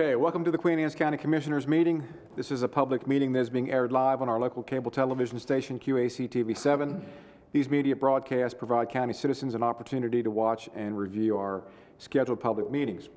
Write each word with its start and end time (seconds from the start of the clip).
Okay, 0.00 0.16
welcome 0.16 0.44
to 0.44 0.50
the 0.50 0.56
Queen 0.56 0.78
Anne's 0.78 0.94
County 0.94 1.18
Commissioners 1.18 1.68
meeting. 1.68 2.02
This 2.34 2.50
is 2.50 2.62
a 2.62 2.68
public 2.68 3.06
meeting 3.06 3.34
that 3.34 3.40
is 3.40 3.50
being 3.50 3.70
aired 3.70 3.92
live 3.92 4.22
on 4.22 4.30
our 4.30 4.40
local 4.40 4.62
cable 4.62 4.90
television 4.90 5.38
station, 5.38 5.78
QAC 5.78 6.26
TV7. 6.26 7.02
These 7.52 7.68
media 7.68 7.94
broadcasts 7.94 8.58
provide 8.58 8.88
county 8.88 9.12
citizens 9.12 9.54
an 9.54 9.62
opportunity 9.62 10.22
to 10.22 10.30
watch 10.30 10.70
and 10.74 10.96
review 10.96 11.36
our 11.36 11.64
scheduled 11.98 12.40
public 12.40 12.70
meetings. 12.70 13.10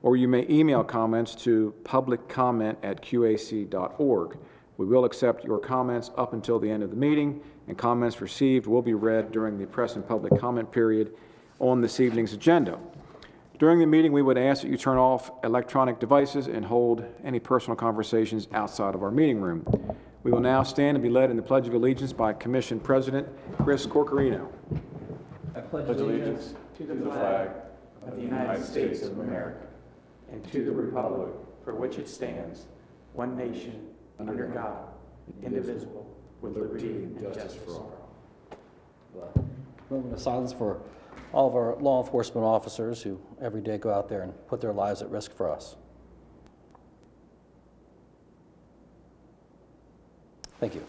or 0.04 0.16
you 0.16 0.28
may 0.28 0.46
email 0.50 0.84
comments 0.84 1.34
to 1.36 1.74
publiccomment@qac.org. 1.84 4.38
We 4.78 4.86
will 4.86 5.06
accept 5.06 5.44
your 5.44 5.58
comments 5.60 6.12
up 6.16 6.34
until 6.34 6.60
the 6.60 6.70
end 6.70 6.84
of 6.84 6.92
the 6.92 6.96
meeting, 6.96 7.42
and 7.68 7.76
comments 7.78 8.22
received 8.22 8.68
will 8.68 8.84
be 8.84 8.94
read 8.94 9.32
during 9.32 9.58
the 9.58 9.66
press 9.66 9.96
and 9.96 10.08
public 10.08 10.40
comment 10.40 10.72
period 10.72 11.16
on 11.60 11.82
this 11.82 12.00
evening's 12.00 12.34
agenda. 12.34 12.78
During 13.58 13.80
the 13.80 13.88
meeting, 13.88 14.12
we 14.12 14.22
would 14.22 14.38
ask 14.38 14.62
that 14.62 14.70
you 14.70 14.78
turn 14.78 15.00
off 15.00 15.32
electronic 15.44 15.98
devices 16.00 16.46
and 16.48 16.66
hold 16.66 17.04
any 17.24 17.40
personal 17.40 17.76
conversations 17.76 18.48
outside 18.54 18.94
of 18.94 19.02
our 19.02 19.10
meeting 19.10 19.42
room. 19.42 19.66
We 20.22 20.30
will 20.32 20.42
now 20.42 20.62
stand 20.62 20.96
and 20.96 21.02
be 21.02 21.10
led 21.10 21.32
in 21.32 21.38
the 21.38 21.42
Pledge 21.42 21.68
of 21.68 21.74
Allegiance 21.74 22.14
by 22.14 22.34
Commission 22.34 22.80
President 22.80 23.28
Chris 23.64 23.88
Corchiarino. 23.88 24.48
I 25.56 25.62
pledge 25.62 26.00
allegiance 26.00 26.54
to 26.78 26.86
the 26.86 26.94
flag 27.10 27.50
of 28.06 28.16
the 28.16 28.22
United 28.22 28.64
States 28.64 29.02
of 29.02 29.18
America 29.18 29.67
and 30.32 30.44
to 30.52 30.64
the 30.64 30.72
republic 30.72 31.34
for 31.64 31.76
which 31.76 31.98
it 31.98 32.08
stands, 32.08 32.66
one 33.14 33.36
nation, 33.38 33.88
under 34.20 34.48
God, 34.48 34.88
indivisible, 35.44 36.16
with 36.42 36.56
liberty 36.56 36.88
and 36.88 37.20
justice 37.20 37.56
for 37.66 37.72
all. 37.72 37.94
Moment 39.90 40.14
of 40.14 40.20
silence 40.20 40.54
for 40.54 40.82
all 41.34 41.48
of 41.48 41.56
our 41.56 41.76
law 41.78 42.04
enforcement 42.04 42.46
officers 42.46 43.02
who 43.02 43.20
every 43.42 43.62
day 43.62 43.78
go 43.78 43.92
out 43.92 44.10
there 44.10 44.22
and 44.22 44.34
put 44.48 44.62
their 44.62 44.74
lives 44.74 45.02
at 45.02 45.10
risk 45.10 45.36
for 45.36 45.50
us. 45.50 45.76
Thank 50.60 50.76
you. 50.76 50.84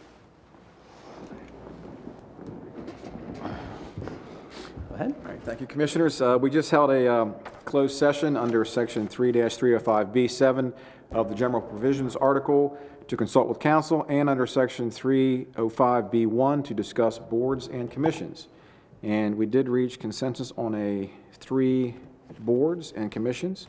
Go 4.88 4.94
ahead. 4.94 5.14
All 5.24 5.30
right, 5.30 5.42
thank 5.42 5.60
you, 5.60 5.66
Commissioners. 5.66 6.20
Uh, 6.20 6.38
We 6.40 6.50
just 6.50 6.70
held 6.70 6.90
a 6.90 7.12
um, 7.12 7.34
closed 7.68 7.98
session 7.98 8.34
under 8.34 8.64
Section 8.64 9.06
3-305B7 9.06 10.72
of 11.10 11.28
the 11.28 11.34
General 11.34 11.60
Provisions 11.60 12.16
Article 12.16 12.78
to 13.08 13.14
consult 13.14 13.46
with 13.46 13.58
counsel, 13.58 14.06
and 14.08 14.30
under 14.30 14.46
Section 14.46 14.90
305B1 14.90 16.64
to 16.64 16.72
discuss 16.72 17.18
boards 17.18 17.68
and 17.68 17.90
commissions. 17.90 18.48
And 19.02 19.36
we 19.36 19.44
did 19.44 19.68
reach 19.68 20.00
consensus 20.00 20.50
on 20.56 20.74
a 20.74 21.10
three 21.34 21.94
boards 22.40 22.92
and 22.96 23.10
commissions. 23.10 23.68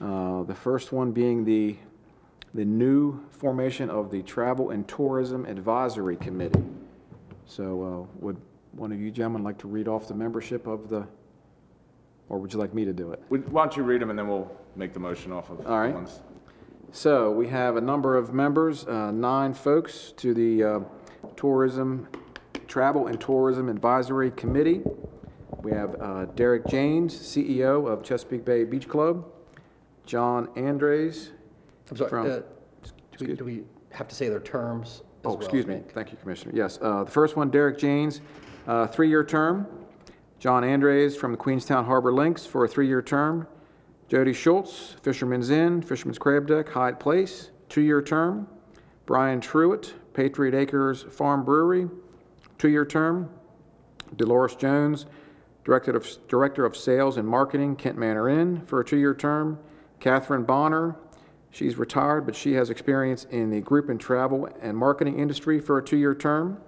Uh, 0.00 0.42
The 0.44 0.54
first 0.54 0.90
one 0.90 1.12
being 1.12 1.44
the, 1.44 1.76
the 2.54 2.64
new 2.64 3.20
formation 3.32 3.90
of 3.90 4.10
the 4.10 4.22
Travel 4.22 4.70
and 4.70 4.88
Tourism 4.88 5.44
Advisory 5.44 6.16
Committee. 6.16 6.64
So 7.44 7.82
uh, 7.82 8.18
would 8.18 8.38
one 8.72 8.92
of 8.92 9.00
you 9.00 9.10
gentlemen 9.10 9.44
like 9.44 9.58
to 9.58 9.68
read 9.68 9.88
off 9.88 10.08
the 10.08 10.14
membership 10.14 10.66
of 10.66 10.88
the, 10.88 11.06
or 12.28 12.38
would 12.38 12.52
you 12.52 12.58
like 12.58 12.74
me 12.74 12.84
to 12.84 12.92
do 12.92 13.12
it? 13.12 13.22
Why 13.28 13.62
don't 13.64 13.76
you 13.76 13.82
read 13.82 14.00
them 14.00 14.10
and 14.10 14.18
then 14.18 14.28
we'll 14.28 14.50
make 14.74 14.92
the 14.92 15.00
motion 15.00 15.32
off 15.32 15.50
of 15.50 15.66
All 15.66 15.78
right. 15.78 15.94
ones. 15.94 16.20
So 16.92 17.30
we 17.30 17.48
have 17.48 17.76
a 17.76 17.80
number 17.80 18.16
of 18.16 18.32
members, 18.32 18.86
uh, 18.86 19.10
nine 19.10 19.54
folks 19.54 20.12
to 20.18 20.32
the 20.34 20.64
uh, 20.64 20.80
Tourism, 21.36 22.08
Travel 22.68 23.06
and 23.08 23.20
Tourism 23.20 23.68
Advisory 23.68 24.30
Committee. 24.32 24.82
We 25.62 25.72
have 25.72 26.00
uh, 26.00 26.26
Derek 26.26 26.66
Janes, 26.66 27.14
CEO 27.16 27.88
of 27.90 28.02
Chesapeake 28.02 28.44
Bay 28.44 28.64
Beach 28.64 28.88
Club, 28.88 29.24
John 30.04 30.48
Andres. 30.56 31.32
I'm 31.90 31.96
sorry, 31.96 32.10
From- 32.10 32.26
uh, 32.30 32.36
do 33.18 33.26
we- 33.26 33.34
do 33.34 33.44
we 33.44 33.64
have 33.90 34.08
to 34.08 34.14
say 34.14 34.28
their 34.28 34.40
terms 34.40 34.88
as 34.88 35.02
Oh, 35.24 35.30
well? 35.30 35.38
excuse 35.38 35.66
me. 35.66 35.82
Thank 35.92 36.12
you, 36.12 36.18
Commissioner. 36.18 36.52
Yes, 36.54 36.78
uh, 36.82 37.04
the 37.04 37.10
first 37.10 37.36
one, 37.36 37.50
Derek 37.50 37.78
Janes, 37.78 38.20
uh, 38.66 38.86
three-year 38.86 39.24
term. 39.24 39.66
John 40.38 40.64
Andres 40.64 41.16
from 41.16 41.32
the 41.32 41.38
Queenstown 41.38 41.86
Harbor 41.86 42.12
Links 42.12 42.44
for 42.44 42.64
a 42.64 42.68
three-year 42.68 43.00
term. 43.00 43.48
Jody 44.08 44.34
Schultz, 44.34 44.94
Fisherman's 45.02 45.50
Inn, 45.50 45.80
Fisherman's 45.82 46.18
Crab 46.18 46.46
Deck, 46.46 46.68
Hyde 46.68 47.00
Place, 47.00 47.50
two-year 47.68 48.02
term. 48.02 48.46
Brian 49.06 49.40
Truitt, 49.40 49.94
Patriot 50.12 50.54
Acres 50.54 51.04
Farm 51.10 51.44
Brewery, 51.44 51.88
two-year 52.58 52.84
term. 52.84 53.30
Dolores 54.14 54.54
Jones, 54.54 55.06
Director 55.64 55.96
of, 55.96 56.06
Director 56.28 56.64
of 56.64 56.76
Sales 56.76 57.16
and 57.16 57.26
Marketing, 57.26 57.74
Kent 57.74 57.98
Manor 57.98 58.28
Inn, 58.28 58.60
for 58.66 58.80
a 58.80 58.84
two-year 58.84 59.14
term. 59.14 59.58
Catherine 59.98 60.44
Bonner, 60.44 60.96
she's 61.50 61.76
retired, 61.76 62.26
but 62.26 62.36
she 62.36 62.52
has 62.52 62.68
experience 62.70 63.24
in 63.30 63.50
the 63.50 63.60
group 63.60 63.88
and 63.88 63.98
travel 63.98 64.48
and 64.60 64.76
marketing 64.76 65.18
industry 65.18 65.58
for 65.60 65.78
a 65.78 65.84
two-year 65.84 66.14
term. 66.14 66.58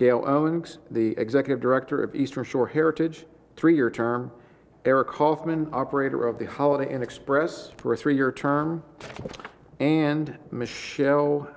Gail 0.00 0.24
Owens, 0.26 0.78
the 0.90 1.10
Executive 1.18 1.60
Director 1.60 2.02
of 2.02 2.14
Eastern 2.14 2.42
Shore 2.42 2.66
Heritage, 2.66 3.26
three-year 3.56 3.90
term. 3.90 4.32
Eric 4.86 5.10
Hoffman, 5.10 5.68
operator 5.74 6.26
of 6.26 6.38
the 6.38 6.46
Holiday 6.46 6.90
Inn 6.90 7.02
Express, 7.02 7.70
for 7.76 7.92
a 7.92 7.96
three-year 7.98 8.32
term. 8.32 8.82
And 9.78 10.38
Michelle 10.50 11.54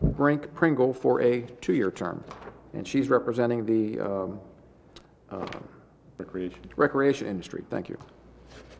Brink 0.00 0.54
Pringle 0.54 0.94
for 0.94 1.22
a 1.22 1.40
two-year 1.60 1.90
term. 1.90 2.22
And 2.72 2.86
she's 2.86 3.08
representing 3.08 3.66
the 3.66 3.98
um, 3.98 4.40
Recreation. 6.18 6.60
recreation 6.76 7.26
industry. 7.26 7.64
Thank 7.68 7.88
you. 7.88 7.98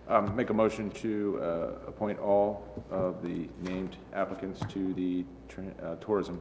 Um, 0.06 0.36
Make 0.36 0.50
a 0.50 0.54
motion 0.54 0.90
to 0.90 1.40
uh, 1.42 1.88
appoint 1.88 2.20
all 2.20 2.84
of 2.88 3.20
the 3.20 3.48
named 3.62 3.96
applicants 4.14 4.60
to 4.72 4.94
the 4.94 5.24
tra- 5.48 5.64
uh, 5.82 5.96
Tourism 5.96 6.40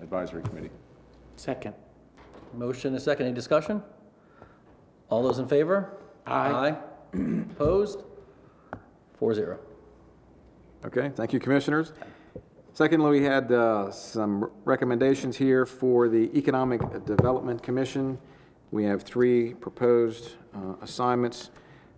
Advisory 0.00 0.42
Committee. 0.42 0.70
Second. 1.36 1.74
Motion 2.54 2.88
and 2.88 2.96
a 2.96 3.00
second, 3.00 3.26
any 3.26 3.34
discussion? 3.34 3.82
All 5.08 5.22
those 5.22 5.38
in 5.38 5.46
favor? 5.48 5.94
Aye. 6.26 6.76
Aye. 7.14 7.18
Opposed? 7.52 8.02
Four 9.18 9.34
zero. 9.34 9.58
Okay, 10.84 11.10
thank 11.14 11.32
you, 11.32 11.38
Commissioners. 11.38 11.92
Secondly, 12.74 13.10
we 13.20 13.22
had 13.24 13.52
uh, 13.52 13.90
some 13.90 14.50
recommendations 14.64 15.36
here 15.36 15.64
for 15.66 16.08
the 16.08 16.36
Economic 16.36 16.80
Development 17.04 17.62
Commission. 17.62 18.18
We 18.70 18.84
have 18.84 19.02
three 19.02 19.52
proposed 19.54 20.32
uh, 20.54 20.74
assignments. 20.80 21.50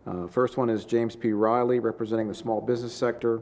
Uh, 0.07 0.27
First 0.27 0.57
one 0.57 0.69
is 0.69 0.85
James 0.85 1.15
P. 1.17 1.33
Riley, 1.33 1.79
representing 1.79 2.29
the 2.29 2.35
small 2.35 2.61
business 2.61 2.93
sector. 2.93 3.41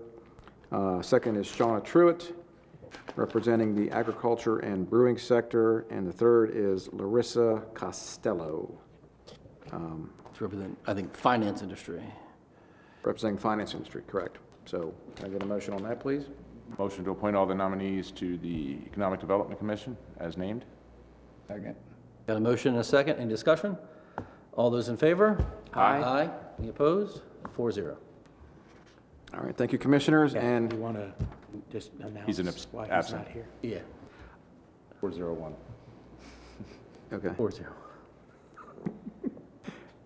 Uh, 0.70 1.00
Second 1.02 1.36
is 1.36 1.46
Shauna 1.46 1.82
Truitt, 1.84 2.32
representing 3.16 3.74
the 3.74 3.90
agriculture 3.90 4.58
and 4.60 4.88
brewing 4.88 5.18
sector. 5.18 5.80
And 5.90 6.06
the 6.06 6.12
third 6.12 6.50
is 6.54 6.88
Larissa 6.92 7.62
Costello, 7.74 8.78
um, 9.72 10.10
To 10.34 10.44
represent, 10.44 10.78
I 10.86 10.94
think, 10.94 11.14
finance 11.14 11.62
industry. 11.62 12.02
representing 13.04 13.38
finance 13.38 13.74
industry, 13.74 14.02
correct. 14.06 14.38
So 14.64 14.94
can 15.16 15.26
I 15.26 15.28
get 15.28 15.42
a 15.42 15.46
motion 15.46 15.74
on 15.74 15.82
that, 15.82 15.98
please? 16.00 16.26
Motion 16.78 17.04
to 17.04 17.10
appoint 17.10 17.36
all 17.36 17.44
the 17.46 17.54
nominees 17.54 18.10
to 18.12 18.38
the 18.38 18.78
Economic 18.86 19.20
Development 19.20 19.58
Commission 19.58 19.96
as 20.18 20.36
named. 20.36 20.64
Second. 21.48 21.74
Got 22.26 22.36
a 22.36 22.40
motion 22.40 22.72
and 22.72 22.80
a 22.80 22.84
second, 22.84 23.16
any 23.18 23.28
discussion? 23.28 23.76
All 24.52 24.70
those 24.70 24.88
in 24.88 24.96
favor? 24.96 25.44
Aye. 25.74 26.02
Aye. 26.02 26.30
Any 26.58 26.68
opposed? 26.68 27.22
Four 27.54 27.72
zero. 27.72 27.96
All 29.34 29.40
right, 29.40 29.56
thank 29.56 29.72
you, 29.72 29.78
Commissioners, 29.78 30.34
You 30.34 30.40
and 30.40 30.72
want 30.74 30.96
to 30.96 31.12
just 31.70 31.90
announce 32.00 32.26
He's 32.26 32.38
an 32.38 32.48
abs- 32.48 32.66
why 32.70 32.84
he's 32.84 32.92
absent. 32.92 33.22
not 33.22 33.30
here? 33.32 33.46
Yeah, 33.62 33.78
401. 35.00 35.54
Okay. 37.12 37.28
four 37.36 37.50
zero. 37.50 37.72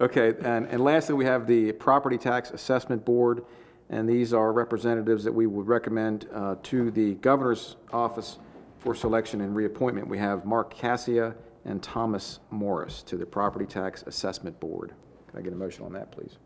Okay, 0.00 0.34
and, 0.44 0.66
and 0.66 0.82
lastly, 0.84 1.14
we 1.14 1.25
have 1.25 1.46
the 1.46 1.72
Property 1.72 2.19
Tax 2.19 2.50
Assessment 2.50 3.04
Board, 3.04 3.44
and 3.88 4.06
these 4.08 4.34
are 4.34 4.52
representatives 4.52 5.25
that 5.25 5.32
we 5.32 5.46
would 5.46 5.66
recommend 5.69 6.28
uh, 6.34 6.56
to 6.64 6.90
the 6.90 7.14
Governor's 7.14 7.76
Office 7.92 8.38
for 8.78 8.94
selection 8.94 9.40
and 9.40 9.56
reappointment. 9.56 10.06
We 10.06 10.19
have 10.19 10.44
Mark 10.44 10.75
Cassia 10.75 11.34
and 11.64 11.82
Thomas 11.82 12.40
Morris 12.50 13.02
to 13.04 13.16
the 13.16 13.25
Property 13.25 13.64
Tax 13.64 14.02
Assessment 14.06 14.58
Board. 14.60 14.92
Can 15.31 15.38
I 15.38 15.42
get 15.42 15.54
a 15.54 15.56
motion 15.56 15.84
on 15.87 15.92
that, 15.94 16.12
please? 16.12 16.37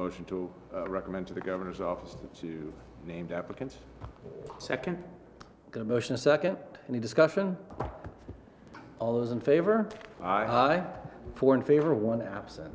Motion 0.00 0.24
to 0.24 0.50
uh, 0.74 0.88
recommend 0.88 1.28
to 1.28 1.34
the 1.34 1.40
Governor's 1.40 1.80
Office 1.80 2.14
to- 2.16 2.40
two 2.40 2.72
named 3.04 3.32
applicants. 3.32 3.78
Second? 4.58 5.02
Got 5.70 5.80
a 5.80 5.84
motion 5.84 6.14
a 6.14 6.18
second, 6.18 6.56
any 6.88 6.98
discussion? 6.98 7.56
All 8.98 9.14
those 9.18 9.30
in 9.30 9.40
favor? 9.40 9.88
Aye. 10.22 10.44
Aye. 10.44 10.84
Four 11.34 11.54
in 11.54 11.62
favor, 11.62 11.94
one 11.94 12.20
absent. 12.22 12.74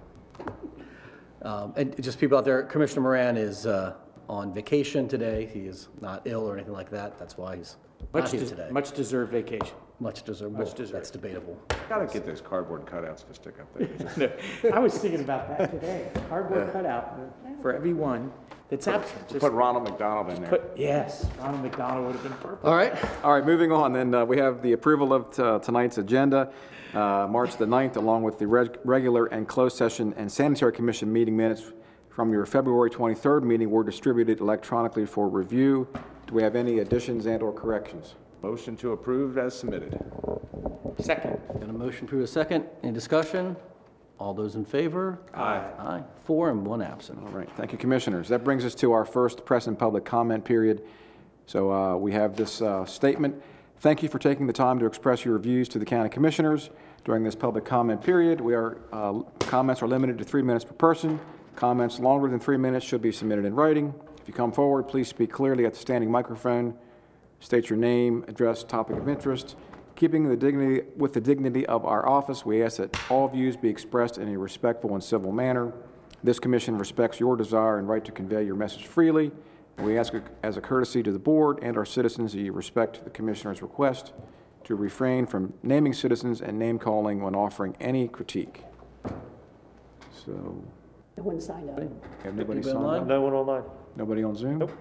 Um, 1.42 1.74
And 1.76 2.02
just 2.02 2.20
people 2.20 2.38
out 2.38 2.46
there, 2.46 2.64
Commissioner 2.64 3.02
Moran 3.02 3.38
is 3.38 3.68
uh, 3.68 3.94
on 4.30 4.54
vacation 4.54 5.08
today. 5.08 5.46
He 5.46 5.62
is 5.62 5.90
not 6.02 6.22
ill 6.26 6.48
or 6.50 6.56
anything 6.56 6.74
like 6.74 6.90
that. 6.92 7.20
That's 7.20 7.38
why 7.38 7.58
he's 7.58 7.76
not 8.14 8.24
Much 8.24 8.32
here 8.32 8.40
des- 8.42 8.48
today. 8.48 8.70
Much 8.72 8.92
deserved 8.94 9.32
vacation. 9.32 9.76
Much 10.00 10.24
deserved. 10.24 10.54
much 10.54 10.68
Well, 10.68 10.74
deserved. 10.76 10.94
That's 10.96 11.12
debatable. 11.12 11.58
Gotta 11.88 12.06
get 12.12 12.26
those 12.26 12.42
cardboard 12.42 12.86
cutouts 12.86 13.28
to 13.28 13.34
stick 13.34 13.56
up 13.60 14.16
there. 14.18 14.38
I 14.74 14.80
was 14.80 14.98
thinking 14.98 15.22
about 15.22 15.48
that 15.58 15.72
today. 15.72 16.10
Cardboard 16.30 16.72
cutout 16.74 17.20
for 17.62 17.74
everyone 17.74 18.32
that's 18.70 18.88
absent. 18.88 19.28
Just 19.30 19.40
Put 19.40 19.52
Ronald 19.54 19.84
McDonald 19.84 20.30
in 20.36 20.42
there. 20.42 20.50
put, 20.50 20.72
yes, 20.76 21.26
Ronald 21.40 21.62
McDonald 21.64 22.06
would 22.08 22.14
have 22.16 22.24
been 22.24 22.34
perfect. 22.34 22.66
All 22.66 22.76
right, 22.76 22.94
All 23.24 23.34
right, 23.34 23.46
moving 23.46 23.72
on, 23.72 23.94
then, 23.94 24.14
uh, 24.14 24.26
we 24.26 24.38
have 24.38 24.62
the 24.62 24.74
approval 24.74 25.14
of 25.14 25.40
uh, 25.40 25.60
tonight's 25.60 25.98
agenda, 25.98 26.52
uh, 26.94 27.28
March 27.30 27.58
the 27.58 27.66
9th, 27.66 27.96
along 27.98 28.24
with 28.24 28.40
the 28.40 28.48
reg- 28.48 28.78
regular 28.84 29.26
and 29.28 29.48
closed 29.48 29.78
session 29.78 30.14
and 30.18 30.32
sanitary 30.32 30.72
commission 30.72 31.12
meeting 31.12 31.36
minutes 31.38 31.64
from 32.10 32.32
your 32.32 32.46
February 32.46 32.90
23rd 32.90 33.44
meeting 33.44 33.70
were 33.70 33.84
distributed 33.84 34.40
electronically 34.40 35.06
for 35.06 35.28
review. 35.28 35.88
Do 36.28 36.34
we 36.34 36.42
have 36.44 36.56
any 36.56 36.80
additions 36.80 37.26
and/or 37.26 37.52
corrections? 37.54 38.16
Motion 38.42 38.78
to 38.78 38.94
approve 38.94 39.38
as 39.38 39.54
submitted. 39.58 40.00
Second? 41.00 41.40
got 41.60 41.70
a 41.70 41.74
motion 41.74 42.08
to 42.08 42.22
a 42.22 42.28
second. 42.28 42.66
Any 42.84 42.94
discussion? 42.94 43.56
All 44.18 44.34
those 44.34 44.56
in 44.56 44.64
favor? 44.64 45.20
Aye. 45.34 45.64
Aye. 45.78 46.04
Four 46.24 46.50
and 46.50 46.66
one 46.66 46.82
absent. 46.82 47.20
All 47.22 47.32
right, 47.32 47.50
thank 47.58 47.72
you, 47.72 47.78
Commissioners. 47.78 48.30
That 48.30 48.44
brings 48.44 48.64
us 48.64 48.74
to 48.76 48.94
our 48.94 49.06
first 49.06 49.46
press 49.46 49.68
and 49.68 49.78
public 49.78 50.06
comment 50.06 50.46
period. 50.46 50.84
So 51.48 51.72
uh, 51.72 51.96
we 51.98 52.14
have 52.14 52.36
this 52.36 52.62
uh, 52.62 52.86
statement. 52.86 53.42
Thank 53.80 54.02
you 54.02 54.10
for 54.10 54.18
taking 54.18 54.48
the 54.48 54.54
time 54.54 54.80
to 54.80 54.86
express 54.86 55.26
your 55.26 55.38
views 55.38 55.68
to 55.70 55.80
the 55.80 55.86
County 55.86 56.10
Commissioners 56.10 56.70
during 57.04 57.24
this 57.24 57.36
public 57.36 57.66
comment 57.66 58.02
period. 58.02 58.40
We 58.40 58.56
are, 58.56 58.78
uh, 58.92 59.20
comments 59.40 59.82
are 59.82 59.88
limited 59.88 60.18
to 60.18 60.24
three 60.24 60.42
minutes 60.42 60.66
per 60.66 60.74
person. 60.74 61.20
Comments 61.56 62.00
longer 62.00 62.30
than 62.30 62.40
three 62.40 62.58
minutes 62.58 62.86
should 62.86 63.02
be 63.02 63.12
submitted 63.12 63.46
in 63.46 63.54
writing. 63.54 63.94
If 64.22 64.28
you 64.30 64.34
come 64.34 64.52
forward, 64.52 64.84
please 64.84 65.08
speak 65.08 65.32
clearly 65.32 65.66
at 65.66 65.74
the 65.74 65.80
standing 65.80 66.10
microphone. 66.10 66.74
State 67.42 67.70
your 67.70 67.78
name, 67.78 68.26
address, 68.28 68.64
topic 68.64 68.98
of 68.98 69.08
interest. 69.08 69.56
Keeping 69.96 70.28
the 70.28 70.36
dignity, 70.36 70.82
with 70.98 71.14
the 71.14 71.22
dignity 71.22 71.66
of 71.68 71.86
our 71.86 72.08
office, 72.08 72.46
we 72.46 72.62
ask 72.64 72.78
that 72.78 73.00
all 73.10 73.28
views 73.30 73.56
be 73.56 73.70
expressed 73.70 74.18
in 74.18 74.28
a 74.34 74.38
respectful 74.38 74.94
and 74.94 75.02
civil 75.04 75.32
manner. 75.32 75.72
This 76.22 76.38
commission 76.38 76.78
respects 76.78 77.20
your 77.20 77.38
desire 77.38 77.78
and 77.78 77.88
right 77.88 78.04
to 78.04 78.12
convey 78.12 78.44
your 78.44 78.56
message 78.56 78.88
freely. 78.88 79.32
We 79.80 79.98
ask 79.98 80.14
as 80.44 80.58
a 80.58 80.62
courtesy 80.62 81.02
to 81.04 81.12
the 81.12 81.20
board 81.20 81.60
and 81.62 81.78
our 81.78 81.86
citizens 81.86 82.34
that 82.34 82.40
you 82.40 82.52
respect 82.52 83.04
the 83.06 83.10
commissioner's 83.10 83.62
request 83.62 84.14
to 84.66 84.76
refrain 84.76 85.26
from 85.26 85.54
naming 85.64 85.94
citizens 85.94 86.42
and 86.42 86.58
name-calling 86.60 87.22
when 87.22 87.36
offering 87.36 87.76
any 87.80 88.08
critique. 88.08 88.64
So, 90.26 90.32
No 91.18 91.24
one 91.24 91.40
signed 91.40 91.70
up. 91.70 91.78
have 91.80 91.88
anybody 91.88 92.32
Anybody 92.60 92.64
signed 92.64 92.78
online? 92.78 93.02
up? 93.02 93.08
No 93.08 93.22
one 93.22 93.34
online. 93.34 93.64
Nobody 93.96 94.24
on 94.24 94.36
Zoom? 94.36 94.58
Nope. 94.60 94.72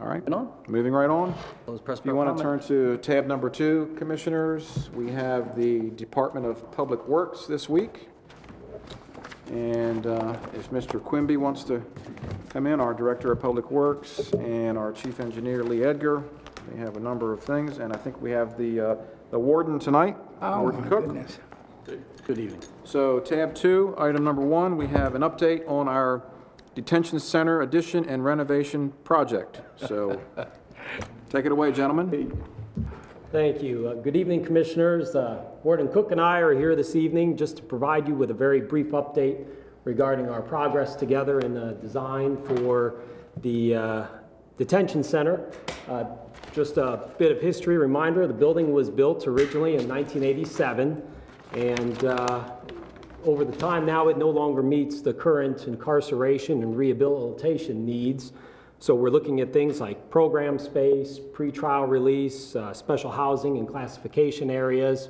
All 0.00 0.08
right, 0.08 0.20
Moving 0.28 0.34
on. 0.34 0.52
moving 0.68 0.92
right 0.92 1.10
on. 1.10 1.34
Those 1.66 1.80
press 1.80 2.00
If 2.00 2.06
you 2.06 2.14
want 2.14 2.36
to 2.36 2.42
turn 2.42 2.60
to 2.60 2.96
tab 2.98 3.26
number 3.26 3.48
two, 3.48 3.94
Commissioners, 3.96 4.90
we 4.94 5.10
have 5.12 5.56
the 5.56 5.90
Department 5.90 6.44
of 6.46 6.70
Public 6.72 7.06
Works 7.06 7.46
this 7.46 7.68
week. 7.68 8.08
And 9.48 10.06
uh, 10.06 10.36
if 10.54 10.70
Mr. 10.70 11.00
Quimby 11.00 11.36
wants 11.36 11.62
to 11.64 11.84
come 12.48 12.66
in, 12.66 12.80
our 12.80 12.94
Director 12.94 13.30
of 13.32 13.40
Public 13.40 13.70
Works 13.70 14.32
and 14.34 14.76
our 14.78 14.92
Chief 14.92 15.20
Engineer 15.20 15.62
Lee 15.62 15.84
Edgar, 15.84 16.24
they 16.70 16.78
have 16.78 16.96
a 16.96 17.00
number 17.00 17.32
of 17.32 17.42
things, 17.42 17.78
and 17.78 17.92
I 17.92 17.96
think 17.96 18.20
we 18.20 18.30
have 18.30 18.56
the 18.56 18.80
uh, 18.80 18.96
the 19.30 19.38
Warden 19.38 19.78
tonight, 19.78 20.16
Warden 20.40 20.88
Cook. 20.88 21.16
Good 22.26 22.38
evening. 22.38 22.62
So 22.84 23.18
tab 23.20 23.54
two, 23.54 23.94
item 23.98 24.24
number 24.24 24.42
one, 24.42 24.76
we 24.76 24.86
have 24.86 25.14
an 25.14 25.22
update 25.22 25.68
on 25.68 25.88
our 25.88 26.22
detention 26.74 27.18
center 27.20 27.62
addition 27.62 28.08
and 28.08 28.24
renovation 28.24 28.92
project. 29.04 29.60
So 29.76 30.20
take 31.30 31.46
it 31.46 31.52
away, 31.52 31.72
gentlemen. 31.72 32.32
Thank 33.30 33.62
you. 33.62 33.88
Uh, 33.88 33.94
Good 33.94 34.16
evening, 34.16 34.44
Commissioners. 34.44 35.14
Uh, 35.14 35.42
Warden 35.62 35.88
Cook 35.88 36.12
and 36.12 36.20
I 36.20 36.40
are 36.40 36.54
here 36.54 36.76
this 36.76 36.94
evening 36.94 37.36
just 37.36 37.56
to 37.56 37.62
provide 37.62 38.06
you 38.06 38.14
with 38.14 38.30
a 38.30 38.34
very 38.34 38.60
brief 38.60 38.88
update 38.88 39.46
regarding 39.84 40.28
our 40.28 40.42
progress 40.42 40.94
together 40.94 41.40
in 41.40 41.54
the 41.54 41.72
design 41.80 42.36
for 42.36 43.00
the 43.38 43.74
uh, 43.74 44.06
detention 44.58 45.02
center. 45.02 45.50
Uh, 45.88 46.04
Just 46.52 46.76
a 46.76 47.08
bit 47.18 47.32
of 47.32 47.40
history 47.40 47.78
reminder, 47.78 48.26
the 48.26 48.34
building 48.34 48.72
was 48.74 48.90
built 48.90 49.26
originally 49.26 49.76
in 49.76 49.88
1987, 49.88 51.02
and 51.54 52.04
uh, 52.04 52.50
over 53.24 53.44
the 53.44 53.56
time 53.56 53.86
now, 53.86 54.08
it 54.08 54.18
no 54.18 54.28
longer 54.28 54.62
meets 54.62 55.00
the 55.00 55.12
current 55.12 55.66
incarceration 55.66 56.62
and 56.62 56.76
rehabilitation 56.76 57.84
needs. 57.84 58.32
So 58.78 58.94
we're 58.94 59.10
looking 59.10 59.40
at 59.40 59.52
things 59.52 59.80
like 59.80 60.10
program 60.10 60.58
space, 60.58 61.20
pretrial 61.32 61.88
release, 61.88 62.56
uh, 62.56 62.72
special 62.72 63.12
housing 63.12 63.58
and 63.58 63.68
classification 63.68 64.50
areas. 64.50 65.08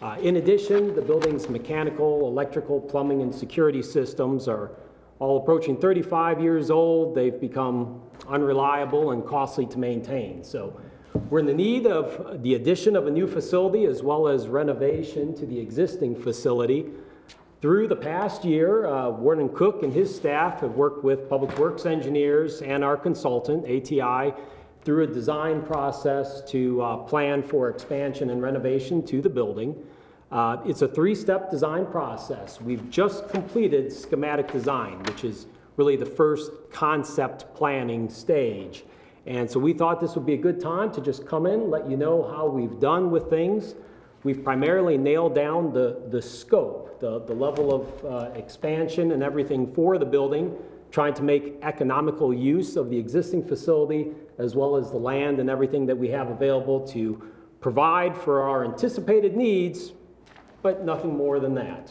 Uh, 0.00 0.16
In 0.22 0.36
addition, 0.36 0.94
the 0.94 1.02
building's 1.02 1.48
mechanical, 1.48 2.26
electrical, 2.28 2.80
plumbing, 2.80 3.20
and 3.20 3.34
security 3.34 3.82
systems 3.82 4.46
are 4.46 4.70
all 5.18 5.38
approaching 5.38 5.76
35 5.76 6.40
years 6.40 6.70
old. 6.70 7.14
They've 7.14 7.38
become 7.38 8.00
unreliable 8.28 9.10
and 9.10 9.26
costly 9.26 9.66
to 9.66 9.78
maintain. 9.78 10.44
So 10.44 10.80
we're 11.28 11.40
in 11.40 11.46
the 11.46 11.52
need 11.52 11.86
of 11.86 12.42
the 12.42 12.54
addition 12.54 12.94
of 12.94 13.08
a 13.08 13.10
new 13.10 13.26
facility 13.26 13.84
as 13.86 14.02
well 14.02 14.28
as 14.28 14.46
renovation 14.46 15.34
to 15.34 15.44
the 15.44 15.58
existing 15.58 16.14
facility. 16.14 16.86
Through 17.60 17.88
the 17.88 17.96
past 17.96 18.42
year, 18.42 18.86
uh, 18.86 19.10
Warden 19.10 19.50
Cook 19.50 19.82
and 19.82 19.92
his 19.92 20.14
staff 20.14 20.60
have 20.60 20.76
worked 20.76 21.04
with 21.04 21.28
Public 21.28 21.58
Works 21.58 21.84
engineers 21.84 22.62
and 22.62 22.82
our 22.82 22.96
consultant, 22.96 23.66
ATI, 23.66 24.32
through 24.82 25.02
a 25.02 25.06
design 25.06 25.60
process 25.60 26.40
to 26.52 26.80
uh, 26.80 26.96
plan 26.96 27.42
for 27.42 27.68
expansion 27.68 28.30
and 28.30 28.40
renovation 28.40 29.04
to 29.08 29.20
the 29.20 29.28
building. 29.28 29.76
Uh, 30.32 30.56
It's 30.64 30.80
a 30.80 30.88
three-step 30.88 31.50
design 31.50 31.84
process. 31.84 32.62
We've 32.62 32.88
just 32.88 33.28
completed 33.28 33.92
schematic 33.92 34.50
design, 34.50 35.02
which 35.02 35.22
is 35.22 35.46
really 35.76 35.96
the 35.96 36.06
first 36.06 36.50
concept 36.72 37.54
planning 37.54 38.08
stage. 38.08 38.84
And 39.26 39.50
so 39.50 39.60
we 39.60 39.74
thought 39.74 40.00
this 40.00 40.14
would 40.14 40.24
be 40.24 40.32
a 40.32 40.38
good 40.38 40.62
time 40.62 40.90
to 40.92 41.00
just 41.02 41.26
come 41.26 41.44
in, 41.44 41.68
let 41.68 41.90
you 41.90 41.98
know 41.98 42.22
how 42.22 42.46
we've 42.46 42.80
done 42.80 43.10
with 43.10 43.28
things. 43.28 43.74
We've 44.22 44.44
primarily 44.44 44.98
nailed 44.98 45.34
down 45.34 45.72
the, 45.72 46.02
the 46.10 46.20
scope, 46.20 47.00
the, 47.00 47.20
the 47.20 47.32
level 47.32 47.74
of 47.74 48.04
uh, 48.04 48.30
expansion 48.38 49.12
and 49.12 49.22
everything 49.22 49.66
for 49.66 49.96
the 49.96 50.04
building, 50.04 50.54
trying 50.90 51.14
to 51.14 51.22
make 51.22 51.56
economical 51.62 52.34
use 52.34 52.76
of 52.76 52.90
the 52.90 52.98
existing 52.98 53.46
facility 53.46 54.08
as 54.38 54.54
well 54.54 54.76
as 54.76 54.90
the 54.90 54.98
land 54.98 55.38
and 55.40 55.48
everything 55.48 55.86
that 55.86 55.96
we 55.96 56.08
have 56.08 56.28
available 56.28 56.86
to 56.88 57.30
provide 57.60 58.14
for 58.16 58.42
our 58.42 58.64
anticipated 58.64 59.36
needs, 59.36 59.92
but 60.62 60.84
nothing 60.84 61.16
more 61.16 61.40
than 61.40 61.54
that. 61.54 61.90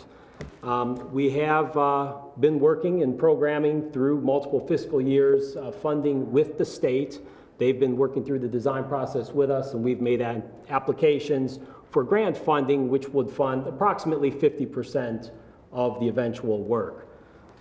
Um, 0.62 1.12
We 1.12 1.32
have 1.32 1.76
uh, 1.78 2.14
been 2.40 2.60
working 2.60 3.02
and 3.02 3.18
programming 3.18 3.92
through 3.92 4.22
multiple 4.22 4.60
fiscal 4.68 5.02
years, 5.02 5.56
uh, 5.56 5.72
funding 5.72 6.32
with 6.32 6.58
the 6.58 6.66
state. 6.66 7.20
They've 7.58 7.80
been 7.80 7.98
working 7.98 8.24
through 8.24 8.40
the 8.40 8.48
design 8.48 8.84
process 8.86 9.32
with 9.32 9.50
us, 9.50 9.74
and 9.74 9.84
we've 9.84 10.02
made 10.02 10.22
applications 10.70 11.60
for 11.90 12.04
grant 12.04 12.38
funding, 12.38 12.90
which 12.90 13.10
would 13.10 13.30
fund 13.30 13.68
approximately 13.68 14.32
50% 14.32 15.32
of 15.72 16.00
the 16.00 16.08
eventual 16.08 16.64
work. 16.64 17.08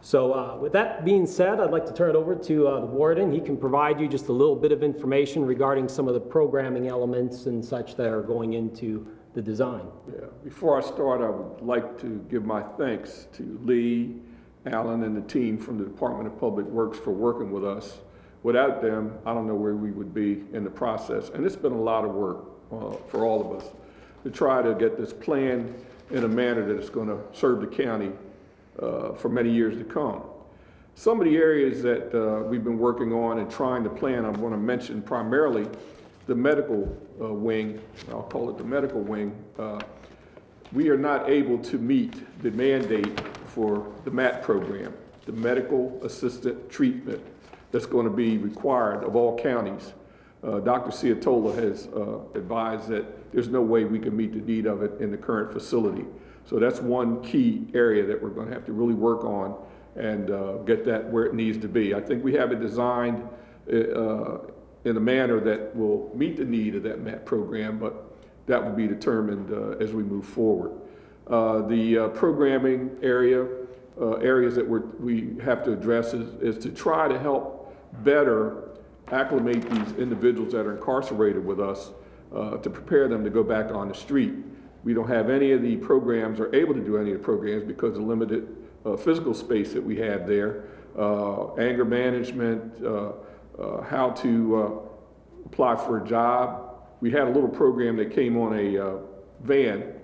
So 0.01 0.33
uh, 0.33 0.57
with 0.57 0.73
that 0.75 1.05
being 1.05 1.27
said, 1.27 1.59
I'd 1.59 1.71
like 1.71 1.87
to 1.87 1.93
turn 1.93 2.11
it 2.11 2.17
over 2.17 2.37
to 2.37 2.69
uh, 2.69 2.81
the 2.81 2.87
warden. 2.87 3.33
He 3.33 3.41
can 3.41 3.57
provide 3.57 4.01
you 4.01 4.07
just 4.07 4.29
a 4.29 4.33
little 4.33 4.55
bit 4.55 4.71
of 4.71 4.83
information 4.83 5.45
regarding 5.45 5.89
some 5.89 6.07
of 6.07 6.15
the 6.15 6.21
programming 6.21 6.87
elements 6.87 7.47
and 7.47 7.65
such 7.65 7.97
that 7.97 8.07
are 8.07 8.23
going 8.23 8.53
into 8.53 9.07
the 9.35 9.43
design. 9.43 9.87
Yeah, 10.09 10.27
before 10.45 10.81
I 10.81 10.83
start, 10.83 11.21
I 11.21 11.31
would 11.31 11.63
like 11.63 12.01
to 12.01 12.25
give 12.31 12.45
my 12.45 12.63
thanks 12.79 13.27
to 13.35 13.59
Lee, 13.65 14.17
Allen, 14.67 15.03
and 15.03 15.17
the 15.17 15.29
team 15.33 15.59
from 15.59 15.79
the 15.79 15.85
Department 15.85 16.29
of 16.29 16.39
Public 16.39 16.67
Works 16.67 16.99
for 16.99 17.11
working 17.11 17.51
with 17.51 17.65
us. 17.65 17.99
Without 18.45 18.81
them, 18.81 19.19
I 19.27 19.35
don't 19.35 19.49
know 19.49 19.57
where 19.57 19.75
we 19.75 19.91
would 19.91 20.15
be 20.15 20.45
in 20.53 20.63
the 20.63 20.71
process. 20.71 21.31
And 21.31 21.45
it's 21.45 21.57
been 21.57 21.73
a 21.73 21.81
lot 21.81 22.05
of 22.05 22.13
work 22.13 22.45
uh, 22.71 22.93
for 23.09 23.25
all 23.25 23.41
of 23.41 23.61
us 23.61 23.69
to 24.25 24.31
try 24.31 24.63
to 24.63 24.75
get 24.75 24.97
this 24.97 25.13
planned 25.13 25.75
in 26.11 26.25
a 26.25 26.29
manner 26.29 26.67
that 26.67 26.81
is 26.83 26.91
going 26.91 27.09
to 27.09 27.19
serve 27.33 27.61
the 27.61 27.67
county 27.67 28.13
uh, 28.81 29.13
for 29.13 29.29
many 29.29 29.51
years 29.51 29.77
to 29.77 29.85
come. 29.85 30.23
Some 30.95 31.21
of 31.21 31.27
the 31.27 31.37
areas 31.37 31.83
that 31.83 32.13
uh, 32.15 32.43
we've 32.45 32.65
been 32.65 32.79
working 32.79 33.13
on 33.13 33.39
and 33.39 33.51
trying 33.51 33.85
to 33.85 33.91
plan, 33.91 34.25
I 34.25 34.31
want 34.31 34.53
to 34.55 34.59
mention 34.59 35.01
primarily 35.03 35.67
the 36.27 36.35
medical 36.35 36.97
uh, 37.21 37.33
wing, 37.33 37.81
I'll 38.11 38.23
call 38.23 38.51
it 38.51 38.59
the 38.59 38.65
medical 38.65 39.01
wing. 39.01 39.35
Uh, 39.59 39.81
We 40.73 40.91
are 40.91 40.99
not 40.99 41.31
able 41.31 41.59
to 41.61 41.79
meet 41.79 42.15
the 42.43 42.51
mandate 42.51 43.21
for 43.47 43.91
the 44.05 44.11
MAT 44.11 44.43
program, 44.43 44.93
the 45.25 45.33
medical 45.33 45.99
assistant 46.05 46.69
treatment 46.69 47.23
that's 47.71 47.87
going 47.87 48.05
to 48.05 48.13
be 48.13 48.37
required 48.39 49.03
of 49.05 49.17
all 49.17 49.39
counties. 49.39 49.95
Uh, 50.43 50.61
Dr. 50.61 50.91
Ciatola 50.91 51.55
has 51.55 51.87
uh, 51.89 52.19
advised 52.35 52.89
that 52.89 53.05
there's 53.33 53.49
no 53.49 53.63
way 53.63 53.85
we 53.85 53.99
can 53.99 54.17
meet 54.17 54.33
the 54.33 54.41
need 54.41 54.67
of 54.67 54.83
it 54.83 55.01
in 55.01 55.11
the 55.11 55.17
current 55.17 55.53
facility. 55.53 56.05
So 56.45 56.59
that's 56.59 56.81
one 56.81 57.23
key 57.23 57.69
area 57.75 58.07
that 58.07 58.23
we're 58.23 58.31
going 58.31 58.49
to 58.49 58.55
have 58.55 58.65
to 58.67 58.73
really 58.73 58.95
work 58.95 59.25
on 59.25 59.55
and 59.97 60.31
uh, 60.31 60.53
get 60.59 60.85
that 60.87 61.11
where 61.11 61.25
it 61.25 61.35
needs 61.35 61.59
to 61.59 61.69
be. 61.69 61.95
I 61.95 62.01
think 62.01 62.25
we 62.25 62.35
have 62.35 62.53
it 62.53 62.61
designed 62.61 63.29
uh, 63.71 64.39
in 64.85 64.97
a 64.97 65.01
manner 65.01 65.41
that 65.41 65.77
will 65.77 66.11
meet 66.15 66.37
the 66.37 66.45
need 66.45 66.75
of 66.77 66.83
that 66.85 67.01
MAT 67.01 67.27
program, 67.27 67.79
but 67.79 68.17
that 68.47 68.65
will 68.65 68.73
be 68.73 68.87
determined 68.87 69.53
uh, 69.53 69.83
as 69.85 69.93
we 69.93 70.03
move 70.03 70.25
forward. 70.25 70.73
Uh, 71.27 71.67
The 71.67 71.99
uh, 71.99 72.09
programming 72.09 72.97
area, 73.03 73.47
uh, 74.01 74.13
areas 74.15 74.55
that 74.55 74.67
we 74.67 75.37
have 75.43 75.65
to 75.65 75.73
address 75.73 76.15
is, 76.15 76.41
is 76.41 76.63
to 76.63 76.71
try 76.71 77.09
to 77.09 77.19
help 77.19 77.77
better 78.05 78.71
acclimate 79.11 79.69
these 79.69 79.93
individuals 79.99 80.53
that 80.53 80.65
are 80.65 80.77
incarcerated 80.77 81.45
with 81.45 81.61
us 81.61 81.91
uh, 82.35 82.57
to 82.59 82.71
prepare 82.71 83.09
them 83.09 83.25
to 83.25 83.31
go 83.31 83.43
back 83.43 83.71
on 83.73 83.89
the 83.89 83.95
street. 83.95 84.35
We 84.85 84.95
don't 84.95 85.09
have 85.09 85.29
any 85.31 85.53
of 85.53 85.63
the 85.63 85.77
programs 85.77 86.41
or 86.41 86.55
able 86.55 86.75
to 86.75 86.81
do 86.81 86.97
any 86.97 87.13
of 87.13 87.19
the 87.19 87.25
programs 87.25 87.65
because 87.65 87.97
of 87.97 88.05
limited 88.05 88.57
uh, 88.85 88.97
physical 88.97 89.35
space 89.35 89.73
that 89.73 89.83
we 89.83 89.97
have 89.99 90.27
there. 90.27 90.65
Uh, 90.97 91.55
Anger 91.57 91.85
management, 91.85 92.85
uh, 92.85 93.13
uh, 93.59 93.83
how 93.83 94.11
to 94.11 94.57
uh, 94.57 95.47
apply 95.47 95.77
for 95.77 96.03
a 96.03 96.07
job. 96.07 96.77
We 97.01 97.11
had 97.11 97.23
a 97.23 97.31
little 97.31 97.49
program 97.49 97.97
that 97.97 98.13
came 98.13 98.37
on 98.37 98.59
a 98.59 99.01
van 99.41 99.95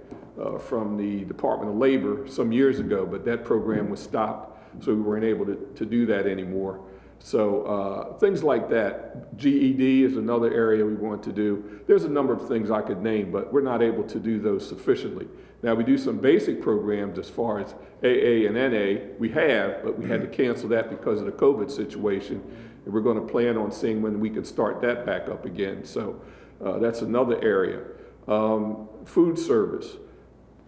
from 0.61 0.97
the 0.97 1.25
Department 1.25 1.71
of 1.71 1.76
Labor 1.76 2.26
some 2.28 2.52
years 2.52 2.78
ago, 2.78 3.07
but 3.07 3.25
that 3.25 3.45
program 3.45 3.90
was 3.90 4.00
stopped, 4.00 4.85
so 4.85 4.95
we 4.95 5.00
weren't 5.00 5.25
able 5.25 5.47
to, 5.47 5.57
to 5.75 5.85
do 5.85 6.07
that 6.07 6.26
anymore. 6.26 6.81
So 7.25 7.62
uh, 7.62 8.19
things 8.19 8.43
like 8.43 8.69
that. 8.69 9.35
GED 9.38 10.04
is 10.04 10.19
another 10.19 10.52
area 10.52 10.85
we 10.85 10.93
want 10.93 11.23
to 11.23 11.33
do. 11.33 11.81
There's 11.87 12.04
a 12.04 12.09
number 12.11 12.35
of 12.35 12.47
things 12.47 12.71
I 12.71 12.83
could 12.83 13.00
name, 13.00 13.33
but 13.33 13.50
we're 13.50 13.62
not 13.62 13.81
able 13.81 14.04
to 14.04 14.19
do 14.21 14.38
those 14.38 14.69
sufficiently. 14.69 15.26
Now, 15.62 15.75
we 15.75 15.85
do 15.85 15.97
some 15.97 16.19
basic 16.19 16.61
programs 16.61 17.19
as 17.19 17.31
far 17.31 17.61
as 17.61 17.73
AA 18.02 18.47
and 18.47 18.57
NA. 18.57 19.14
We 19.19 19.31
have, 19.31 19.83
but 19.83 19.99
we 19.99 20.07
had 20.07 20.21
to 20.21 20.26
cancel 20.26 20.69
that 20.69 20.90
because 20.90 21.21
of 21.21 21.25
the 21.25 21.33
COVID 21.33 21.71
situation. 21.71 22.43
And 22.85 22.93
we're 22.93 23.00
going 23.00 23.19
to 23.19 23.26
plan 23.26 23.57
on 23.57 23.73
seeing 23.73 24.02
when 24.02 24.21
we 24.21 24.28
can 24.28 24.45
start 24.45 24.83
that 24.83 25.07
back 25.07 25.31
up 25.31 25.47
again. 25.47 25.83
So 25.83 26.21
uh, 26.62 26.78
that's 26.78 27.00
another 27.00 27.43
area. 27.43 27.85
Um, 28.28 28.87
food 29.07 29.38
service. 29.38 29.97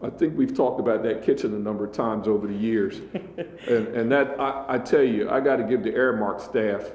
I 0.02 0.10
think 0.10 0.36
we've 0.36 0.54
talked 0.54 0.78
about 0.78 1.02
that 1.04 1.22
kitchen 1.22 1.54
a 1.54 1.58
number 1.58 1.84
of 1.84 1.92
times 1.92 2.28
over 2.28 2.46
the 2.46 2.54
years. 2.54 3.00
And, 3.68 3.88
and 3.88 4.12
that, 4.12 4.38
I, 4.38 4.64
I 4.68 4.78
tell 4.78 5.02
you, 5.02 5.28
I 5.28 5.40
got 5.40 5.56
to 5.56 5.64
give 5.64 5.82
the 5.82 5.90
Aramark 5.90 6.40
staff, 6.40 6.92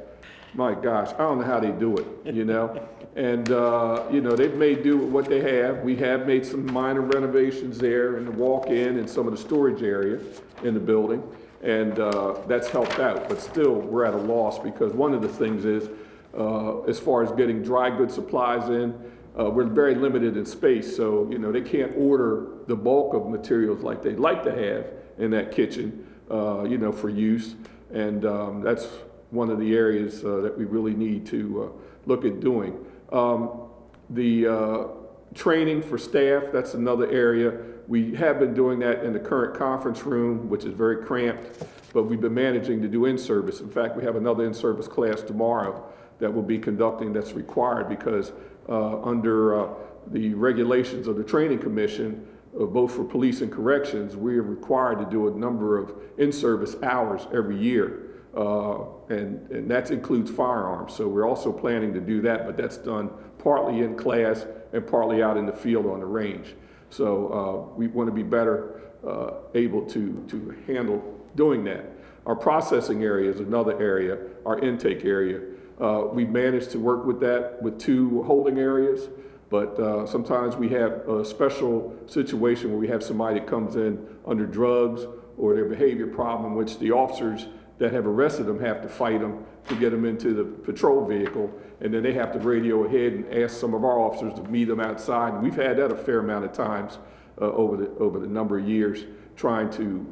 my 0.54 0.74
gosh, 0.74 1.10
I 1.16 1.18
don't 1.18 1.40
know 1.40 1.46
how 1.46 1.60
they 1.60 1.72
do 1.72 1.98
it, 1.98 2.34
you 2.34 2.46
know? 2.46 2.88
And, 3.14 3.52
uh, 3.52 4.06
you 4.10 4.22
know, 4.22 4.38
they've 4.38 4.56
made 4.56 4.84
do 4.84 4.98
with 4.98 5.10
what 5.10 5.26
they 5.26 5.42
have. 5.42 5.80
We 5.80 5.98
have 5.98 6.26
made 6.26 6.46
some 6.46 6.66
minor 6.72 7.02
renovations 7.02 7.78
there 7.78 8.16
in 8.16 8.24
the 8.24 8.32
walk-in 8.32 9.00
and 9.00 9.10
some 9.10 9.28
of 9.28 9.34
the 9.34 9.38
storage 9.38 9.84
area 9.84 10.22
in 10.64 10.74
the 10.74 10.80
building. 10.80 11.22
And 11.62 12.00
uh, 12.00 12.40
that's 12.48 12.70
helped 12.70 13.00
out, 13.00 13.28
but 13.28 13.42
still, 13.42 13.74
we're 13.74 14.06
at 14.06 14.14
a 14.14 14.18
loss 14.18 14.60
because 14.60 14.94
one 14.94 15.14
of 15.14 15.22
the 15.22 15.28
things 15.28 15.66
is, 15.66 15.90
uh, 16.38 16.84
as 16.84 17.00
far 17.00 17.22
as 17.22 17.34
getting 17.34 17.62
dry 17.62 17.90
good 17.90 18.10
supplies 18.10 18.70
in, 18.70 19.11
uh, 19.40 19.50
we're 19.50 19.66
very 19.66 19.96
limited 19.96 20.36
in 20.36 20.46
space, 20.46 20.96
so, 20.96 21.28
you 21.32 21.38
know, 21.38 21.52
they 21.52 21.62
can't 21.62 21.94
order 21.96 22.48
the 22.68 22.76
bulk 22.76 23.14
of 23.14 23.30
materials 23.30 23.82
like 23.82 24.02
they'd 24.02 24.20
like 24.20 24.44
to 24.44 24.52
have 24.52 24.88
in 25.18 25.32
that 25.32 25.52
kitchen, 25.52 26.06
uh, 26.30 26.64
you 26.64 26.78
know, 26.78 26.92
for 26.92 27.10
use. 27.10 27.56
And 27.94 28.26
um, 28.26 28.62
that's 28.62 28.88
one 29.30 29.50
of 29.50 29.60
the 29.60 29.74
areas 29.74 30.26
uh, 30.26 30.42
that 30.42 30.58
we 30.58 30.66
really 30.66 30.94
need 30.94 31.26
to 31.28 31.64
uh, 31.64 31.82
look 32.06 32.26
at 32.26 32.42
doing. 32.42 32.78
Um, 33.12 33.70
the 34.10 34.48
uh, 34.48 34.88
training 35.34 35.82
for 35.82 35.98
staff, 35.98 36.44
that's 36.52 36.74
another 36.74 37.10
area. 37.10 37.58
We 37.88 38.14
have 38.16 38.40
been 38.40 38.54
doing 38.54 38.80
that 38.80 39.04
in 39.06 39.14
the 39.14 39.20
current 39.20 39.58
conference 39.58 40.04
room, 40.04 40.50
which 40.50 40.66
is 40.66 40.74
very 40.74 41.06
cramped, 41.06 41.66
but 41.94 42.04
we've 42.04 42.22
been 42.22 42.34
managing 42.34 42.82
to 42.82 42.88
do 42.90 43.06
in-service. 43.06 43.62
In 43.62 43.70
fact, 43.70 43.96
we 43.96 44.04
have 44.04 44.18
another 44.18 44.46
in-service 44.46 44.88
class 44.88 45.22
tomorrow 45.22 45.86
that 46.20 46.32
we'll 46.32 46.44
be 46.44 46.60
conducting 46.60 47.12
that's 47.14 47.34
required 47.34 47.90
because 47.90 48.32
under 48.72 49.60
uh, 49.60 49.74
the 50.08 50.34
regulations 50.34 51.08
of 51.08 51.18
the 51.18 51.24
Training 51.24 51.60
Commission, 51.60 52.28
uh, 52.60 52.66
both 52.66 52.94
for 52.96 53.04
police 53.04 53.42
and 53.42 53.52
corrections, 53.52 54.16
we 54.16 54.38
are 54.38 54.44
required 54.44 55.00
to 55.00 55.06
do 55.06 55.28
a 55.28 55.32
number 55.32 55.78
of 55.78 55.94
in-service 56.18 56.76
hours 56.84 57.28
every 57.34 57.58
year. 57.58 58.08
Uh, 58.36 58.86
and, 59.10 59.50
and 59.52 59.70
that 59.70 59.92
includes 59.92 60.32
firearms. 60.32 60.94
So 60.94 61.08
we're 61.08 61.28
also 61.28 61.52
planning 61.52 61.94
to 61.94 62.00
do 62.00 62.22
that, 62.22 62.46
but 62.46 62.56
that's 62.56 62.78
done 62.78 63.10
partly 63.40 63.80
in 63.82 63.98
class 63.98 64.46
and 64.72 64.88
partly 64.88 65.22
out 65.22 65.36
in 65.36 65.46
the 65.46 65.54
field 65.54 65.86
on 65.86 66.00
the 66.00 66.06
range. 66.06 66.56
So 66.90 67.28
uh, 67.28 67.76
we 67.76 67.88
want 67.88 68.08
to 68.08 68.14
be 68.14 68.24
better 68.24 68.82
uh, 69.06 69.32
able 69.54 69.86
to, 69.88 70.24
to 70.30 70.56
handle 70.66 71.20
doing 71.36 71.64
that. 71.66 71.86
Our 72.26 72.36
processing 72.36 73.04
area 73.04 73.30
is 73.30 73.40
another 73.40 73.82
area, 73.82 74.18
our 74.46 74.60
intake 74.60 75.04
area. 75.04 75.42
Uh, 75.82 76.06
We've 76.14 76.30
managed 76.30 76.72
to 76.72 76.80
work 76.80 77.06
with 77.06 77.20
that 77.22 77.62
with 77.62 77.80
two 77.80 78.22
holding 78.24 78.60
areas, 78.60 79.10
but 79.50 79.80
uh, 79.80 80.06
sometimes 80.06 80.56
we 80.56 80.70
have 80.70 80.92
a 81.10 81.26
special 81.26 81.96
situation 82.06 82.70
where 82.70 82.80
we 82.80 82.88
have 82.88 83.04
somebody 83.04 83.40
that 83.40 83.48
comes 83.48 83.76
in 83.76 84.08
under 84.26 84.46
drugs 84.46 85.02
or 85.38 85.56
their 85.56 85.66
behavior 85.66 86.08
problem, 86.08 86.56
which 86.56 86.78
the 86.78 86.92
officers 86.92 87.48
that 87.80 87.92
have 87.92 88.06
arrested 88.06 88.46
them 88.46 88.60
have 88.60 88.82
to 88.84 88.88
fight 88.88 89.20
them 89.22 89.44
to 89.68 89.76
get 89.76 89.90
them 89.90 90.06
into 90.06 90.34
the 90.36 90.44
patrol 90.44 91.04
vehicle, 91.04 91.52
and 91.80 91.92
then 91.92 92.04
they 92.04 92.14
have 92.14 92.32
to 92.32 92.40
radio 92.40 92.86
ahead 92.86 93.14
and 93.14 93.34
ask 93.34 93.60
some 93.60 93.74
of 93.74 93.84
our 93.84 94.00
officers 94.00 94.34
to 94.36 94.44
meet 94.44 94.66
them 94.66 94.80
outside. 94.80 95.34
And 95.34 95.42
we've 95.42 95.56
had 95.56 95.78
that 95.78 95.92
a 95.92 95.96
fair 95.96 96.20
amount 96.20 96.46
of 96.46 96.54
times 96.54 97.00
uh, 97.42 97.46
over 97.46 97.76
the 97.76 97.90
over 97.98 98.20
the 98.20 98.28
number 98.28 98.60
of 98.60 98.70
years 98.70 99.06
trying 99.36 99.72
to 99.72 100.06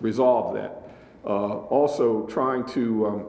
resolve 0.00 0.54
that. 0.54 0.88
Uh, 1.24 1.58
also, 1.68 2.26
trying 2.26 2.64
to 2.64 3.06
um, 3.06 3.26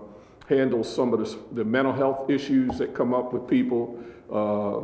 handle 0.51 0.84
some 0.84 1.13
of 1.13 1.20
the, 1.20 1.38
the 1.53 1.63
mental 1.63 1.93
health 1.93 2.29
issues 2.29 2.77
that 2.77 2.93
come 2.93 3.13
up 3.13 3.31
with 3.31 3.48
people, 3.48 3.98
uh, 4.29 4.81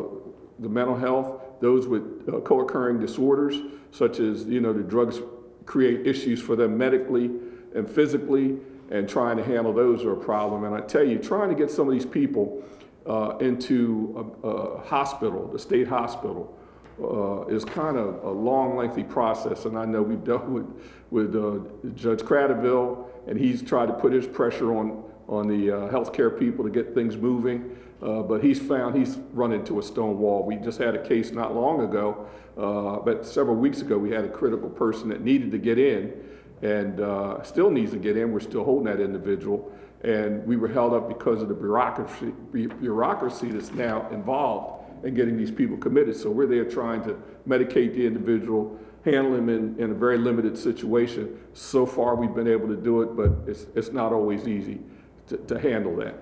the 0.59 0.69
mental 0.69 0.95
health, 0.95 1.41
those 1.59 1.87
with 1.87 2.23
uh, 2.27 2.39
co-occurring 2.39 2.99
disorders, 2.99 3.55
such 3.91 4.19
as, 4.19 4.45
you 4.45 4.61
know, 4.61 4.71
the 4.71 4.81
drugs 4.81 5.19
create 5.65 6.07
issues 6.07 6.41
for 6.41 6.55
them 6.55 6.77
medically 6.77 7.29
and 7.75 7.89
physically, 7.89 8.57
and 8.89 9.09
trying 9.09 9.35
to 9.35 9.43
handle 9.43 9.73
those 9.73 10.05
are 10.05 10.13
a 10.13 10.23
problem. 10.23 10.63
And 10.63 10.73
I 10.73 10.79
tell 10.79 11.03
you, 11.03 11.17
trying 11.19 11.49
to 11.49 11.55
get 11.55 11.69
some 11.69 11.87
of 11.87 11.93
these 11.93 12.05
people 12.05 12.63
uh, 13.05 13.37
into 13.39 14.33
a, 14.43 14.47
a 14.47 14.81
hospital, 14.83 15.47
the 15.47 15.59
state 15.59 15.87
hospital, 15.87 16.57
uh, 17.03 17.45
is 17.47 17.65
kind 17.65 17.97
of 17.97 18.23
a 18.23 18.29
long, 18.29 18.77
lengthy 18.77 19.03
process. 19.03 19.65
And 19.65 19.77
I 19.77 19.85
know 19.85 20.01
we've 20.01 20.23
dealt 20.31 20.45
with, 20.45 20.65
with 21.11 21.35
uh, 21.35 21.59
Judge 21.93 22.19
Cradaville, 22.19 23.05
and 23.27 23.37
he's 23.37 23.61
tried 23.61 23.87
to 23.87 23.93
put 23.93 24.13
his 24.13 24.25
pressure 24.25 24.73
on, 24.73 25.03
on 25.27 25.47
the 25.47 25.71
uh, 25.71 25.91
healthcare 25.91 26.37
people 26.37 26.63
to 26.63 26.71
get 26.71 26.93
things 26.93 27.17
moving. 27.17 27.77
Uh, 28.01 28.21
but 28.21 28.43
he's 28.43 28.59
found 28.59 28.95
he's 28.95 29.17
run 29.33 29.51
into 29.51 29.79
a 29.79 29.83
stone 29.83 30.19
wall. 30.19 30.43
We 30.43 30.55
just 30.57 30.77
had 30.77 30.95
a 30.95 31.07
case 31.07 31.31
not 31.31 31.55
long 31.55 31.81
ago, 31.81 32.27
uh, 32.55 32.99
but 33.03 33.25
several 33.25 33.55
weeks 33.55 33.81
ago, 33.81 33.97
we 33.97 34.11
had 34.11 34.23
a 34.23 34.29
critical 34.29 34.69
person 34.69 35.09
that 35.09 35.21
needed 35.21 35.51
to 35.51 35.57
get 35.57 35.79
in 35.79 36.13
and 36.61 36.99
uh, 36.99 37.41
still 37.43 37.71
needs 37.71 37.91
to 37.91 37.97
get 37.97 38.15
in. 38.15 38.31
We're 38.31 38.39
still 38.39 38.63
holding 38.63 38.85
that 38.85 39.01
individual. 39.01 39.71
And 40.03 40.45
we 40.45 40.57
were 40.57 40.67
held 40.67 40.93
up 40.93 41.07
because 41.07 41.41
of 41.41 41.49
the 41.49 41.55
bureaucracy, 41.55 42.33
bureaucracy 42.51 43.49
that's 43.49 43.71
now 43.71 44.07
involved 44.11 44.83
in 45.03 45.15
getting 45.15 45.35
these 45.35 45.51
people 45.51 45.77
committed. 45.77 46.15
So 46.15 46.29
we're 46.29 46.45
there 46.45 46.65
trying 46.65 47.03
to 47.03 47.19
medicate 47.47 47.95
the 47.95 48.05
individual, 48.05 48.79
handle 49.05 49.33
them 49.33 49.49
in, 49.49 49.75
in 49.79 49.91
a 49.91 49.95
very 49.95 50.19
limited 50.19 50.55
situation. 50.55 51.39
So 51.53 51.87
far, 51.87 52.15
we've 52.15 52.33
been 52.33 52.47
able 52.47 52.67
to 52.67 52.75
do 52.75 53.01
it, 53.01 53.15
but 53.15 53.49
it's, 53.49 53.65
it's 53.75 53.91
not 53.91 54.13
always 54.13 54.47
easy 54.47 54.81
to, 55.27 55.37
to 55.37 55.59
handle 55.59 55.95
that. 55.97 56.15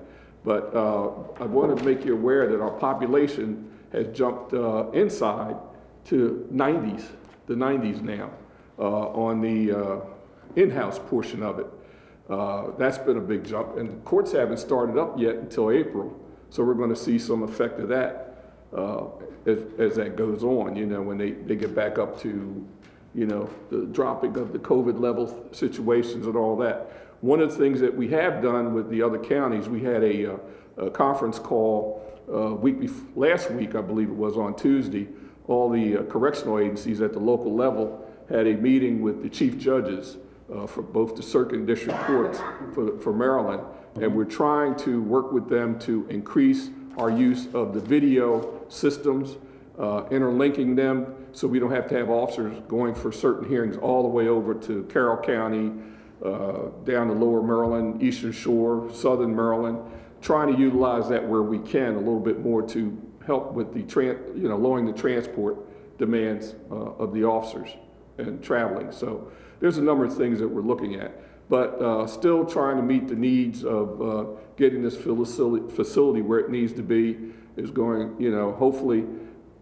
But 0.44 0.76
uh, 0.76 1.10
I 1.40 1.46
want 1.46 1.78
to 1.78 1.84
make 1.84 2.06
you 2.06 2.14
aware 2.14 2.48
that 2.50 2.62
our 2.62 2.72
population 2.72 3.72
has 3.92 4.08
jumped 4.16 4.54
uh, 4.54 4.92
inside 4.92 5.56
to 6.06 6.48
90s, 6.54 7.06
the 7.48 7.56
90s 7.56 8.02
now, 8.02 8.32
uh, 8.78 8.84
on 8.84 9.42
the 9.42 9.72
uh, 9.72 10.00
in-house 10.56 11.00
portion 11.08 11.42
of 11.42 11.60
it. 11.60 11.68
Uh, 12.30 12.72
That's 12.78 12.98
been 12.98 13.18
a 13.18 13.22
big 13.22 13.44
jump, 13.44 13.78
and 13.78 14.04
courts 14.06 14.32
haven't 14.32 14.58
started 14.58 14.98
up 14.98 15.20
yet 15.20 15.36
until 15.36 15.72
April. 15.72 16.20
So 16.50 16.64
we're 16.64 16.74
going 16.74 16.90
to 16.90 16.96
see 16.96 17.20
some 17.20 17.44
effect 17.44 17.80
of 17.80 17.90
that 17.90 18.54
uh, 18.76 19.06
as, 19.46 19.60
as 19.78 19.96
that 19.96 20.16
goes 20.16 20.44
on, 20.44 20.76
you 20.76 20.86
know, 20.86 21.02
when 21.02 21.18
they, 21.18 21.32
they 21.32 21.56
get 21.56 21.76
back 21.76 21.98
up 21.98 22.20
to, 22.22 22.66
you 23.14 23.26
know, 23.26 23.50
the 23.70 23.86
dropping 23.88 24.38
of 24.38 24.54
the 24.54 24.60
COVID 24.60 25.00
level 25.00 25.48
situations 25.52 26.28
and 26.28 26.36
all 26.36 26.56
that. 26.58 26.92
One 27.22 27.40
of 27.40 27.52
the 27.52 27.58
things 27.58 27.80
that 27.82 27.96
we 27.96 28.10
have 28.10 28.42
done 28.42 28.74
with 28.74 28.90
the 28.90 29.02
other 29.02 29.20
counties, 29.20 29.68
we 29.70 29.82
had 29.82 30.04
a, 30.04 30.34
uh, 30.34 30.38
a 30.78 30.90
conference 30.90 31.40
call 31.40 32.04
uh, 32.32 32.54
week 32.56 32.90
last 33.16 33.52
week, 33.52 33.76
I 33.76 33.82
believe 33.82 34.10
it 34.10 34.16
was 34.16 34.38
on 34.38 34.56
Tuesday. 34.56 35.08
All 35.48 35.70
the 35.70 35.98
uh, 35.98 36.04
correctional 36.04 36.60
agencies 36.60 37.02
at 37.02 37.14
the 37.14 37.20
local 37.20 37.54
level 37.54 38.06
had 38.30 38.48
a 38.48 38.56
meeting 38.56 39.02
with 39.02 39.22
the 39.22 39.30
chief 39.30 39.58
judges 39.58 40.18
uh, 40.54 40.66
for 40.66 40.82
both 40.82 41.16
the 41.16 41.24
circuit 41.24 41.56
and 41.56 41.68
district 41.68 42.00
courts 42.02 42.40
for, 42.74 43.00
for 43.00 43.14
Maryland. 43.14 43.64
And 43.96 44.16
we're 44.16 44.26
trying 44.26 44.76
to 44.78 45.02
work 45.02 45.32
with 45.32 45.48
them 45.48 45.80
to 45.80 46.06
increase 46.10 46.70
our 46.98 47.10
use 47.10 47.48
of 47.54 47.74
the 47.74 47.80
video 47.80 48.62
systems, 48.70 49.38
uh, 49.80 50.06
interlinking 50.12 50.76
them 50.76 51.14
so 51.32 51.48
we 51.48 51.60
don't 51.60 51.72
have 51.72 51.88
to 51.90 51.96
have 51.96 52.10
officers 52.10 52.58
going 52.68 52.96
for 52.96 53.12
certain 53.12 53.48
hearings 53.48 53.78
all 53.78 54.04
the 54.04 54.10
way 54.10 54.28
over 54.28 54.54
to 54.54 54.84
Carroll 54.84 55.18
County, 55.18 55.72
uh, 56.24 56.70
down 56.84 57.08
the 57.08 57.14
Lower 57.14 57.42
Maryland, 57.42 58.02
Eastern 58.02 58.32
Shore, 58.32 58.90
Southern 58.94 59.36
Maryland, 59.36 59.80
trying 60.22 60.54
to 60.54 60.60
utilize 60.60 61.10
that 61.10 61.28
where 61.28 61.44
we 61.44 61.60
can 61.60 61.96
a 61.96 62.00
little 62.00 62.20
bit 62.20 62.40
more 62.40 62.62
to 62.70 63.02
help 63.26 63.54
with 63.54 63.74
the 63.74 63.80
you 64.36 64.48
know, 64.48 64.58
lowering 64.58 64.86
the 64.86 64.94
transport 64.94 65.58
demands 65.98 66.56
uh, 66.72 66.76
of 66.76 67.14
the 67.14 67.24
officers 67.24 67.70
and 68.18 68.44
traveling. 68.44 68.92
So 68.92 69.32
there's 69.60 69.78
a 69.78 69.82
number 69.82 70.06
of 70.06 70.16
things 70.16 70.40
that 70.40 70.48
we're 70.48 70.62
looking 70.62 70.96
at, 70.96 71.50
but 71.50 71.82
uh, 71.82 72.08
still 72.08 72.46
trying 72.46 72.78
to 72.78 72.84
meet 72.84 73.08
the 73.08 73.16
needs 73.16 73.64
of 73.64 74.02
uh, 74.02 74.26
getting 74.58 74.82
this 74.82 74.96
facility 74.96 76.22
where 76.22 76.40
it 76.40 76.50
needs 76.50 76.74
to 76.74 76.84
be 76.84 77.18
is 77.58 77.72
going, 77.72 78.16
you 78.20 78.32
know, 78.32 78.52
hopefully, 78.54 79.06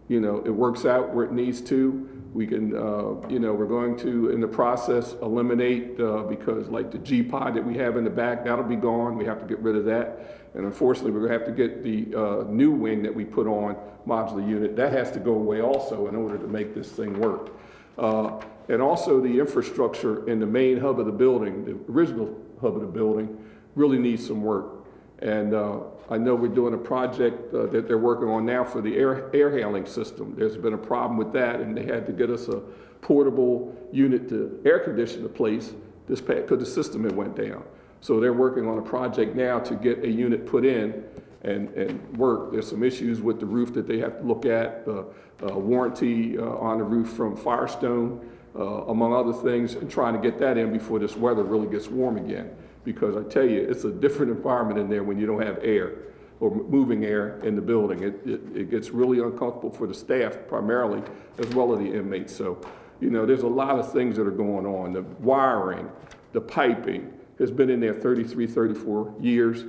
you 0.08 0.20
know, 0.20 0.42
it 0.44 0.50
works 0.50 0.84
out 0.84 1.14
where 1.14 1.24
it 1.24 1.32
needs 1.32 1.60
to. 1.62 2.13
We 2.34 2.46
can, 2.46 2.76
uh, 2.76 3.26
you 3.28 3.38
know, 3.38 3.54
we're 3.54 3.66
going 3.66 3.96
to, 3.98 4.30
in 4.30 4.40
the 4.40 4.48
process, 4.48 5.14
eliminate, 5.22 5.98
uh, 6.00 6.24
because 6.24 6.68
like 6.68 6.90
the 6.90 6.98
G-Pod 6.98 7.54
that 7.54 7.64
we 7.64 7.76
have 7.76 7.96
in 7.96 8.04
the 8.04 8.10
back, 8.10 8.44
that'll 8.44 8.64
be 8.64 8.76
gone. 8.76 9.16
We 9.16 9.24
have 9.24 9.40
to 9.40 9.46
get 9.46 9.60
rid 9.60 9.76
of 9.76 9.84
that. 9.86 10.50
And 10.54 10.66
unfortunately, 10.66 11.12
we're 11.12 11.20
gonna 11.20 11.38
have 11.38 11.46
to 11.46 11.52
get 11.52 11.82
the 11.82 12.14
uh, 12.14 12.44
new 12.50 12.72
wing 12.72 13.02
that 13.04 13.14
we 13.14 13.24
put 13.24 13.46
on, 13.46 13.76
modular 14.06 14.46
unit, 14.46 14.76
that 14.76 14.92
has 14.92 15.10
to 15.12 15.20
go 15.20 15.34
away 15.34 15.62
also 15.62 16.08
in 16.08 16.16
order 16.16 16.36
to 16.36 16.46
make 16.46 16.74
this 16.74 16.90
thing 16.90 17.18
work. 17.20 17.50
Uh, 17.96 18.40
And 18.68 18.80
also 18.80 19.20
the 19.20 19.38
infrastructure 19.38 20.26
in 20.26 20.40
the 20.40 20.46
main 20.46 20.80
hub 20.80 20.98
of 20.98 21.06
the 21.06 21.12
building, 21.12 21.64
the 21.66 21.76
original 21.92 22.34
hub 22.60 22.74
of 22.76 22.80
the 22.80 22.92
building, 23.00 23.28
really 23.74 23.98
needs 23.98 24.26
some 24.26 24.42
work. 24.42 24.86
And 25.18 25.52
uh, 25.52 25.80
I 26.10 26.18
know 26.18 26.34
we're 26.34 26.48
doing 26.48 26.74
a 26.74 26.78
project 26.78 27.54
uh, 27.54 27.66
that 27.66 27.88
they're 27.88 27.98
working 27.98 28.28
on 28.28 28.44
now 28.44 28.62
for 28.64 28.80
the 28.80 28.96
air, 28.96 29.34
air 29.34 29.56
handling 29.56 29.86
system. 29.86 30.34
There's 30.36 30.56
been 30.56 30.74
a 30.74 30.78
problem 30.78 31.16
with 31.16 31.32
that, 31.32 31.60
and 31.60 31.76
they 31.76 31.84
had 31.84 32.06
to 32.06 32.12
get 32.12 32.30
us 32.30 32.48
a 32.48 32.60
portable 33.00 33.74
unit 33.92 34.28
to 34.28 34.60
air 34.64 34.80
condition 34.80 35.22
the 35.22 35.28
place 35.28 35.72
this 36.06 36.20
because 36.20 36.58
the 36.58 36.66
system 36.66 37.04
had 37.04 37.16
went 37.16 37.36
down. 37.36 37.64
So 38.00 38.20
they're 38.20 38.34
working 38.34 38.68
on 38.68 38.78
a 38.78 38.82
project 38.82 39.34
now 39.34 39.58
to 39.60 39.74
get 39.74 40.04
a 40.04 40.08
unit 40.08 40.46
put 40.46 40.66
in 40.66 41.04
and, 41.42 41.68
and 41.70 42.16
work. 42.18 42.52
There's 42.52 42.68
some 42.68 42.82
issues 42.82 43.22
with 43.22 43.40
the 43.40 43.46
roof 43.46 43.72
that 43.74 43.86
they 43.86 43.98
have 43.98 44.18
to 44.18 44.24
look 44.26 44.44
at, 44.44 44.84
the 44.84 45.06
uh, 45.42 45.58
warranty 45.58 46.38
uh, 46.38 46.42
on 46.42 46.78
the 46.78 46.84
roof 46.84 47.08
from 47.10 47.36
Firestone, 47.36 48.30
uh, 48.56 48.84
among 48.84 49.14
other 49.14 49.32
things, 49.32 49.74
and 49.74 49.90
trying 49.90 50.14
to 50.14 50.20
get 50.20 50.38
that 50.38 50.58
in 50.58 50.72
before 50.72 50.98
this 50.98 51.16
weather 51.16 51.42
really 51.42 51.66
gets 51.66 51.88
warm 51.88 52.18
again. 52.18 52.54
Because 52.84 53.16
I 53.16 53.22
tell 53.28 53.48
you, 53.48 53.62
it's 53.62 53.84
a 53.84 53.90
different 53.90 54.30
environment 54.30 54.78
in 54.78 54.88
there 54.88 55.02
when 55.02 55.18
you 55.18 55.26
don't 55.26 55.42
have 55.42 55.58
air 55.62 55.92
or 56.40 56.50
moving 56.50 57.04
air 57.04 57.38
in 57.40 57.56
the 57.56 57.62
building. 57.62 58.02
It, 58.02 58.20
it, 58.26 58.40
it 58.54 58.70
gets 58.70 58.90
really 58.90 59.20
uncomfortable 59.20 59.70
for 59.70 59.86
the 59.86 59.94
staff 59.94 60.36
primarily, 60.48 61.02
as 61.38 61.46
well 61.54 61.72
as 61.72 61.78
the 61.78 61.92
inmates. 61.92 62.34
So, 62.34 62.60
you 63.00 63.10
know, 63.10 63.24
there's 63.24 63.42
a 63.42 63.48
lot 63.48 63.78
of 63.78 63.92
things 63.92 64.16
that 64.16 64.26
are 64.26 64.32
going 64.32 64.66
on. 64.66 64.92
The 64.92 65.02
wiring, 65.02 65.88
the 66.32 66.40
piping 66.40 67.12
has 67.38 67.50
been 67.50 67.70
in 67.70 67.80
there 67.80 67.94
33, 67.94 68.46
34 68.46 69.14
years. 69.20 69.64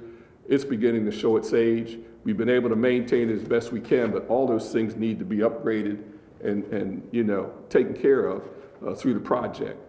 It's 0.48 0.66
beginning 0.66 1.06
to 1.06 1.12
show 1.12 1.38
its 1.38 1.54
age. 1.54 1.98
We've 2.24 2.38
been 2.38 2.50
able 2.50 2.70
to 2.70 2.76
maintain 2.76 3.30
it 3.30 3.36
as 3.36 3.44
best 3.44 3.72
we 3.72 3.80
can, 3.80 4.12
but 4.12 4.28
all 4.28 4.48
those 4.48 4.72
things 4.72 4.96
need 4.96 5.20
to 5.20 5.26
be 5.26 5.38
upgraded 5.38 6.04
and, 6.44 6.64
and 6.66 7.08
you 7.12 7.24
know, 7.24 7.52
taken 7.70 7.94
care 7.94 8.28
of 8.28 8.44
uh, 8.86 8.94
through 8.94 9.14
the 9.14 9.20
project. 9.20 9.80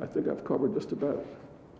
I 0.00 0.06
think 0.06 0.28
I've 0.28 0.44
covered 0.44 0.74
just 0.74 0.92
about 0.92 1.24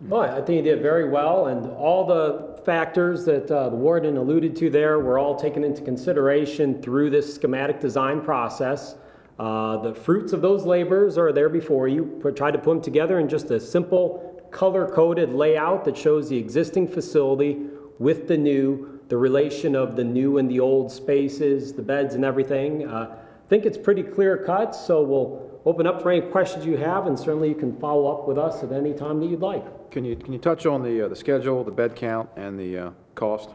Well, 0.01 0.21
I 0.21 0.41
think 0.41 0.55
you 0.55 0.61
did 0.61 0.81
very 0.81 1.09
well, 1.09 1.47
and 1.47 1.69
all 1.71 2.05
the 2.05 2.61
factors 2.63 3.25
that 3.25 3.51
uh, 3.51 3.67
the 3.69 3.75
warden 3.75 4.15
alluded 4.15 4.55
to 4.57 4.69
there 4.69 4.99
were 4.99 5.19
all 5.19 5.35
taken 5.35 5.65
into 5.65 5.81
consideration 5.81 6.81
through 6.81 7.09
this 7.09 7.35
schematic 7.35 7.81
design 7.81 8.21
process. 8.21 8.95
Uh, 9.37 9.77
The 9.77 9.93
fruits 9.93 10.31
of 10.31 10.41
those 10.41 10.65
labors 10.65 11.17
are 11.17 11.33
there 11.33 11.49
before 11.49 11.89
you. 11.89 12.05
Put- 12.21 12.37
Tried 12.37 12.51
to 12.51 12.59
put 12.59 12.75
them 12.75 12.81
together 12.81 13.19
in 13.19 13.27
just 13.27 13.51
a 13.51 13.59
simple, 13.59 14.41
color-coded 14.51 15.33
layout 15.33 15.83
that 15.83 15.97
shows 15.97 16.29
the 16.29 16.37
existing 16.37 16.87
facility 16.87 17.67
with 17.99 18.29
the 18.29 18.37
new, 18.37 19.01
the 19.09 19.17
relation 19.17 19.75
of 19.75 19.97
the 19.97 20.03
new 20.05 20.37
and 20.37 20.49
the 20.49 20.61
old 20.61 20.89
spaces, 20.93 21.73
the 21.73 21.81
beds 21.81 22.15
and 22.15 22.23
everything. 22.23 22.87
Uh, 22.87 23.17
I 23.17 23.49
think 23.49 23.65
it's 23.65 23.77
pretty 23.77 24.03
clear 24.03 24.37
cut, 24.37 24.73
so 24.73 25.03
we'll 25.03 25.48
open 25.65 25.85
up 25.85 26.01
for 26.01 26.11
any 26.11 26.21
questions 26.21 26.65
you 26.65 26.77
have, 26.77 27.07
and 27.07 27.17
certainly 27.17 27.49
you 27.49 27.55
can 27.55 27.77
follow 27.79 28.11
up 28.11 28.27
with 28.27 28.37
us 28.37 28.63
at 28.63 28.71
any 28.71 28.93
time 28.93 29.19
that 29.19 29.27
you'd 29.27 29.41
like. 29.41 29.91
Can 29.91 30.05
you, 30.05 30.15
can 30.15 30.33
you 30.33 30.39
touch 30.39 30.65
on 30.65 30.83
the, 30.83 31.05
uh, 31.05 31.07
the 31.07 31.15
schedule, 31.15 31.63
the 31.63 31.71
bed 31.71 31.95
count, 31.95 32.29
and 32.35 32.59
the 32.59 32.77
uh, 32.77 32.91
cost? 33.15 33.49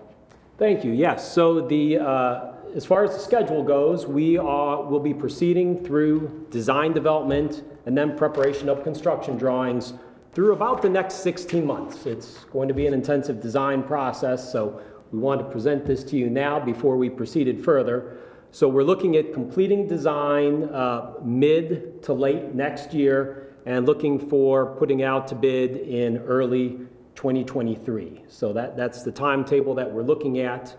Thank 0.58 0.84
you. 0.84 0.92
Yes, 0.92 1.32
so 1.32 1.66
the, 1.66 1.98
uh, 1.98 2.52
as 2.74 2.84
far 2.84 3.04
as 3.04 3.12
the 3.12 3.20
schedule 3.20 3.62
goes, 3.62 4.06
we 4.06 4.36
are, 4.36 4.82
will 4.82 5.00
be 5.00 5.14
proceeding 5.14 5.84
through 5.84 6.46
design 6.50 6.92
development 6.92 7.62
and 7.86 7.96
then 7.96 8.16
preparation 8.16 8.68
of 8.68 8.82
construction 8.84 9.36
drawings 9.36 9.94
through 10.32 10.52
about 10.52 10.82
the 10.82 10.88
next 10.88 11.16
16 11.16 11.64
months. 11.64 12.06
It's 12.06 12.44
going 12.44 12.68
to 12.68 12.74
be 12.74 12.86
an 12.86 12.94
intensive 12.94 13.40
design 13.40 13.82
process, 13.82 14.50
so 14.50 14.80
we 15.12 15.18
want 15.18 15.40
to 15.40 15.46
present 15.46 15.86
this 15.86 16.02
to 16.04 16.16
you 16.16 16.28
now 16.28 16.58
before 16.58 16.96
we 16.96 17.08
proceeded 17.08 17.64
further. 17.64 18.18
So 18.54 18.68
we're 18.68 18.84
looking 18.84 19.16
at 19.16 19.32
completing 19.32 19.88
design 19.88 20.66
uh, 20.72 21.14
mid 21.24 22.04
to 22.04 22.12
late 22.12 22.54
next 22.54 22.94
year 22.94 23.52
and 23.66 23.84
looking 23.84 24.16
for 24.28 24.76
putting 24.76 25.02
out 25.02 25.26
to 25.26 25.34
bid 25.34 25.76
in 25.76 26.18
early 26.18 26.78
2023. 27.16 28.22
So 28.28 28.52
that, 28.52 28.76
that's 28.76 29.02
the 29.02 29.10
timetable 29.10 29.74
that 29.74 29.90
we're 29.92 30.04
looking 30.04 30.38
at. 30.38 30.76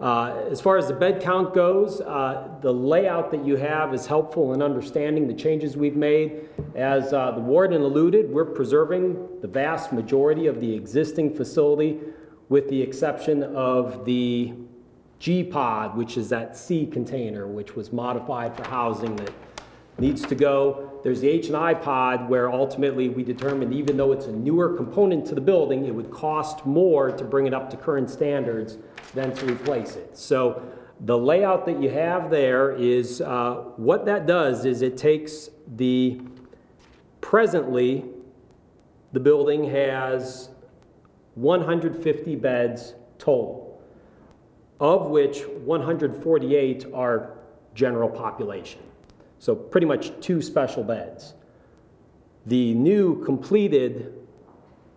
Uh, 0.00 0.46
As 0.50 0.60
far 0.60 0.78
as 0.78 0.88
the 0.88 0.94
bed 0.94 1.22
count 1.22 1.54
goes, 1.54 2.00
uh, 2.00 2.56
the 2.60 2.74
layout 2.74 3.30
that 3.30 3.44
you 3.46 3.54
have 3.54 3.94
is 3.94 4.04
helpful 4.04 4.52
in 4.52 4.60
understanding 4.60 5.28
the 5.28 5.34
changes 5.34 5.76
we've 5.76 5.94
made. 5.94 6.48
As 6.74 7.12
uh, 7.12 7.30
the 7.30 7.40
warden 7.40 7.82
alluded, 7.82 8.32
we're 8.32 8.46
preserving 8.46 9.28
the 9.40 9.46
vast 9.46 9.92
majority 9.92 10.48
of 10.48 10.60
the 10.60 10.74
existing 10.74 11.36
facility 11.36 12.00
with 12.48 12.68
the 12.68 12.82
exception 12.82 13.44
of 13.44 14.04
the 14.04 14.54
G-Pod, 15.22 15.96
which 15.96 16.16
is 16.16 16.28
that 16.30 16.56
C 16.56 16.84
container, 16.84 17.46
which 17.46 17.76
was 17.76 17.92
modified 17.92 18.56
for 18.56 18.64
housing 18.64 19.14
that 19.14 19.32
needs 19.96 20.22
to 20.22 20.34
go. 20.34 21.00
There's 21.04 21.20
the 21.20 21.28
H 21.28 21.46
and 21.46 21.56
I 21.56 21.74
pod 21.74 22.28
where 22.28 22.50
ultimately 22.50 23.08
we 23.08 23.22
determined 23.22 23.72
even 23.72 23.96
though 23.96 24.10
it's 24.10 24.26
a 24.26 24.32
newer 24.32 24.76
component 24.76 25.24
to 25.26 25.36
the 25.36 25.40
building, 25.40 25.84
it 25.84 25.94
would 25.94 26.10
cost 26.10 26.66
more 26.66 27.12
to 27.12 27.24
bring 27.24 27.46
it 27.46 27.54
up 27.54 27.70
to 27.70 27.76
current 27.76 28.10
standards 28.10 28.78
than 29.14 29.32
to 29.36 29.46
replace 29.46 29.94
it. 29.94 30.18
So 30.18 30.60
the 30.98 31.16
layout 31.16 31.66
that 31.66 31.80
you 31.80 31.90
have 31.90 32.28
there 32.28 32.72
is, 32.72 33.20
uh, 33.20 33.62
what 33.76 34.04
that 34.06 34.26
does 34.26 34.64
is 34.64 34.82
it 34.82 34.96
takes 34.96 35.50
the, 35.76 36.20
presently, 37.20 38.06
the 39.12 39.20
building 39.20 39.70
has 39.70 40.48
150 41.36 42.34
beds 42.34 42.94
total, 43.18 43.61
of 44.82 45.06
which 45.06 45.46
148 45.64 46.86
are 46.92 47.38
general 47.72 48.08
population. 48.08 48.80
So 49.38 49.54
pretty 49.54 49.86
much 49.86 50.10
two 50.20 50.42
special 50.42 50.82
beds. 50.82 51.34
The 52.46 52.74
new 52.74 53.24
completed, 53.24 54.12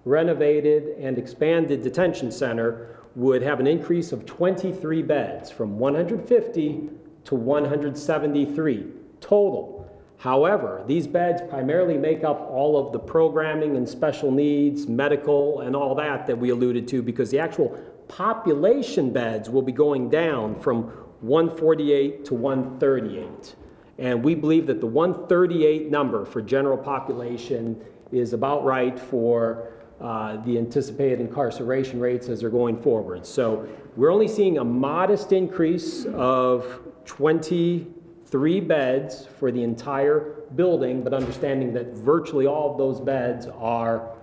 renovated, 0.04 0.98
and 0.98 1.20
expanded 1.20 1.84
detention 1.84 2.32
center 2.32 2.98
would 3.16 3.44
have 3.44 3.60
an 3.60 3.68
increase 3.68 4.12
of 4.12 4.26
23 4.26 5.04
beds 5.04 5.52
from 5.52 5.78
150 5.78 6.90
to 7.26 7.36
173 7.36 8.88
total. 9.22 9.88
However, 10.18 10.84
these 10.88 11.06
beds 11.06 11.44
primarily 11.48 11.98
make 11.98 12.24
up 12.24 12.42
all 12.50 12.76
of 12.84 12.92
the 12.92 13.00
programming 13.00 13.78
and 13.78 13.88
special 13.88 14.32
needs, 14.32 14.88
medical, 14.88 15.62
and 15.62 15.76
all 15.76 15.94
that 15.94 16.26
that 16.26 16.40
we 16.40 16.50
alluded 16.50 16.88
to, 16.88 17.04
because 17.04 17.30
the 17.30 17.40
actual 17.40 17.80
population 18.08 19.12
beds 19.12 19.50
will 19.50 19.62
be 19.62 19.72
going 19.72 20.10
down 20.10 20.56
from 20.56 20.84
148 21.22 22.26
to 22.26 22.34
138. 22.34 23.56
And 23.98 24.24
we 24.24 24.36
believe 24.36 24.68
that 24.68 24.82
the 24.82 24.88
138 24.88 25.90
number 25.90 26.26
for 26.26 26.42
general 26.42 26.78
population 26.78 27.82
is 28.12 28.34
about 28.34 28.64
right 28.64 29.00
for 29.00 29.72
uh, 30.02 30.38
the 30.44 30.58
anticipated 30.58 31.22
incarceration 31.22 32.00
rates 32.00 32.28
as 32.28 32.42
they're 32.42 32.50
going 32.50 32.76
forward. 32.76 33.26
So 33.26 33.68
we're 33.96 34.12
only 34.12 34.28
seeing 34.28 34.58
a 34.58 34.64
modest 34.64 35.32
increase 35.32 36.06
of 36.06 36.82
23 37.06 38.60
beds 38.60 39.28
for 39.40 39.52
the 39.52 39.64
entire 39.64 40.42
building, 40.56 41.02
but 41.02 41.14
understanding 41.14 41.74
that 41.74 41.94
virtually 41.94 42.46
all 42.46 42.72
of 42.72 42.78
those 42.78 43.00
beds 43.00 43.48
are 43.48 44.15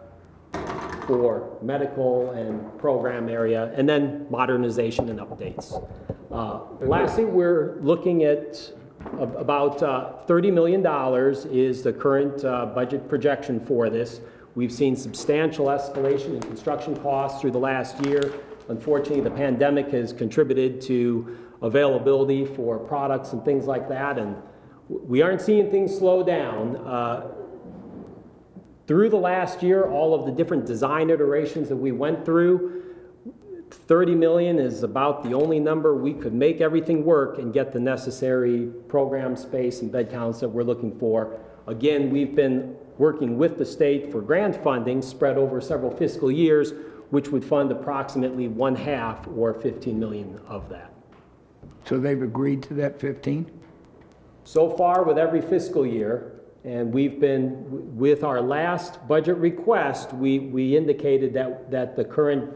for 1.07 1.59
medical 1.63 2.31
and 2.31 2.79
program 2.79 3.29
area, 3.29 3.73
and 3.77 3.89
then 3.89 4.27
modernization 4.31 5.09
and 5.09 5.21
updates. 5.21 5.73
Uh, 6.31 6.61
Lastly, 6.81 7.25
we're 7.25 7.79
looking 7.81 8.25
at 8.25 8.73
about 9.19 9.83
uh, 9.83 10.13
$30 10.27 10.53
million 10.53 10.85
is 11.53 11.83
the 11.83 11.93
current 11.93 12.45
uh, 12.45 12.67
budget 12.67 13.09
projection 13.09 13.61
for 13.61 13.91
this. 13.91 14.21
We've 14.55 14.73
seen 14.73 14.97
substantial 14.97 15.67
escalation 15.67 16.35
in 16.35 16.41
construction 16.41 16.97
costs 16.97 17.41
through 17.41 17.53
the 17.53 17.59
last 17.59 18.05
year. 18.07 18.33
Unfortunately, 18.69 19.21
the 19.21 19.31
pandemic 19.31 19.89
has 19.89 20.13
contributed 20.13 20.81
to 20.83 21.39
availability 21.63 22.45
for 22.45 22.79
products 22.79 23.33
and 23.33 23.45
things 23.45 23.67
like 23.67 23.89
that, 23.89 24.19
and 24.19 24.37
we 24.89 25.23
aren't 25.23 25.41
seeing 25.41 25.71
things 25.71 25.97
slow 25.97 26.23
down. 26.23 26.77
Through 28.87 29.11
the 29.11 29.17
last 29.17 29.63
year, 29.63 29.85
all 29.85 30.15
of 30.15 30.27
the 30.27 30.33
different 30.33 30.67
design 30.67 31.11
iterations 31.11 31.69
that 31.69 31.77
we 31.77 31.93
went 31.93 32.25
through, 32.25 32.83
30 33.71 34.15
million 34.15 34.59
is 34.59 34.83
about 34.83 35.23
the 35.23 35.33
only 35.33 35.59
number 35.59 35.95
we 35.95 36.13
could 36.13 36.35
make 36.35 36.61
everything 36.61 37.05
work 37.05 37.39
and 37.39 37.53
get 37.53 37.73
the 37.73 37.81
necessary 37.81 38.67
program 38.89 39.37
space 39.37 39.81
and 39.81 39.91
bed 39.91 40.11
counts 40.11 40.41
that 40.41 40.49
we're 40.49 40.63
looking 40.65 40.99
for. 40.99 41.39
Again, 41.67 42.11
we've 42.11 42.35
been 42.35 42.77
working 42.99 43.39
with 43.39 43.57
the 43.57 43.65
state 43.65 44.11
for 44.11 44.21
grant 44.21 44.57
funding 44.63 45.01
spread 45.01 45.39
over 45.39 45.61
several 45.61 45.91
fiscal 45.97 46.31
years, 46.31 46.73
which 47.11 47.29
would 47.29 47.45
fund 47.45 47.71
approximately 47.71 48.49
one 48.49 48.75
half 48.75 49.27
or 49.37 49.55
15 49.55 49.99
million 49.99 50.41
of 50.49 50.69
that. 50.69 50.93
So 51.85 51.99
they've 51.99 52.23
agreed 52.23 52.63
to 52.65 52.75
that 52.75 53.01
15? 53.01 53.51
So 54.45 54.71
far 54.71 55.05
with 55.05 55.19
every 55.19 55.41
fiscal 55.41 55.87
year, 55.87 56.42
and 56.65 56.93
we've 56.93 57.19
been, 57.19 57.97
with 57.97 58.23
our 58.23 58.41
last 58.41 59.07
budget 59.09 59.37
request, 59.39 60.13
we, 60.13 60.39
we 60.39 60.77
indicated 60.77 61.35
that, 61.35 61.71
that 61.71 61.97
the 61.97 62.05
current, 62.05 62.55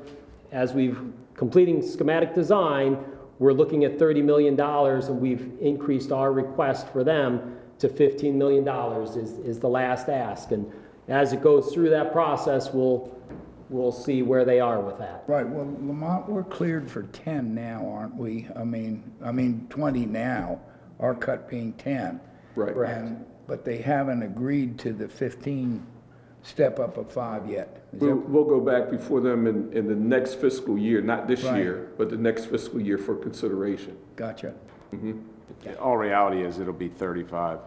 as 0.53 0.73
we've 0.73 0.99
completing 1.35 1.83
schematic 1.83 2.35
design, 2.35 3.05
we're 3.39 3.53
looking 3.53 3.85
at 3.85 3.99
$30 3.99 4.25
million, 4.25 4.59
and 4.59 5.21
we've 5.21 5.53
increased 5.61 6.13
our 6.13 6.33
request 6.33 6.89
for 6.89 7.05
them 7.05 7.57
to 7.79 7.89
$15 7.89 8.33
million 8.35 8.67
is, 9.19 9.33
is 9.39 9.61
the 9.61 9.69
last 9.69 10.09
ask. 10.09 10.53
And 10.53 10.71
as 11.09 11.33
it 11.33 11.43
goes 11.43 11.73
through 11.73 11.91
that 11.91 12.13
process, 12.13 12.73
we'll, 12.73 13.15
we'll 13.69 13.93
see 13.93 14.23
where 14.23 14.45
they 14.45 14.61
are 14.61 14.81
with 14.81 14.99
that. 14.99 15.25
Right, 15.27 15.47
well, 15.47 15.67
Lamont, 15.67 16.29
we're 16.29 16.45
cleared 16.45 16.91
for 16.91 17.03
10 17.03 17.55
now, 17.55 17.87
aren't 17.87 18.15
we? 18.15 18.49
I 18.57 18.65
mean, 18.65 19.13
I 19.23 19.33
mean, 19.33 19.67
20 19.69 20.07
now, 20.07 20.61
our 21.01 21.15
cut 21.15 21.51
being 21.51 21.73
10. 21.75 22.21
Right. 22.55 22.73
Correct. 22.73 22.99
And- 22.99 23.27
But 23.47 23.65
they 23.65 23.79
haven't 23.79 24.23
agreed 24.23 24.79
to 24.81 24.93
the 24.93 25.09
15 25.09 25.87
step 26.43 26.79
up 26.79 26.97
of 26.97 27.11
five 27.11 27.49
yet. 27.49 27.83
Is 27.93 28.01
We'll, 28.01 28.17
that- 28.17 28.29
we'll 28.29 28.45
go 28.45 28.61
back 28.61 28.91
before 28.91 29.21
them 29.21 29.47
in, 29.47 29.73
in 29.73 29.87
the 29.89 29.95
next 29.95 30.35
fiscal 30.35 30.79
year, 30.79 31.01
not 31.01 31.27
this 31.27 31.43
Right. 31.45 31.59
year, 31.59 31.89
but 31.99 32.09
the 32.11 32.17
next 32.17 32.47
fiscal 32.47 32.81
year 32.81 32.99
for 32.99 33.17
consideration. 33.17 33.97
Gotcha. 34.17 34.55
Mm-hmm. 34.95 35.19
All 35.81 35.97
reality 35.97 36.43
is 36.43 36.59
it'll 36.59 36.73
be 36.73 36.89
35 36.89 37.59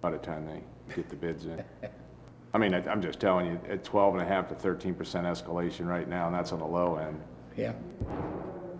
by 0.00 0.10
the 0.10 0.18
time 0.18 0.46
they 0.46 0.62
get 0.94 1.08
the 1.08 1.16
bids 1.16 1.44
in. 1.46 1.62
I 2.54 2.58
mean, 2.58 2.72
I- 2.74 2.88
I'm 2.90 3.02
just 3.02 3.20
telling 3.20 3.46
you, 3.46 3.60
at 3.68 3.84
12 3.84 4.14
and 4.14 4.22
a 4.22 4.26
half 4.26 4.48
to 4.48 4.54
13% 4.54 4.94
escalation 4.96 5.86
right 5.86 6.08
now, 6.08 6.26
and 6.26 6.34
that's 6.34 6.52
on 6.52 6.58
the 6.60 6.66
low 6.66 6.96
end. 6.96 7.20
Yeah, 7.56 7.72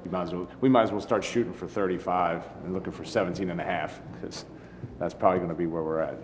You 0.05 0.11
might 0.11 0.23
as 0.25 0.33
well, 0.35 0.49
we 0.61 0.69
might 0.69 0.83
as 0.85 0.93
well 0.93 1.01
start 1.01 1.25
shooting 1.25 1.53
for 1.55 1.67
35 1.67 2.45
and 2.65 2.73
looking 2.75 2.93
for 2.93 3.05
17 3.05 3.49
and 3.51 3.61
a 3.61 3.65
half, 3.65 4.01
because 4.13 4.45
that's 4.99 5.15
probably 5.15 5.39
going 5.39 5.51
to 5.51 5.57
be 5.57 5.67
where 5.67 5.83
we're 5.83 6.01
at. 6.01 6.19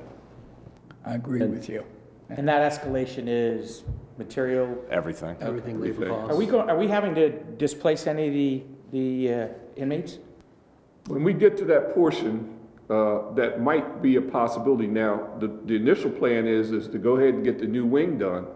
I 1.05 1.14
agree 1.14 1.44
with 1.44 1.68
you. 1.68 1.85
And 2.31 2.48
that 2.48 2.72
escalation 2.72 3.25
is 3.27 3.85
material. 4.18 4.83
Everything. 4.90 5.37
Everything 5.40 5.81
labor 5.81 5.94
Everything. 5.94 6.14
costs. 6.14 6.35
Are 6.35 6.38
we 6.38 6.46
going, 6.46 6.70
are 6.70 6.79
we 6.79 6.88
having 6.88 7.14
to 7.14 7.31
displace 7.31 8.07
any 8.07 8.29
of 8.29 8.35
the, 8.35 8.62
the 8.92 9.35
uh, 9.35 9.48
inmates? 9.77 10.18
When 11.07 11.25
we 11.25 11.33
get 11.35 11.57
to 11.59 11.64
that 11.66 11.94
portion, 11.94 12.59
uh, 12.88 13.33
that 13.35 13.61
might 13.61 14.01
be 14.03 14.16
a 14.16 14.22
possibility. 14.22 14.87
Now, 14.87 15.29
the, 15.38 15.48
the 15.64 15.75
initial 15.75 16.11
plan 16.11 16.46
is, 16.46 16.72
is 16.72 16.88
to 16.88 16.98
go 16.98 17.16
ahead 17.16 17.35
and 17.35 17.44
get 17.44 17.59
the 17.59 17.66
new 17.66 17.85
wing 17.85 18.18
done. 18.18 18.46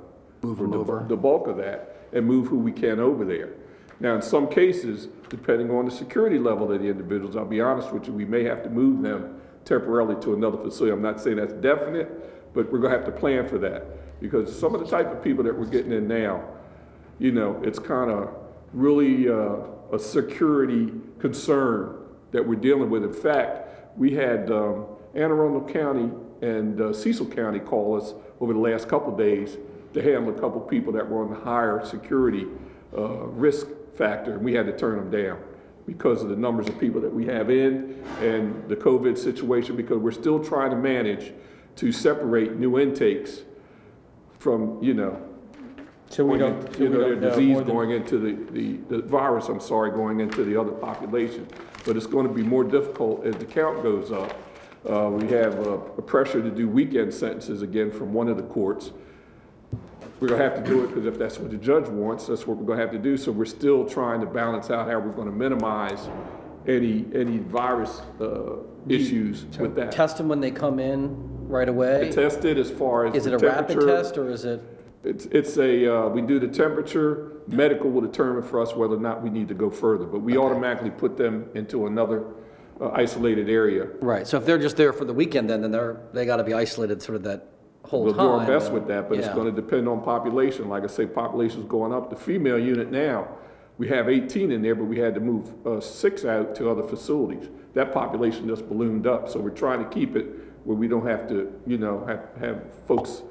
Move 0.43 0.59
them 0.59 0.73
over. 0.75 1.05
The 1.09 1.17
bulk 1.17 1.49
of 1.49 1.57
that, 1.57 2.09
and 2.13 2.27
move 2.27 2.47
who 2.47 2.59
we 2.59 2.73
can 2.73 3.01
over 3.01 3.25
there. 3.25 3.55
Now, 3.99 4.15
in 4.15 4.23
some 4.23 4.49
cases, 4.49 5.09
depending 5.29 5.71
on 5.71 5.87
the 5.87 5.91
security 5.91 6.39
level 6.39 6.71
of 6.71 6.81
the 6.81 6.87
individuals, 6.87 7.35
I'll 7.35 7.47
be 7.47 7.61
honest 7.61 7.93
with 7.93 8.07
you, 8.07 8.13
we 8.13 8.27
may 8.27 8.45
have 8.45 8.63
to 8.63 8.71
move 8.71 9.03
them 9.03 9.41
temporarily 9.67 10.19
to 10.23 10.33
another 10.33 10.57
facility. 10.57 10.93
I'm 10.93 11.03
not 11.03 11.21
saying 11.21 11.37
that's 11.37 11.53
definite, 11.53 12.55
but 12.55 12.73
we're 12.73 12.79
gonna 12.79 12.97
have 12.97 13.05
to 13.05 13.13
plan 13.13 13.47
for 13.47 13.59
that. 13.59 14.21
Because 14.21 14.59
some 14.59 14.75
of 14.75 14.81
the 14.81 14.87
type 14.87 15.13
of 15.13 15.23
people 15.23 15.45
that 15.45 15.57
we're 15.57 15.67
getting 15.67 15.93
in 15.93 16.09
now, 16.09 16.43
you 17.19 17.33
know, 17.33 17.61
it's 17.63 17.79
kind 17.79 18.11
of 18.11 18.35
really 18.73 19.29
uh, 19.29 19.57
a 19.93 19.99
security 19.99 20.93
concern 21.19 21.99
that 22.33 22.47
we're 22.47 22.55
dealing 22.55 22.89
with. 22.89 23.05
In 23.05 23.13
fact, 23.13 23.99
we 23.99 24.13
had 24.13 24.51
um, 24.51 24.87
Anne 25.15 25.31
Arundel 25.31 25.69
County 25.69 26.11
and 26.41 26.81
uh, 26.81 26.93
Cecil 26.93 27.27
County 27.27 27.59
call 27.59 28.01
us 28.01 28.15
over 28.41 28.53
the 28.53 28.59
last 28.59 28.89
couple 28.89 29.15
days 29.17 29.57
to 29.95 30.03
handle 30.03 30.35
a 30.35 30.41
couple 30.41 30.61
people 30.61 30.93
that 30.93 31.09
were 31.09 31.25
on 31.25 31.31
the 31.31 31.41
higher 31.41 31.85
security 31.85 32.47
uh, 32.97 33.27
risk 33.27 33.67
factor, 33.97 34.35
and 34.35 34.45
we 34.45 34.53
had 34.53 34.67
to 34.67 34.77
turn 34.77 34.97
them 34.97 35.11
down 35.11 35.39
because 35.87 36.23
of 36.23 36.29
the 36.29 36.37
numbers 36.37 36.69
of 36.69 36.79
people 36.79 37.01
that 37.01 37.13
we 37.13 37.25
have 37.27 37.49
in 37.51 38.03
and 38.21 38.69
the 38.69 38.77
COVID 38.77 39.17
situation, 39.17 39.77
because 39.77 39.99
we're 39.99 40.11
still 40.11 40.43
trying 40.43 40.71
to 40.71 40.77
manage 40.77 41.33
to 41.77 41.93
separate 41.93 42.57
new 42.57 42.79
intakes 42.79 43.43
from, 44.39 44.83
you 44.83 44.95
know, 44.95 45.21
So 46.09 46.25
we 46.25 46.39
going 46.39 46.61
don't, 46.61 46.75
so 46.75 46.83
you 46.83 46.91
we 46.91 46.97
know, 46.97 47.01
don't 47.01 47.11
their 47.11 47.21
know 47.21 47.31
disease 47.31 47.53
more 47.53 47.63
than- 47.65 47.75
going 47.75 47.91
into 47.93 48.19
the, 48.19 48.53
the, 48.53 48.97
the 48.97 49.03
virus, 49.03 49.49
I'm 49.49 49.61
sorry, 49.61 49.91
going 49.93 50.21
into 50.21 50.45
the 50.45 50.61
other 50.61 50.73
population. 50.73 51.47
But 51.85 51.97
it's 51.97 52.07
going 52.07 52.27
to 52.27 52.33
be 52.33 52.43
more 52.43 52.65
difficult 52.65 53.25
as 53.25 53.37
the 53.37 53.45
count 53.45 53.83
goes 53.83 54.11
up. 54.11 54.37
Uh, 54.89 55.11
we 55.11 55.29
have 55.29 55.55
uh, 55.67 55.73
a 55.99 56.03
pressure 56.03 56.43
to 56.43 56.51
do 56.51 56.69
weekend 56.69 57.13
sentences 57.13 57.63
again 57.63 57.91
from 57.91 58.13
one 58.13 58.29
of 58.29 58.37
the 58.37 58.43
courts. 58.45 58.91
We're 60.21 60.29
gonna 60.29 60.43
have 60.43 60.55
to 60.55 60.63
do 60.63 60.85
it 60.85 60.89
because 60.89 61.07
if 61.07 61.19
that's 61.19 61.39
what 61.39 61.51
the 61.51 61.59
judge 61.59 61.89
wants, 61.89 62.27
that's 62.27 62.47
what 62.47 62.57
we're 62.57 62.65
gonna 62.65 62.81
have 62.81 62.93
to 62.93 62.99
do. 62.99 63.17
So 63.17 63.33
we're 63.33 63.45
still 63.45 63.87
trying 63.87 64.21
to 64.21 64.27
balance 64.27 64.71
out 64.71 64.89
how 64.89 64.99
we're 64.99 65.13
gonna 65.13 65.31
minimize 65.31 66.09
any, 66.67 67.05
any 67.15 67.39
virus, 67.39 68.01
uh, 68.21 68.57
issues 68.89 69.45
with 69.59 69.75
that. 69.77 69.93
Test 69.93 70.17
them 70.17 70.29
when 70.29 70.41
they 70.41 70.51
come 70.51 70.79
in 70.79 71.49
right 71.49 71.69
away? 71.69 72.11
Tested 72.13 72.59
as 72.59 72.71
far 72.71 73.07
as 73.07 73.15
Is 73.15 73.27
it 73.27 73.35
a 73.35 73.39
rapid 73.39 73.81
test 73.81 74.17
or 74.17 74.31
is 74.31 74.45
it? 74.45 74.63
It's, 75.05 75.27
it's 75.27 75.57
a, 75.59 75.95
uh, 75.95 76.09
we 76.09 76.23
do 76.23 76.41
the 76.41 76.49
temperature, 76.49 77.33
medical 77.47 77.91
will 77.91 78.01
determine 78.01 78.43
for 78.43 78.61
us 78.61 78.75
whether 78.75 78.97
or 78.97 79.01
not 79.01 79.23
we 79.23 79.31
need 79.31 79.49
to 79.49 79.55
go 79.55 79.71
further, 79.71 80.05
but 80.05 80.21
we 80.21 80.37
automatically 80.37 80.91
put 80.91 81.17
them 81.17 81.49
into 81.55 81.87
another 81.87 82.25
uh, 82.81 82.91
isolated 82.91 83.49
area. 83.49 83.89
Right, 84.01 84.27
so 84.27 84.37
if 84.39 84.45
they're 84.47 84.59
just 84.59 84.77
there 84.77 84.93
for 84.93 85.05
the 85.05 85.15
weekend, 85.15 85.49
then, 85.49 85.63
then 85.63 85.71
they're, 85.71 86.01
they 86.13 86.27
gotta 86.27 86.43
be 86.43 86.55
isolated 86.55 87.03
sort 87.03 87.17
of 87.17 87.23
that 87.23 87.53
whole 87.87 88.05
We'll 88.05 88.15
time. 88.15 88.27
do 88.27 88.33
our 88.33 88.47
best 88.47 88.73
with 88.73 88.87
that, 88.89 89.09
but 89.09 89.19
it's 89.19 89.27
Yeah. 89.29 89.35
gonna 89.35 89.53
depend 89.53 89.89
on 89.89 90.03
population. 90.03 90.69
Like 90.69 90.83
I 90.83 90.89
say, 90.89 91.07
population's 91.07 91.67
going 91.67 91.93
up. 91.93 92.11
The 92.11 92.17
female 92.17 92.59
unit 92.59 92.91
now, 92.91 93.29
we 93.79 93.89
have 93.89 94.09
eighteen 94.09 94.51
in 94.53 94.63
there, 94.63 94.75
but 94.75 94.85
we 94.85 94.99
had 94.99 95.15
to 95.15 95.21
move, 95.21 95.53
uh, 95.67 95.81
six 95.81 96.25
out 96.25 96.55
to 96.57 96.69
other 96.71 96.83
facilities. 96.83 97.49
That 97.75 97.93
population 97.93 98.49
just 98.49 98.69
ballooned 98.69 99.07
up, 99.07 99.29
so 99.29 99.39
we're 99.41 99.51
trying 99.51 99.83
to 99.85 99.89
keep 99.91 100.17
it 100.17 100.27
where 100.65 100.77
we 100.77 100.89
don't 100.89 101.07
have 101.07 101.29
to, 101.29 101.53
you 101.67 101.79
know, 101.79 102.05
have, 102.07 102.21
have 102.41 102.63
folks 102.87 103.23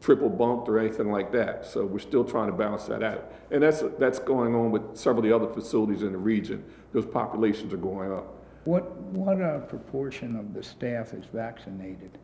triple 0.00 0.28
bumped 0.28 0.68
or 0.68 0.78
anything 0.78 1.10
like 1.10 1.32
that. 1.32 1.64
So 1.64 1.84
we're 1.86 1.98
still 1.98 2.24
trying 2.24 2.46
to 2.50 2.52
balance 2.56 2.84
that 2.86 3.02
out. 3.02 3.32
And 3.50 3.62
that's, 3.62 3.82
that's 3.98 4.18
going 4.18 4.54
on 4.54 4.70
with 4.70 4.96
several 4.96 5.24
of 5.24 5.28
the 5.28 5.34
other 5.34 5.52
facilities 5.52 6.02
in 6.02 6.12
the 6.12 6.18
region. 6.18 6.64
Those 6.92 7.06
populations 7.06 7.72
are 7.72 7.76
going 7.78 8.12
up. 8.12 8.34
What, 8.64 8.96
what 9.00 9.40
uh, 9.40 9.60
proportion 9.60 10.36
of 10.36 10.54
the 10.54 10.62
staff 10.62 11.14
is 11.14 11.24
vaccinated? 11.32 12.18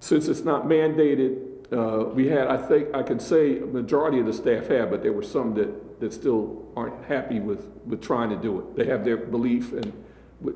Since 0.00 0.28
it's 0.28 0.44
not 0.44 0.64
mandated, 0.64 1.72
uh, 1.72 2.08
we 2.10 2.28
had, 2.28 2.48
I 2.48 2.56
think, 2.56 2.94
I 2.94 3.02
can 3.02 3.18
say 3.18 3.58
a 3.58 3.66
majority 3.66 4.20
of 4.20 4.26
the 4.26 4.32
staff 4.32 4.68
have, 4.68 4.90
but 4.90 5.02
there 5.02 5.12
were 5.12 5.22
some 5.22 5.54
that, 5.54 6.00
that 6.00 6.12
still 6.12 6.64
aren't 6.76 7.04
happy 7.04 7.40
with, 7.40 7.66
with 7.84 8.00
trying 8.00 8.30
to 8.30 8.36
do 8.36 8.60
it. 8.60 8.76
They 8.76 8.86
have 8.86 9.04
their 9.04 9.16
belief 9.16 9.72
and 9.72 9.92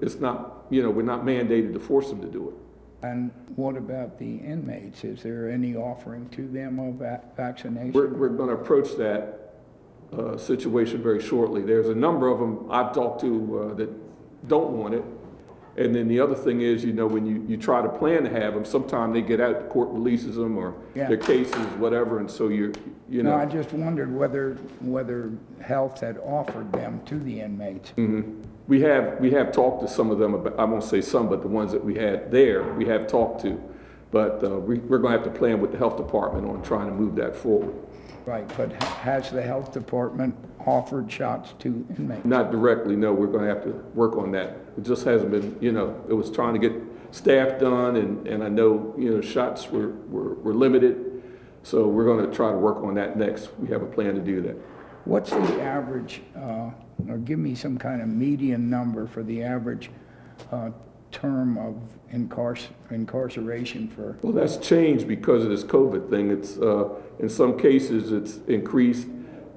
it's 0.00 0.16
not, 0.16 0.66
you 0.70 0.82
know, 0.82 0.90
we're 0.90 1.02
not 1.02 1.24
mandated 1.24 1.72
to 1.72 1.80
force 1.80 2.08
them 2.08 2.20
to 2.20 2.28
do 2.28 2.48
it. 2.48 2.54
And 3.04 3.32
what 3.56 3.76
about 3.76 4.18
the 4.18 4.36
inmates? 4.36 5.02
Is 5.02 5.22
there 5.24 5.50
any 5.50 5.74
offering 5.74 6.28
to 6.30 6.46
them 6.46 6.78
of 6.78 6.94
va- 6.94 7.22
vaccination? 7.36 7.92
We're, 7.92 8.14
we're 8.14 8.28
going 8.28 8.48
to 8.48 8.54
approach 8.54 8.96
that 8.96 9.54
uh, 10.16 10.36
situation 10.36 11.02
very 11.02 11.20
shortly. 11.20 11.62
There's 11.62 11.88
a 11.88 11.94
number 11.94 12.28
of 12.28 12.38
them 12.38 12.70
I've 12.70 12.94
talked 12.94 13.20
to 13.22 13.58
uh, 13.58 13.74
that 13.74 14.48
don't 14.48 14.70
want 14.72 14.94
it. 14.94 15.04
And 15.76 15.94
then 15.94 16.06
the 16.06 16.20
other 16.20 16.34
thing 16.34 16.60
is, 16.60 16.84
you 16.84 16.92
know, 16.92 17.06
when 17.06 17.24
you, 17.24 17.42
you 17.48 17.56
try 17.56 17.80
to 17.80 17.88
plan 17.88 18.24
to 18.24 18.30
have 18.30 18.52
them, 18.54 18.64
sometimes 18.64 19.14
they 19.14 19.22
get 19.22 19.40
out, 19.40 19.58
the 19.58 19.68
court 19.68 19.88
releases 19.90 20.36
them, 20.36 20.58
or 20.58 20.74
Yeah. 20.94 21.08
their 21.08 21.16
cases, 21.16 21.54
whatever, 21.78 22.18
and 22.18 22.30
so 22.30 22.48
you're, 22.48 22.72
you 23.08 23.22
No, 23.22 23.34
I 23.34 23.44
know. 23.46 23.50
just 23.50 23.72
wondered 23.72 24.14
whether, 24.14 24.54
whether 24.80 25.32
health 25.62 26.00
had 26.00 26.18
offered 26.18 26.70
them 26.72 27.00
to 27.06 27.18
the 27.18 27.40
inmates. 27.40 27.92
We 28.68 28.82
have, 28.82 29.18
we 29.18 29.30
have 29.32 29.50
talked 29.50 29.80
to 29.82 29.88
some 29.88 30.10
of 30.10 30.18
them, 30.18 30.34
about 30.34 30.58
I 30.58 30.64
won't 30.64 30.84
say 30.84 31.00
some, 31.00 31.28
but 31.28 31.40
the 31.40 31.48
ones 31.48 31.72
that 31.72 31.82
we 31.82 31.94
had 31.94 32.30
there, 32.30 32.62
we 32.74 32.84
have 32.86 33.06
talked 33.06 33.40
to. 33.42 33.60
But 34.10 34.44
uh, 34.44 34.50
we, 34.58 34.78
we're 34.78 34.98
going 34.98 35.12
to 35.14 35.18
have 35.24 35.32
to 35.32 35.36
plan 35.38 35.58
with 35.60 35.72
the 35.72 35.78
health 35.78 35.96
department 35.96 36.46
on 36.46 36.62
trying 36.62 36.86
to 36.88 36.92
move 36.94 37.16
that 37.16 37.34
forward. 37.34 37.74
Right, 38.26 38.46
but 38.58 38.72
ha- 38.74 38.94
has 39.00 39.30
the 39.30 39.42
health 39.42 39.72
department 39.72 40.34
offered 40.66 41.10
shots 41.10 41.54
to 41.60 41.86
inmates? 41.96 42.24
Not 42.24 42.50
directly, 42.50 42.96
no, 42.96 43.12
we're 43.12 43.26
gonna 43.26 43.46
have 43.48 43.62
to 43.64 43.70
work 43.94 44.16
on 44.16 44.32
that. 44.32 44.56
It 44.76 44.84
just 44.84 45.04
hasn't 45.04 45.30
been, 45.30 45.56
you 45.60 45.72
know, 45.72 46.02
it 46.08 46.14
was 46.14 46.30
trying 46.30 46.54
to 46.54 46.60
get 46.60 46.72
staff 47.10 47.60
done, 47.60 47.96
and, 47.96 48.26
and 48.26 48.42
I 48.42 48.48
know, 48.48 48.94
you 48.98 49.10
know, 49.10 49.20
shots 49.20 49.70
were, 49.70 49.90
were, 50.08 50.34
were 50.34 50.54
limited. 50.54 51.22
So 51.62 51.86
we're 51.86 52.06
gonna 52.06 52.32
try 52.32 52.50
to 52.50 52.56
work 52.56 52.78
on 52.78 52.94
that 52.94 53.16
next. 53.16 53.50
We 53.58 53.68
have 53.68 53.82
a 53.82 53.86
plan 53.86 54.14
to 54.14 54.20
do 54.20 54.40
that. 54.42 54.56
What's 55.04 55.30
the 55.30 55.62
average, 55.62 56.22
uh, 56.36 56.70
or 57.08 57.18
give 57.18 57.38
me 57.38 57.54
some 57.54 57.76
kind 57.76 58.00
of 58.00 58.08
median 58.08 58.70
number 58.70 59.06
for 59.06 59.22
the 59.22 59.42
average 59.42 59.90
uh, 60.50 60.70
term 61.10 61.58
of 61.58 61.76
incarcer- 62.12 62.70
incarceration 62.90 63.88
for, 63.88 64.16
Well, 64.22 64.32
that's 64.32 64.56
changed 64.56 65.06
because 65.06 65.44
of 65.44 65.50
this 65.50 65.64
COVID 65.64 66.08
thing. 66.08 66.30
It's, 66.30 66.56
uh, 66.58 66.88
in 67.18 67.28
some 67.28 67.58
cases, 67.58 68.12
it's 68.12 68.38
increased. 68.48 69.08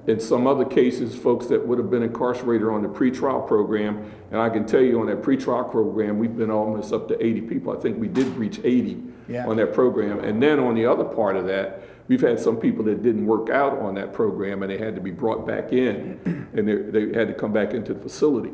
In 0.06 0.20
some 0.20 0.46
other 0.46 0.64
cases, 0.64 1.16
folks 1.16 1.46
that 1.46 1.66
would 1.66 1.78
have 1.78 1.90
been 1.90 2.02
incarcerated 2.04 2.68
on 2.68 2.82
the 2.82 2.88
pretrial 2.88 3.46
program, 3.46 4.08
and 4.30 4.40
I 4.40 4.48
can 4.48 4.64
tell 4.64 4.80
you 4.80 5.00
on 5.00 5.06
that 5.06 5.20
pretrial 5.22 5.68
program, 5.68 6.18
we've 6.18 6.36
been 6.36 6.50
almost 6.50 6.92
up 6.92 7.08
to 7.08 7.24
80 7.24 7.40
people. 7.42 7.76
I 7.76 7.80
think 7.80 7.98
we 7.98 8.06
did 8.06 8.28
reach 8.36 8.60
80 8.62 9.02
Yeah. 9.28 9.46
on 9.48 9.56
that 9.56 9.72
program. 9.72 10.20
And 10.20 10.40
then 10.40 10.60
on 10.60 10.76
the 10.76 10.86
other 10.86 11.02
part 11.04 11.34
of 11.36 11.46
that, 11.46 11.82
we've 12.06 12.20
had 12.20 12.38
some 12.38 12.56
people 12.56 12.84
that 12.84 13.02
didn't 13.02 13.26
work 13.26 13.50
out 13.50 13.78
on 13.80 13.96
that 13.96 14.12
program 14.12 14.62
and 14.62 14.70
they 14.70 14.78
had 14.78 14.94
to 14.94 15.00
be 15.00 15.10
brought 15.10 15.44
back 15.44 15.72
in 15.72 16.20
and 16.54 16.68
they, 16.68 16.76
they 16.76 17.18
had 17.18 17.26
to 17.26 17.34
come 17.34 17.52
back 17.52 17.74
into 17.74 17.92
the 17.92 18.00
facility, 18.00 18.52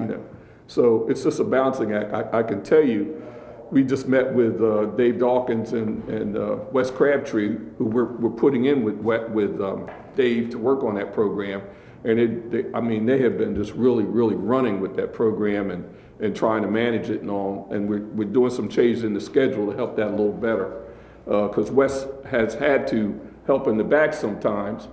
you 0.00 0.06
know? 0.06 0.24
So 0.66 1.06
it's 1.08 1.22
just 1.22 1.38
a 1.38 1.44
balancing 1.44 1.92
act. 1.92 2.12
I, 2.12 2.40
I 2.40 2.42
can 2.42 2.62
tell 2.64 2.84
you, 2.84 3.22
we 3.70 3.84
just 3.84 4.08
met 4.08 4.32
with 4.32 4.62
uh, 4.62 4.86
Dave 4.96 5.18
Dawkins 5.18 5.72
and, 5.72 6.06
and 6.08 6.36
uh, 6.36 6.56
Wes 6.72 6.90
Crabtree, 6.90 7.56
who 7.76 7.84
we're, 7.84 8.12
we're 8.16 8.30
putting 8.30 8.64
in 8.64 8.82
with, 8.82 8.96
with 8.96 9.60
um, 9.60 9.90
Dave 10.16 10.50
to 10.50 10.58
work 10.58 10.82
on 10.82 10.94
that 10.94 11.12
program. 11.12 11.62
And 12.04 12.18
it, 12.18 12.50
they, 12.50 12.64
I 12.74 12.80
mean, 12.80 13.04
they 13.04 13.20
have 13.22 13.36
been 13.36 13.54
just 13.54 13.72
really, 13.72 14.04
really 14.04 14.36
running 14.36 14.80
with 14.80 14.96
that 14.96 15.12
program 15.12 15.70
and, 15.70 15.84
and 16.20 16.34
trying 16.34 16.62
to 16.62 16.68
manage 16.68 17.10
it 17.10 17.20
and 17.20 17.30
all. 17.30 17.68
And 17.70 17.88
we're, 17.88 18.04
we're 18.04 18.28
doing 18.28 18.50
some 18.50 18.68
changes 18.68 19.04
in 19.04 19.12
the 19.12 19.20
schedule 19.20 19.70
to 19.70 19.76
help 19.76 19.96
that 19.96 20.08
a 20.08 20.10
little 20.10 20.32
better. 20.32 20.84
Because 21.24 21.70
Wes 21.70 22.06
has 22.30 22.54
had 22.54 22.86
to 22.88 23.20
help 23.46 23.66
in 23.66 23.76
the 23.76 23.84
back 23.84 24.14
sometimes. 24.14 24.88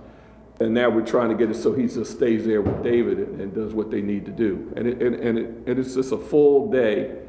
And 0.60 0.74
now 0.74 0.90
we're 0.90 1.06
trying 1.06 1.30
to 1.30 1.34
get 1.34 1.50
it 1.50 1.56
so 1.56 1.72
he 1.72 1.86
just 1.86 2.12
stays 2.12 2.44
there 2.44 2.60
with 2.60 2.82
David 2.82 3.18
and, 3.18 3.40
and 3.40 3.54
does 3.54 3.72
what 3.72 3.90
they 3.90 4.02
need 4.02 4.26
to 4.26 4.32
do. 4.32 4.72
And 4.76 4.86
it, 4.86 5.02
and, 5.02 5.14
and 5.16 5.38
it, 5.38 5.46
and 5.66 5.78
it's 5.78 5.94
just 5.94 6.12
a 6.12 6.18
full 6.18 6.70
day 6.70 7.25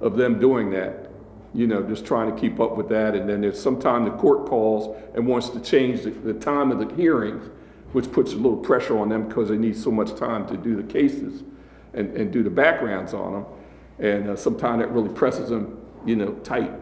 of 0.00 0.16
them 0.16 0.38
doing 0.38 0.70
that, 0.70 1.10
you 1.54 1.66
know, 1.66 1.82
just 1.82 2.04
trying 2.04 2.32
to 2.32 2.40
keep 2.40 2.60
up 2.60 2.76
with 2.76 2.88
that. 2.88 3.14
And 3.14 3.28
then 3.28 3.40
there's 3.40 3.60
sometime 3.60 4.04
the 4.04 4.10
court 4.12 4.46
calls 4.46 4.96
and 5.14 5.26
wants 5.26 5.48
to 5.50 5.60
change 5.60 6.02
the, 6.02 6.10
the 6.10 6.34
time 6.34 6.70
of 6.70 6.78
the 6.78 6.94
hearings, 6.94 7.50
which 7.92 8.10
puts 8.12 8.32
a 8.32 8.36
little 8.36 8.56
pressure 8.56 8.98
on 8.98 9.08
them 9.08 9.28
because 9.28 9.48
they 9.48 9.56
need 9.56 9.76
so 9.76 9.90
much 9.90 10.14
time 10.16 10.46
to 10.48 10.56
do 10.56 10.76
the 10.76 10.82
cases 10.82 11.42
and, 11.94 12.14
and 12.16 12.32
do 12.32 12.42
the 12.42 12.50
backgrounds 12.50 13.14
on 13.14 13.32
them. 13.32 13.44
And 13.98 14.30
uh, 14.30 14.36
sometimes 14.36 14.80
that 14.80 14.92
really 14.92 15.08
presses 15.08 15.48
them, 15.48 15.80
you 16.04 16.16
know, 16.16 16.32
tight. 16.44 16.72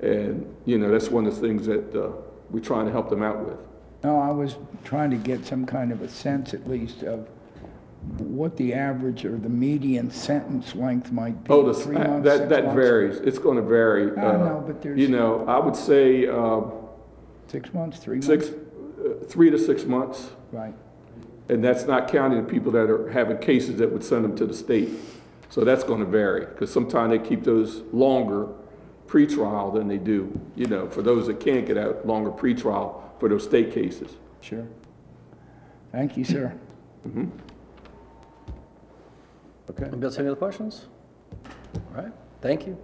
And, 0.00 0.54
you 0.66 0.78
know, 0.78 0.90
that's 0.90 1.10
one 1.10 1.26
of 1.26 1.34
the 1.34 1.40
things 1.40 1.66
that 1.66 1.94
uh, 1.94 2.12
we're 2.50 2.60
trying 2.60 2.86
to 2.86 2.92
help 2.92 3.08
them 3.10 3.22
out 3.22 3.44
with. 3.46 3.58
no, 4.02 4.18
I 4.18 4.30
was 4.30 4.56
trying 4.84 5.10
to 5.10 5.16
get 5.16 5.46
some 5.46 5.64
kind 5.64 5.92
of 5.92 6.02
a 6.02 6.08
sense 6.08 6.52
at 6.52 6.68
least 6.68 7.02
of 7.02 7.28
what 8.18 8.56
the 8.56 8.72
average 8.74 9.24
or 9.24 9.36
the 9.36 9.48
median 9.48 10.10
sentence 10.10 10.74
length 10.74 11.12
might 11.12 11.42
be. 11.44 11.50
Oh, 11.52 11.62
the, 11.62 11.74
Three 11.74 11.96
months, 11.98 12.24
that, 12.24 12.38
six 12.38 12.48
that 12.50 12.64
months? 12.64 12.76
varies. 12.76 13.16
It's 13.18 13.38
going 13.38 13.56
to 13.56 13.62
vary. 13.62 14.16
I 14.16 14.26
uh, 14.26 14.32
know, 14.38 14.64
but 14.66 14.80
there's- 14.82 14.98
You 14.98 15.08
know, 15.08 15.44
I 15.46 15.58
would 15.58 15.76
say 15.76 16.26
uh, 16.26 16.62
Six 17.48 17.74
months, 17.74 17.98
three 17.98 18.16
months? 18.16 18.26
six, 18.26 18.48
uh, 18.48 19.24
three 19.26 19.50
to 19.50 19.58
six 19.58 19.84
months. 19.84 20.30
Right, 20.52 20.74
And 21.48 21.62
that's 21.62 21.84
not 21.84 22.08
counting 22.08 22.42
the 22.44 22.48
people 22.48 22.72
that 22.72 22.88
are 22.90 23.08
having 23.10 23.38
cases 23.38 23.76
that 23.76 23.90
would 23.92 24.02
send 24.04 24.24
them 24.24 24.34
to 24.36 24.46
the 24.46 24.54
state. 24.54 24.88
So 25.48 25.64
that's 25.64 25.82
going 25.84 26.00
to 26.00 26.06
vary, 26.06 26.46
because 26.46 26.72
sometimes 26.72 27.10
they 27.10 27.18
keep 27.28 27.42
those 27.44 27.82
longer 27.92 28.48
pretrial 29.08 29.74
than 29.74 29.88
they 29.88 29.98
do, 29.98 30.40
you 30.54 30.66
know, 30.66 30.88
for 30.88 31.02
those 31.02 31.26
that 31.26 31.40
can't 31.40 31.66
get 31.66 31.76
out, 31.76 32.06
longer 32.06 32.30
pretrial 32.30 33.02
for 33.18 33.28
those 33.28 33.44
state 33.44 33.72
cases. 33.72 34.16
sure. 34.40 34.66
Thank 35.92 36.16
you, 36.16 36.24
sir. 36.24 36.54
Okay. 39.70 39.84
Anybody 39.84 40.04
else 40.04 40.16
have 40.16 40.24
any 40.24 40.30
other 40.30 40.38
questions? 40.38 40.86
All 41.94 42.02
right, 42.02 42.12
thank 42.40 42.66
you. 42.66 42.76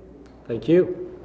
Thank 0.47 0.69
you. 0.69 1.21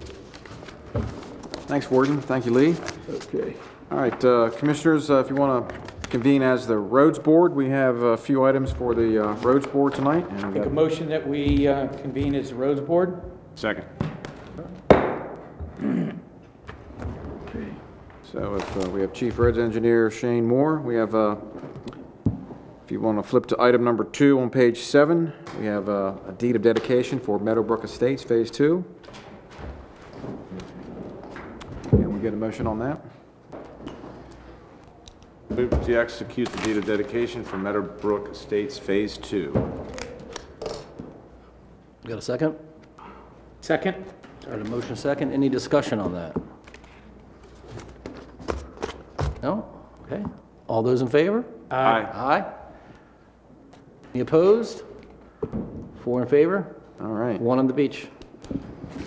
Thanks, 1.67 1.89
Warden. 1.91 2.19
Thank 2.19 2.47
you, 2.47 2.52
Lee. 2.52 2.76
Okay. 3.10 3.56
All 3.91 4.00
right, 4.00 4.26
uh, 4.26 4.50
Commissioners, 4.58 5.12
uh, 5.12 5.19
if 5.19 5.30
you 5.30 5.36
want 5.36 5.69
to 5.69 5.76
convene 6.10 6.41
as 6.41 6.65
the 6.65 6.78
Roads 6.78 7.19
Board, 7.19 7.54
we 7.54 7.69
have 7.69 8.02
a 8.02 8.17
few 8.17 8.43
items 8.43 8.71
for 8.71 8.95
the 8.95 9.24
uh, 9.24 9.34
Roads 9.36 9.67
Board 9.67 9.93
tonight. 9.93 10.28
and, 10.32 10.54
Make 10.54 10.63
a 10.63 10.67
uh, 10.67 10.69
motion 10.69 11.08
that 11.10 11.28
we 11.28 11.67
uh, 11.67 11.88
convene 11.89 12.34
as 12.34 12.50
the 12.50 12.56
roads 12.56 12.82
board? 12.82 13.21
Second. 13.56 13.86
So 18.24 18.56
if 18.56 18.78
uh, 18.78 18.89
we 18.89 19.02
have 19.02 19.12
Chief 19.12 19.38
Roads 19.38 19.58
Engineer 19.58 20.10
Shane 20.10 20.47
Moore, 20.47 20.80
we 20.80 20.95
have, 20.95 21.13
uh, 21.13 21.36
if 22.91 22.95
you 22.95 22.99
want 22.99 23.17
to 23.17 23.23
flip 23.23 23.45
to 23.45 23.56
item 23.58 23.86
number 23.86 24.04
two 24.04 24.38
on 24.41 24.49
page 24.49 24.80
seven, 24.80 25.32
we 25.58 25.65
have 25.65 25.88
uh, 25.88 26.13
a 26.27 26.34
deed 26.34 26.58
of 26.58 26.62
dedication 26.62 27.21
for 27.21 27.39
Meadowbrook 27.39 27.86
Estates 27.86 28.21
Phase 28.21 28.51
Two. 28.51 28.84
Can 31.89 32.13
we 32.13 32.19
get 32.19 32.34
a 32.34 32.36
motion 32.36 32.67
on 32.67 32.80
that? 32.80 32.99
Move 35.51 35.69
to 35.86 35.95
execute 35.95 36.49
the 36.49 36.58
deed 36.63 36.75
of 36.75 36.86
dedication 36.86 37.45
for 37.45 37.58
Meadowbrook 37.58 38.30
Estates 38.34 38.77
Phase 38.77 39.17
Two. 39.17 39.54
Got 42.06 42.17
a 42.17 42.21
second? 42.21 42.58
Second? 43.62 44.04
Got 44.45 44.60
a 44.60 44.65
motion 44.65 44.97
second. 44.97 45.32
Any 45.32 45.47
discussion 45.47 45.97
on 45.97 46.12
that? 46.12 46.36
No? 49.41 49.65
Okay. 50.04 50.25
All 50.67 50.84
those 50.84 51.01
in 51.01 51.08
favor? 51.08 51.45
Aye. 51.69 52.01
Aye. 52.13 52.54
Any 54.13 54.21
opposed? 54.21 54.84
Four 56.04 56.21
in 56.24 56.28
favor, 56.28 56.76
All 57.00 57.08
right. 57.08 57.39
one 57.39 57.60
on 57.60 57.67
the 57.67 57.74
beach. 57.74 58.08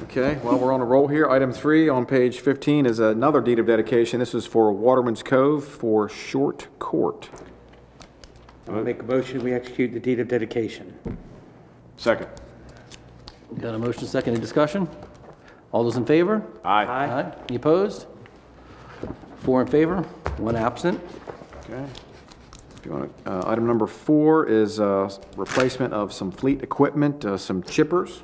Okay, 0.05 0.39
well, 0.43 0.59
we're 0.59 0.73
on 0.73 0.81
a 0.81 0.85
roll 0.85 1.09
here. 1.09 1.29
Item 1.29 1.53
three 1.53 1.89
on 1.89 2.07
page 2.07 2.41
15 2.41 2.87
is 2.87 2.99
another 3.01 3.41
deed 3.41 3.59
of 3.59 3.67
dedication. 3.67 4.21
This 4.21 4.35
is 4.35 4.47
for 4.47 4.73
Waterman's 4.73 5.23
Cove 5.23 5.65
for 5.65 6.09
Short 6.09 6.69
Court. 6.79 7.29
I'll 8.69 8.83
make 8.83 9.01
a 9.01 9.03
motion, 9.03 9.43
we 9.43 9.53
execute 9.53 9.93
the 9.93 10.01
deed 10.01 10.21
of 10.21 10.29
dedication. 10.29 10.97
Second. 11.97 12.29
Got 13.61 13.75
a 13.75 13.79
motion 13.79 14.07
second. 14.07 14.33
Any 14.35 14.41
discussion? 14.41 14.89
All 15.73 15.85
those 15.85 15.97
in 15.97 16.07
favor? 16.07 16.43
Aye. 16.65 16.85
Aye. 16.85 17.33
Any 17.49 17.57
opposed? 17.57 18.07
Four 19.41 19.61
in 19.61 19.67
favor, 19.67 19.99
one 20.39 20.57
absent. 20.57 21.01
Okay. 21.69 21.85
If 22.85 22.91
you 22.91 22.97
want 22.99 23.25
to, 23.25 23.33
uh, 23.33 23.51
item 23.51 23.67
number 23.67 23.87
four 23.87 24.47
is 24.47 24.79
uh, 24.79 25.09
replacement 25.39 25.95
of 25.95 26.13
some 26.13 26.31
fleet 26.31 26.63
equipment, 26.63 27.25
uh, 27.25 27.39
some 27.39 27.63
chippers. 27.63 28.21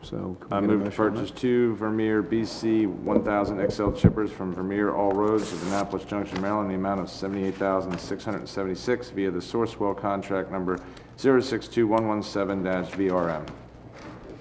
So. 0.00 0.38
can 0.40 0.48
we 0.48 0.56
I 0.56 0.60
get 0.62 0.70
a 0.70 0.72
move 0.72 0.78
to 0.78 0.84
motion 0.86 1.04
on 1.04 1.14
that? 1.16 1.20
purchase 1.20 1.38
two 1.38 1.76
Vermeer 1.76 2.22
BC 2.22 2.86
1000 2.86 3.70
XL 3.70 3.88
chippers 3.88 4.30
from 4.30 4.54
Vermeer 4.54 4.94
All 4.94 5.12
Roads 5.12 5.52
of 5.52 5.66
Annapolis 5.66 6.06
Junction, 6.06 6.40
Maryland, 6.40 6.72
in 6.72 6.80
the 6.80 6.88
amount 6.88 7.02
of 7.02 7.10
78,676 7.10 9.10
via 9.10 9.30
the 9.30 9.38
Sourcewell 9.38 9.94
contract 9.94 10.50
number 10.50 10.78
062117-VRM. 11.18 13.46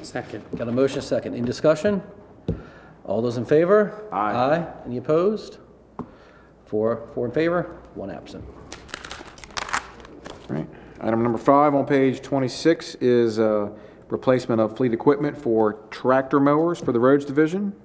Second. 0.03 0.45
Got 0.55 0.69
a 0.69 0.71
motion 0.71 1.01
second. 1.01 1.33
Any 1.33 1.45
discussion? 1.45 2.01
All 3.03 3.21
those 3.21 3.35
in 3.35 3.43
favor? 3.43 4.07
Aye. 4.13 4.31
Aye. 4.31 4.65
Any 4.85 4.99
opposed? 4.99 5.57
Four, 6.67 7.07
four 7.13 7.25
in 7.25 7.31
favor, 7.31 7.77
one 7.97 8.11
absent. 8.11 8.45
Right. 10.47 10.67
Item 11.01 11.23
number 11.23 11.37
five 11.37 11.75
on 11.75 11.85
page 11.85 12.21
26 12.21 12.95
is 12.95 13.39
uh, 13.39 13.69
replacement 14.09 14.59
of 14.61 14.77
fleet 14.77 14.93
equipment 14.93 15.37
for 15.37 15.73
tractor 15.91 16.39
mowers 16.39 16.79
for 16.79 16.91
the 16.91 16.99
roads 16.99 17.25
division. 17.25 17.75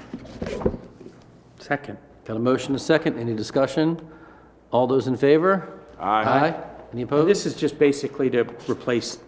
Second. 1.58 1.98
Got 2.24 2.36
a 2.36 2.40
motion, 2.40 2.74
a 2.74 2.78
second, 2.78 3.18
any 3.18 3.34
discussion? 3.34 3.98
All 4.70 4.86
those 4.86 5.06
in 5.08 5.16
favor? 5.16 5.80
Aye. 5.98 6.54
Any 6.92 7.02
opposed? 7.02 7.28
This 7.28 7.46
is 7.46 7.54
just 7.54 7.78
basically 7.78 8.30
to 8.30 8.44
replace 8.68 9.18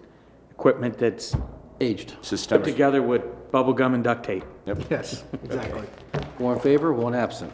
equipment 0.51 0.99
that's 0.99 1.35
Aged. 1.81 2.15
put 2.17 2.25
Systemic. 2.27 2.65
together 2.65 3.03
with 3.03 3.23
bubble 3.51 3.73
gum 3.73 3.95
and 3.95 4.05
duct 4.05 4.25
tape. 4.25 4.45
Yes, 4.91 5.25
exactly. 5.43 5.87
Four 6.39 6.55
in 6.55 6.61
favor, 6.61 6.93
one 6.93 7.15
absent. 7.15 7.53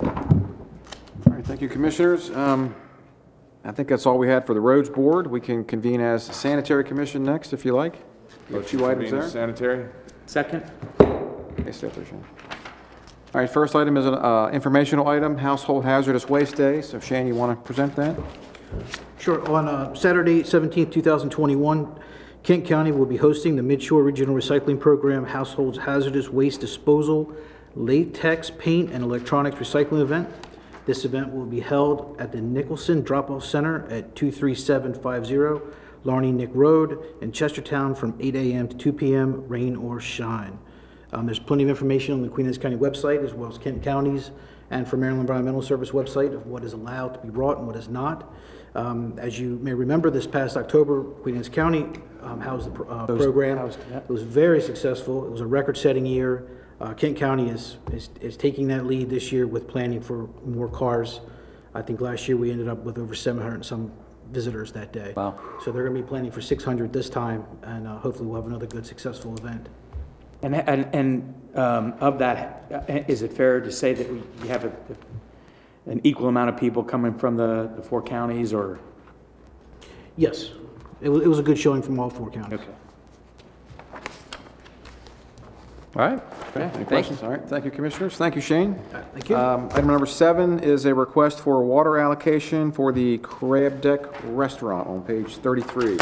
All 0.00 0.12
right, 1.26 1.44
thank 1.44 1.60
you, 1.60 1.68
Commissioners. 1.68 2.30
Um, 2.30 2.74
I 3.64 3.72
think 3.72 3.88
that's 3.88 4.06
all 4.06 4.16
we 4.18 4.28
had 4.28 4.46
for 4.46 4.54
the 4.54 4.60
roads 4.60 4.88
board. 4.88 5.26
We 5.26 5.40
can 5.40 5.64
convene 5.64 6.00
as 6.00 6.22
sanitary 6.24 6.84
commission 6.84 7.22
next, 7.24 7.52
if 7.52 7.64
you 7.64 7.74
like. 7.74 7.96
You 8.48 8.56
have 8.56 8.66
two 8.66 8.86
items 8.86 9.10
Convene 9.10 9.10
there. 9.12 9.22
as 9.24 9.32
Sanitary? 9.32 9.86
Second? 10.26 10.62
Okay, 11.00 11.72
stay 11.72 11.86
up 11.88 11.94
there, 11.94 12.04
Shane. 12.06 12.24
All 13.36 13.42
right, 13.42 13.50
first 13.50 13.76
item 13.76 13.98
is 13.98 14.06
an 14.06 14.14
uh, 14.14 14.48
informational 14.50 15.08
item, 15.08 15.36
Household 15.36 15.84
Hazardous 15.84 16.26
Waste 16.26 16.56
Day. 16.56 16.80
So 16.80 16.98
Shane, 16.98 17.26
you 17.26 17.34
want 17.34 17.52
to 17.52 17.62
present 17.66 17.94
that? 17.96 18.18
Sure. 19.18 19.46
On 19.50 19.68
uh, 19.68 19.94
Saturday, 19.94 20.42
17th, 20.42 20.90
2021, 20.90 22.00
Kent 22.42 22.64
County 22.64 22.92
will 22.92 23.04
be 23.04 23.18
hosting 23.18 23.56
the 23.56 23.62
Midshore 23.62 24.02
Regional 24.02 24.34
Recycling 24.34 24.80
Program 24.80 25.26
Households 25.26 25.76
Hazardous 25.76 26.30
Waste 26.30 26.62
Disposal 26.62 27.30
Latex 27.74 28.48
Paint 28.48 28.90
and 28.90 29.04
Electronics 29.04 29.58
Recycling 29.58 30.00
Event. 30.00 30.30
This 30.86 31.04
event 31.04 31.34
will 31.34 31.44
be 31.44 31.60
held 31.60 32.18
at 32.18 32.32
the 32.32 32.40
Nicholson 32.40 33.02
Drop-Off 33.02 33.44
Center 33.44 33.86
at 33.90 34.16
23750 34.16 35.62
Larney 36.06 36.32
Nick 36.32 36.52
Road 36.54 37.04
in 37.20 37.32
Chestertown 37.32 37.94
from 37.94 38.16
8 38.18 38.34
a.m. 38.34 38.66
to 38.68 38.74
2 38.74 38.94
p.m., 38.94 39.46
rain 39.46 39.76
or 39.76 40.00
shine. 40.00 40.58
Um, 41.16 41.24
There's 41.24 41.38
plenty 41.38 41.62
of 41.62 41.70
information 41.70 42.12
on 42.12 42.20
the 42.20 42.28
Queen 42.28 42.46
Anne's 42.46 42.58
County 42.58 42.76
website, 42.76 43.24
as 43.24 43.32
well 43.32 43.50
as 43.50 43.56
Kent 43.56 43.82
County's 43.82 44.32
and 44.70 44.86
for 44.86 44.98
Maryland 44.98 45.22
Environmental 45.22 45.62
Service 45.62 45.90
website 45.92 46.34
of 46.34 46.46
what 46.46 46.62
is 46.62 46.74
allowed 46.74 47.14
to 47.14 47.20
be 47.20 47.30
brought 47.30 47.56
and 47.56 47.66
what 47.66 47.76
is 47.76 47.88
not. 47.88 48.34
Um, 48.74 49.18
As 49.18 49.38
you 49.40 49.58
may 49.62 49.72
remember, 49.72 50.10
this 50.10 50.26
past 50.26 50.58
October, 50.58 51.02
Queen 51.02 51.36
Anne's 51.36 51.48
County 51.48 51.86
um, 52.20 52.38
housed 52.38 52.66
the 52.66 52.70
pro- 52.72 52.88
uh, 52.88 53.06
program. 53.06 53.56
It 53.58 54.08
was 54.10 54.22
very 54.24 54.60
successful. 54.60 55.24
It 55.24 55.30
was 55.30 55.40
a 55.40 55.46
record-setting 55.46 56.04
year. 56.04 56.46
Uh, 56.82 56.92
Kent 56.92 57.16
County 57.16 57.48
is, 57.48 57.78
is 57.90 58.10
is 58.20 58.36
taking 58.36 58.68
that 58.68 58.84
lead 58.84 59.08
this 59.08 59.32
year 59.32 59.46
with 59.46 59.66
planning 59.66 60.02
for 60.02 60.28
more 60.44 60.68
cars. 60.68 61.20
I 61.74 61.80
think 61.80 62.02
last 62.02 62.28
year 62.28 62.36
we 62.36 62.50
ended 62.50 62.68
up 62.68 62.84
with 62.84 62.98
over 62.98 63.14
700 63.14 63.54
and 63.54 63.64
some 63.64 63.90
visitors 64.30 64.72
that 64.72 64.92
day. 64.92 65.14
Wow. 65.16 65.38
So 65.64 65.72
they're 65.72 65.84
going 65.84 65.96
to 65.96 66.02
be 66.02 66.06
planning 66.06 66.30
for 66.30 66.42
600 66.42 66.92
this 66.92 67.08
time, 67.08 67.46
and 67.62 67.88
uh, 67.88 67.96
hopefully 67.96 68.26
we'll 68.26 68.36
have 68.36 68.46
another 68.46 68.66
good, 68.66 68.84
successful 68.84 69.34
event. 69.38 69.70
And, 70.42 70.54
and, 70.54 70.94
and 70.94 71.34
um, 71.54 71.94
of 72.00 72.18
that, 72.18 72.64
uh, 72.88 73.02
is 73.08 73.22
it 73.22 73.32
fair 73.32 73.60
to 73.60 73.72
say 73.72 73.94
that 73.94 74.10
we 74.10 74.22
we 74.42 74.48
have 74.48 74.64
a, 74.64 74.72
an 75.86 76.00
equal 76.04 76.28
amount 76.28 76.50
of 76.50 76.56
people 76.56 76.82
coming 76.84 77.14
from 77.14 77.36
the, 77.36 77.70
the 77.76 77.82
four 77.82 78.02
counties 78.02 78.52
or? 78.52 78.78
Yes, 80.16 80.50
it 81.00 81.08
was, 81.08 81.22
it 81.22 81.28
was 81.28 81.38
a 81.38 81.42
good 81.42 81.58
showing 81.58 81.82
from 81.82 81.98
all 81.98 82.10
four 82.10 82.30
counties. 82.30 82.60
Okay. 82.60 82.72
All 85.94 86.02
right. 86.02 86.20
Okay, 86.50 86.62
any 86.62 86.70
Thank 86.70 86.78
you. 86.78 86.84
questions? 86.84 87.22
All 87.22 87.30
right, 87.30 87.48
thank 87.48 87.64
you, 87.64 87.70
Commissioners. 87.70 88.16
Thank 88.16 88.34
you, 88.34 88.42
Shane. 88.42 88.74
Thank 89.14 89.30
you. 89.30 89.36
Um, 89.36 89.70
Item 89.72 89.86
number 89.86 90.04
seven 90.04 90.58
is 90.60 90.84
a 90.84 90.94
request 90.94 91.40
for 91.40 91.62
a 91.62 91.64
water 91.64 91.96
allocation 91.96 92.70
for 92.70 92.92
the 92.92 93.16
Crab 93.18 93.80
Deck 93.80 94.00
Restaurant 94.24 94.86
on 94.88 95.00
page 95.02 95.36
33. 95.36 95.96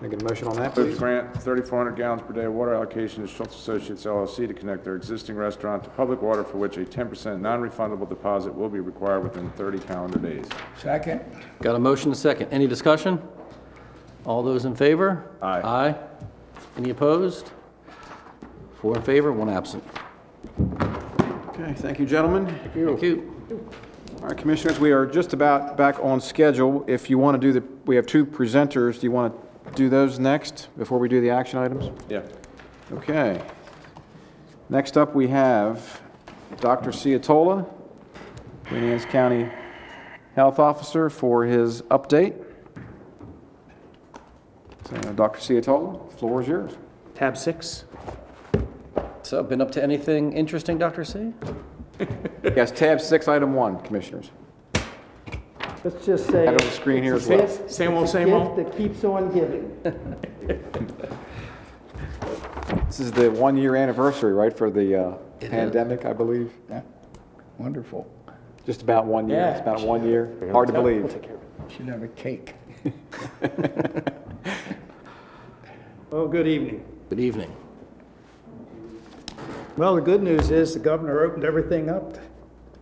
Can 0.00 0.06
I 0.06 0.12
get 0.12 0.22
a 0.22 0.24
motion 0.24 0.48
on 0.48 0.56
that, 0.56 0.74
Move 0.78 0.86
please? 0.86 0.94
to 0.94 0.98
grant 0.98 1.34
3,400 1.42 1.94
gallons 1.94 2.22
per 2.22 2.32
day 2.32 2.44
of 2.44 2.54
water 2.54 2.72
allocation 2.72 3.20
to 3.20 3.28
Schultz 3.28 3.54
Associates 3.54 4.04
LLC 4.06 4.48
to 4.48 4.54
connect 4.54 4.82
their 4.82 4.96
existing 4.96 5.36
restaurant 5.36 5.84
to 5.84 5.90
public 5.90 6.22
water 6.22 6.42
for 6.42 6.56
which 6.56 6.78
a 6.78 6.86
10% 6.86 7.38
non-refundable 7.38 8.08
deposit 8.08 8.54
will 8.54 8.70
be 8.70 8.80
required 8.80 9.22
within 9.22 9.50
30 9.50 9.78
calendar 9.80 10.18
days. 10.18 10.46
Second? 10.78 11.20
Got 11.60 11.76
a 11.76 11.78
motion, 11.78 12.10
a 12.10 12.14
second, 12.14 12.48
any 12.50 12.66
discussion? 12.66 13.20
All 14.24 14.42
those 14.42 14.64
in 14.64 14.74
favor? 14.74 15.32
Aye. 15.42 15.60
Aye. 15.60 15.94
Any 16.78 16.88
opposed? 16.88 17.50
Four 18.80 18.96
in 18.96 19.02
favor, 19.02 19.32
one 19.32 19.50
absent. 19.50 19.84
Okay, 21.50 21.74
thank 21.74 21.98
you, 21.98 22.06
gentlemen. 22.06 22.46
Thank 22.72 23.02
you. 23.02 23.36
All 24.22 24.28
right, 24.28 24.36
Commissioners, 24.38 24.80
we 24.80 24.92
are 24.92 25.04
just 25.04 25.34
about 25.34 25.76
back 25.76 25.98
on 26.02 26.22
schedule. 26.22 26.86
If 26.88 27.10
you 27.10 27.18
want 27.18 27.38
to 27.38 27.46
do 27.46 27.52
the, 27.60 27.66
we 27.84 27.96
have 27.96 28.06
two 28.06 28.24
presenters. 28.24 28.98
Do 28.98 29.06
you 29.06 29.10
want 29.10 29.34
to 29.34 29.49
do 29.74 29.88
those 29.88 30.18
next 30.18 30.68
before 30.76 30.98
we 30.98 31.08
do 31.08 31.20
the 31.20 31.30
action 31.30 31.58
items? 31.58 31.90
Yeah. 32.08 32.22
Okay. 32.92 33.40
Next 34.68 34.96
up, 34.96 35.14
we 35.14 35.28
have 35.28 36.00
Dr. 36.60 36.90
Ciotola, 36.90 37.68
Queen 38.66 38.84
Anne's 38.84 39.04
County 39.04 39.48
Health 40.34 40.58
Officer, 40.58 41.10
for 41.10 41.44
his 41.44 41.82
update. 41.82 42.44
So, 44.88 44.96
Dr. 45.12 45.40
Ciotola, 45.40 46.10
the 46.10 46.16
floor 46.16 46.42
is 46.42 46.48
yours. 46.48 46.72
Tab 47.14 47.36
six? 47.36 47.84
So, 49.22 49.42
been 49.42 49.60
up 49.60 49.70
to 49.72 49.82
anything 49.82 50.32
interesting, 50.32 50.78
Dr. 50.78 51.04
C? 51.04 51.32
Yes, 52.42 52.72
tab 52.72 53.00
six, 53.02 53.28
item 53.28 53.52
one, 53.52 53.78
Commissioners. 53.80 54.30
Let's 55.82 56.04
just 56.04 56.26
say. 56.26 56.44
Have 56.44 56.54
on 56.54 56.66
the 56.66 56.70
screen 56.72 57.02
here 57.02 57.14
as 57.14 57.26
well. 57.26 57.40
it's 57.40 57.56
a 57.56 57.58
gift- 57.58 57.70
Same 57.72 57.94
old, 57.94 58.04
it's 58.04 58.10
a 58.14 58.18
same 58.18 58.32
old? 58.32 58.56
Gift 58.56 58.70
that 58.70 58.76
keeps 58.76 59.04
on 59.04 59.32
giving. 59.32 59.76
This 62.86 63.00
is 63.00 63.12
the 63.12 63.30
one-year 63.30 63.76
anniversary, 63.76 64.32
right, 64.32 64.56
for 64.56 64.70
the 64.70 64.94
uh, 64.94 65.12
pandemic, 65.40 66.04
I 66.04 66.12
believe? 66.12 66.52
Yeah, 66.68 66.82
Wonderful. 67.58 68.06
Just 68.66 68.82
about 68.82 69.06
one 69.06 69.28
year. 69.28 69.40
It's 69.48 69.60
about 69.60 69.82
one 69.82 70.06
year. 70.06 70.30
Hard 70.52 70.68
to 70.68 70.74
believe. 70.74 71.16
Should 71.68 71.86
have 71.86 72.02
a 72.02 72.08
cake. 72.08 72.54
Well, 76.10 76.26
good 76.26 76.48
evening. 76.48 76.84
Good 77.08 77.20
evening. 77.20 77.54
Well, 79.76 79.94
the 79.94 80.00
good 80.00 80.24
news 80.24 80.50
is 80.50 80.74
the 80.74 80.80
governor 80.80 81.20
opened 81.22 81.44
everything 81.44 81.88
up 81.88 82.16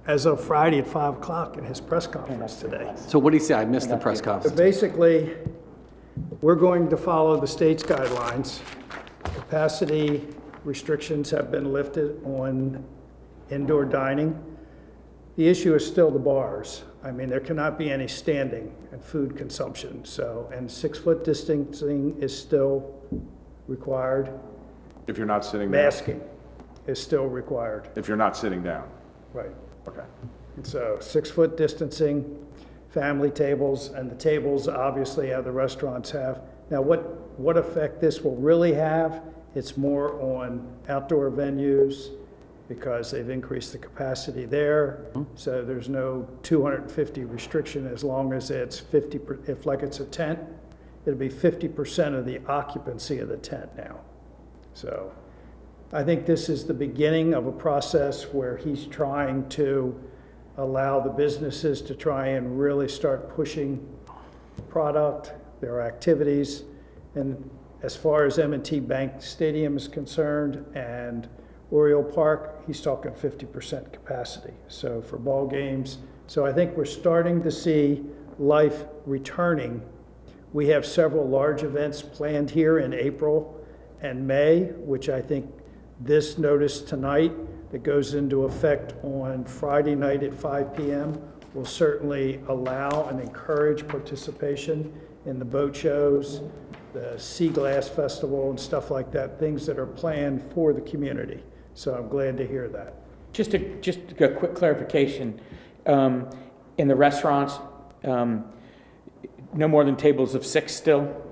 as 0.08 0.24
of 0.24 0.42
Friday 0.42 0.78
at 0.78 0.86
5 0.86 1.18
o'clock 1.18 1.58
in 1.58 1.64
his 1.64 1.80
press 1.80 2.06
conference 2.06 2.56
today. 2.56 2.92
So 2.96 3.18
what 3.18 3.32
did 3.32 3.40
he 3.42 3.46
say? 3.46 3.54
I 3.54 3.66
missed 3.66 3.90
the 3.90 3.96
press 3.98 4.20
But 4.20 4.24
conference. 4.24 4.56
basically, 4.56 5.36
we're 6.40 6.54
going 6.56 6.88
to 6.88 6.96
follow 6.96 7.38
the 7.38 7.46
state's 7.46 7.82
guidelines. 7.82 8.60
Capacity 9.22 10.26
restrictions 10.64 11.30
have 11.30 11.50
been 11.50 11.72
lifted 11.74 12.20
on 12.24 12.82
indoor 13.50 13.84
dining. 13.84 14.42
The 15.36 15.46
issue 15.46 15.74
is 15.74 15.86
still 15.86 16.10
the 16.10 16.18
bars. 16.18 16.84
I 17.04 17.10
mean, 17.12 17.28
there 17.28 17.38
cannot 17.40 17.78
be 17.78 17.90
any 17.90 18.08
standing 18.08 18.74
and 18.90 19.04
food 19.04 19.36
consumption, 19.36 20.04
so, 20.04 20.50
and 20.52 20.68
six-foot 20.70 21.22
distancing 21.22 22.16
is 22.20 22.36
still 22.36 22.98
required. 23.68 24.32
If 25.06 25.16
you're 25.18 25.26
not 25.26 25.44
sitting 25.44 25.70
down. 25.70 25.82
Masking 25.84 26.20
is 26.86 27.00
still 27.00 27.26
required, 27.26 27.90
If 27.94 28.08
you're 28.08 28.16
not 28.16 28.36
sitting 28.36 28.62
down. 28.62 28.88
right. 29.34 29.50
Okay. 29.88 30.06
So 30.62 30.98
six-foot 31.00 31.56
distancing, 31.56 32.46
family 32.90 33.30
tables, 33.30 33.88
and 33.88 34.10
the 34.10 34.16
tables 34.16 34.68
obviously 34.68 35.28
have, 35.28 35.44
the 35.44 35.52
restaurants 35.52 36.10
have. 36.10 36.42
Now, 36.70 36.82
what, 36.82 37.38
what 37.38 37.56
effect 37.56 38.00
this 38.00 38.22
will 38.22 38.36
really 38.36 38.74
have, 38.74 39.22
it's 39.54 39.76
more 39.76 40.20
on 40.20 40.66
outdoor 40.88 41.30
venues 41.30 42.10
because 42.68 43.10
they've 43.10 43.30
increased 43.30 43.72
the 43.72 43.78
capacity 43.78 44.44
there. 44.44 45.06
Mm-hmm. 45.14 45.22
So 45.34 45.64
there's 45.64 45.88
no 45.88 46.28
250 46.42 47.24
restriction 47.24 47.86
as 47.86 48.04
long 48.04 48.32
as 48.34 48.50
it's 48.50 48.78
50, 48.78 49.18
per- 49.18 49.38
if 49.46 49.64
like 49.64 49.82
it's 49.82 50.00
a 50.00 50.04
tent, 50.04 50.38
it'll 51.06 51.18
be 51.18 51.30
50% 51.30 52.14
of 52.14 52.26
the 52.26 52.40
occupancy 52.46 53.18
of 53.20 53.28
the 53.28 53.38
tent 53.38 53.70
now. 53.76 54.00
So 54.74 55.12
I 55.90 56.04
think 56.04 56.26
this 56.26 56.50
is 56.50 56.66
the 56.66 56.74
beginning 56.74 57.32
of 57.32 57.46
a 57.46 57.52
process 57.52 58.24
where 58.24 58.58
he's 58.58 58.84
trying 58.84 59.48
to 59.50 59.98
allow 60.58 61.00
the 61.00 61.08
businesses 61.08 61.80
to 61.80 61.94
try 61.94 62.26
and 62.28 62.60
really 62.60 62.88
start 62.88 63.34
pushing 63.34 63.88
product, 64.68 65.32
their 65.62 65.80
activities. 65.80 66.64
And 67.14 67.50
as 67.82 67.96
far 67.96 68.26
as 68.26 68.38
m 68.38 68.52
and 68.52 68.62
T 68.62 68.80
Bank 68.80 69.22
Stadium 69.22 69.78
is 69.78 69.88
concerned 69.88 70.62
and 70.76 71.26
Oriole 71.70 72.04
Park, 72.04 72.62
he's 72.66 72.82
talking 72.82 73.12
50% 73.12 73.90
capacity. 73.90 74.52
So 74.68 75.00
for 75.00 75.16
ball 75.16 75.46
games, 75.46 75.98
So 76.26 76.44
I 76.44 76.52
think 76.52 76.76
we're 76.76 76.84
starting 76.84 77.42
to 77.44 77.50
see 77.50 78.04
life 78.38 78.84
returning. 79.06 79.80
We 80.52 80.68
have 80.68 80.84
several 80.84 81.26
large 81.26 81.62
events 81.62 82.02
planned 82.02 82.50
here 82.50 82.78
in 82.78 82.92
April 82.92 83.58
and 84.02 84.26
May, 84.26 84.64
which 84.76 85.08
I 85.08 85.22
think 85.22 85.50
this 86.00 86.38
notice 86.38 86.80
tonight 86.80 87.32
that 87.72 87.82
goes 87.82 88.14
into 88.14 88.44
effect 88.44 88.94
on 89.02 89.44
Friday 89.44 89.94
night 89.94 90.22
at 90.22 90.32
5 90.32 90.76
PM 90.76 91.20
will 91.54 91.64
certainly 91.64 92.40
allow 92.48 93.08
and 93.08 93.20
encourage 93.20 93.86
participation 93.88 94.92
in 95.26 95.38
the 95.38 95.44
boat 95.44 95.74
shows, 95.74 96.42
the 96.92 97.18
Sea 97.18 97.48
Glass 97.48 97.88
Festival 97.88 98.50
and 98.50 98.58
stuff 98.58 98.90
like 98.90 99.10
that, 99.12 99.38
things 99.38 99.66
that 99.66 99.78
are 99.78 99.86
planned 99.86 100.42
for 100.52 100.72
the 100.72 100.80
community. 100.80 101.42
So 101.74 101.94
I'm 101.94 102.08
glad 102.08 102.36
to 102.38 102.46
hear 102.46 102.68
that. 102.68 102.94
Just 103.32 103.54
a, 103.54 103.58
just 103.80 103.98
a 104.20 104.28
quick 104.28 104.54
clarification. 104.54 105.40
Um, 105.86 106.30
In 106.78 106.86
the 106.86 106.96
restaurants, 106.96 107.58
um, 108.04 108.44
no 109.52 109.66
more 109.66 109.84
than 109.84 109.96
tables 109.96 110.34
of 110.34 110.46
six 110.46 110.74
still? 110.74 111.27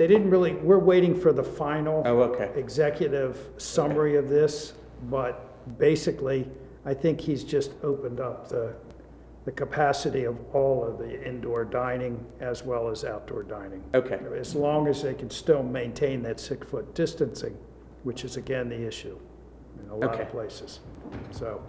They 0.00 0.06
didn't 0.06 0.30
really, 0.30 0.54
we're 0.54 0.78
waiting 0.78 1.14
for 1.14 1.30
the 1.30 1.44
final 1.44 2.02
Oh, 2.06 2.20
okay. 2.22 2.50
executive 2.58 3.50
summary 3.58 4.16
of 4.16 4.30
this, 4.30 4.72
but 5.10 5.76
basically, 5.76 6.48
I 6.86 6.94
think 6.94 7.20
he's 7.20 7.44
just 7.44 7.72
opened 7.82 8.18
up 8.18 8.48
the, 8.48 8.72
the 9.44 9.52
capacity 9.52 10.24
of 10.24 10.38
all 10.54 10.82
of 10.82 10.96
the 10.96 11.22
indoor 11.28 11.66
dining 11.66 12.24
as 12.40 12.64
well 12.64 12.88
as 12.88 13.04
outdoor 13.04 13.42
dining. 13.42 13.84
Okay. 13.92 14.18
As 14.38 14.54
long 14.54 14.88
as 14.88 15.02
they 15.02 15.12
can 15.12 15.28
still 15.28 15.62
maintain 15.62 16.22
that 16.22 16.40
six-foot 16.40 16.94
distancing, 16.94 17.54
which 18.02 18.24
is 18.24 18.38
again 18.38 18.70
the 18.70 18.82
issue 18.82 19.18
in 19.84 19.90
a 19.90 19.94
lot 19.96 20.14
Okay. 20.14 20.22
of 20.22 20.30
places. 20.30 20.80
So, 21.30 21.62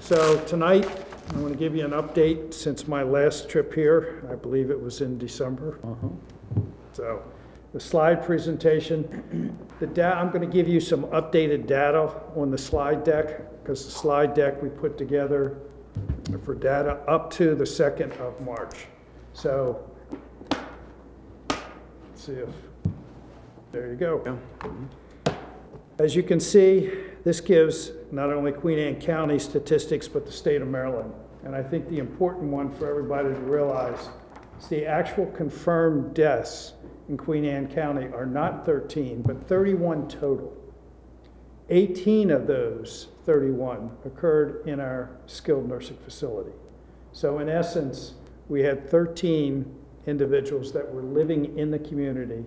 so 0.00 0.38
tonight, 0.44 0.88
I 1.34 1.38
want 1.38 1.52
to 1.52 1.58
give 1.58 1.74
you 1.74 1.84
an 1.84 1.90
update 1.90 2.54
since 2.54 2.86
my 2.86 3.02
last 3.02 3.48
trip 3.48 3.74
here. 3.74 4.22
I 4.30 4.36
believe 4.36 4.70
it 4.70 4.80
was 4.80 5.00
in 5.00 5.18
December. 5.18 5.80
Uh-huh. 5.82 6.10
So, 6.98 7.22
the 7.72 7.78
slide 7.78 8.24
presentation, 8.24 9.56
the 9.78 9.86
da, 9.86 10.20
I'm 10.20 10.30
going 10.30 10.40
to 10.40 10.52
give 10.52 10.66
you 10.66 10.80
some 10.80 11.04
updated 11.04 11.68
data 11.68 12.12
on 12.34 12.50
the 12.50 12.58
slide 12.58 13.04
deck, 13.04 13.62
because 13.62 13.84
the 13.84 13.92
slide 13.92 14.34
deck 14.34 14.60
we 14.60 14.68
put 14.68 14.98
together 14.98 15.58
for 16.44 16.56
data 16.56 16.94
up 17.06 17.30
to 17.34 17.54
the 17.54 17.62
2nd 17.62 18.18
of 18.18 18.40
March. 18.40 18.86
So, 19.32 19.88
let's 20.50 21.60
see 22.16 22.32
if, 22.32 22.48
there 23.70 23.90
you 23.90 23.94
go. 23.94 24.36
As 26.00 26.16
you 26.16 26.24
can 26.24 26.40
see, 26.40 26.90
this 27.22 27.40
gives 27.40 27.92
not 28.10 28.32
only 28.32 28.50
Queen 28.50 28.80
Anne 28.80 29.00
County 29.00 29.38
statistics, 29.38 30.08
but 30.08 30.26
the 30.26 30.32
state 30.32 30.62
of 30.62 30.66
Maryland. 30.66 31.14
And 31.44 31.54
I 31.54 31.62
think 31.62 31.88
the 31.90 32.00
important 32.00 32.50
one 32.50 32.72
for 32.72 32.90
everybody 32.90 33.28
to 33.28 33.40
realize 33.42 34.08
is 34.58 34.66
the 34.66 34.84
actual 34.84 35.26
confirmed 35.26 36.12
deaths 36.12 36.72
in 37.08 37.16
Queen 37.16 37.44
Anne 37.44 37.68
County 37.68 38.06
are 38.08 38.26
not 38.26 38.66
13, 38.66 39.22
but 39.22 39.48
31 39.48 40.08
total. 40.08 40.54
18 41.70 42.30
of 42.30 42.46
those 42.46 43.08
31 43.24 43.90
occurred 44.04 44.66
in 44.66 44.80
our 44.80 45.10
skilled 45.26 45.68
nursing 45.68 45.98
facility. 46.04 46.52
So 47.12 47.38
in 47.38 47.48
essence, 47.48 48.14
we 48.48 48.62
had 48.62 48.88
13 48.88 49.74
individuals 50.06 50.72
that 50.72 50.94
were 50.94 51.02
living 51.02 51.58
in 51.58 51.70
the 51.70 51.78
community 51.78 52.44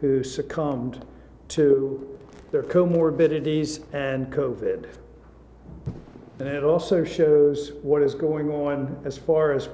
who 0.00 0.24
succumbed 0.24 1.04
to 1.48 2.18
their 2.50 2.62
comorbidities 2.62 3.84
and 3.92 4.32
COVID. 4.32 4.88
And 6.40 6.48
it 6.48 6.64
also 6.64 7.04
shows 7.04 7.72
what 7.82 8.02
is 8.02 8.14
going 8.14 8.50
on 8.50 9.00
as 9.04 9.16
far 9.16 9.52
as 9.52 9.68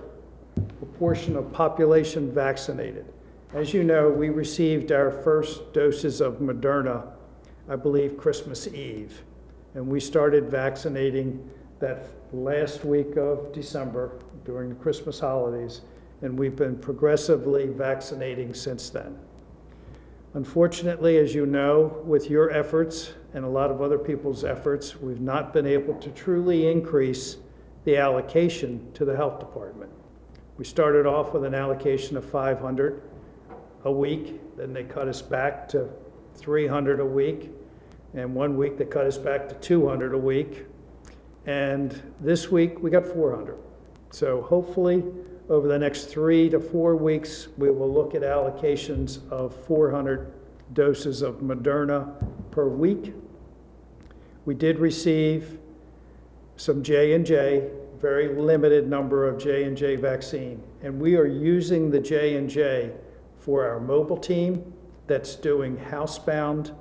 proportion 0.78 1.36
of 1.36 1.50
population 1.52 2.32
vaccinated. 2.32 3.06
As 3.52 3.74
you 3.74 3.82
know, 3.82 4.08
we 4.08 4.28
received 4.28 4.92
our 4.92 5.10
first 5.10 5.72
doses 5.72 6.20
of 6.20 6.34
Moderna, 6.34 7.08
I 7.68 7.74
believe, 7.74 8.16
Christmas 8.16 8.68
Eve. 8.68 9.24
And 9.74 9.88
we 9.88 9.98
started 9.98 10.48
vaccinating 10.48 11.50
that 11.80 12.10
last 12.32 12.84
week 12.84 13.16
of 13.16 13.52
December 13.52 14.20
during 14.44 14.68
the 14.68 14.76
Christmas 14.76 15.18
holidays, 15.18 15.80
and 16.22 16.38
we've 16.38 16.54
been 16.54 16.78
progressively 16.78 17.66
vaccinating 17.66 18.54
since 18.54 18.88
then. 18.88 19.18
Unfortunately, 20.34 21.18
as 21.18 21.34
you 21.34 21.44
know, 21.44 22.00
with 22.04 22.30
your 22.30 22.52
efforts 22.52 23.14
and 23.34 23.44
a 23.44 23.48
lot 23.48 23.72
of 23.72 23.82
other 23.82 23.98
people's 23.98 24.44
efforts, 24.44 24.94
we've 25.00 25.20
not 25.20 25.52
been 25.52 25.66
able 25.66 25.94
to 25.94 26.10
truly 26.10 26.70
increase 26.70 27.38
the 27.82 27.96
allocation 27.96 28.92
to 28.92 29.04
the 29.04 29.16
health 29.16 29.40
department. 29.40 29.90
We 30.56 30.64
started 30.64 31.04
off 31.04 31.32
with 31.32 31.42
an 31.42 31.54
allocation 31.54 32.16
of 32.16 32.24
500 32.24 33.09
a 33.84 33.92
week, 33.92 34.40
then 34.56 34.72
they 34.72 34.84
cut 34.84 35.08
us 35.08 35.22
back 35.22 35.68
to 35.68 35.88
300 36.34 37.00
a 37.00 37.04
week, 37.04 37.50
and 38.14 38.34
one 38.34 38.56
week 38.56 38.76
they 38.76 38.84
cut 38.84 39.06
us 39.06 39.18
back 39.18 39.48
to 39.48 39.54
200 39.56 40.14
a 40.14 40.18
week, 40.18 40.66
and 41.46 42.02
this 42.20 42.50
week 42.50 42.82
we 42.82 42.90
got 42.90 43.06
400. 43.06 43.56
So 44.10 44.42
hopefully, 44.42 45.04
over 45.48 45.66
the 45.66 45.78
next 45.78 46.04
three 46.04 46.48
to 46.50 46.60
four 46.60 46.96
weeks, 46.96 47.48
we 47.56 47.70
will 47.70 47.92
look 47.92 48.14
at 48.14 48.22
allocations 48.22 49.28
of 49.30 49.54
400 49.66 50.32
doses 50.72 51.22
of 51.22 51.36
Moderna 51.36 52.14
per 52.50 52.68
week. 52.68 53.14
We 54.44 54.54
did 54.54 54.78
receive 54.78 55.58
some 56.56 56.82
J 56.82 57.14
and 57.14 57.24
J, 57.24 57.68
very 58.00 58.28
limited 58.28 58.88
number 58.88 59.26
of 59.26 59.38
J 59.38 59.64
and 59.64 59.76
J 59.76 59.96
vaccine, 59.96 60.62
and 60.82 61.00
we 61.00 61.16
are 61.16 61.26
using 61.26 61.90
the 61.90 62.00
J 62.00 62.36
and 62.36 62.48
J 62.48 62.92
for 63.40 63.66
our 63.66 63.80
mobile 63.80 64.16
team 64.16 64.72
that's 65.06 65.34
doing 65.34 65.76
housebound 65.76 66.74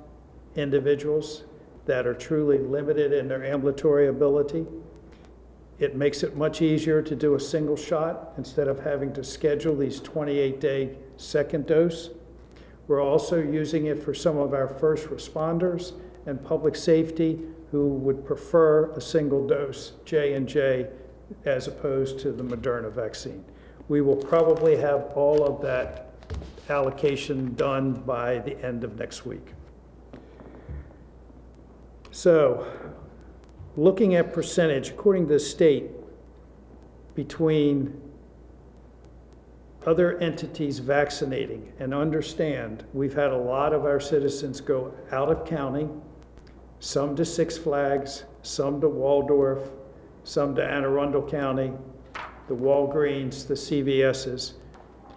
individuals 0.54 1.44
that 1.86 2.06
are 2.06 2.14
truly 2.14 2.58
limited 2.58 3.12
in 3.12 3.26
their 3.26 3.44
ambulatory 3.44 4.06
ability. 4.06 4.66
It 5.78 5.96
makes 5.96 6.22
it 6.22 6.36
much 6.36 6.60
easier 6.60 7.00
to 7.02 7.16
do 7.16 7.34
a 7.34 7.40
single 7.40 7.76
shot 7.76 8.34
instead 8.36 8.68
of 8.68 8.80
having 8.80 9.12
to 9.14 9.24
schedule 9.24 9.74
these 9.76 10.00
28-day 10.00 10.96
second 11.16 11.66
dose. 11.66 12.10
We're 12.86 13.02
also 13.02 13.40
using 13.42 13.86
it 13.86 14.02
for 14.02 14.12
some 14.12 14.36
of 14.36 14.52
our 14.52 14.68
first 14.68 15.08
responders 15.08 15.94
and 16.26 16.44
public 16.44 16.76
safety 16.76 17.40
who 17.70 17.88
would 17.88 18.26
prefer 18.26 18.90
a 18.92 19.00
single 19.00 19.46
dose 19.46 19.92
J 20.04 20.34
and 20.34 20.46
J 20.46 20.88
as 21.44 21.66
opposed 21.66 22.18
to 22.20 22.32
the 22.32 22.42
Moderna 22.42 22.92
vaccine. 22.92 23.44
We 23.88 24.00
will 24.02 24.16
probably 24.16 24.76
have 24.76 25.12
all 25.14 25.44
of 25.44 25.62
that 25.62 26.09
allocation 26.70 27.54
done 27.54 27.92
by 27.92 28.38
the 28.38 28.56
end 28.64 28.84
of 28.84 28.98
next 28.98 29.26
week. 29.26 29.54
So, 32.10 32.66
looking 33.76 34.14
at 34.14 34.32
percentage, 34.32 34.90
according 34.90 35.28
to 35.28 35.34
the 35.34 35.40
state, 35.40 35.90
between 37.14 38.00
other 39.86 40.18
entities 40.18 40.78
vaccinating, 40.78 41.72
and 41.78 41.94
understand, 41.94 42.84
we've 42.92 43.14
had 43.14 43.30
a 43.30 43.36
lot 43.36 43.72
of 43.72 43.84
our 43.84 44.00
citizens 44.00 44.60
go 44.60 44.92
out 45.10 45.30
of 45.30 45.46
county, 45.46 45.88
some 46.80 47.16
to 47.16 47.24
Six 47.24 47.56
Flags, 47.56 48.24
some 48.42 48.80
to 48.80 48.88
Waldorf, 48.88 49.70
some 50.24 50.54
to 50.54 50.64
Anne 50.64 50.84
Arundel 50.84 51.26
County, 51.26 51.72
the 52.48 52.54
Walgreens, 52.54 53.46
the 53.46 53.54
CVS's. 53.54 54.54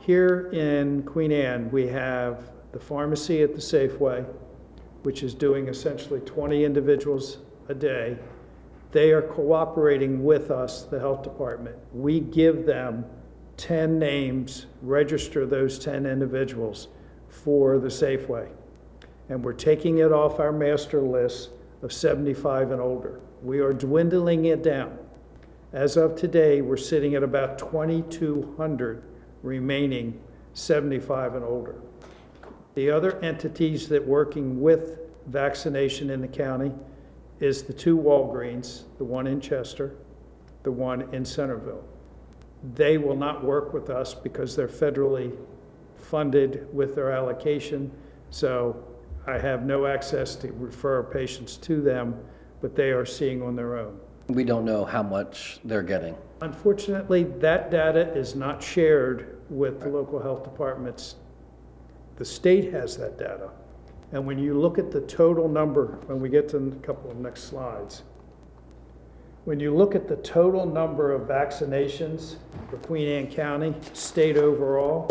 Here 0.06 0.50
in 0.52 1.04
Queen 1.04 1.32
Anne, 1.32 1.72
we 1.72 1.88
have 1.88 2.52
the 2.74 2.80
pharmacy 2.80 3.42
at 3.42 3.56
the 3.56 3.62
Safeway, 3.62 4.26
which 5.04 5.24
is 5.24 5.34
doing 5.34 5.70
essentially 5.70 6.20
20 6.20 6.66
individuals 6.66 7.38
a 7.70 7.74
day. 7.74 8.18
They 8.92 9.12
are 9.12 9.22
cooperating 9.22 10.26
with 10.26 10.52
us, 10.52 10.84
the 10.84 11.00
health 11.00 11.24
department. 11.24 11.78
We 11.94 12.20
give 12.20 12.66
them 12.66 13.06
10 13.56 13.98
names, 13.98 14.66
register 14.82 15.46
those 15.46 15.80
10 15.80 16.06
individuals 16.06 16.90
for 17.30 17.80
the 17.80 17.88
Safeway. 17.88 18.50
And 19.30 19.42
we're 19.42 19.54
taking 19.54 20.00
it 20.00 20.12
off 20.12 20.38
our 20.38 20.52
master 20.52 21.00
list 21.00 21.52
of 21.82 21.94
75 21.94 22.72
and 22.72 22.82
older. 22.82 23.22
We 23.42 23.60
are 23.60 23.72
dwindling 23.72 24.44
it 24.44 24.64
down. 24.64 24.98
As 25.72 25.96
of 25.96 26.18
today, 26.18 26.60
we're 26.60 26.76
sitting 26.76 27.16
at 27.16 27.24
about 27.24 27.58
2,200 27.58 29.02
remaining 29.44 30.20
75 30.54 31.36
and 31.36 31.46
older. 31.46 31.76
The 32.76 32.90
other 32.90 33.20
entities 33.20 33.88
that 33.90 34.06
working 34.06 34.60
with 34.62 35.00
vaccination 35.28 36.10
in 36.10 36.22
the 36.22 36.28
county 36.28 36.72
is 37.40 37.64
the 37.64 37.74
two 37.74 37.98
Walgreens, 37.98 38.84
the 38.98 39.04
one 39.04 39.28
in 39.28 39.40
Chester, 39.40 39.96
the 40.64 40.72
one 40.72 41.14
in 41.14 41.24
Centreville. 41.26 41.84
They 42.76 42.98
will 42.98 43.16
not 43.16 43.44
work 43.44 43.74
with 43.74 43.90
us 43.90 44.14
because 44.14 44.56
they're 44.56 44.68
federally 44.68 45.36
funded 45.98 46.74
with 46.74 46.96
their 46.96 47.12
allocation, 47.12 47.92
so 48.30 48.82
I 49.28 49.38
have 49.38 49.66
no 49.66 49.86
access 49.86 50.36
to 50.38 50.52
refer 50.54 51.04
patients 51.04 51.58
to 51.58 51.82
them, 51.82 52.18
but 52.62 52.76
they 52.76 52.92
are 52.92 53.06
seeing 53.06 53.42
on 53.42 53.56
their 53.56 53.78
own. 53.78 54.00
We 54.28 54.44
don't 54.44 54.66
know 54.66 54.86
how 54.86 55.04
much 55.04 55.60
they're 55.64 55.84
getting. 55.84 56.16
Unfortunately, 56.42 57.24
that 57.24 57.72
data 57.72 58.14
is 58.14 58.36
not 58.36 58.64
shared 58.64 59.38
with 59.50 59.82
the 59.82 59.90
local 59.90 60.22
health 60.22 60.44
departments. 60.44 61.16
The 62.16 62.26
state 62.26 62.74
has 62.74 62.98
that 62.98 63.18
data. 63.18 63.50
And 64.12 64.26
when 64.26 64.38
you 64.38 64.60
look 64.60 64.78
at 64.78 64.92
the 64.92 65.02
total 65.02 65.50
number, 65.50 66.00
when 66.06 66.20
we 66.20 66.30
get 66.30 66.48
to 66.50 66.58
a 66.58 66.72
couple 66.86 67.12
of 67.12 67.18
next 67.18 67.46
slides, 67.46 68.04
when 69.46 69.60
you 69.60 69.74
look 69.76 69.96
at 69.96 70.08
the 70.08 70.18
total 70.18 70.66
number 70.66 71.12
of 71.12 71.24
vaccinations 71.24 72.36
for 72.70 72.78
Queen 72.78 73.10
Anne 73.10 73.28
County, 73.28 73.74
state 73.92 74.38
overall, 74.38 75.10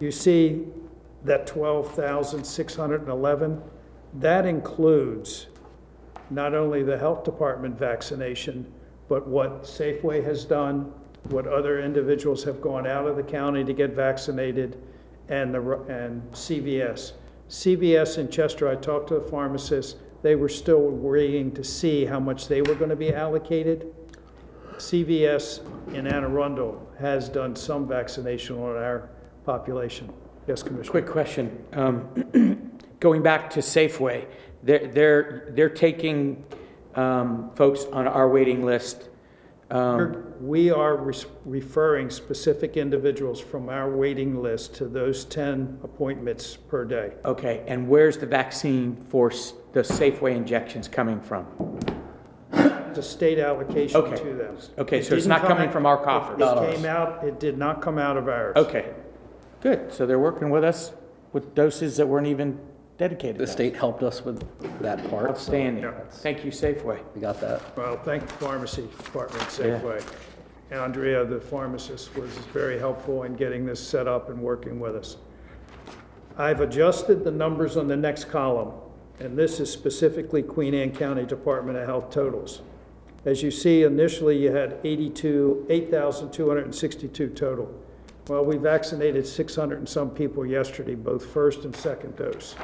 you 0.00 0.10
see 0.10 0.66
that 1.24 1.46
12,611, 1.46 3.62
that 4.14 4.44
includes 4.44 5.46
not 6.30 6.54
only 6.54 6.82
the 6.82 6.98
health 6.98 7.24
department 7.24 7.78
vaccination, 7.78 8.70
but 9.08 9.26
what 9.26 9.62
Safeway 9.62 10.22
has 10.24 10.44
done, 10.44 10.92
what 11.30 11.46
other 11.46 11.80
individuals 11.80 12.44
have 12.44 12.60
gone 12.60 12.86
out 12.86 13.06
of 13.06 13.16
the 13.16 13.22
county 13.22 13.64
to 13.64 13.72
get 13.72 13.90
vaccinated, 13.90 14.80
and 15.28 15.54
the, 15.54 15.60
and 15.88 16.22
CVS. 16.32 17.12
CVS 17.48 18.18
in 18.18 18.30
Chester, 18.30 18.68
I 18.68 18.76
talked 18.76 19.08
to 19.08 19.14
the 19.14 19.20
pharmacists, 19.20 19.96
they 20.22 20.34
were 20.34 20.48
still 20.48 20.88
waiting 20.88 21.52
to 21.52 21.62
see 21.64 22.04
how 22.04 22.18
much 22.18 22.48
they 22.48 22.60
were 22.62 22.74
gonna 22.74 22.96
be 22.96 23.14
allocated. 23.14 23.94
CVS 24.76 25.60
in 25.94 26.06
Anne 26.06 26.24
Arundel 26.24 26.86
has 26.98 27.28
done 27.28 27.54
some 27.56 27.86
vaccination 27.86 28.56
on 28.56 28.76
our 28.76 29.08
population. 29.44 30.12
Yes, 30.46 30.62
Commissioner? 30.62 30.90
Quick 30.90 31.06
question. 31.06 31.64
Um, 31.72 32.68
Going 33.00 33.22
back 33.22 33.48
to 33.50 33.60
Safeway, 33.60 34.26
they're, 34.68 34.86
they're, 34.88 35.48
they're 35.54 35.68
taking 35.70 36.44
um, 36.94 37.50
folks 37.54 37.86
on 37.90 38.06
our 38.06 38.28
waiting 38.28 38.64
list. 38.66 39.08
Um, 39.70 40.24
We 40.40 40.70
are 40.70 40.94
res- 40.96 41.24
referring 41.46 42.10
specific 42.10 42.76
individuals 42.76 43.40
from 43.40 43.70
our 43.70 43.90
waiting 43.90 44.42
list 44.42 44.74
to 44.76 44.84
those 44.86 45.24
10 45.24 45.80
appointments 45.82 46.56
per 46.56 46.84
day. 46.84 47.12
Okay, 47.24 47.64
and 47.66 47.88
where's 47.88 48.18
the 48.18 48.26
vaccine 48.26 48.94
for 49.08 49.30
s- 49.32 49.54
the 49.72 49.80
Safeway 49.80 50.36
injections 50.36 50.86
coming 50.86 51.20
from? 51.20 51.46
It's 52.52 52.98
a 52.98 53.02
state 53.02 53.38
allocation 53.38 54.00
Okay. 54.00 54.16
to 54.16 54.34
them. 54.34 54.56
Okay, 54.78 54.98
It 54.98 55.04
so 55.06 55.14
it's 55.14 55.24
didn't 55.24 55.28
not 55.28 55.40
come 55.40 55.48
coming 55.48 55.68
out- 55.68 55.72
from 55.72 55.86
our 55.86 55.96
coffers? 56.02 56.38
Not 56.38 56.58
It 56.58 56.60
ours. 56.66 56.76
came 56.76 56.84
out, 56.86 57.24
it 57.24 57.40
did 57.40 57.56
not 57.58 57.80
come 57.80 57.96
out 57.98 58.16
of 58.18 58.28
ours. 58.28 58.54
Okay, 58.56 58.90
good. 59.62 59.92
So 59.92 60.04
they're 60.04 60.18
working 60.18 60.50
with 60.50 60.64
us 60.64 60.92
with 61.32 61.54
doses 61.54 61.96
that 61.98 62.06
weren't 62.06 62.26
even 62.26 62.58
dedicated. 62.98 63.38
The 63.38 63.46
state 63.46 63.76
helped 63.76 64.02
us 64.02 64.24
with 64.24 64.40
that 64.80 64.98
part. 65.08 65.24
so 65.24 65.30
Outstanding. 65.30 65.84
Yeah. 65.84 65.92
Thank 66.10 66.44
you, 66.44 66.50
Safeway. 66.50 66.98
We 67.14 67.20
got 67.20 67.40
that. 67.40 67.76
Well, 67.76 67.96
thank 68.04 68.26
the 68.26 68.34
pharmacy 68.34 68.82
department, 68.82 69.42
Yeah. 69.58 69.80
Safeway. 69.80 70.04
Andrea, 70.70 71.24
the 71.24 71.40
pharmacist, 71.40 72.14
was 72.16 72.30
very 72.52 72.78
helpful 72.78 73.22
in 73.22 73.34
getting 73.36 73.64
this 73.64 73.80
set 73.80 74.06
up 74.06 74.28
and 74.28 74.38
working 74.42 74.78
with 74.78 74.96
us. 74.96 75.16
I've 76.36 76.60
adjusted 76.60 77.24
the 77.24 77.30
numbers 77.30 77.76
on 77.76 77.88
the 77.88 77.96
next 77.96 78.26
column, 78.26 78.72
and 79.18 79.36
this 79.36 79.60
is 79.60 79.72
specifically 79.72 80.42
Queen 80.42 80.74
Anne 80.74 80.92
County 80.92 81.24
Department 81.24 81.78
of 81.78 81.86
Health 81.86 82.10
totals. 82.10 82.60
As 83.24 83.42
you 83.42 83.50
see, 83.50 83.82
initially 83.82 84.36
you 84.36 84.52
had 84.52 84.78
82, 84.84 85.66
8,262 85.70 87.28
total. 87.30 87.74
Well, 88.28 88.44
we 88.44 88.56
vaccinated 88.58 89.26
600 89.26 89.78
and 89.78 89.88
some 89.88 90.10
people 90.10 90.44
yesterday, 90.44 90.94
both 90.94 91.24
first 91.26 91.64
and 91.64 91.74
second 91.74 92.16
dose. 92.16 92.54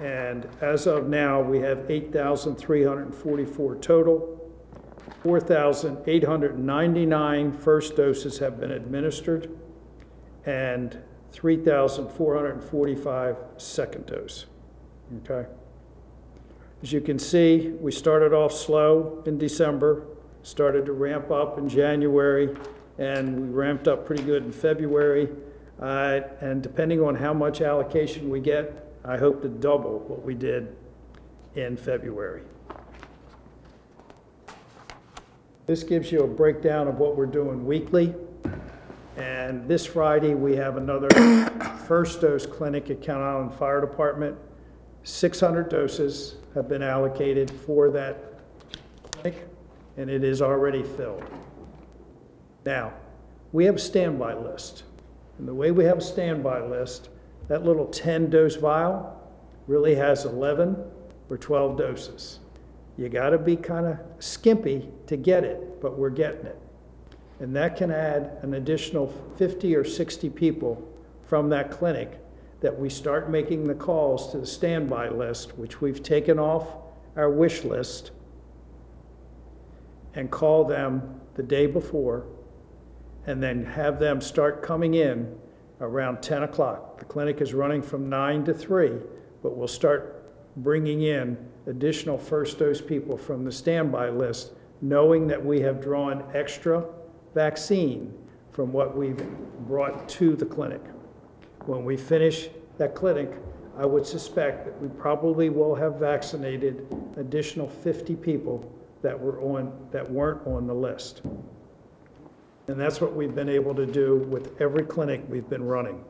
And 0.00 0.48
as 0.60 0.86
of 0.86 1.08
now, 1.08 1.42
we 1.42 1.58
have 1.60 1.90
8,344 1.90 3.76
total. 3.76 4.36
4,899 5.22 7.52
first 7.52 7.96
doses 7.96 8.38
have 8.38 8.58
been 8.58 8.70
administered, 8.70 9.50
and 10.46 10.98
3,445 11.32 13.36
second 13.58 14.06
dose. 14.06 14.46
Okay? 15.18 15.46
As 16.82 16.92
you 16.92 17.02
can 17.02 17.18
see, 17.18 17.74
we 17.80 17.92
started 17.92 18.32
off 18.32 18.52
slow 18.52 19.22
in 19.26 19.36
December, 19.36 20.06
started 20.42 20.86
to 20.86 20.92
ramp 20.92 21.30
up 21.30 21.58
in 21.58 21.68
January, 21.68 22.56
and 22.96 23.38
we 23.38 23.48
ramped 23.48 23.86
up 23.86 24.06
pretty 24.06 24.22
good 24.22 24.44
in 24.44 24.52
February. 24.52 25.28
Uh, 25.78 26.20
And 26.40 26.62
depending 26.62 27.02
on 27.02 27.16
how 27.16 27.34
much 27.34 27.60
allocation 27.60 28.30
we 28.30 28.40
get, 28.40 28.89
I 29.04 29.16
hope 29.16 29.40
to 29.42 29.48
double 29.48 30.00
what 30.00 30.22
we 30.22 30.34
did 30.34 30.76
in 31.54 31.76
February. 31.76 32.42
This 35.66 35.82
gives 35.84 36.12
you 36.12 36.20
a 36.20 36.26
breakdown 36.26 36.86
of 36.86 36.98
what 36.98 37.16
we're 37.16 37.26
doing 37.26 37.64
weekly. 37.64 38.14
And 39.16 39.66
this 39.68 39.86
Friday, 39.86 40.34
we 40.34 40.56
have 40.56 40.76
another 40.76 41.08
first 41.86 42.20
dose 42.20 42.44
clinic 42.44 42.90
at 42.90 43.00
Kent 43.00 43.18
Island 43.18 43.54
Fire 43.54 43.80
Department. 43.80 44.36
600 45.04 45.68
doses 45.68 46.36
have 46.54 46.68
been 46.68 46.82
allocated 46.82 47.50
for 47.50 47.90
that 47.90 48.40
clinic, 49.10 49.46
and 49.96 50.10
it 50.10 50.24
is 50.24 50.42
already 50.42 50.82
filled. 50.82 51.24
Now, 52.66 52.92
we 53.52 53.64
have 53.64 53.76
a 53.76 53.80
standby 53.80 54.34
list. 54.34 54.84
And 55.38 55.48
the 55.48 55.54
way 55.54 55.70
we 55.70 55.84
have 55.84 55.98
a 55.98 56.02
standby 56.02 56.66
list, 56.66 57.08
that 57.50 57.64
little 57.64 57.88
10-dose 57.88 58.54
vial 58.54 59.20
really 59.66 59.96
has 59.96 60.24
11 60.24 60.76
or 61.28 61.36
12 61.36 61.76
doses. 61.76 62.38
You 62.96 63.08
got 63.08 63.30
to 63.30 63.38
be 63.38 63.56
kind 63.56 63.86
of 63.86 63.98
skimpy 64.20 64.88
to 65.08 65.16
get 65.16 65.42
it, 65.42 65.80
but 65.82 65.98
we're 65.98 66.10
getting 66.10 66.46
it. 66.46 66.56
And 67.40 67.54
that 67.56 67.76
can 67.76 67.90
add 67.90 68.38
an 68.42 68.54
additional 68.54 69.12
50 69.36 69.74
or 69.74 69.82
60 69.82 70.30
people 70.30 70.88
from 71.26 71.48
that 71.48 71.72
clinic 71.72 72.20
that 72.60 72.78
we 72.78 72.88
start 72.88 73.30
making 73.30 73.66
the 73.66 73.74
calls 73.74 74.30
to 74.30 74.38
the 74.38 74.46
standby 74.46 75.08
list, 75.08 75.58
which 75.58 75.80
we've 75.80 76.04
taken 76.04 76.38
off 76.38 76.76
our 77.16 77.30
wish 77.30 77.64
list, 77.64 78.12
and 80.14 80.30
call 80.30 80.64
them 80.64 81.20
the 81.34 81.42
day 81.42 81.66
before, 81.66 82.26
and 83.26 83.42
then 83.42 83.64
have 83.64 83.98
them 83.98 84.20
start 84.20 84.62
coming 84.62 84.94
in 84.94 85.36
around 85.80 86.22
10 86.22 86.42
o'clock. 86.42 86.98
The 86.98 87.04
clinic 87.04 87.40
is 87.40 87.54
running 87.54 87.82
from 87.82 88.08
9 88.08 88.44
to 88.44 88.54
3, 88.54 88.92
but 89.42 89.56
we'll 89.56 89.68
start 89.68 90.32
bringing 90.56 91.02
in 91.02 91.36
additional 91.66 92.18
first 92.18 92.58
dose 92.58 92.80
people 92.80 93.16
from 93.16 93.44
the 93.44 93.52
standby 93.52 94.10
list, 94.10 94.52
knowing 94.82 95.26
that 95.28 95.44
we 95.44 95.60
have 95.60 95.80
drawn 95.80 96.24
extra 96.34 96.84
vaccine 97.34 98.12
from 98.50 98.72
what 98.72 98.96
we've 98.96 99.22
brought 99.66 100.08
to 100.08 100.34
the 100.36 100.44
clinic. 100.44 100.82
When 101.66 101.84
we 101.84 101.96
finish 101.96 102.48
that 102.78 102.94
clinic, 102.94 103.30
I 103.78 103.86
would 103.86 104.06
suspect 104.06 104.64
that 104.64 104.80
we 104.80 104.88
probably 104.88 105.48
will 105.48 105.74
have 105.74 105.94
vaccinated 105.94 106.86
additional 107.16 107.68
50 107.68 108.16
people 108.16 108.70
that 109.02 109.18
were 109.18 109.40
on, 109.40 109.72
that 109.92 110.10
weren't 110.10 110.46
on 110.46 110.66
the 110.66 110.74
list. 110.74 111.22
And 112.68 112.78
that's 112.78 113.00
what 113.00 113.14
we've 113.14 113.34
been 113.34 113.48
able 113.48 113.74
to 113.74 113.86
do 113.86 114.16
with 114.28 114.60
every 114.60 114.84
clinic 114.84 115.22
we've 115.28 115.48
been 115.48 115.64
running. 115.64 116.04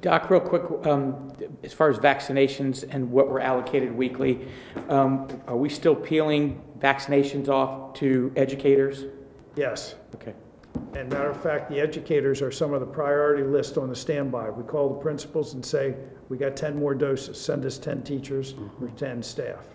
Doc, 0.00 0.30
real 0.30 0.40
quick, 0.40 0.86
um, 0.86 1.30
as 1.62 1.74
far 1.74 1.90
as 1.90 1.98
vaccinations 1.98 2.84
and 2.88 3.10
what 3.10 3.28
we're 3.28 3.40
allocated 3.40 3.94
weekly, 3.94 4.48
um, 4.88 5.28
are 5.46 5.56
we 5.56 5.68
still 5.68 5.94
peeling 5.94 6.62
vaccinations 6.78 7.48
off 7.48 7.92
to 7.94 8.32
educators? 8.34 9.04
Yes. 9.56 9.96
Okay. 10.14 10.32
And 10.94 11.10
matter 11.10 11.28
of 11.28 11.42
fact, 11.42 11.68
the 11.68 11.80
educators 11.80 12.40
are 12.40 12.50
some 12.50 12.72
of 12.72 12.80
the 12.80 12.86
priority 12.86 13.42
list 13.42 13.76
on 13.76 13.90
the 13.90 13.96
standby. 13.96 14.48
We 14.48 14.64
call 14.64 14.88
the 14.88 15.00
principals 15.00 15.52
and 15.52 15.64
say, 15.64 15.96
we 16.30 16.38
got 16.38 16.56
10 16.56 16.78
more 16.78 16.94
doses, 16.94 17.38
send 17.38 17.66
us 17.66 17.76
10 17.76 18.02
teachers 18.02 18.54
or 18.80 18.88
10 18.88 19.22
staff. 19.22 19.66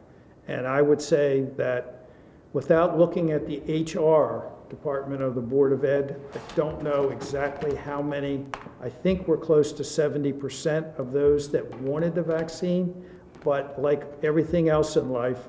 And 0.47 0.65
I 0.65 0.81
would 0.81 1.01
say 1.01 1.47
that 1.57 2.07
without 2.53 2.97
looking 2.97 3.31
at 3.31 3.45
the 3.45 3.59
HR 3.83 4.51
department 4.69 5.21
of 5.21 5.35
the 5.35 5.41
Board 5.41 5.71
of 5.73 5.83
Ed, 5.85 6.19
I 6.33 6.39
don't 6.55 6.81
know 6.83 7.09
exactly 7.09 7.75
how 7.75 8.01
many. 8.01 8.45
I 8.81 8.89
think 8.89 9.27
we're 9.27 9.37
close 9.37 9.71
to 9.73 9.83
70% 9.83 10.97
of 10.97 11.11
those 11.11 11.49
that 11.51 11.73
wanted 11.81 12.15
the 12.15 12.21
vaccine, 12.23 13.05
but 13.43 13.81
like 13.81 14.03
everything 14.23 14.69
else 14.69 14.95
in 14.97 15.09
life, 15.11 15.47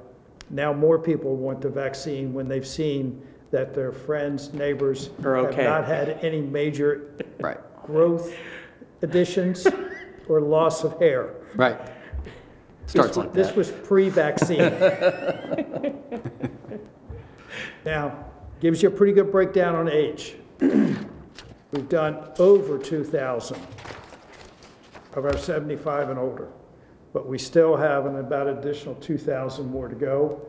now 0.50 0.72
more 0.72 0.98
people 0.98 1.36
want 1.36 1.60
the 1.60 1.68
vaccine 1.70 2.32
when 2.32 2.48
they've 2.48 2.66
seen 2.66 3.20
that 3.50 3.74
their 3.74 3.92
friends, 3.92 4.52
neighbors 4.52 5.10
Are 5.24 5.36
okay. 5.38 5.62
have 5.62 5.80
not 5.82 5.84
had 5.86 6.08
any 6.24 6.40
major 6.40 7.12
Right, 7.40 7.58
growth 7.84 8.34
additions 9.02 9.66
or 10.28 10.40
loss 10.40 10.84
of 10.84 10.98
hair. 10.98 11.34
right. 11.54 11.78
Starts 12.86 13.10
This- 13.10 13.16
like 13.16 13.32
This 13.32 13.48
that. 13.48 13.56
was 13.56 13.70
pre-vaccine. 13.70 14.60
Now, 17.84 18.25
gives 18.60 18.82
you 18.82 18.88
a 18.88 18.92
pretty 18.92 19.12
good 19.12 19.30
breakdown 19.30 19.74
on 19.74 19.88
age. 19.88 20.36
We've 20.60 21.88
done 21.88 22.30
over 22.38 22.78
2,000 22.78 23.58
of 25.14 25.24
our 25.24 25.36
75 25.36 26.10
and 26.10 26.18
older, 26.18 26.48
but 27.12 27.26
we 27.26 27.38
still 27.38 27.76
have 27.76 28.06
an 28.06 28.16
about 28.16 28.48
additional 28.48 28.94
2,000 28.96 29.70
more 29.70 29.88
to 29.88 29.94
go. 29.94 30.40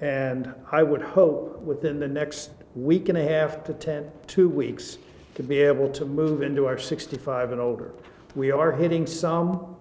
And 0.00 0.54
I 0.70 0.82
would 0.82 1.02
hope 1.02 1.60
within 1.60 2.00
the 2.00 2.08
next 2.08 2.50
week 2.74 3.08
and 3.08 3.18
a 3.18 3.22
half 3.22 3.64
to 3.64 3.74
10, 3.74 4.10
two 4.26 4.48
weeks, 4.48 4.98
to 5.34 5.42
be 5.42 5.58
able 5.58 5.88
to 5.90 6.04
move 6.04 6.42
into 6.42 6.66
our 6.66 6.78
65 6.78 7.52
and 7.52 7.60
older. 7.60 7.92
We 8.34 8.50
are 8.50 8.72
hitting 8.72 9.06
some 9.06 9.76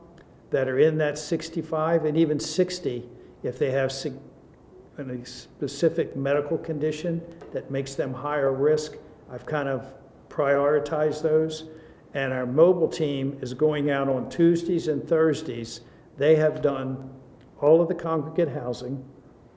that 0.49 0.67
are 0.67 0.79
in 0.79 0.97
that 0.97 1.17
65 1.17 2.05
and 2.05 2.17
even 2.17 2.39
60 2.39 3.09
if 3.43 3.57
they 3.57 3.71
have 3.71 3.91
a 4.97 5.25
specific 5.25 6.15
medical 6.15 6.57
condition 6.57 7.21
that 7.53 7.71
makes 7.71 7.95
them 7.95 8.13
higher 8.13 8.53
risk. 8.53 8.95
I've 9.31 9.45
kind 9.45 9.67
of 9.67 9.93
prioritized 10.29 11.21
those. 11.21 11.65
And 12.13 12.33
our 12.33 12.45
mobile 12.45 12.89
team 12.89 13.37
is 13.41 13.53
going 13.53 13.89
out 13.89 14.09
on 14.09 14.29
Tuesdays 14.29 14.87
and 14.87 15.07
Thursdays. 15.07 15.81
They 16.17 16.35
have 16.35 16.61
done 16.61 17.09
all 17.61 17.81
of 17.81 17.87
the 17.87 17.95
congregate 17.95 18.49
housing, 18.49 19.03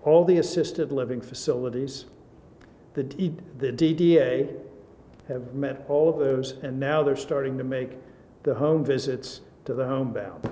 all 0.03 0.25
the 0.25 0.39
assisted 0.39 0.93
living 0.93 1.21
facilities, 1.21 2.07
the, 2.95 3.03
D, 3.03 3.35
the 3.59 3.73
DDA 3.73 4.57
have 5.29 5.55
met 5.55 5.85
all 5.89 6.09
of 6.09 6.19
those, 6.19 6.53
and 6.63 6.79
now 6.79 7.03
they're 7.03 7.17
starting 7.17 7.59
to 7.59 7.65
make 7.65 7.93
the 8.45 8.55
home 8.55 8.85
visits 8.85 9.41
to 9.65 9.75
the 9.75 9.85
homebound. 9.85 10.51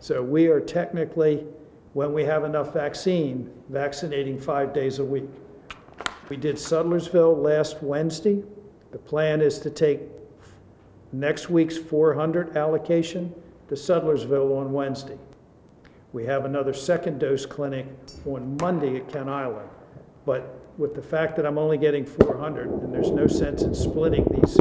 So 0.00 0.22
we 0.22 0.48
are 0.48 0.60
technically, 0.60 1.46
when 1.92 2.12
we 2.12 2.24
have 2.24 2.44
enough 2.44 2.72
vaccine, 2.72 3.50
vaccinating 3.68 4.38
five 4.38 4.72
days 4.72 4.98
a 4.98 5.04
week. 5.04 5.28
We 6.28 6.36
did 6.36 6.56
Sudlersville 6.56 7.42
last 7.42 7.82
Wednesday. 7.82 8.42
The 8.92 8.98
plan 8.98 9.40
is 9.40 9.58
to 9.60 9.70
take 9.70 10.00
next 11.12 11.50
week's 11.50 11.76
400 11.76 12.56
allocation 12.56 13.34
to 13.68 13.74
Sudlersville 13.74 14.56
on 14.56 14.72
Wednesday. 14.72 15.18
We 16.12 16.24
have 16.26 16.44
another 16.44 16.72
second 16.72 17.18
dose 17.18 17.46
clinic 17.46 17.86
on 18.24 18.56
Monday 18.60 18.96
at 18.96 19.08
Kent 19.08 19.28
Island. 19.28 19.68
But 20.24 20.56
with 20.78 20.94
the 20.94 21.02
fact 21.02 21.36
that 21.36 21.46
I'm 21.46 21.58
only 21.58 21.78
getting 21.78 22.04
400, 22.04 22.68
and 22.68 22.94
there's 22.94 23.10
no 23.10 23.26
sense 23.26 23.62
in 23.62 23.74
splitting 23.74 24.26
these 24.30 24.58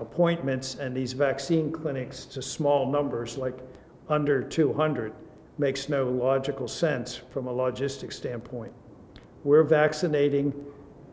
appointments 0.00 0.74
and 0.76 0.96
these 0.96 1.12
vaccine 1.12 1.70
clinics 1.70 2.24
to 2.26 2.42
small 2.42 2.90
numbers, 2.90 3.36
like 3.36 3.58
under 4.08 4.42
200, 4.42 5.12
makes 5.58 5.88
no 5.88 6.08
logical 6.08 6.68
sense 6.68 7.16
from 7.30 7.46
a 7.46 7.52
logistics 7.52 8.16
standpoint. 8.16 8.72
We're 9.44 9.62
vaccinating, 9.62 10.54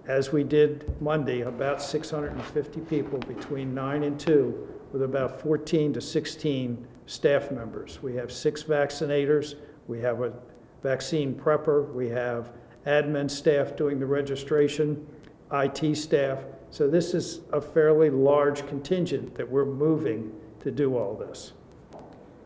as 0.07 0.31
we 0.31 0.43
did 0.43 0.99
Monday, 1.01 1.41
about 1.41 1.81
650 1.81 2.79
people 2.81 3.19
between 3.19 3.73
9 3.73 4.03
and 4.03 4.19
2, 4.19 4.67
with 4.91 5.03
about 5.03 5.41
14 5.41 5.93
to 5.93 6.01
16 6.01 6.87
staff 7.05 7.51
members. 7.51 8.01
We 8.01 8.15
have 8.15 8.31
six 8.31 8.63
vaccinators, 8.63 9.55
we 9.87 9.99
have 10.01 10.21
a 10.21 10.33
vaccine 10.81 11.35
prepper, 11.35 11.93
we 11.93 12.09
have 12.09 12.51
admin 12.85 13.29
staff 13.29 13.75
doing 13.75 13.99
the 13.99 14.05
registration, 14.05 15.05
IT 15.51 15.95
staff. 15.95 16.39
So 16.69 16.87
this 16.87 17.13
is 17.13 17.41
a 17.51 17.61
fairly 17.61 18.09
large 18.09 18.65
contingent 18.67 19.35
that 19.35 19.49
we're 19.49 19.65
moving 19.65 20.33
to 20.61 20.71
do 20.71 20.97
all 20.97 21.15
this. 21.15 21.53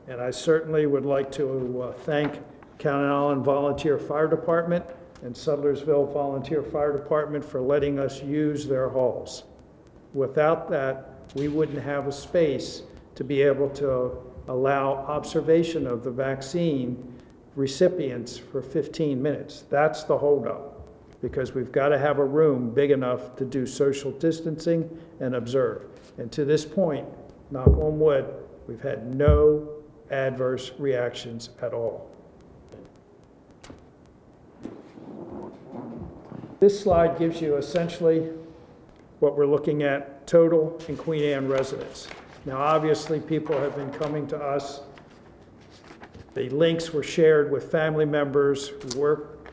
And 0.08 0.22
I 0.22 0.32
certainly 0.32 0.86
would 0.86 1.06
like 1.06 1.32
to 1.34 1.82
uh, 1.82 1.92
thank 1.92 2.34
Kent 2.78 2.96
Island 2.96 3.44
Volunteer 3.44 3.98
Fire 3.98 4.28
Department 4.28 4.86
and 5.24 5.34
Sudlersville 5.34 6.14
Volunteer 6.14 6.62
Fire 6.62 6.96
Department 6.96 7.44
for 7.44 7.60
letting 7.60 7.98
us 7.98 8.22
use 8.22 8.68
their 8.68 8.90
halls. 8.90 9.44
Without 10.14 10.70
that, 10.70 11.10
we 11.34 11.48
wouldn't 11.48 11.82
have 11.82 12.08
a 12.08 12.12
space 12.12 12.84
to 13.16 13.24
be 13.24 13.42
able 13.42 13.70
to 13.70 14.12
allow 14.48 14.94
observation 15.08 15.88
of 15.88 16.04
the 16.04 16.12
vaccine 16.12 17.16
recipients 17.56 18.38
for 18.38 18.62
15 18.62 19.22
minutes. 19.22 19.64
That's 19.70 20.04
the 20.04 20.18
holdup, 20.18 20.88
because 21.22 21.54
we've 21.54 21.72
got 21.72 21.90
to 21.90 21.98
have 21.98 22.20
a 22.20 22.26
room 22.26 22.72
big 22.72 22.92
enough 22.92 23.36
to 23.38 23.46
do 23.46 23.66
social 23.66 24.12
distancing 24.12 24.90
and 25.20 25.34
observe. 25.34 25.86
And 26.18 26.32
to 26.34 26.46
this 26.46 26.66
point, 26.66 27.08
knock 27.50 27.70
on 27.70 28.00
wood, 28.00 28.32
we've 28.68 28.82
had 28.82 29.16
no 29.16 29.75
adverse 30.12 30.72
reactions 30.78 31.50
at 31.62 31.74
all. 31.74 32.10
This 36.60 36.80
slide 36.80 37.20
gives 37.20 37.42
you 37.42 37.58
essentially 37.58 38.32
what 39.20 39.38
we're 39.38 39.46
looking 39.46 39.84
at, 39.84 40.26
total 40.28 40.80
in 40.88 40.98
Queen 40.98 41.24
Anne 41.24 41.48
residents. 41.48 42.08
Now, 42.46 42.58
obviously, 42.58 43.20
people 43.20 43.60
have 43.60 43.76
been 43.76 43.92
coming 43.92 44.28
to 44.28 44.38
us. 44.38 44.82
The 46.34 46.50
links 46.50 46.92
were 46.92 47.04
shared 47.04 47.52
with 47.52 47.72
family 47.72 48.06
members, 48.06 48.72
work, 48.96 49.50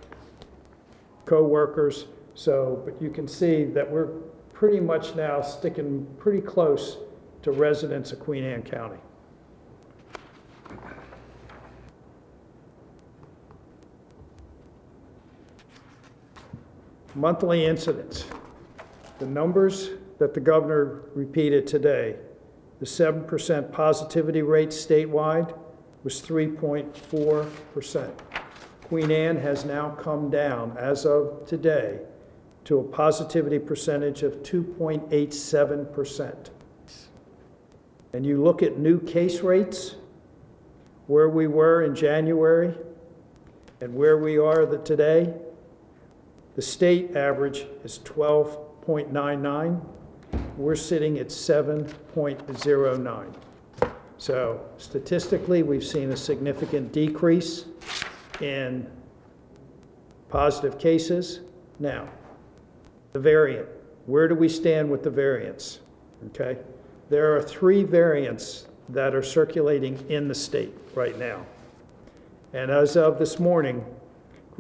co-workers. 1.25 2.07
So, 2.35 2.83
but 2.85 3.01
you 3.01 3.11
can 3.11 3.29
see 3.29 3.65
that 3.65 3.91
we're 3.91 4.09
pretty 4.53 4.81
much 4.81 5.15
now 5.15 5.41
sticking 5.43 6.07
pretty 6.19 6.41
close 6.41 6.99
to 7.43 7.51
residents 7.51 8.13
of 8.13 8.21
Queen 8.21 8.45
Anne 8.45 8.63
County. 8.63 8.99
Monthly 17.15 17.67
incidents. 17.67 18.25
The 19.19 19.27
numbers 19.27 19.91
that 20.19 20.33
the 20.33 20.41
governor 20.41 21.03
repeated 21.15 21.67
today, 21.67 22.17
the 22.81 22.87
7% 22.87 23.71
positivity 23.71 24.43
rate 24.43 24.71
statewide 24.71 25.57
was 26.05 26.23
3.4%. 26.23 28.11
Queen 28.85 29.11
Anne 29.11 29.37
has 29.37 29.65
now 29.65 29.91
come 29.91 30.31
down, 30.31 30.77
as 30.79 31.07
of 31.07 31.47
today, 31.47 32.01
to 32.65 32.79
a 32.79 32.83
positivity 32.83 33.59
percentage 33.59 34.23
of 34.23 34.43
2.87%. 34.43 36.51
And 38.15 38.27
you 38.27 38.43
look 38.43 38.63
at 38.63 38.79
new 38.79 39.01
case 39.01 39.41
rates, 39.41 39.97
where 41.07 41.29
we 41.29 41.47
were 41.47 41.83
in 41.83 41.95
January 41.95 42.75
and 43.81 43.95
where 43.95 44.19
we 44.19 44.39
are 44.39 44.67
today, 44.79 45.35
the 46.55 46.63
state 46.63 47.17
average 47.17 47.67
is 47.85 47.99
12.99. 48.01 49.85
We're 50.57 50.77
sitting 50.77 51.19
at 51.19 51.29
7.09. 51.29 53.35
So 54.19 54.61
statistically, 54.77 55.63
we've 55.63 55.85
seen 55.85 56.13
a 56.13 56.17
significant 56.17 56.93
decrease 56.93 57.65
in 58.41 58.87
positive 60.29 60.79
cases. 60.79 61.41
Now, 61.79 62.09
the 63.13 63.19
variant, 63.19 63.69
where 64.07 64.29
do 64.29 64.35
we 64.35 64.49
stand 64.49 64.91
with 64.91 65.03
the 65.03 65.11
variants? 65.11 65.81
Okay? 66.27 66.59
There 67.09 67.37
are 67.37 67.43
three 67.43 67.83
variants 67.83 68.67
that 68.91 69.15
are 69.15 69.23
circulating 69.23 70.05
in 70.09 70.29
the 70.29 70.35
state 70.35 70.73
right 70.95 71.19
now. 71.19 71.45
And 72.53 72.71
as 72.71 72.97
of 72.97 73.19
this 73.19 73.41
morning, 73.41 73.85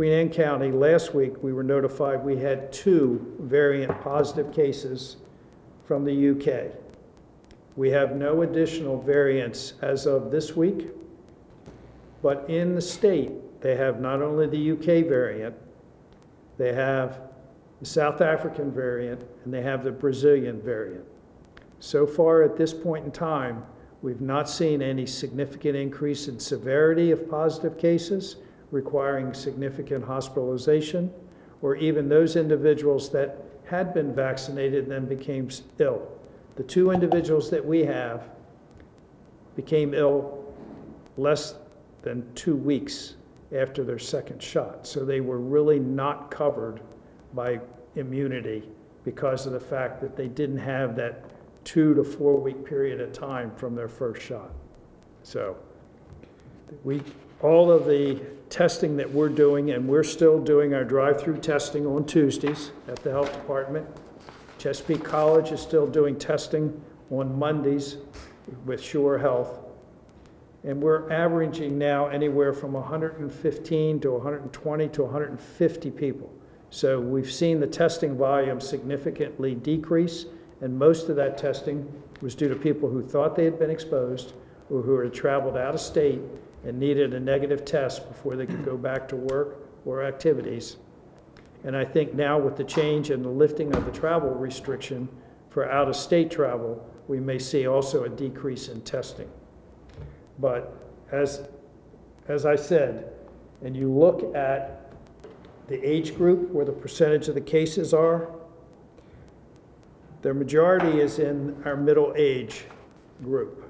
Queen 0.03 0.15
Anne 0.15 0.31
County, 0.31 0.73
last 0.73 1.15
week, 1.15 1.45
we 1.45 1.53
were 1.53 1.63
notified 1.63 2.25
we 2.25 2.37
had 2.37 2.73
two 2.73 3.37
variant 3.39 4.01
positive 4.01 4.53
cases 4.53 5.19
from 5.85 6.05
the 6.05 6.31
UK. 6.31 6.73
We 7.77 7.91
have 7.91 8.17
no 8.17 8.43
additional 8.43 9.01
variants 9.01 9.75
as 9.81 10.07
of 10.07 10.33
this 10.33 10.57
week, 10.57 10.89
but 12.21 12.51
in 12.51 12.75
the 12.75 12.81
state, 12.81 13.31
they 13.61 13.77
have 13.77 14.01
not 14.01 14.23
only 14.23 14.49
the 14.49 14.73
UK 14.73 15.07
variant, 15.07 15.55
they 16.59 16.73
have 16.73 17.21
the 17.79 17.87
South 17.87 18.21
African 18.21 18.73
variant, 18.73 19.25
and 19.45 19.55
they 19.55 19.63
have 19.63 19.85
the 19.85 19.93
Brazilian 19.93 20.61
variant. 20.61 21.05
So 21.79 22.09
far, 22.09 22.43
at 22.43 22.57
this 22.57 22.75
point 22.75 23.05
in 23.05 23.13
time, 23.13 23.63
we've 24.03 24.21
not 24.21 24.51
seen 24.51 24.83
any 24.83 25.07
significant 25.07 25.77
increase 25.77 26.27
in 26.27 26.41
severity 26.41 27.13
of 27.13 27.31
positive 27.31 27.79
cases 27.79 28.39
requiring 28.73 29.33
significant 29.33 30.05
hospitalization, 30.05 31.13
or 31.61 31.77
even 31.77 32.09
those 32.09 32.35
individuals 32.35 33.11
that 33.11 33.45
had 33.67 33.95
been 33.95 34.13
vaccinated 34.13 34.85
and 34.85 34.93
then 34.93 35.07
became 35.07 35.49
ill. 35.79 36.09
The 36.57 36.65
two 36.65 36.91
individuals 36.91 37.49
that 37.51 37.65
we 37.65 37.85
have 37.85 38.29
became 39.55 39.95
ill 39.95 40.45
less 41.17 41.55
than 42.03 42.27
two 42.35 42.57
weeks 42.57 43.15
after 43.55 43.85
their 43.85 43.99
second 43.99 44.43
shot. 44.43 44.87
So 44.87 45.05
they 45.05 45.21
were 45.21 45.39
really 45.39 45.79
not 45.79 46.31
covered 46.31 46.81
by 47.35 47.61
immunity 47.97 48.69
because 49.05 49.47
of 49.47 49.53
the 49.53 49.61
fact 49.61 50.01
that 50.01 50.17
they 50.17 50.29
didn't 50.29 50.59
have 50.59 50.97
that 50.97 51.25
two 51.65 51.95
to 51.95 52.03
four 52.03 52.41
week 52.41 52.65
period 52.65 53.01
of 53.01 53.13
time 53.13 53.53
from 53.57 53.75
their 53.75 53.89
first 53.89 54.23
shot. 54.23 54.51
So 55.23 55.57
we, 56.83 57.03
all 57.41 57.71
of 57.71 57.85
the 57.85 58.21
testing 58.53 58.99
that 58.99 59.11
we're 59.11 59.31
doing, 59.31 59.71
and 59.71 59.89
we're 59.89 60.05
still 60.05 60.39
doing 60.39 60.75
our 60.75 60.85
drive-through 60.85 61.39
testing 61.39 61.87
on 61.87 62.05
Tuesdays 62.05 62.71
at 62.87 63.03
the 63.03 63.11
health 63.11 63.33
department. 63.33 63.87
Chesapeake 64.59 65.03
College 65.03 65.53
is 65.53 65.61
still 65.61 65.87
doing 65.87 66.19
testing 66.19 66.79
on 67.11 67.37
Mondays 67.39 67.97
with 68.67 68.79
Sure 68.79 69.17
Health. 69.17 69.59
And 70.65 70.83
we're 70.83 71.11
averaging 71.11 71.79
now 71.79 72.09
anywhere 72.09 72.53
from 72.53 72.75
115 72.75 74.01
to 74.01 74.11
120 74.13 74.89
to 74.89 75.03
150 75.03 75.91
people. 75.91 76.31
So 76.69 77.01
we've 77.01 77.33
seen 77.33 77.59
the 77.59 77.67
testing 77.67 78.19
volume 78.19 78.61
significantly 78.61 79.55
decrease, 79.55 80.27
and 80.61 80.79
most 80.79 81.09
of 81.09 81.17
that 81.17 81.39
testing 81.39 81.91
was 82.21 82.35
due 82.35 82.51
to 82.51 82.55
people 82.55 82.91
who 82.91 83.03
thought 83.03 83.35
they 83.35 83.47
had 83.47 83.59
been 83.59 83.71
exposed 83.71 84.35
or 84.69 84.83
who 84.83 84.99
had 85.01 85.15
traveled 85.15 85.57
out 85.57 85.75
of 85.75 85.81
state 85.81 86.21
and 86.65 86.79
needed 86.79 87.15
a 87.15 87.21
negative 87.21 87.65
test 87.65 88.09
before 88.09 88.37
they 88.37 88.47
could 88.47 88.65
go 88.65 88.77
back 88.77 89.09
to 89.09 89.17
work 89.17 89.59
or 89.85 90.05
activities. 90.05 90.77
And 91.65 91.77
I 91.77 91.85
think 91.85 92.15
now 92.15 92.39
with 92.39 92.57
the 92.57 92.65
change 92.65 93.11
and 93.11 93.25
the 93.25 93.31
lifting 93.31 93.75
of 93.75 93.85
the 93.85 93.93
travel 93.93 94.31
restriction 94.31 95.09
for 95.49 95.71
out-of-state 95.71 96.31
travel, 96.31 96.89
we 97.09 97.21
may 97.21 97.39
see 97.39 97.67
also 97.67 98.05
a 98.05 98.09
decrease 98.09 98.69
in 98.69 98.81
testing. 98.83 99.31
But 100.39 100.75
as, 101.11 101.49
as 102.29 102.47
I 102.47 102.57
said, 102.57 103.13
and 103.63 103.77
you 103.77 103.93
look 103.93 104.35
at 104.35 104.93
the 105.69 105.81
age 105.89 106.17
group 106.17 106.51
where 106.51 106.65
the 106.65 106.73
percentage 106.73 107.29
of 107.29 107.35
the 107.35 107.41
cases 107.41 107.95
are, 107.95 108.29
their 110.23 110.35
majority 110.35 111.01
is 111.01 111.19
in 111.19 111.61
our 111.65 111.77
middle 111.77 112.13
age 112.17 112.65
group. 113.23 113.62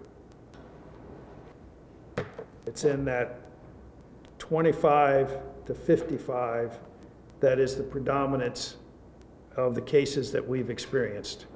It's 2.67 2.85
in 2.85 3.05
that 3.07 3.41
25 4.39 5.39
to 5.67 5.75
55 5.75 6.79
that 7.41 7.59
is 7.59 7.77
the 7.77 7.83
predominance 7.83 8.77
of 9.57 9.75
the 9.75 9.81
cases 9.81 10.31
that 10.33 10.47
we've 10.47 10.71
experienced. 10.71 11.47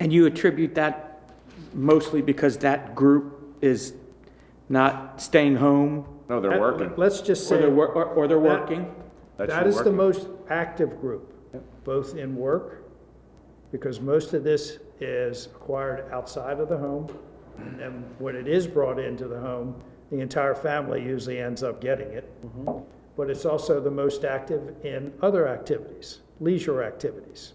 And 0.00 0.12
you 0.12 0.26
attribute 0.26 0.74
that 0.74 1.20
mostly 1.72 2.22
because 2.22 2.58
that 2.58 2.94
group 2.94 3.56
is 3.60 3.94
not 4.68 5.20
staying 5.20 5.56
home? 5.56 6.06
No, 6.28 6.40
they're 6.40 6.60
working. 6.60 6.92
Let's 6.96 7.20
just 7.20 7.44
Or 7.50 7.56
say. 7.56 7.60
they're, 7.62 7.70
wor- 7.70 7.92
or 7.92 8.04
or 8.06 8.28
they're 8.28 8.40
That- 8.40 8.60
working? 8.60 8.94
That's 9.36 9.50
That 9.52 9.64
the 9.64 9.70
the 9.70 9.76
working. 9.76 9.96
most 9.96 10.28
active 10.48 11.00
group, 11.00 11.32
both 11.84 12.16
in 12.16 12.36
work, 12.36 12.84
because 13.70 14.00
most 14.00 14.32
of 14.32 14.44
this 14.44 14.78
is 15.00 15.46
acquired 15.46 16.10
outside 16.12 16.60
of 16.60 16.68
the 16.68 16.76
home. 16.76 17.08
And 17.80 18.04
when 18.18 18.36
it 18.36 18.48
is 18.48 18.66
brought 18.66 18.98
into 18.98 19.28
the 19.28 19.38
home, 19.38 19.74
the 20.10 20.20
entire 20.20 20.54
family 20.54 21.02
usually 21.02 21.40
ends 21.40 21.62
up 21.62 21.80
getting 21.80 22.08
it. 22.08 22.30
But 23.16 23.30
it's 23.30 23.46
also 23.46 23.80
the 23.80 23.90
most 23.90 24.24
active 24.24 24.74
in 24.84 25.12
other 25.22 25.48
activities, 25.48 26.20
leisure 26.40 26.82
activities, 26.82 27.54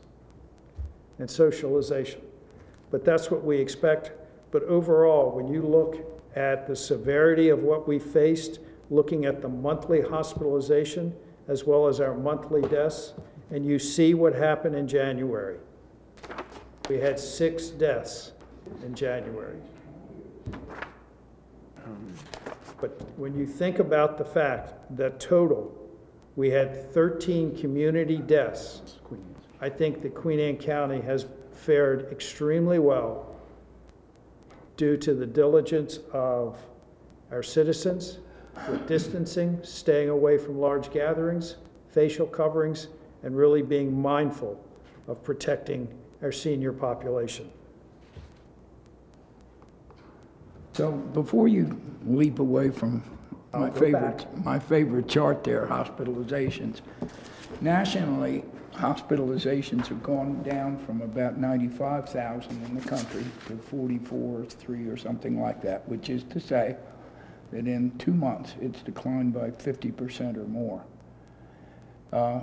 and 1.19 1.29
socialization. 1.29 2.21
But 2.89 3.05
that's 3.05 3.29
what 3.29 3.43
we 3.43 3.57
expect. 3.57 4.11
But 4.51 4.63
overall, 4.63 5.31
when 5.31 5.47
you 5.47 5.61
look 5.61 5.97
at 6.35 6.67
the 6.67 6.75
severity 6.75 7.49
of 7.49 7.59
what 7.59 7.87
we 7.87 7.99
faced, 7.99 8.59
looking 8.89 9.25
at 9.25 9.41
the 9.41 9.47
monthly 9.47 10.01
hospitalization 10.01 11.15
as 11.47 11.63
well 11.63 11.87
as 11.87 11.99
our 11.99 12.15
monthly 12.15 12.61
deaths, 12.63 13.13
and 13.51 13.65
you 13.65 13.77
see 13.77 14.13
what 14.13 14.33
happened 14.33 14.75
in 14.75 14.87
January. 14.87 15.57
We 16.91 16.99
had 16.99 17.17
six 17.17 17.67
deaths 17.69 18.33
in 18.83 18.93
January. 18.93 19.55
Um, 21.85 22.13
but 22.81 22.99
when 23.17 23.33
you 23.33 23.47
think 23.47 23.79
about 23.79 24.17
the 24.17 24.25
fact 24.25 24.73
that 24.97 25.21
total, 25.21 25.73
we 26.35 26.49
had 26.49 26.91
13 26.91 27.57
community 27.57 28.17
deaths, 28.17 28.97
I 29.61 29.69
think 29.69 30.01
that 30.01 30.13
Queen 30.13 30.41
Anne 30.41 30.57
County 30.57 30.99
has 30.99 31.27
fared 31.53 32.11
extremely 32.11 32.77
well 32.77 33.37
due 34.75 34.97
to 34.97 35.13
the 35.13 35.25
diligence 35.25 35.99
of 36.11 36.59
our 37.31 37.41
citizens 37.41 38.17
with 38.69 38.85
distancing, 38.85 39.61
staying 39.63 40.09
away 40.09 40.37
from 40.37 40.59
large 40.59 40.91
gatherings, 40.91 41.55
facial 41.87 42.27
coverings, 42.27 42.89
and 43.23 43.37
really 43.37 43.61
being 43.61 43.97
mindful 43.97 44.61
of 45.07 45.23
protecting 45.23 45.87
our 46.21 46.31
senior 46.31 46.71
population. 46.73 47.49
So 50.73 50.91
before 50.91 51.47
you 51.47 51.79
leap 52.05 52.39
away 52.39 52.69
from 52.69 53.03
my 53.53 53.69
go 53.69 53.79
favorite, 53.79 54.45
my 54.45 54.59
favorite 54.59 55.07
chart 55.07 55.43
there, 55.43 55.67
hospitalizations. 55.67 56.81
Nationally, 57.59 58.43
hospitalizations 58.73 59.87
have 59.87 60.01
gone 60.01 60.41
down 60.43 60.77
from 60.85 61.01
about 61.01 61.37
95,000 61.37 62.51
in 62.65 62.75
the 62.75 62.87
country 62.87 63.25
to 63.47 63.57
44, 63.57 64.45
3 64.45 64.87
or 64.87 64.97
something 64.97 65.41
like 65.41 65.61
that, 65.61 65.87
which 65.89 66.09
is 66.09 66.23
to 66.25 66.39
say 66.39 66.77
that 67.51 67.67
in 67.67 67.95
two 67.97 68.13
months, 68.13 68.55
it's 68.61 68.81
declined 68.81 69.33
by 69.33 69.51
50% 69.51 70.37
or 70.37 70.45
more. 70.45 70.83
Uh, 72.13 72.41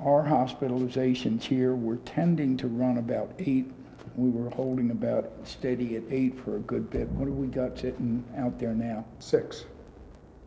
Our 0.00 0.24
hospitalizations 0.24 1.42
here 1.42 1.74
were 1.74 1.96
tending 1.96 2.56
to 2.58 2.68
run 2.68 2.98
about 2.98 3.32
eight. 3.38 3.70
We 4.16 4.30
were 4.30 4.50
holding 4.50 4.90
about 4.90 5.32
steady 5.44 5.96
at 5.96 6.02
eight 6.10 6.38
for 6.40 6.56
a 6.56 6.60
good 6.60 6.90
bit. 6.90 7.08
What 7.10 7.28
have 7.28 7.36
we 7.36 7.46
got 7.48 7.78
sitting 7.78 8.24
out 8.36 8.58
there 8.58 8.74
now? 8.74 9.04
Six. 9.18 9.64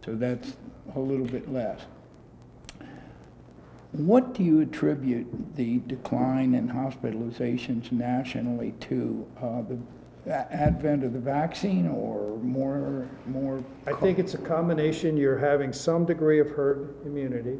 So 0.06 0.16
that's 0.16 0.56
a 0.96 1.00
little 1.00 1.26
bit 1.26 1.52
less. 1.52 1.82
What 3.92 4.34
do 4.34 4.44
you 4.44 4.62
attribute 4.62 5.56
the 5.56 5.80
decline 5.88 6.54
in 6.54 6.68
hospitalizations 6.70 7.92
nationally 7.92 8.74
to? 8.82 9.28
Uh, 9.42 9.64
The 10.26 10.54
advent 10.54 11.04
of 11.04 11.14
the 11.14 11.20
vaccine 11.20 11.88
or 11.88 12.38
more, 12.40 13.08
more? 13.26 13.64
I 13.88 13.94
think 13.94 14.20
it's 14.20 14.36
a 14.36 14.38
combination, 14.38 15.18
you're 15.18 15.40
having 15.40 15.74
some 15.74 16.06
degree 16.06 16.40
of 16.40 16.50
herd 16.52 16.94
immunity, 17.06 17.58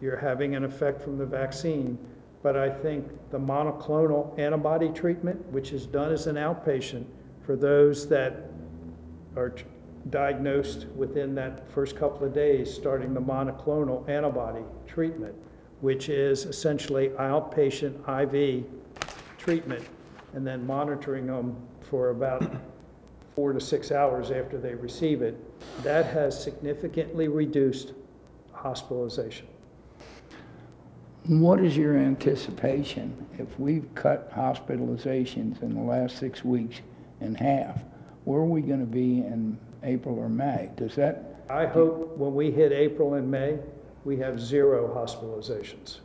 you're 0.00 0.16
having 0.16 0.54
an 0.54 0.64
effect 0.64 1.00
from 1.00 1.18
the 1.18 1.26
vaccine, 1.26 1.98
but 2.42 2.56
I 2.56 2.70
think 2.70 3.08
the 3.30 3.38
monoclonal 3.38 4.38
antibody 4.38 4.90
treatment, 4.90 5.44
which 5.50 5.72
is 5.72 5.86
done 5.86 6.12
as 6.12 6.26
an 6.26 6.36
outpatient 6.36 7.04
for 7.42 7.56
those 7.56 8.08
that 8.08 8.50
are 9.36 9.54
diagnosed 10.10 10.86
within 10.96 11.34
that 11.34 11.68
first 11.70 11.96
couple 11.96 12.26
of 12.26 12.32
days, 12.32 12.72
starting 12.72 13.14
the 13.14 13.20
monoclonal 13.20 14.08
antibody 14.08 14.62
treatment, 14.86 15.34
which 15.80 16.08
is 16.08 16.44
essentially 16.44 17.08
outpatient 17.10 17.96
IV 18.08 18.64
treatment, 19.38 19.84
and 20.34 20.46
then 20.46 20.66
monitoring 20.66 21.26
them 21.26 21.56
for 21.80 22.10
about 22.10 22.44
four 23.34 23.52
to 23.52 23.60
six 23.60 23.92
hours 23.92 24.30
after 24.30 24.58
they 24.58 24.74
receive 24.74 25.22
it, 25.22 25.36
that 25.82 26.06
has 26.06 26.40
significantly 26.42 27.28
reduced 27.28 27.92
hospitalization. 28.52 29.46
What 31.28 31.58
is 31.58 31.76
your 31.76 31.96
anticipation 31.96 33.26
if 33.36 33.58
we've 33.58 33.92
cut 33.96 34.32
hospitalizations 34.32 35.60
in 35.60 35.74
the 35.74 35.80
last 35.80 36.18
six 36.18 36.44
weeks 36.44 36.80
in 37.20 37.34
half? 37.34 37.82
Where 38.24 38.40
are 38.40 38.44
we 38.44 38.60
going 38.60 38.78
to 38.78 38.86
be 38.86 39.18
in 39.18 39.58
April 39.82 40.18
or 40.20 40.28
May? 40.28 40.70
Does 40.76 40.94
that, 40.94 41.44
I 41.50 41.66
hope 41.66 42.16
when 42.16 42.34
we 42.34 42.52
hit 42.52 42.70
April 42.70 43.14
and 43.14 43.28
May, 43.28 43.58
we 44.04 44.16
have 44.18 44.40
zero 44.40 44.88
hospitalizations. 44.94 45.98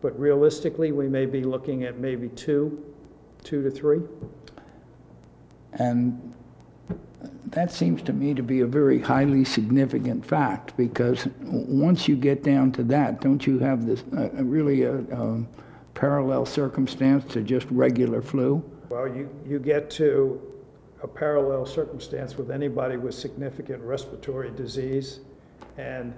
But 0.00 0.18
realistically, 0.18 0.92
we 0.92 1.08
may 1.08 1.26
be 1.26 1.42
looking 1.42 1.84
at 1.84 1.98
maybe 1.98 2.28
two, 2.30 2.82
two 3.44 3.62
to 3.62 3.70
three. 3.70 4.00
And 5.74 6.34
that 7.48 7.70
seems 7.70 8.02
to 8.02 8.12
me 8.12 8.34
to 8.34 8.42
be 8.42 8.60
a 8.60 8.66
very 8.66 9.00
highly 9.00 9.44
significant 9.44 10.24
fact, 10.24 10.76
because 10.76 11.28
once 11.42 12.08
you 12.08 12.16
get 12.16 12.42
down 12.42 12.72
to 12.72 12.82
that, 12.84 13.20
don't 13.20 13.46
you 13.46 13.58
have 13.58 13.86
this, 13.86 14.02
uh, 14.16 14.28
really 14.42 14.82
a 14.82 14.96
um, 15.12 15.48
parallel 15.94 16.44
circumstance 16.44 17.24
to 17.32 17.42
just 17.42 17.66
regular 17.70 18.20
flu? 18.20 18.62
Well, 18.88 19.08
you, 19.08 19.28
you 19.46 19.58
get 19.58 19.90
to 19.90 20.40
a 21.02 21.08
parallel 21.08 21.66
circumstance 21.66 22.36
with 22.36 22.50
anybody 22.50 22.96
with 22.96 23.14
significant 23.14 23.82
respiratory 23.82 24.50
disease. 24.50 25.20
And 25.78 26.14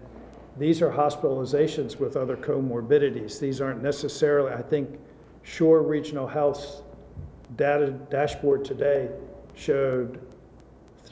these 0.57 0.83
are 0.83 0.91
hospitalizations 0.91 1.99
with 1.99 2.17
other 2.17 2.37
comorbidities. 2.37 3.39
These 3.39 3.61
aren't 3.61 3.83
necessarily, 3.83 4.53
I 4.53 4.63
think, 4.63 4.99
Shore 5.43 5.83
Regional 5.83 6.27
Health's 6.27 6.83
data 7.57 7.91
dashboard 8.11 8.65
today 8.65 9.09
showed 9.55 10.21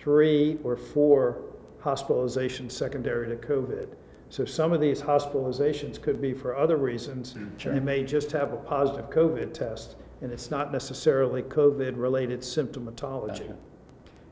three 0.07 0.57
or 0.63 0.77
four 0.77 1.43
hospitalizations 1.83 2.71
secondary 2.71 3.27
to 3.27 3.35
COVID. 3.35 3.89
So 4.31 4.45
some 4.45 4.73
of 4.73 4.81
these 4.81 5.03
hospitalizations 5.03 6.01
could 6.01 6.23
be 6.23 6.33
for 6.33 6.57
other 6.57 6.77
reasons. 6.77 7.35
Mm, 7.35 7.67
and 7.67 7.77
They 7.77 7.81
may 7.81 8.05
just 8.05 8.31
have 8.31 8.53
a 8.53 8.57
positive 8.57 9.11
COVID 9.11 9.53
test, 9.53 9.97
and 10.21 10.31
it's 10.31 10.49
not 10.49 10.71
necessarily 10.71 11.43
COVID-related 11.43 12.43
symptomatology. 12.43 13.53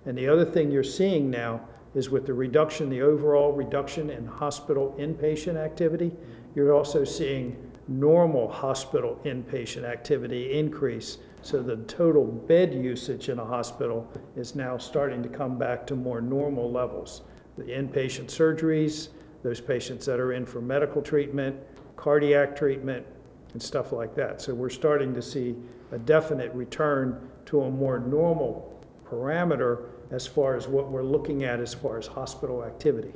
And 0.06 0.16
the 0.16 0.28
other 0.28 0.44
thing 0.44 0.70
you're 0.70 0.84
seeing 0.84 1.28
now 1.28 1.60
is 1.96 2.08
with 2.08 2.24
the 2.24 2.34
reduction, 2.34 2.88
the 2.88 3.02
overall 3.02 3.50
reduction 3.50 4.10
in 4.10 4.26
hospital 4.26 4.94
inpatient 4.96 5.56
activity, 5.56 6.10
mm. 6.10 6.16
you're 6.54 6.72
also 6.72 7.02
seeing 7.02 7.56
normal 7.88 8.48
hospital 8.48 9.18
inpatient 9.24 9.82
activity 9.82 10.56
increase. 10.56 11.18
So 11.44 11.62
the 11.62 11.76
total 11.84 12.24
bed 12.24 12.72
usage 12.72 13.28
in 13.28 13.38
a 13.38 13.44
hospital 13.44 14.10
is 14.34 14.54
now 14.54 14.78
starting 14.78 15.22
to 15.22 15.28
come 15.28 15.58
back 15.58 15.86
to 15.88 15.94
more 15.94 16.22
normal 16.22 16.72
levels. 16.72 17.20
The 17.58 17.64
inpatient 17.64 18.28
surgeries, 18.28 19.10
those 19.42 19.60
patients 19.60 20.06
that 20.06 20.18
are 20.18 20.32
in 20.32 20.46
for 20.46 20.62
medical 20.62 21.02
treatment, 21.02 21.54
cardiac 21.96 22.56
treatment, 22.56 23.04
and 23.52 23.62
stuff 23.62 23.92
like 23.92 24.14
that. 24.14 24.40
So 24.40 24.54
we're 24.54 24.70
starting 24.70 25.12
to 25.12 25.20
see 25.20 25.54
a 25.92 25.98
definite 25.98 26.50
return 26.54 27.28
to 27.44 27.64
a 27.64 27.70
more 27.70 27.98
normal 27.98 28.82
parameter 29.06 29.88
as 30.12 30.26
far 30.26 30.56
as 30.56 30.66
what 30.66 30.90
we're 30.90 31.02
looking 31.02 31.44
at 31.44 31.60
as 31.60 31.74
far 31.74 31.98
as 31.98 32.06
hospital 32.06 32.64
activity. 32.64 33.12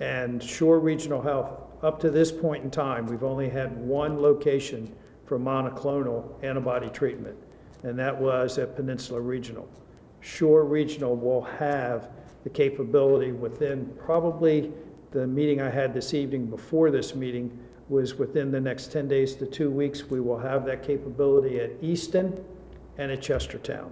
And 0.00 0.42
Shore 0.42 0.80
Regional 0.80 1.20
Health, 1.20 1.52
up 1.82 2.00
to 2.00 2.08
this 2.08 2.32
point 2.32 2.64
in 2.64 2.70
time, 2.70 3.06
we've 3.06 3.24
only 3.24 3.50
had 3.50 3.76
one 3.76 4.22
location 4.22 4.90
for 5.28 5.38
monoclonal 5.38 6.24
antibody 6.42 6.88
treatment, 6.88 7.36
and 7.82 7.98
that 7.98 8.18
was 8.18 8.56
at 8.56 8.74
Peninsula 8.74 9.20
Regional. 9.20 9.68
Shore 10.20 10.64
Regional 10.64 11.14
will 11.14 11.42
have 11.42 12.08
the 12.44 12.50
capability 12.50 13.32
within, 13.32 13.94
probably, 13.98 14.72
the 15.10 15.26
meeting 15.26 15.60
I 15.60 15.70
had 15.70 15.92
this 15.92 16.14
evening 16.14 16.46
before 16.46 16.90
this 16.90 17.14
meeting 17.14 17.56
was 17.88 18.14
within 18.16 18.50
the 18.50 18.60
next 18.60 18.92
10 18.92 19.08
days 19.08 19.34
to 19.36 19.46
two 19.46 19.70
weeks, 19.70 20.04
we 20.04 20.20
will 20.20 20.38
have 20.38 20.66
that 20.66 20.82
capability 20.82 21.60
at 21.60 21.70
Easton 21.80 22.44
and 22.98 23.10
at 23.10 23.20
Chestertown. 23.20 23.90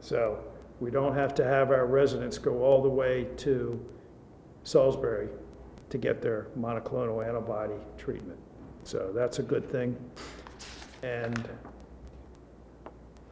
So 0.00 0.42
we 0.80 0.90
don't 0.90 1.14
have 1.14 1.34
to 1.34 1.44
have 1.44 1.70
our 1.70 1.86
residents 1.86 2.38
go 2.38 2.62
all 2.62 2.82
the 2.82 2.88
way 2.88 3.28
to 3.38 3.80
Salisbury 4.64 5.28
to 5.90 5.98
get 5.98 6.20
their 6.20 6.48
monoclonal 6.58 7.26
antibody 7.26 7.74
treatment. 7.96 8.38
So 8.82 9.12
that's 9.14 9.38
a 9.38 9.42
good 9.42 9.70
thing. 9.70 9.96
And, 11.02 11.48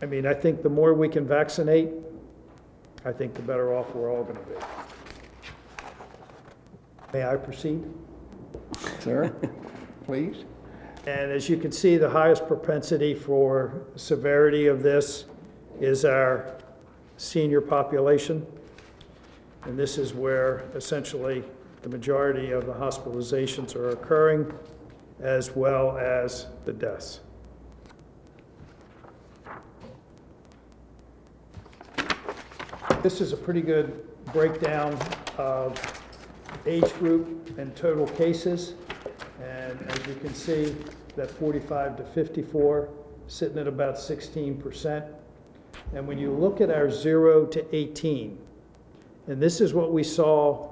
I 0.02 0.06
mean, 0.06 0.26
I 0.26 0.34
think 0.34 0.62
the 0.62 0.68
more 0.68 0.94
we 0.94 1.08
can 1.08 1.26
vaccinate, 1.26 1.90
I 3.04 3.12
think 3.12 3.34
the 3.34 3.42
better 3.42 3.74
off 3.74 3.94
we're 3.94 4.10
all 4.10 4.24
gonna 4.24 4.40
be. 4.40 4.54
May 7.12 7.24
I 7.24 7.36
proceed? 7.36 7.84
Sir, 9.00 9.34
please? 10.04 10.44
And 11.06 11.30
as 11.30 11.48
you 11.48 11.56
can 11.56 11.70
see, 11.70 11.96
the 11.96 12.10
highest 12.10 12.48
propensity 12.48 13.14
for 13.14 13.84
severity 13.94 14.66
of 14.66 14.82
this 14.82 15.26
is 15.80 16.04
our 16.04 16.56
senior 17.16 17.60
population. 17.60 18.44
And 19.64 19.78
this 19.78 19.98
is 19.98 20.14
where 20.14 20.64
essentially 20.74 21.44
the 21.82 21.88
majority 21.88 22.50
of 22.50 22.66
the 22.66 22.72
hospitalizations 22.72 23.76
are 23.76 23.90
occurring, 23.90 24.52
as 25.20 25.54
well 25.54 25.96
as 25.96 26.46
the 26.64 26.72
deaths. 26.72 27.20
This 33.06 33.20
is 33.20 33.32
a 33.32 33.36
pretty 33.36 33.60
good 33.60 34.04
breakdown 34.32 34.98
of 35.38 36.02
age 36.66 36.92
group 36.94 37.56
and 37.56 37.72
total 37.76 38.08
cases. 38.08 38.74
And 39.40 39.78
as 39.92 40.06
you 40.08 40.16
can 40.16 40.34
see, 40.34 40.74
that 41.14 41.30
45 41.30 41.98
to 41.98 42.02
54, 42.02 42.88
sitting 43.28 43.58
at 43.58 43.68
about 43.68 43.94
16%. 43.94 45.08
And 45.94 46.08
when 46.08 46.18
you 46.18 46.32
look 46.32 46.60
at 46.60 46.68
our 46.68 46.90
0 46.90 47.46
to 47.46 47.76
18, 47.76 48.40
and 49.28 49.40
this 49.40 49.60
is 49.60 49.72
what 49.72 49.92
we 49.92 50.02
saw 50.02 50.68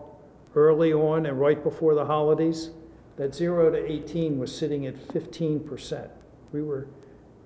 early 0.57 0.93
on 0.93 1.27
and 1.27 1.41
right 1.41 1.63
before 1.63 1.95
the 1.95 2.05
holidays, 2.05 2.71
that 3.15 3.33
0 3.33 3.71
to 3.71 3.93
18 3.93 4.41
was 4.41 4.53
sitting 4.53 4.87
at 4.87 4.97
15%. 4.97 6.11
We 6.51 6.63
were, 6.63 6.89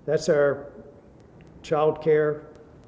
that's 0.06 0.30
our 0.30 0.72
childcare, 1.62 2.44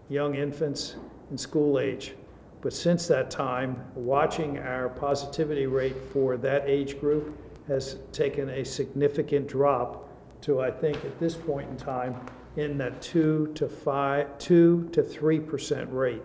young 0.09 0.35
infants, 0.35 0.95
and 1.31 1.41
school 1.41 1.79
age. 1.79 2.15
But 2.61 2.73
since 2.75 3.07
that 3.09 3.31
time, 3.31 3.83
watching 3.95 4.59
our 4.59 4.91
positivity 4.91 5.67
rate 5.67 5.97
for 6.13 6.37
that 6.37 6.69
age 6.69 7.01
group 7.01 7.39
has 7.69 7.97
taken 8.13 8.51
a 8.51 8.65
significant 8.65 9.49
drop 9.49 10.09
to, 10.43 10.61
I 10.61 10.71
think, 10.71 10.97
at 11.05 11.19
this 11.19 11.35
point 11.35 11.71
in 11.71 11.77
time, 11.77 12.21
in 12.57 12.77
that 12.79 13.01
two 13.01 13.51
to 13.55 13.69
five, 13.69 14.37
two 14.39 14.89
to 14.93 15.03
three 15.03 15.39
percent 15.39 15.91
rate. 15.93 16.23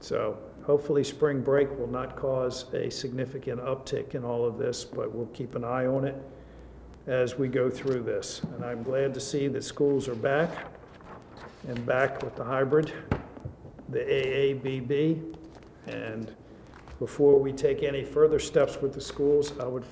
So 0.00 0.38
hopefully, 0.64 1.04
spring 1.04 1.40
break 1.42 1.70
will 1.78 1.86
not 1.86 2.16
cause 2.16 2.72
a 2.74 2.90
significant 2.90 3.60
uptick 3.60 4.14
in 4.14 4.24
all 4.24 4.44
of 4.44 4.58
this, 4.58 4.84
but 4.84 5.14
we'll 5.14 5.26
keep 5.26 5.54
an 5.54 5.64
eye 5.64 5.86
on 5.86 6.04
it 6.04 6.16
as 7.06 7.38
we 7.38 7.48
go 7.48 7.70
through 7.70 8.02
this. 8.02 8.42
And 8.54 8.64
I'm 8.64 8.82
glad 8.82 9.14
to 9.14 9.20
see 9.20 9.48
that 9.48 9.62
schools 9.62 10.08
are 10.08 10.14
back 10.14 10.50
and 11.68 11.86
back 11.86 12.22
with 12.22 12.36
the 12.36 12.44
hybrid, 12.44 12.92
the 13.90 14.00
AABB. 14.00 15.36
And 15.86 16.34
before 16.98 17.38
we 17.38 17.52
take 17.52 17.82
any 17.82 18.04
further 18.04 18.38
steps 18.38 18.80
with 18.80 18.92
the 18.92 19.00
schools, 19.00 19.52
I 19.58 19.64
would 19.64 19.84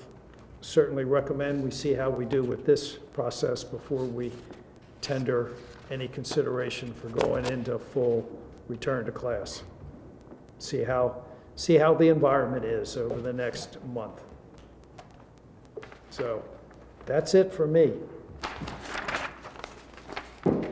certainly 0.61 1.03
recommend 1.03 1.63
we 1.63 1.71
see 1.71 1.93
how 1.93 2.09
we 2.09 2.25
do 2.25 2.43
with 2.43 2.65
this 2.65 2.93
process 3.13 3.63
before 3.63 4.03
we 4.03 4.31
tender 5.01 5.53
any 5.89 6.07
consideration 6.07 6.93
for 6.93 7.09
going 7.09 7.45
into 7.47 7.79
full 7.79 8.29
return 8.67 9.05
to 9.05 9.11
class. 9.11 9.63
See 10.59 10.83
how, 10.83 11.23
see 11.55 11.75
how 11.75 11.93
the 11.93 12.09
environment 12.09 12.65
is 12.65 12.97
over 12.97 13.21
the 13.21 13.33
next 13.33 13.83
month. 13.85 14.21
So, 16.09 16.43
that's 17.05 17.33
it 17.33 17.51
for 17.51 17.65
me. 17.65 17.93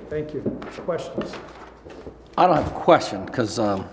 Thank 0.09 0.33
you. 0.33 0.41
Questions? 0.85 1.33
I 2.39 2.45
don't 2.45 2.55
have 2.55 2.67
a 2.67 2.79
question, 2.81 3.25
because 3.25 3.57
I 3.57 3.83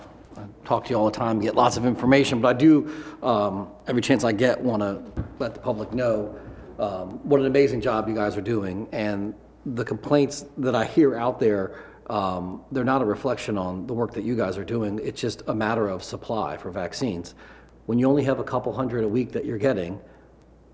talk 0.67 0.85
to 0.85 0.91
you 0.91 0.97
all 0.97 1.07
the 1.07 1.17
time, 1.17 1.41
get 1.41 1.55
lots 1.55 1.79
of 1.79 1.87
information, 1.87 2.43
but 2.43 2.49
I 2.49 2.59
do, 2.59 2.93
um, 3.23 3.69
every 3.87 4.03
chance 4.03 4.23
I 4.23 4.33
get, 4.33 4.61
want 4.61 4.83
to 4.83 5.03
let 5.39 5.55
the 5.55 5.61
public 5.61 5.95
know 5.95 6.39
um, 6.79 7.13
what 7.27 7.41
an 7.41 7.47
amazing 7.47 7.81
job 7.81 8.07
you 8.07 8.15
guys 8.15 8.37
are 8.37 8.43
doing. 8.43 8.87
And 8.93 9.33
the 9.65 9.83
complaints 9.83 10.45
that 10.59 10.75
I 10.75 10.85
hear 10.85 11.17
out 11.17 11.41
there, 11.41 11.85
um, 12.11 12.63
they're 12.71 12.85
not 12.85 13.01
a 13.01 13.07
reflection 13.07 13.57
on 13.57 13.87
the 13.87 13.95
work 13.95 14.13
that 14.13 14.25
you 14.25 14.37
guys 14.37 14.59
are 14.59 14.65
doing. 14.65 15.01
It's 15.03 15.19
just 15.19 15.43
a 15.47 15.55
matter 15.55 15.89
of 15.89 16.05
supply 16.05 16.59
for 16.59 16.71
vaccines. 16.71 17.35
When 17.87 17.99
you 17.99 18.07
only 18.07 18.25
have 18.25 18.41
a 18.41 18.45
couple 18.45 18.75
hundred 18.75 19.05
a 19.05 19.09
week 19.09 19.33
that 19.33 19.47
you're 19.47 19.57
getting, 19.57 19.99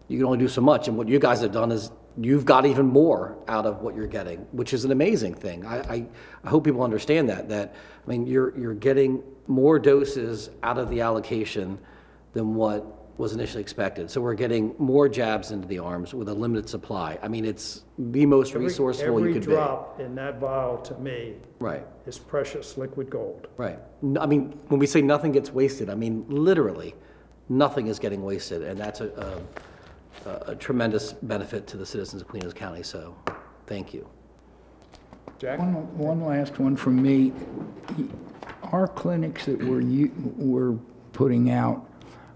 you 0.08 0.18
can 0.18 0.26
only 0.26 0.38
do 0.38 0.48
so 0.48 0.60
much. 0.60 0.88
And 0.88 0.96
what 0.96 1.06
you 1.06 1.20
guys 1.20 1.40
have 1.42 1.52
done 1.52 1.70
is 1.70 1.92
you've 2.18 2.44
got 2.44 2.66
even 2.66 2.86
more 2.86 3.36
out 3.48 3.66
of 3.66 3.82
what 3.82 3.94
you're 3.94 4.06
getting, 4.06 4.38
which 4.52 4.72
is 4.72 4.84
an 4.84 4.92
amazing 4.92 5.34
thing. 5.34 5.64
I, 5.64 5.78
I, 5.80 6.06
I 6.44 6.48
hope 6.48 6.64
people 6.64 6.82
understand 6.82 7.28
that. 7.28 7.48
That 7.48 7.74
I 8.06 8.10
mean, 8.10 8.26
you're 8.26 8.56
you're 8.58 8.74
getting 8.74 9.22
more 9.46 9.78
doses 9.78 10.50
out 10.62 10.78
of 10.78 10.90
the 10.90 11.00
allocation 11.00 11.78
than 12.32 12.54
what 12.54 13.00
was 13.18 13.34
initially 13.34 13.60
expected. 13.60 14.10
So 14.10 14.20
we're 14.22 14.34
getting 14.34 14.74
more 14.78 15.06
jabs 15.08 15.50
into 15.50 15.68
the 15.68 15.78
arms 15.78 16.14
with 16.14 16.28
a 16.30 16.34
limited 16.34 16.70
supply. 16.70 17.18
I 17.22 17.28
mean, 17.28 17.44
it's 17.44 17.82
the 17.98 18.24
most 18.24 18.54
Every- 18.54 18.66
resourceful 18.68 19.20
you 19.26 19.34
could 19.34 19.46
be. 19.46 19.52
Every 19.52 19.54
drop 19.56 20.00
in 20.00 20.14
that 20.14 20.40
vial, 20.40 20.78
to 20.78 20.94
me. 20.98 21.34
Right. 21.58 21.84
is 22.06 22.18
precious 22.18 22.78
liquid 22.78 23.10
gold. 23.10 23.48
Right. 23.58 23.78
I 24.18 24.24
mean, 24.24 24.58
when 24.68 24.80
we 24.80 24.86
say 24.86 25.02
nothing 25.02 25.32
gets 25.32 25.52
wasted, 25.52 25.90
I 25.90 25.94
mean 25.94 26.24
literally, 26.28 26.94
nothing 27.50 27.88
is 27.88 27.98
getting 27.98 28.22
wasted, 28.22 28.62
and 28.62 28.80
that's 28.80 29.02
a, 29.02 29.08
a, 29.08 29.40
a 30.26 30.54
tremendous 30.54 31.12
benefit 31.12 31.66
to 31.68 31.76
the 31.76 31.86
citizens 31.86 32.22
of 32.22 32.28
Queen 32.28 32.50
County. 32.52 32.82
So, 32.82 33.16
thank 33.66 33.94
you. 33.94 34.08
Jack? 35.38 35.58
One, 35.58 35.96
one 35.96 36.24
last 36.24 36.58
one 36.58 36.76
from 36.76 37.00
me. 37.00 37.32
Our 38.64 38.86
clinics 38.86 39.46
that 39.46 39.58
we're, 39.62 39.80
u- 39.80 40.12
we're 40.36 40.76
putting 41.12 41.50
out 41.50 41.86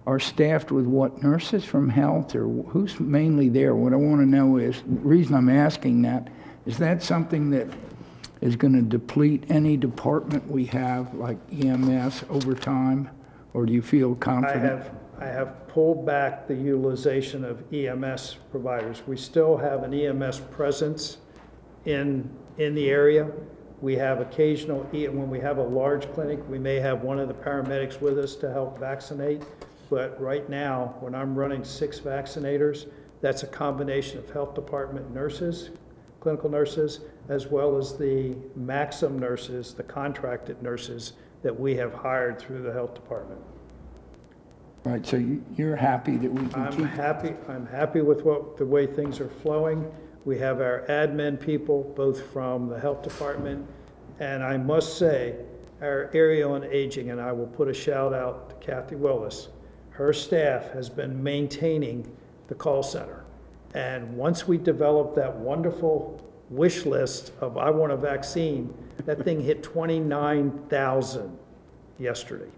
are 0.07 0.19
staffed 0.19 0.71
with 0.71 0.87
what, 0.87 1.23
nurses 1.23 1.65
from 1.65 1.89
health, 1.89 2.35
or 2.35 2.47
who's 2.47 2.99
mainly 3.01 3.49
there? 3.49 3.75
What 3.75 3.93
I 3.93 3.97
want 3.97 4.21
to 4.21 4.27
know 4.27 4.59
is, 4.59 4.83
the 4.83 5.01
reason 5.01 5.35
I'm 5.35 5.49
asking 5.49 6.03
that, 6.03 6.29
is 6.67 6.79
that 6.79 7.03
something 7.03 7.51
that 7.51 7.69
is 8.41 8.57
going 8.57 8.75
to 8.75 8.83
deplete 8.83 9.45
any 9.49 9.77
department 9.77 10.47
we 10.51 10.67
have, 10.67 11.15
like 11.15 11.39
EMS, 11.53 12.25
over 12.29 12.55
time? 12.55 13.09
Or 13.55 13.65
do 13.65 13.73
you 13.73 13.81
feel 13.81 14.13
I 14.21 14.25
confident? 14.25 14.63
have, 14.65 14.91
I 15.19 15.27
have 15.27 15.64
pulled 15.75 16.07
back 16.07 16.47
the 16.47 16.55
utilization 16.55 17.45
of 17.45 17.61
EMS 17.75 18.37
providers. 18.53 19.03
We 19.09 19.17
still 19.17 19.57
have 19.57 19.83
an 19.83 19.93
EMS 19.93 20.39
presence 20.53 21.19
in, 21.85 22.31
in 22.59 22.77
the 22.77 22.89
area. 22.91 23.29
We 23.81 23.97
have 23.97 24.21
occasional, 24.21 24.85
when 24.85 25.29
we 25.29 25.41
have 25.41 25.59
a 25.59 25.63
large 25.65 26.11
clinic, 26.13 26.39
we 26.49 26.61
may 26.61 26.77
have 26.77 27.03
one 27.03 27.19
of 27.19 27.27
the 27.27 27.35
paramedics 27.35 28.01
with 28.01 28.21
us 28.21 28.37
to 28.37 28.53
help 28.53 28.79
vaccinate. 28.79 29.43
But 29.91 30.19
right 30.21 30.49
now, 30.49 30.95
when 31.01 31.13
I'm 31.13 31.35
running 31.35 31.65
six 31.65 31.99
vaccinators, 31.99 32.87
that's 33.21 33.43
a 33.43 33.49
combination 33.49 34.21
of 34.21 34.31
health 34.31 34.55
department 34.55 35.13
nurses, 35.13 35.71
clinical 36.21 36.51
nurses, 36.51 37.01
as 37.29 37.49
well 37.49 37.77
as 37.77 37.99
the 37.99 38.37
Maxim 38.55 39.19
nurses, 39.19 39.75
the 39.75 39.83
contracted 39.83 40.63
nurses 40.63 41.15
that 41.43 41.59
we 41.59 41.75
have 41.75 41.93
hired 41.93 42.39
through 42.39 42.63
the 42.63 42.73
health 42.73 42.95
department. 42.95 43.41
Right, 44.85 45.05
so 45.07 45.17
you- 45.17 45.43
you're 45.57 45.77
happy 45.77 46.19
that 46.19 46.31
we 46.31 46.47
can 46.47 46.63
I'm 46.63 46.73
keep 46.73 46.87
happy, 46.87 47.35
I'm 47.49 47.65
happy 47.67 48.03
with 48.03 48.23
what, 48.25 48.59
the 48.59 48.67
way 48.67 48.87
things 48.87 49.19
are 49.19 49.29
flowing. 49.29 49.91
We 50.27 50.39
have 50.39 50.61
our 50.61 50.85
admin 50.89 51.41
people, 51.41 51.93
both 51.97 52.21
from 52.21 52.69
the 52.69 52.79
health 52.79 53.03
department, 53.03 53.67
and 54.21 54.43
I 54.43 54.59
must 54.59 54.99
say, 54.99 55.37
our 55.81 56.11
area 56.13 56.47
on 56.49 56.65
aging, 56.65 57.11
and 57.11 57.21
I 57.21 57.33
will 57.33 57.47
put 57.47 57.69
a 57.69 57.73
shout 57.75 58.13
out 58.13 58.51
to 58.51 58.55
Kathy 58.57 58.97
Willis. 58.97 59.49
Her 59.91 60.13
staff 60.13 60.71
has 60.73 60.91
been 60.91 61.23
maintaining 61.23 62.07
the 62.49 62.55
call 62.55 62.83
center. 62.83 63.25
And 63.75 64.17
once 64.17 64.47
we 64.47 64.59
developed 64.59 65.15
that 65.17 65.35
wonderful 65.37 66.21
wish 66.51 66.85
list 66.87 67.33
of 67.41 67.57
I 67.57 67.71
want 67.71 67.91
a 67.93 67.97
vaccine, 67.97 68.73
that 69.07 69.23
thing 69.25 69.41
hit 69.41 69.63
29,000 69.63 71.39
yesterday. 71.99 72.51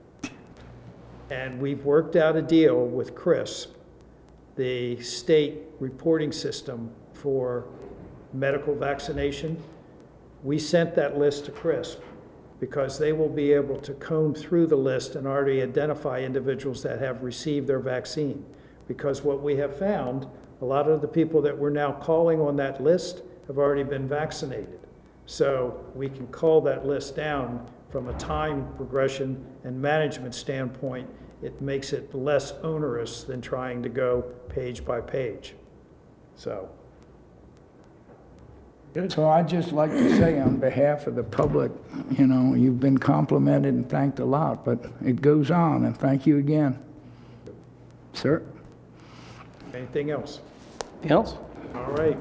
And 1.31 1.61
we've 1.61 1.85
worked 1.85 2.15
out 2.17 2.37
a 2.37 2.43
deal 2.43 2.87
with 2.87 3.15
CRISP, 3.15 3.71
the 4.57 5.01
state 5.01 5.63
reporting 5.81 6.33
system 6.33 6.91
for 7.13 7.67
medical 8.33 8.75
vaccination. 8.75 9.61
We 10.45 10.59
sent 10.59 10.95
that 10.95 11.19
list 11.19 11.47
to 11.47 11.51
CRISP 11.51 12.01
because 12.61 12.99
they 12.99 13.13
will 13.13 13.29
be 13.29 13.53
able 13.53 13.79
to 13.81 13.93
comb 13.95 14.35
through 14.35 14.67
the 14.67 14.77
list 14.77 15.15
and 15.15 15.27
already 15.27 15.61
identify 15.63 16.21
individuals 16.21 16.83
that 16.83 17.01
have 17.01 17.23
received 17.23 17.67
their 17.67 17.81
vaccine. 17.81 18.45
Because 18.89 19.23
what 19.23 19.43
we 19.43 19.57
have 19.57 19.77
found, 19.77 20.27
a 20.63 20.65
lot 20.65 20.89
of 20.89 21.01
the 21.01 21.09
people 21.09 21.43
that 21.43 21.59
we're 21.59 21.71
now 21.71 21.93
calling 21.93 22.41
on 22.41 22.57
that 22.57 22.83
list 22.83 23.23
have 23.47 23.59
already 23.59 23.83
been 23.83 24.09
vaccinated. 24.09 24.81
So 25.27 25.85
we 25.95 26.09
can 26.09 26.29
call 26.29 26.61
that 26.63 26.87
list 26.87 27.17
down 27.17 27.69
from 27.91 28.09
a 28.09 28.13
time 28.15 28.69
progression 28.77 29.45
and 29.65 29.81
management 29.81 30.35
standpoint. 30.35 31.09
It 31.43 31.61
makes 31.61 31.93
it 31.93 32.15
less 32.15 32.53
onerous 32.63 33.23
than 33.25 33.41
trying 33.41 33.83
to 33.83 33.89
go 33.89 34.23
page 34.49 34.85
by 34.85 35.01
page. 35.01 35.55
So, 36.35 36.69
So 39.09 39.29
I'd 39.29 39.49
just 39.49 39.73
like 39.73 39.91
to 39.91 40.17
say 40.17 40.41
on 40.41 40.57
behalf 40.57 41.07
of 41.07 41.15
the 41.15 41.23
public, 41.23 41.71
you 42.11 42.27
know, 42.27 42.55
you've 42.55 42.81
been 42.81 42.99
complimented 42.99 43.75
and 43.75 43.89
thanked 43.89 44.19
a 44.19 44.25
lot, 44.25 44.65
but 44.65 44.85
it 45.05 45.21
goes 45.21 45.51
on, 45.51 45.85
and 45.85 45.97
thank 45.97 46.27
you 46.27 46.39
again. 46.39 46.79
Sir? 48.15 48.43
anything 49.75 50.11
else? 50.11 50.41
Anything 51.03 51.11
else? 51.13 51.35
All 51.75 51.93
right, 51.93 52.17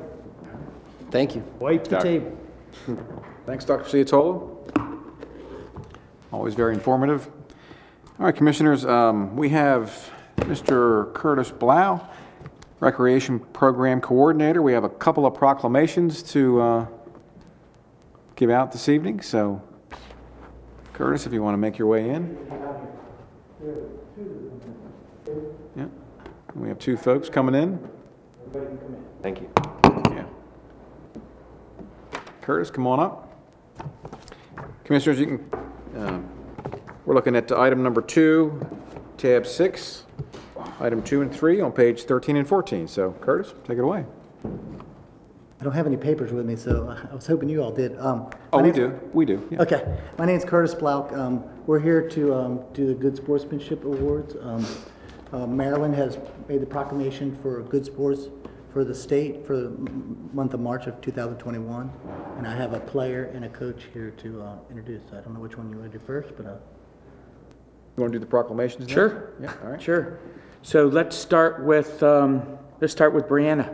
Thank 1.09 1.35
you. 1.35 1.43
wipe 1.59 1.85
the 1.85 1.91
Doc. 1.91 2.03
table. 2.03 2.37
Thanks, 3.45 3.63
Dr. 3.63 3.85
Ciotola. 3.85 4.54
Always 6.35 6.53
very 6.53 6.73
informative. 6.73 7.29
All 8.19 8.25
right, 8.25 8.35
Commissioners, 8.35 8.83
um, 8.83 9.37
we 9.37 9.47
have 9.49 10.11
Mr. 10.39 11.13
Curtis 11.13 11.49
Blau, 11.49 12.05
Recreation 12.81 13.39
Program 13.39 14.01
Coordinator. 14.01 14.61
We 14.61 14.73
have 14.73 14.83
a 14.83 14.89
couple 14.89 15.25
of 15.25 15.33
proclamations 15.33 16.21
to 16.33 16.61
uh, 16.61 16.87
give 18.35 18.49
out 18.49 18.73
this 18.73 18.89
evening, 18.89 19.21
so 19.21 19.61
Curtis, 20.91 21.25
if 21.25 21.31
you 21.31 21.41
want 21.41 21.53
to 21.53 21.57
make 21.57 21.77
your 21.77 21.87
way 21.87 22.09
in. 22.09 22.37
Yeah, 25.77 25.87
we 26.53 26.67
have 26.67 26.79
two 26.79 26.97
folks 26.97 27.29
coming 27.29 27.55
in. 27.55 27.79
Thank 29.21 29.39
you. 29.39 29.49
Yeah. 30.11 30.25
Curtis, 32.41 32.69
come 32.69 32.87
on 32.87 32.99
up. 32.99 33.31
Commissioners, 34.83 35.19
you 35.19 35.25
can, 35.25 35.49
um, 35.95 36.29
we're 37.05 37.15
looking 37.15 37.35
at 37.35 37.51
item 37.51 37.83
number 37.83 38.01
two, 38.01 38.59
tab 39.17 39.45
six, 39.45 40.03
item 40.79 41.01
two 41.01 41.21
and 41.21 41.33
three 41.33 41.61
on 41.61 41.71
page 41.71 42.03
13 42.03 42.37
and 42.37 42.47
14. 42.47 42.87
So 42.87 43.11
Curtis, 43.21 43.53
take 43.65 43.77
it 43.77 43.81
away. 43.83 44.05
I 44.43 45.63
don't 45.63 45.73
have 45.73 45.87
any 45.87 45.97
papers 45.97 46.31
with 46.31 46.45
me, 46.45 46.55
so 46.55 46.95
I 47.11 47.13
was 47.15 47.25
hoping 47.25 47.49
you 47.49 47.63
all 47.63 47.71
did. 47.71 47.97
Um, 47.99 48.29
Oh, 48.51 48.59
my 48.59 48.63
we 48.63 48.71
do, 48.71 48.99
we 49.13 49.25
do. 49.25 49.47
yeah. 49.49 49.61
Okay, 49.61 49.97
my 50.17 50.25
name's 50.25 50.43
Curtis 50.45 50.75
Blauk. 50.75 51.15
Um, 51.17 51.43
We're 51.65 51.79
here 51.79 52.07
to 52.09 52.33
um, 52.35 52.59
do 52.73 52.85
the 52.87 52.93
Good 52.93 53.15
Sportsmanship 53.15 53.83
Awards. 53.85 54.35
Um, 54.41 54.65
uh, 55.33 55.47
Maryland 55.47 55.95
has 55.95 56.17
made 56.47 56.61
the 56.61 56.65
proclamation 56.67 57.35
for 57.41 57.61
good 57.63 57.85
sports 57.85 58.27
for 58.75 58.83
the 58.83 58.93
state 58.93 59.47
for 59.47 59.55
the 59.55 59.67
m- 59.67 60.29
month 60.33 60.53
of 60.53 60.59
March 60.59 60.85
of 60.85 60.99
2021. 60.99 61.89
And 62.37 62.45
I 62.45 62.53
have 62.53 62.73
a 62.73 62.79
player 62.81 63.31
and 63.33 63.45
a 63.45 63.47
coach 63.47 63.83
here 63.93 64.11
to 64.17 64.41
uh, 64.41 64.57
introduce. 64.69 65.01
I 65.13 65.21
don't 65.21 65.33
know 65.33 65.39
which 65.39 65.57
one 65.57 65.69
you 65.71 65.77
want 65.77 65.93
to 65.93 65.97
do 65.97 66.03
first, 66.05 66.35
but 66.35 66.45
uh, 66.45 66.49
You 67.95 68.01
want 68.01 68.11
to 68.11 68.19
do 68.19 68.19
the 68.19 68.29
proclamations 68.29 68.81
next? 68.81 68.91
Sure. 68.91 69.31
Yeah, 69.41 69.53
all 69.63 69.69
right. 69.69 69.81
Sure. 69.81 70.19
So 70.61 70.87
let's 70.87 71.15
start 71.15 71.63
with, 71.63 72.03
um, 72.03 72.57
let's 72.81 72.91
start 72.91 73.13
with 73.13 73.29
Brianna. 73.29 73.73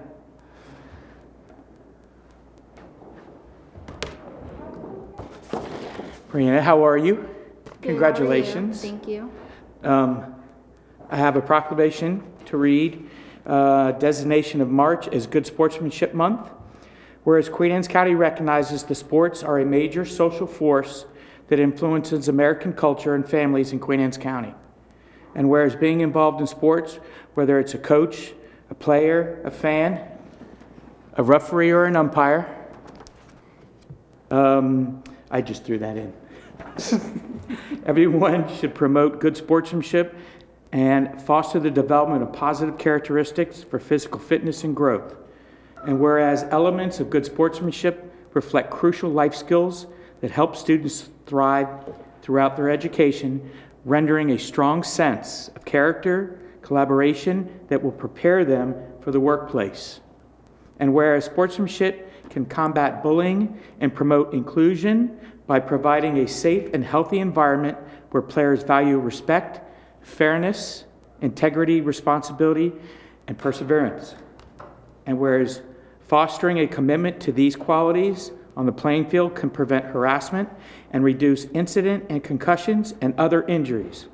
Brianna, 6.30 6.62
how 6.62 6.86
are 6.86 6.95
you? 6.99 7.16
Good, 7.16 7.26
how 7.26 7.32
are 7.32 7.66
you? 7.66 7.72
Congratulations. 7.82 8.82
Thank 8.84 9.08
you. 9.08 9.32
Um, 9.84 10.36
I 11.10 11.18
have 11.18 11.38
a 11.38 11.41
proclamation 11.41 12.22
to 12.45 12.58
read, 12.58 13.10
uh, 13.46 13.94
designation 13.94 14.62
of 14.62 14.70
March 14.70 15.08
as 15.08 15.28
Good 15.28 15.46
Sportsmanship 15.46 16.14
Month. 16.14 16.50
Whereas 17.24 17.50
Queen 17.50 17.72
Anne's 17.72 17.88
County 17.88 18.16
recognizes 18.16 18.84
the 18.84 18.96
sports 18.96 19.44
are 19.44 19.60
a 19.60 19.66
major 19.66 20.06
social 20.06 20.48
force 20.48 21.06
that 21.48 21.60
influences 21.60 22.28
American 22.28 22.74
culture 22.74 23.14
and 23.14 23.28
families 23.28 23.74
in 23.74 23.80
Queen 23.80 24.00
Anne's 24.00 24.18
County. 24.18 24.54
And 25.36 25.50
whereas 25.50 25.76
being 25.76 26.02
involved 26.02 26.42
in 26.42 26.48
sports, 26.48 27.00
whether 27.36 27.60
it's 27.60 27.74
a 27.74 27.78
coach, 27.78 28.34
a 28.70 28.76
player, 28.76 29.42
a 29.44 29.52
fan, 29.52 30.02
a 31.14 31.24
referee, 31.24 31.72
or 31.72 31.86
an 31.86 31.96
umpire, 31.96 32.58
um, 34.32 35.04
I 35.30 35.42
just 35.42 35.64
threw 35.64 35.78
that 35.80 35.98
in. 35.98 36.14
Everyone 37.86 38.48
should 38.56 38.74
promote 38.74 39.20
good 39.20 39.36
sportsmanship 39.36 40.16
and 40.72 41.22
foster 41.22 41.60
the 41.60 41.72
development 41.72 42.24
of 42.24 42.32
positive 42.32 42.78
characteristics 42.78 43.64
for 43.64 43.80
physical 43.80 44.20
fitness 44.20 44.64
and 44.64 44.76
growth. 44.76 45.16
And 45.86 46.00
whereas 46.00 46.44
elements 46.52 47.00
of 47.00 47.10
good 47.10 47.26
sportsmanship 47.26 48.14
reflect 48.34 48.72
crucial 48.72 49.10
life 49.10 49.36
skills 49.36 49.88
that 50.22 50.32
help 50.32 50.56
students 50.56 51.10
thrive 51.26 51.68
throughout 52.22 52.56
their 52.56 52.70
education, 52.70 53.52
rendering 53.84 54.32
a 54.32 54.40
strong 54.40 54.84
sense 54.84 55.50
of 55.50 55.66
character, 55.66 56.40
collaboration 56.62 57.60
that 57.68 57.82
will 57.82 57.92
prepare 57.92 58.46
them 58.46 58.76
for 59.02 59.12
the 59.12 59.20
workplace. 59.20 60.00
And 60.80 60.94
whereas 60.94 61.26
sportsmanship 61.26 62.30
can 62.30 62.46
combat 62.46 63.04
bullying 63.04 63.60
and 63.80 63.94
promote 63.94 64.34
inclusion 64.34 65.20
by 65.48 65.60
providing 65.60 66.20
a 66.20 66.28
safe 66.28 66.74
and 66.74 66.84
healthy 66.84 67.20
environment 67.20 67.78
where 68.12 68.22
players 68.22 68.64
value 68.64 68.98
respect, 69.00 69.60
fairness, 70.02 70.86
integrity, 71.22 71.82
responsibility, 71.82 72.74
and 73.28 73.38
perseverance. 73.38 74.16
And 75.06 75.20
whereas 75.20 75.62
fostering 76.02 76.60
a 76.60 76.68
commitment 76.68 77.20
to 77.22 77.32
these 77.32 77.56
qualities 77.56 78.32
on 78.58 78.66
the 78.66 78.72
playing 78.72 79.10
field 79.10 79.36
can 79.36 79.49
prevent 79.49 79.86
harassment 79.86 80.49
and 80.91 81.04
reduce 81.04 81.45
incident 81.45 82.06
and 82.10 82.24
concussions 82.24 82.93
and 83.02 83.18
other 83.18 83.43
injuries. 83.47 84.08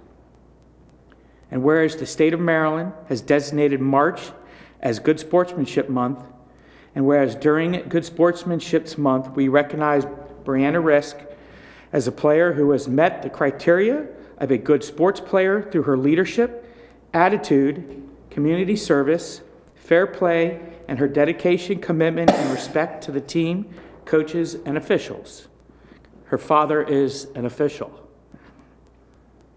And 1.50 1.64
whereas 1.64 1.96
the 1.96 2.06
state 2.06 2.34
of 2.34 2.40
Maryland 2.40 2.94
has 3.08 3.22
designated 3.22 3.82
March 3.82 4.32
as 4.82 5.00
Good 5.00 5.20
Sportsmanship 5.20 5.90
Month, 5.90 6.24
and 6.94 7.06
whereas 7.06 7.36
during 7.36 7.72
Good 7.90 8.06
Sportsmanship 8.06 8.98
Month, 8.98 9.36
we 9.36 9.48
recognize 9.48 10.06
Brianna 10.44 10.84
Risk 10.84 11.18
as 11.94 12.08
a 12.08 12.12
player 12.12 12.54
who 12.54 12.72
has 12.72 12.88
met 12.88 13.22
the 13.22 13.30
criteria 13.30 14.08
of 14.38 14.52
a 14.52 14.58
good 14.58 14.84
sports 14.84 15.20
player 15.20 15.62
through 15.62 15.84
her 15.84 15.98
leadership, 15.98 16.66
attitude, 17.14 18.04
community 18.30 18.76
service, 18.76 19.42
fair 19.76 20.06
play, 20.06 20.60
and 20.88 21.00
her 21.00 21.08
dedication, 21.08 21.80
commitment, 21.80 22.30
and 22.30 22.52
respect 22.52 23.04
to 23.04 23.12
the 23.12 23.22
team, 23.22 23.74
coaches, 24.06 24.56
and 24.66 24.78
officials. 24.78 25.48
Her 26.26 26.38
father 26.38 26.82
is 26.84 27.26
an 27.36 27.46
official. 27.46 28.08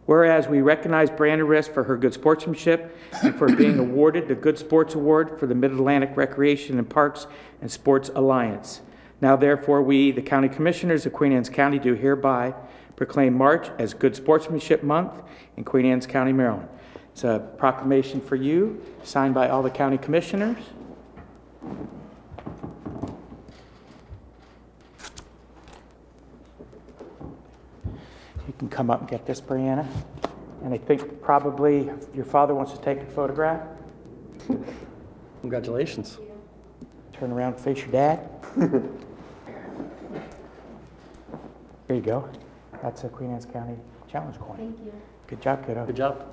Whereas 0.06 0.48
we 0.48 0.60
recognize 0.60 1.08
Brandon 1.08 1.46
Risk 1.46 1.72
for 1.72 1.84
her 1.84 1.96
good 1.96 2.14
sportsmanship 2.14 2.96
and 3.22 3.36
for 3.36 3.54
being 3.54 3.78
awarded 3.78 4.26
the 4.26 4.34
Good 4.34 4.58
Sports 4.58 4.94
Award 4.94 5.38
for 5.38 5.46
the 5.46 5.54
Mid-Atlantic 5.54 6.16
Recreation 6.16 6.78
and 6.78 6.88
Parks 6.88 7.28
and 7.60 7.70
Sports 7.70 8.10
Alliance. 8.14 8.80
Now 9.20 9.36
therefore, 9.36 9.82
we, 9.82 10.10
the 10.10 10.22
County 10.22 10.48
Commissioners 10.48 11.06
of 11.06 11.12
Queen 11.12 11.32
Anne's 11.32 11.48
County, 11.48 11.78
do 11.78 11.94
hereby 11.94 12.54
proclaim 13.00 13.32
March 13.32 13.70
as 13.78 13.94
Good 13.94 14.14
Sportsmanship 14.14 14.82
Month 14.82 15.22
in 15.56 15.64
Queen 15.64 15.86
Anne's 15.86 16.06
County, 16.06 16.34
Maryland. 16.34 16.68
It's 17.12 17.24
a 17.24 17.50
proclamation 17.56 18.20
for 18.20 18.36
you, 18.36 18.84
signed 19.04 19.32
by 19.32 19.48
all 19.48 19.62
the 19.62 19.70
county 19.70 19.96
commissioners. 19.96 20.58
You 28.46 28.52
can 28.58 28.68
come 28.68 28.90
up 28.90 29.00
and 29.00 29.08
get 29.08 29.24
this, 29.24 29.40
Brianna. 29.40 29.86
And 30.62 30.74
I 30.74 30.76
think 30.76 31.22
probably 31.22 31.90
your 32.12 32.26
father 32.26 32.54
wants 32.54 32.72
to 32.72 32.78
take 32.82 33.00
a 33.00 33.06
photograph. 33.06 33.66
Congratulations. 35.40 36.18
Turn 37.14 37.32
around, 37.32 37.58
face 37.58 37.78
your 37.78 37.92
dad. 37.92 38.28
There 41.88 41.96
you 41.96 42.04
go. 42.04 42.30
That's 42.82 43.04
a 43.04 43.08
Queen 43.08 43.30
Anne's 43.30 43.46
County 43.46 43.76
Challenge 44.08 44.38
coin. 44.38 44.56
Thank 44.56 44.78
you. 44.80 44.92
Good 45.26 45.40
job, 45.40 45.64
kiddo. 45.66 45.86
Good 45.86 45.96
job. 45.96 46.26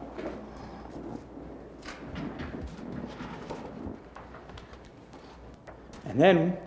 And 6.06 6.20
then, 6.20 6.58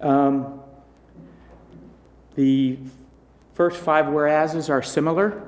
um, 0.00 0.60
the 2.34 2.78
first 3.54 3.78
five 3.78 4.08
whereases 4.08 4.68
are 4.68 4.82
similar 4.82 5.42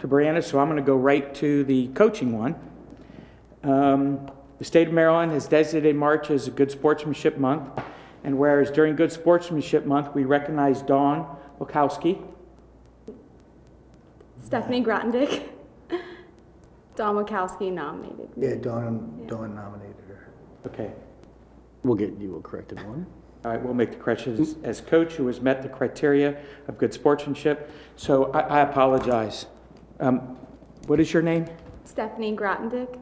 to 0.00 0.06
Brianna, 0.06 0.44
so 0.44 0.60
I'm 0.60 0.68
going 0.68 0.76
to 0.76 0.86
go 0.86 0.96
right 0.96 1.34
to 1.36 1.64
the 1.64 1.88
coaching 1.88 2.38
one. 2.38 2.54
Um, 3.62 4.30
The 4.58 4.64
state 4.64 4.88
of 4.88 4.94
Maryland 4.94 5.32
has 5.32 5.48
designated 5.48 5.96
March 5.96 6.30
as 6.30 6.46
a 6.46 6.50
Good 6.50 6.70
Sportsmanship 6.70 7.38
Month, 7.38 7.70
and 8.22 8.38
whereas 8.38 8.70
during 8.70 8.94
Good 8.94 9.10
Sportsmanship 9.10 9.84
Month, 9.86 10.14
we 10.14 10.24
recognize 10.24 10.82
Dawn 10.82 11.26
Wachowski, 11.58 12.22
Stephanie 14.54 14.84
Grottendick. 14.84 15.48
Dawn 16.94 17.16
Wachowski 17.16 17.72
nominated 17.72 18.36
me. 18.36 18.46
Yeah, 18.46 18.54
Dawn, 18.54 19.24
Dawn 19.26 19.52
nominated 19.52 19.96
her. 20.06 20.28
okay, 20.64 20.92
We'll 21.82 21.96
get 21.96 22.16
you 22.20 22.36
a 22.36 22.40
corrected 22.40 22.80
one. 22.86 23.04
All 23.44 23.50
right, 23.50 23.60
we'll 23.60 23.74
make 23.74 23.90
the 23.90 23.96
corrections 23.96 24.54
as 24.62 24.80
coach 24.80 25.14
who 25.14 25.26
has 25.26 25.40
met 25.40 25.60
the 25.60 25.68
criteria 25.68 26.40
of 26.68 26.78
good 26.78 26.94
sportsmanship. 26.94 27.68
So 27.96 28.30
I, 28.30 28.42
I 28.42 28.60
apologize. 28.60 29.46
Um, 29.98 30.38
what 30.86 31.00
is 31.00 31.12
your 31.12 31.22
name? 31.24 31.48
Stephanie 31.82 32.36
Grottendick. 32.36 32.96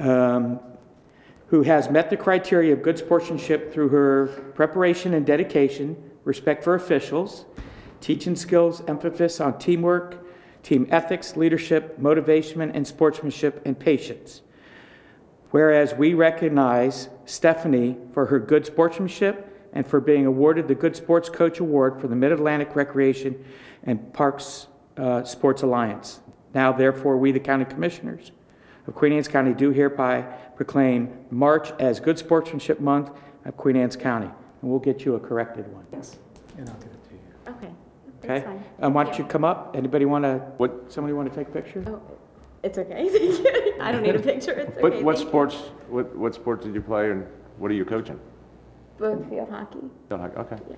Um, 0.00 0.58
who 1.54 1.62
has 1.62 1.88
met 1.88 2.10
the 2.10 2.16
criteria 2.16 2.72
of 2.72 2.82
good 2.82 2.98
sportsmanship 2.98 3.72
through 3.72 3.88
her 3.88 4.26
preparation 4.56 5.14
and 5.14 5.24
dedication, 5.24 5.96
respect 6.24 6.64
for 6.64 6.74
officials, 6.74 7.44
teaching 8.00 8.34
skills, 8.34 8.82
emphasis 8.88 9.40
on 9.40 9.56
teamwork, 9.56 10.26
team 10.64 10.84
ethics, 10.90 11.36
leadership, 11.36 11.96
motivation, 11.96 12.60
and 12.60 12.84
sportsmanship, 12.84 13.62
and 13.64 13.78
patience. 13.78 14.42
Whereas 15.52 15.94
we 15.94 16.12
recognize 16.14 17.08
Stephanie 17.24 17.98
for 18.12 18.26
her 18.26 18.40
good 18.40 18.66
sportsmanship 18.66 19.70
and 19.72 19.86
for 19.86 20.00
being 20.00 20.26
awarded 20.26 20.66
the 20.66 20.74
Good 20.74 20.96
Sports 20.96 21.28
Coach 21.28 21.60
Award 21.60 22.00
for 22.00 22.08
the 22.08 22.16
Mid 22.16 22.32
Atlantic 22.32 22.74
Recreation 22.74 23.44
and 23.84 24.12
Parks 24.12 24.66
uh, 24.96 25.22
Sports 25.22 25.62
Alliance. 25.62 26.18
Now, 26.52 26.72
therefore, 26.72 27.16
we, 27.16 27.30
the 27.30 27.38
County 27.38 27.64
Commissioners 27.64 28.32
of 28.86 28.94
Queen 28.94 29.12
Anne's 29.12 29.28
County, 29.28 29.54
do 29.54 29.70
hereby 29.70 30.22
proclaim 30.56 31.08
March 31.30 31.72
as 31.78 32.00
Good 32.00 32.18
Sportsmanship 32.18 32.80
Month 32.80 33.10
of 33.44 33.56
Queen 33.56 33.76
Anne's 33.76 33.96
County. 33.96 34.26
And 34.62 34.70
we'll 34.70 34.80
get 34.80 35.04
you 35.04 35.14
a 35.14 35.20
corrected 35.20 35.72
one. 35.72 35.86
Yes. 35.92 36.18
And 36.58 36.68
I'll 36.68 36.76
give 36.76 36.92
it 36.92 37.04
to 37.08 37.14
you. 37.14 37.54
Okay. 37.56 37.66
Okay? 37.66 37.74
That's 38.40 38.44
fine. 38.44 38.64
Um, 38.80 38.94
why 38.94 39.04
don't 39.04 39.18
you 39.18 39.24
come 39.24 39.44
up? 39.44 39.74
Anybody 39.76 40.04
want 40.04 40.24
to, 40.24 40.36
What, 40.56 40.92
somebody 40.92 41.12
want 41.14 41.30
to 41.32 41.36
take 41.36 41.48
a 41.48 41.50
picture? 41.50 41.84
Oh, 41.86 42.00
it's 42.62 42.78
okay. 42.78 43.08
Thank 43.12 43.44
you. 43.44 43.74
I 43.80 43.92
don't 43.92 44.02
need 44.02 44.16
a 44.16 44.20
picture. 44.20 44.52
It's 44.52 44.70
okay. 44.72 44.80
what, 44.82 45.02
what 45.02 45.16
thank 45.16 45.24
you. 45.24 45.30
sports, 45.30 45.54
what, 45.88 46.16
what 46.16 46.34
sports 46.34 46.64
did 46.64 46.74
you 46.74 46.80
play 46.80 47.10
and 47.10 47.26
what 47.58 47.70
are 47.70 47.74
you 47.74 47.84
coaching? 47.84 48.18
Both 48.98 49.28
field 49.28 49.50
hockey. 49.50 49.80
Field 50.08 50.20
hockey, 50.20 50.36
Okay, 50.38 50.56
Yeah. 50.70 50.76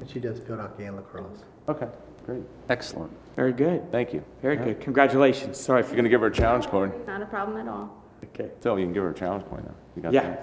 And 0.00 0.08
she 0.08 0.20
does 0.20 0.38
field 0.40 0.60
hockey 0.60 0.84
and 0.84 0.96
lacrosse. 0.96 1.42
okay, 1.68 1.88
great. 2.28 2.42
Excellent. 2.68 3.10
Very 3.36 3.54
good. 3.54 3.90
Thank 3.90 4.12
you. 4.12 4.22
Very 4.42 4.56
good. 4.58 4.80
Congratulations. 4.80 5.58
Sorry 5.58 5.80
if 5.80 5.86
You're 5.86 5.90
for, 5.92 5.96
gonna 5.96 6.08
give 6.10 6.20
her 6.20 6.26
a 6.26 6.32
challenge 6.32 6.66
coin? 6.66 6.92
Not 7.06 7.22
a 7.22 7.26
problem 7.26 7.56
at 7.56 7.66
all. 7.66 8.02
okay. 8.22 8.50
So 8.60 8.76
you 8.76 8.84
can 8.84 8.92
give 8.92 9.02
her 9.02 9.10
a 9.10 9.14
challenge 9.14 9.46
coin 9.46 9.62
though. 9.64 9.74
You 9.96 10.02
got 10.02 10.12
Yeah. 10.12 10.22
that? 10.28 10.42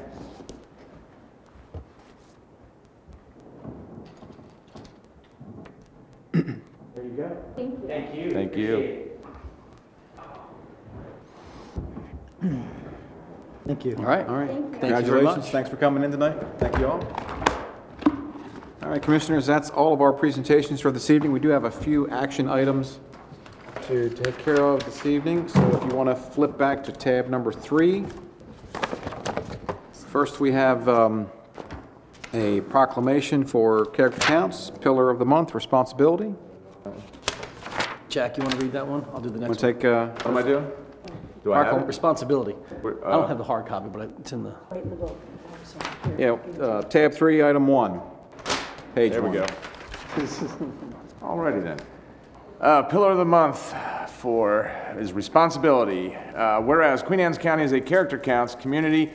There 6.31 7.03
you 7.03 7.09
go. 7.17 7.37
Thank 7.55 7.71
you. 7.81 7.87
Thank 7.87 8.15
you. 8.15 8.31
Thank 8.31 8.55
you. 8.55 8.75
Appreciate. 8.75 9.11
Thank 13.67 13.85
you. 13.85 13.95
All 13.97 14.05
right. 14.05 14.27
All 14.27 14.35
right. 14.37 14.47
Thank 14.49 14.73
you. 14.73 14.79
Thank 14.79 15.05
you 15.05 15.11
very 15.11 15.23
much. 15.23 15.35
Congratulations. 15.35 15.49
Thanks 15.49 15.69
for 15.69 15.77
coming 15.77 16.03
in 16.03 16.11
tonight. 16.11 16.37
Thank 16.59 16.77
you 16.79 16.87
all. 16.87 17.54
All 18.85 18.91
right, 18.91 19.01
Commissioners, 19.01 19.47
that's 19.47 19.71
all 19.71 19.93
of 19.95 20.01
our 20.01 20.13
presentations 20.13 20.79
for 20.79 20.91
this 20.91 21.09
evening. 21.09 21.31
We 21.31 21.39
do 21.39 21.49
have 21.49 21.63
a 21.63 21.71
few 21.71 22.07
action 22.09 22.47
items 22.47 22.99
to 23.87 24.09
take 24.11 24.37
care 24.37 24.61
of 24.63 24.85
this 24.85 25.07
evening, 25.07 25.47
so 25.47 25.59
if 25.75 25.81
you 25.89 25.97
want 25.97 26.07
to 26.07 26.15
flip 26.15 26.55
back 26.55 26.83
to 26.83 26.91
tab 26.91 27.27
number 27.27 27.51
three. 27.51 28.05
First, 29.91 30.39
we 30.39 30.51
have 30.51 30.87
um, 30.87 31.27
a 32.35 32.61
proclamation 32.61 33.43
for 33.43 33.85
character 33.87 34.19
counts, 34.19 34.71
Pillar 34.81 35.09
of 35.09 35.17
the 35.17 35.25
Month, 35.25 35.55
responsibility. 35.55 36.35
Jack, 38.07 38.37
you 38.37 38.43
want 38.43 38.53
to 38.55 38.61
read 38.61 38.71
that 38.73 38.85
one? 38.85 39.03
I'll 39.15 39.19
do 39.19 39.29
the 39.31 39.39
Want 39.39 39.49
next 39.49 39.61
to 39.61 39.65
one. 39.65 39.73
take, 39.77 39.85
uh, 39.85 40.07
What 40.09 40.27
am 40.27 40.37
I 40.37 40.43
doing? 40.43 40.71
Do 41.43 41.53
I 41.53 41.63
have 41.63 41.81
it? 41.81 41.87
Responsibility. 41.87 42.51
Where- 42.81 43.03
I 43.03 43.13
don't 43.13 43.27
have 43.27 43.39
the 43.39 43.43
hard 43.43 43.65
copy, 43.65 43.89
but 43.91 44.11
it's 44.19 44.31
in 44.31 44.43
the, 44.43 44.53
yeah, 46.19 46.33
uh, 46.63 46.83
tab 46.83 47.13
three, 47.13 47.43
item 47.43 47.65
one, 47.65 47.99
page 48.95 49.11
There 49.11 49.21
we 49.21 49.37
one. 49.37 49.37
go. 49.39 49.45
Alrighty 51.21 51.61
then. 51.61 51.77
Uh, 52.61 52.81
Pillar 52.83 53.11
of 53.11 53.17
the 53.17 53.25
month 53.25 53.75
for 54.09 54.71
is 54.97 55.11
responsibility. 55.11 56.15
Uh, 56.15 56.61
whereas 56.61 57.03
Queen 57.03 57.19
Anne's 57.19 57.37
County 57.37 57.63
is 57.63 57.73
a 57.73 57.81
character 57.81 58.17
counts 58.17 58.55
community, 58.55 59.11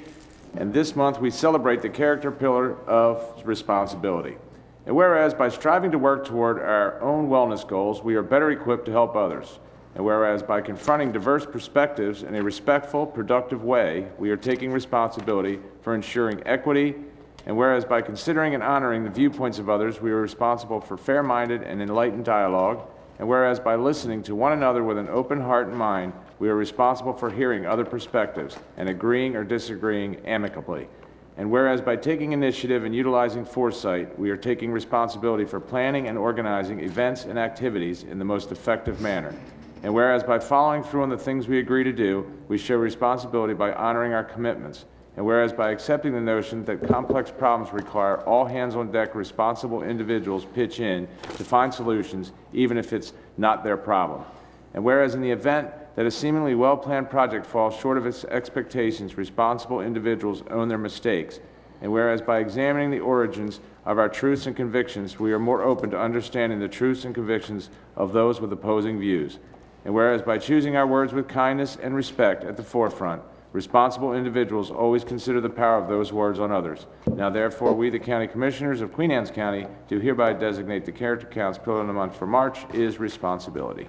and 0.56 0.72
this 0.74 0.94
month 0.94 1.18
we 1.18 1.30
celebrate 1.30 1.80
the 1.80 1.88
character 1.88 2.30
pillar 2.30 2.76
of 2.86 3.24
responsibility. 3.46 4.36
And 4.84 4.94
whereas 4.94 5.32
by 5.32 5.48
striving 5.48 5.90
to 5.92 5.98
work 5.98 6.26
toward 6.26 6.58
our 6.58 7.00
own 7.00 7.28
wellness 7.30 7.66
goals, 7.66 8.02
we 8.02 8.14
are 8.16 8.22
better 8.22 8.50
equipped 8.50 8.84
to 8.84 8.92
help 8.92 9.16
others. 9.16 9.60
And 9.94 10.04
whereas 10.04 10.42
by 10.42 10.60
confronting 10.60 11.10
diverse 11.10 11.46
perspectives 11.46 12.22
in 12.22 12.34
a 12.34 12.42
respectful, 12.42 13.06
productive 13.06 13.64
way, 13.64 14.08
we 14.18 14.30
are 14.30 14.36
taking 14.36 14.72
responsibility 14.72 15.58
for 15.80 15.94
ensuring 15.94 16.42
equity. 16.44 16.96
And 17.46 17.56
whereas 17.56 17.84
by 17.84 18.02
considering 18.02 18.54
and 18.54 18.62
honoring 18.62 19.04
the 19.04 19.10
viewpoints 19.10 19.58
of 19.58 19.68
others, 19.68 20.00
we 20.00 20.10
are 20.10 20.20
responsible 20.20 20.80
for 20.80 20.96
fair 20.96 21.22
minded 21.22 21.62
and 21.62 21.80
enlightened 21.80 22.24
dialogue. 22.24 22.86
And 23.18 23.28
whereas 23.28 23.60
by 23.60 23.76
listening 23.76 24.22
to 24.24 24.34
one 24.34 24.52
another 24.52 24.82
with 24.82 24.98
an 24.98 25.08
open 25.08 25.40
heart 25.40 25.68
and 25.68 25.76
mind, 25.76 26.12
we 26.38 26.48
are 26.48 26.56
responsible 26.56 27.12
for 27.12 27.30
hearing 27.30 27.66
other 27.66 27.84
perspectives 27.84 28.56
and 28.76 28.88
agreeing 28.88 29.36
or 29.36 29.44
disagreeing 29.44 30.16
amicably. 30.26 30.88
And 31.36 31.50
whereas 31.50 31.80
by 31.80 31.96
taking 31.96 32.32
initiative 32.32 32.84
and 32.84 32.94
utilizing 32.94 33.44
foresight, 33.44 34.18
we 34.18 34.30
are 34.30 34.36
taking 34.36 34.72
responsibility 34.72 35.44
for 35.44 35.60
planning 35.60 36.08
and 36.08 36.18
organizing 36.18 36.80
events 36.80 37.24
and 37.24 37.38
activities 37.38 38.02
in 38.02 38.18
the 38.18 38.24
most 38.24 38.52
effective 38.52 39.00
manner. 39.00 39.34
And 39.82 39.94
whereas 39.94 40.22
by 40.22 40.38
following 40.38 40.82
through 40.82 41.02
on 41.02 41.08
the 41.08 41.16
things 41.16 41.48
we 41.48 41.58
agree 41.58 41.84
to 41.84 41.92
do, 41.92 42.30
we 42.48 42.58
show 42.58 42.76
responsibility 42.76 43.54
by 43.54 43.72
honoring 43.72 44.12
our 44.12 44.24
commitments. 44.24 44.84
And 45.16 45.26
whereas 45.26 45.52
by 45.52 45.70
accepting 45.70 46.12
the 46.12 46.20
notion 46.20 46.64
that 46.64 46.86
complex 46.86 47.30
problems 47.30 47.72
require 47.72 48.20
all 48.22 48.46
hands 48.46 48.76
on 48.76 48.92
deck 48.92 49.14
responsible 49.14 49.82
individuals 49.82 50.46
pitch 50.54 50.80
in 50.80 51.08
to 51.36 51.44
find 51.44 51.74
solutions, 51.74 52.32
even 52.52 52.78
if 52.78 52.92
it's 52.92 53.12
not 53.36 53.64
their 53.64 53.76
problem. 53.76 54.24
And 54.72 54.84
whereas 54.84 55.14
in 55.14 55.20
the 55.20 55.30
event 55.30 55.68
that 55.96 56.06
a 56.06 56.10
seemingly 56.10 56.54
well-planned 56.54 57.10
project 57.10 57.44
falls 57.44 57.76
short 57.76 57.98
of 57.98 58.06
its 58.06 58.24
expectations, 58.24 59.16
responsible 59.16 59.80
individuals 59.80 60.42
own 60.50 60.68
their 60.68 60.78
mistakes. 60.78 61.40
And 61.82 61.90
whereas 61.90 62.22
by 62.22 62.38
examining 62.38 62.90
the 62.90 63.00
origins 63.00 63.60
of 63.84 63.98
our 63.98 64.08
truths 64.08 64.46
and 64.46 64.54
convictions, 64.54 65.18
we 65.18 65.32
are 65.32 65.38
more 65.38 65.62
open 65.62 65.90
to 65.90 65.98
understanding 65.98 66.60
the 66.60 66.68
truths 66.68 67.04
and 67.04 67.14
convictions 67.14 67.70
of 67.96 68.12
those 68.12 68.40
with 68.40 68.52
opposing 68.52 69.00
views. 69.00 69.38
And 69.84 69.94
whereas 69.94 70.22
by 70.22 70.38
choosing 70.38 70.76
our 70.76 70.86
words 70.86 71.12
with 71.12 71.26
kindness 71.26 71.76
and 71.82 71.94
respect 71.94 72.44
at 72.44 72.56
the 72.56 72.62
forefront, 72.62 73.22
responsible 73.52 74.14
individuals 74.14 74.70
always 74.70 75.04
consider 75.04 75.40
the 75.40 75.50
power 75.50 75.76
of 75.76 75.88
those 75.88 76.12
words 76.12 76.38
on 76.38 76.52
others. 76.52 76.86
Now 77.06 77.30
therefore, 77.30 77.72
we, 77.72 77.90
the 77.90 77.98
County 77.98 78.26
Commissioners 78.26 78.80
of 78.80 78.92
Queen 78.92 79.10
Anne's 79.10 79.30
County, 79.30 79.66
do 79.88 79.98
hereby 79.98 80.32
designate 80.32 80.84
the 80.84 80.92
Character 80.92 81.26
Counts 81.26 81.58
Pillar 81.58 81.80
of 81.80 81.86
the 81.86 81.92
Month 81.92 82.16
for 82.16 82.26
March 82.26 82.58
is 82.72 82.98
responsibility. 82.98 83.88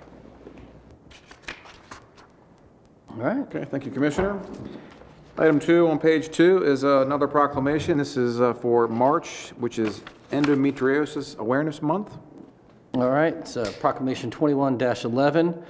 all 3.09 3.17
right. 3.17 3.39
Okay, 3.39 3.65
thank 3.65 3.85
you, 3.85 3.91
Commissioner. 3.91 4.41
Item 5.37 5.59
two 5.59 5.87
on 5.87 5.97
page 5.97 6.29
two 6.29 6.63
is 6.63 6.83
uh, 6.83 7.01
another 7.01 7.27
proclamation. 7.27 7.97
This 7.97 8.17
is 8.17 8.41
uh, 8.41 8.53
for 8.53 8.87
March, 8.87 9.49
which 9.57 9.79
is 9.79 10.01
Endometriosis 10.31 11.37
Awareness 11.37 11.81
Month. 11.81 12.17
All 12.93 13.09
right, 13.09 13.33
it's 13.33 13.55
uh, 13.55 13.71
Proclamation 13.79 14.29
21-11, 14.29 15.63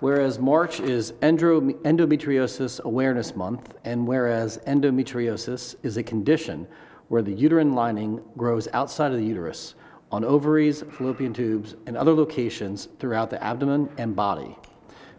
whereas 0.00 0.38
March 0.38 0.80
is 0.80 1.12
Endro- 1.20 1.72
Endometriosis 1.82 2.80
Awareness 2.80 3.34
Month, 3.34 3.74
and 3.84 4.06
whereas 4.06 4.58
endometriosis 4.66 5.74
is 5.82 5.96
a 5.96 6.02
condition 6.02 6.66
where 7.08 7.22
the 7.22 7.32
uterine 7.32 7.74
lining 7.74 8.22
grows 8.36 8.68
outside 8.72 9.12
of 9.12 9.18
the 9.18 9.24
uterus, 9.24 9.74
on 10.10 10.24
ovaries, 10.24 10.82
fallopian 10.90 11.32
tubes, 11.32 11.74
and 11.86 11.96
other 11.96 12.12
locations 12.12 12.88
throughout 12.98 13.30
the 13.30 13.42
abdomen 13.42 13.88
and 13.98 14.14
body. 14.14 14.56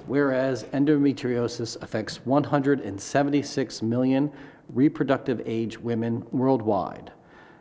Whereas 0.08 0.64
endometriosis 0.66 1.82
affects 1.84 2.26
176 2.26 3.82
million 3.82 4.32
reproductive 4.70 5.42
age 5.46 5.78
women 5.78 6.26
worldwide. 6.32 7.12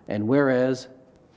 And 0.08 0.26
whereas 0.26 0.88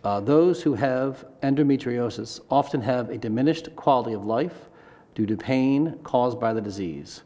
uh, 0.04 0.20
those 0.20 0.62
who 0.64 0.74
have 0.76 1.26
endometriosis 1.44 2.40
often 2.50 2.82
have 2.82 3.10
a 3.10 3.18
diminished 3.18 3.76
quality 3.76 4.14
of 4.14 4.26
life 4.26 4.70
due 5.16 5.26
to 5.26 5.36
pain 5.36 5.98
caused 6.04 6.40
by 6.40 6.54
the 6.54 6.62
disease. 6.62 7.24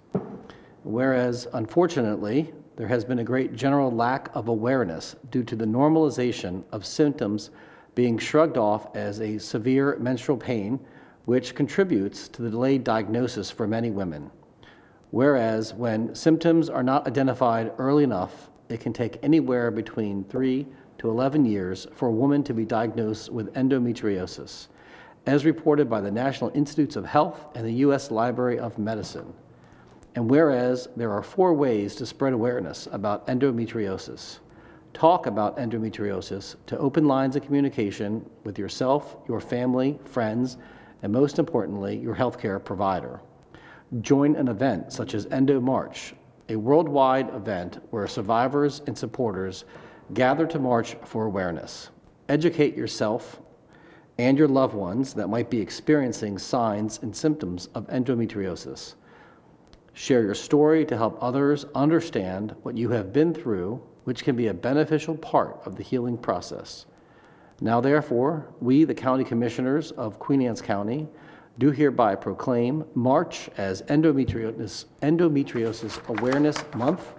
Whereas, 0.83 1.47
unfortunately, 1.53 2.53
there 2.75 2.87
has 2.87 3.05
been 3.05 3.19
a 3.19 3.23
great 3.23 3.55
general 3.55 3.91
lack 3.91 4.29
of 4.35 4.49
awareness 4.49 5.15
due 5.31 5.43
to 5.43 5.55
the 5.55 5.65
normalization 5.65 6.63
of 6.71 6.85
symptoms 6.85 7.51
being 7.95 8.17
shrugged 8.17 8.57
off 8.57 8.95
as 8.95 9.21
a 9.21 9.37
severe 9.37 9.97
menstrual 9.99 10.37
pain, 10.37 10.79
which 11.25 11.55
contributes 11.55 12.27
to 12.27 12.41
the 12.41 12.49
delayed 12.49 12.83
diagnosis 12.83 13.49
for 13.49 13.67
many 13.67 13.89
women. 13.89 14.29
Whereas, 15.11 15.73
when 15.73 16.13
symptoms 16.13 16.69
are 16.69 16.83
not 16.83 17.07
identified 17.07 17.71
early 17.77 18.03
enough, 18.03 18.49
it 18.67 18.81
can 18.81 18.91
take 18.91 19.17
anywhere 19.23 19.71
between 19.71 20.25
3 20.25 20.67
to 20.97 21.09
11 21.09 21.45
years 21.45 21.87
for 21.93 22.09
a 22.09 22.11
woman 22.11 22.43
to 22.43 22.53
be 22.53 22.65
diagnosed 22.65 23.31
with 23.31 23.53
endometriosis, 23.53 24.67
as 25.25 25.45
reported 25.45 25.89
by 25.89 26.01
the 26.01 26.11
National 26.11 26.51
Institutes 26.53 26.95
of 26.95 27.05
Health 27.05 27.47
and 27.55 27.65
the 27.65 27.73
U.S. 27.73 28.11
Library 28.11 28.59
of 28.59 28.77
Medicine. 28.77 29.33
And 30.15 30.29
whereas 30.29 30.87
there 30.95 31.11
are 31.11 31.23
four 31.23 31.53
ways 31.53 31.95
to 31.95 32.05
spread 32.05 32.33
awareness 32.33 32.87
about 32.91 33.27
endometriosis 33.27 34.39
talk 34.95 35.25
about 35.25 35.57
endometriosis 35.57 36.55
to 36.65 36.77
open 36.77 37.05
lines 37.05 37.35
of 37.35 37.43
communication 37.43 38.27
with 38.45 38.57
yourself, 38.57 39.17
your 39.27 39.41
family, 39.41 39.99
friends, 40.05 40.57
and 41.03 41.11
most 41.11 41.37
importantly, 41.37 41.97
your 41.97 42.15
healthcare 42.15 42.63
provider. 42.63 43.19
Join 43.99 44.37
an 44.37 44.47
event 44.47 44.93
such 44.93 45.13
as 45.13 45.27
Endo 45.27 45.59
March, 45.59 46.15
a 46.47 46.55
worldwide 46.55 47.29
event 47.35 47.79
where 47.89 48.07
survivors 48.07 48.81
and 48.87 48.97
supporters 48.97 49.65
gather 50.13 50.47
to 50.47 50.59
march 50.59 50.95
for 51.03 51.25
awareness. 51.25 51.89
Educate 52.29 52.77
yourself 52.77 53.41
and 54.17 54.37
your 54.37 54.47
loved 54.47 54.73
ones 54.73 55.13
that 55.13 55.27
might 55.27 55.49
be 55.49 55.59
experiencing 55.59 56.37
signs 56.37 56.99
and 57.01 57.15
symptoms 57.15 57.67
of 57.75 57.87
endometriosis. 57.87 58.95
Share 59.93 60.23
your 60.23 60.35
story 60.35 60.85
to 60.85 60.97
help 60.97 61.17
others 61.21 61.65
understand 61.75 62.55
what 62.63 62.77
you 62.77 62.89
have 62.89 63.13
been 63.13 63.33
through, 63.33 63.81
which 64.03 64.23
can 64.23 64.35
be 64.35 64.47
a 64.47 64.53
beneficial 64.53 65.15
part 65.15 65.59
of 65.65 65.75
the 65.75 65.83
healing 65.83 66.17
process. 66.17 66.85
Now, 67.61 67.79
therefore, 67.79 68.53
we, 68.59 68.83
the 68.83 68.93
County 68.93 69.23
Commissioners 69.23 69.91
of 69.91 70.19
Queen 70.19 70.41
Anne's 70.41 70.61
County, 70.61 71.07
do 71.57 71.71
hereby 71.71 72.15
proclaim 72.15 72.83
March 72.93 73.49
as 73.57 73.81
Endometriosis, 73.83 74.85
Endometriosis 75.01 76.05
Awareness 76.09 76.57
Month 76.75 77.13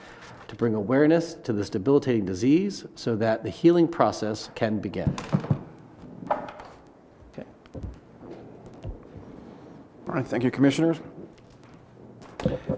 to 0.49 0.55
bring 0.55 0.75
awareness 0.75 1.35
to 1.35 1.53
this 1.53 1.71
debilitating 1.71 2.27
disease 2.27 2.85
so 2.95 3.17
that 3.17 3.43
the 3.43 3.51
healing 3.51 3.89
process 3.89 4.51
can 4.55 4.79
begin. 4.79 5.17
All 10.09 10.15
right, 10.15 10.27
thank 10.27 10.45
you, 10.45 10.53
Commissioners. 10.53 11.01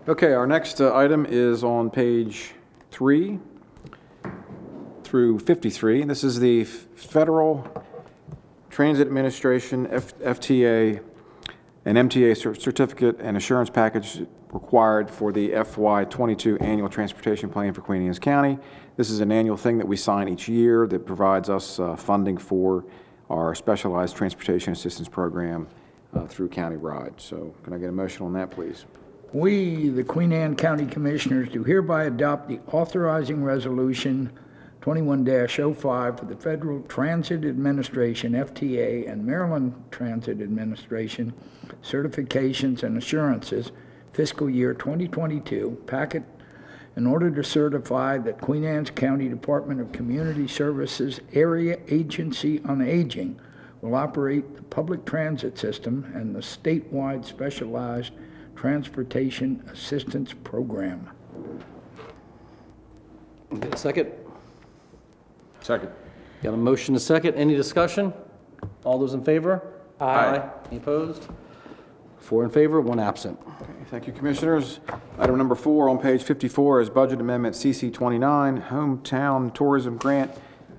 Okay, 0.09 0.33
our 0.33 0.47
next 0.47 0.81
uh, 0.81 0.97
item 0.97 1.27
is 1.29 1.63
on 1.63 1.91
page 1.91 2.53
three 2.91 3.39
through 5.05 5.39
53. 5.41 6.05
This 6.05 6.25
is 6.25 6.41
the 6.41 6.65
Federal 6.65 7.71
Transit 8.71 9.07
Administration, 9.07 9.87
F- 9.89 10.19
FTA, 10.21 11.03
and 11.85 11.99
MTA 11.99 12.35
cer- 12.35 12.55
certificate 12.55 13.19
and 13.21 13.37
assurance 13.37 13.69
package 13.69 14.23
required 14.51 15.11
for 15.11 15.31
the 15.31 15.51
FY22 15.51 16.63
Annual 16.63 16.89
Transportation 16.89 17.51
Plan 17.51 17.75
for 17.75 17.83
Queen 17.83 18.07
Anne's 18.07 18.19
County. 18.19 18.59
This 18.97 19.11
is 19.11 19.21
an 19.21 19.31
annual 19.31 19.59
thing 19.59 19.77
that 19.77 19.87
we 19.87 19.97
sign 19.97 20.31
each 20.31 20.49
year 20.49 20.87
that 20.87 21.05
provides 21.05 21.51
us 21.51 21.79
uh, 21.79 21.95
funding 21.95 22.39
for 22.39 22.87
our 23.29 23.55
specialized 23.55 24.17
transportation 24.17 24.73
assistance 24.73 25.11
program 25.11 25.69
uh, 26.15 26.27
through 26.27 26.49
county 26.49 26.77
ride. 26.77 27.15
So 27.19 27.55
can 27.65 27.73
I 27.73 27.79
get 27.79 27.89
a 27.89 27.93
motion 27.93 28.25
on 28.25 28.33
that, 28.35 28.51
please? 28.51 28.85
We, 29.33 29.91
the 29.91 30.05
Queen 30.05 30.33
Anne 30.33 30.57
County 30.57 30.87
Commissioners, 30.87 31.51
do 31.51 31.63
hereby 31.63 32.05
adopt 32.05 32.49
the 32.49 32.61
authorizing 32.73 33.45
resolution 33.45 34.33
21-05 34.81 36.19
for 36.19 36.25
the 36.25 36.37
Federal 36.37 36.81
Transit 36.83 37.45
Administration, 37.45 38.33
FTA, 38.33 39.11
and 39.11 39.27
Maryland 39.27 39.75
Transit 39.91 40.41
Administration 40.41 41.35
certifications 41.83 42.83
and 42.83 42.97
assurances 42.97 43.71
fiscal 44.13 44.49
year 44.49 44.73
2022 44.73 45.83
packet 45.87 46.23
in 46.97 47.07
order 47.07 47.31
to 47.31 47.45
certify 47.45 48.19
that 48.19 48.41
Queen 48.41 48.65
Anne's 48.65 48.91
County 48.91 49.29
Department 49.29 49.81
of 49.81 49.93
Community 49.93 50.49
Services 50.49 51.21
Area 51.33 51.79
Agency 51.89 52.61
on 52.65 52.81
Aging 52.81 53.39
will 53.81 53.95
operate 53.95 54.57
the 54.57 54.63
public 54.63 55.05
transit 55.05 55.59
system 55.59 56.11
and 56.15 56.35
the 56.35 56.41
statewide 56.41 57.25
specialized 57.25 58.13
transportation 58.57 59.63
assistance 59.73 60.35
program. 60.45 61.09
Get 63.61 63.75
a 63.75 63.77
second? 63.77 64.13
Second. 65.61 65.91
Got 66.43 66.55
a 66.55 66.57
motion 66.57 66.95
to 66.95 67.01
second. 67.01 67.35
Any 67.35 67.55
discussion? 67.55 68.13
All 68.85 68.99
those 68.99 69.15
in 69.15 69.23
favor? 69.23 69.63
Aye. 70.01 70.49
Any 70.69 70.79
opposed? 70.79 71.29
Four 72.19 72.45
in 72.45 72.51
favor, 72.51 72.81
one 72.81 73.01
absent. 73.01 73.39
Thank 73.91 74.07
you, 74.07 74.13
Commissioners. 74.13 74.81
Item 75.19 75.39
number 75.39 75.55
four 75.55 75.89
on 75.89 75.99
page 75.99 76.23
54 76.23 76.83
is 76.83 76.91
Budget 76.91 77.21
Amendment 77.21 77.55
CC 77.55 77.93
29, 77.93 78.63
Hometown 78.63 79.55
Tourism 79.55 79.97
Grant. 79.97 80.31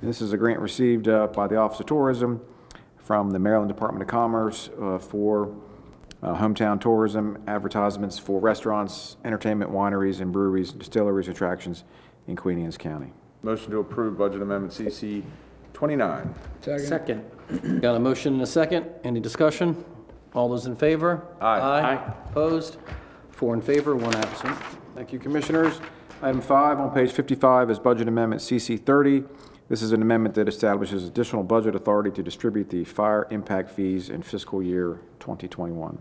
And 0.02 0.10
This 0.10 0.22
is 0.22 0.32
a 0.32 0.38
grant 0.38 0.60
received 0.60 1.08
uh, 1.08 1.28
by 1.28 1.48
the 1.48 1.56
Office 1.56 1.80
of 1.80 1.88
Tourism 1.88 2.42
from 3.10 3.32
the 3.32 3.40
Maryland 3.40 3.68
Department 3.70 4.04
of 4.04 4.08
Commerce 4.08 4.70
uh, 4.80 5.00
for 5.00 5.52
uh, 6.22 6.36
hometown 6.36 6.80
tourism 6.80 7.42
advertisements 7.48 8.20
for 8.20 8.40
restaurants, 8.40 9.18
entertainment, 9.26 9.72
wineries, 9.72 10.22
and 10.22 10.32
breweries, 10.32 10.72
distilleries, 10.72 11.28
attractions 11.28 11.86
in 12.28 12.36
Queen 12.36 12.64
Anne's 12.64 12.78
County. 12.78 13.12
Motion 13.42 13.72
to 13.72 13.80
approve 13.80 14.16
Budget 14.16 14.44
Amendment 14.44 14.72
CC 14.72 15.24
29. 15.74 16.36
Second. 16.62 17.26
Got 17.82 17.96
a 17.96 18.00
motion 18.00 18.34
and 18.34 18.44
a 18.44 18.46
second. 18.46 18.86
Any 19.04 19.20
discussion? 19.20 19.84
All 20.36 20.48
those 20.48 20.68
in 20.68 20.76
favor? 20.76 21.26
Aye. 21.42 21.60
Aye. 21.60 22.14
Opposed? 22.30 22.78
Four 23.32 23.56
in 23.56 23.62
favor, 23.64 23.96
one 23.96 24.14
absent. 24.18 24.56
Thank 24.94 25.12
you, 25.12 25.18
Commissioners. 25.18 25.82
Item 26.22 26.42
five 26.42 26.80
on 26.80 26.92
page 26.92 27.12
55 27.12 27.72
is 27.72 27.80
Budget 27.80 28.08
Amendment 28.08 28.44
CC 28.44 28.80
30. 28.80 29.24
This 29.70 29.84
is 29.84 29.92
an 29.92 30.02
amendment 30.02 30.34
that 30.34 30.48
establishes 30.48 31.06
additional 31.06 31.44
budget 31.44 31.76
authority 31.76 32.10
to 32.12 32.24
distribute 32.24 32.72
the 32.72 32.84
fire 32.84 33.28
impact 33.30 33.70
fees 33.70 34.10
in 34.10 34.24
fiscal 34.24 34.64
year 34.64 35.00
2021. 35.20 35.96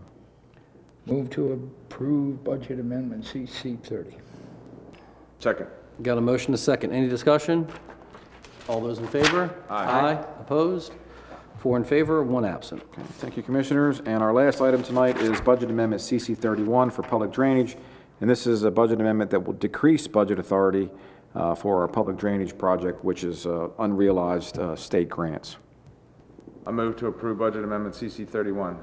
Move 1.05 1.29
to 1.29 1.53
approve 1.53 2.43
Budget 2.43 2.79
Amendment 2.79 3.23
CC 3.23 3.79
30. 3.79 4.17
Second. 5.37 5.67
Got 6.01 6.17
a 6.17 6.21
motion 6.21 6.51
to 6.51 6.57
second. 6.57 6.93
Any 6.93 7.07
discussion? 7.07 7.67
All 8.67 8.81
those 8.81 8.97
in 8.97 9.07
favor? 9.07 9.53
Aye. 9.69 10.13
Opposed? 10.39 10.93
Four 11.57 11.77
in 11.77 11.83
favor, 11.83 12.23
one 12.23 12.45
absent. 12.45 12.81
Thank 13.19 13.37
you, 13.37 13.43
Commissioners. 13.43 13.99
And 13.99 14.23
our 14.23 14.33
last 14.33 14.61
item 14.61 14.81
tonight 14.81 15.17
is 15.17 15.39
Budget 15.41 15.69
Amendment 15.69 16.01
CC 16.01 16.35
31 16.35 16.89
for 16.89 17.03
public 17.03 17.31
drainage. 17.31 17.77
And 18.19 18.29
this 18.29 18.47
is 18.47 18.63
a 18.63 18.71
budget 18.71 18.99
amendment 18.99 19.29
that 19.31 19.41
will 19.41 19.53
decrease 19.53 20.07
budget 20.07 20.39
authority 20.39 20.89
uh, 21.35 21.55
for 21.55 21.81
our 21.81 21.87
public 21.87 22.17
drainage 22.17 22.57
project, 22.57 23.03
which 23.03 23.23
is 23.23 23.45
uh, 23.45 23.69
unrealized 23.79 24.57
uh, 24.57 24.75
state 24.75 25.09
grants. 25.09 25.57
I 26.65 26.71
move 26.71 26.97
to 26.97 27.07
approve 27.07 27.39
Budget 27.39 27.63
Amendment 27.63 27.95
CC 27.95 28.27
31. 28.27 28.77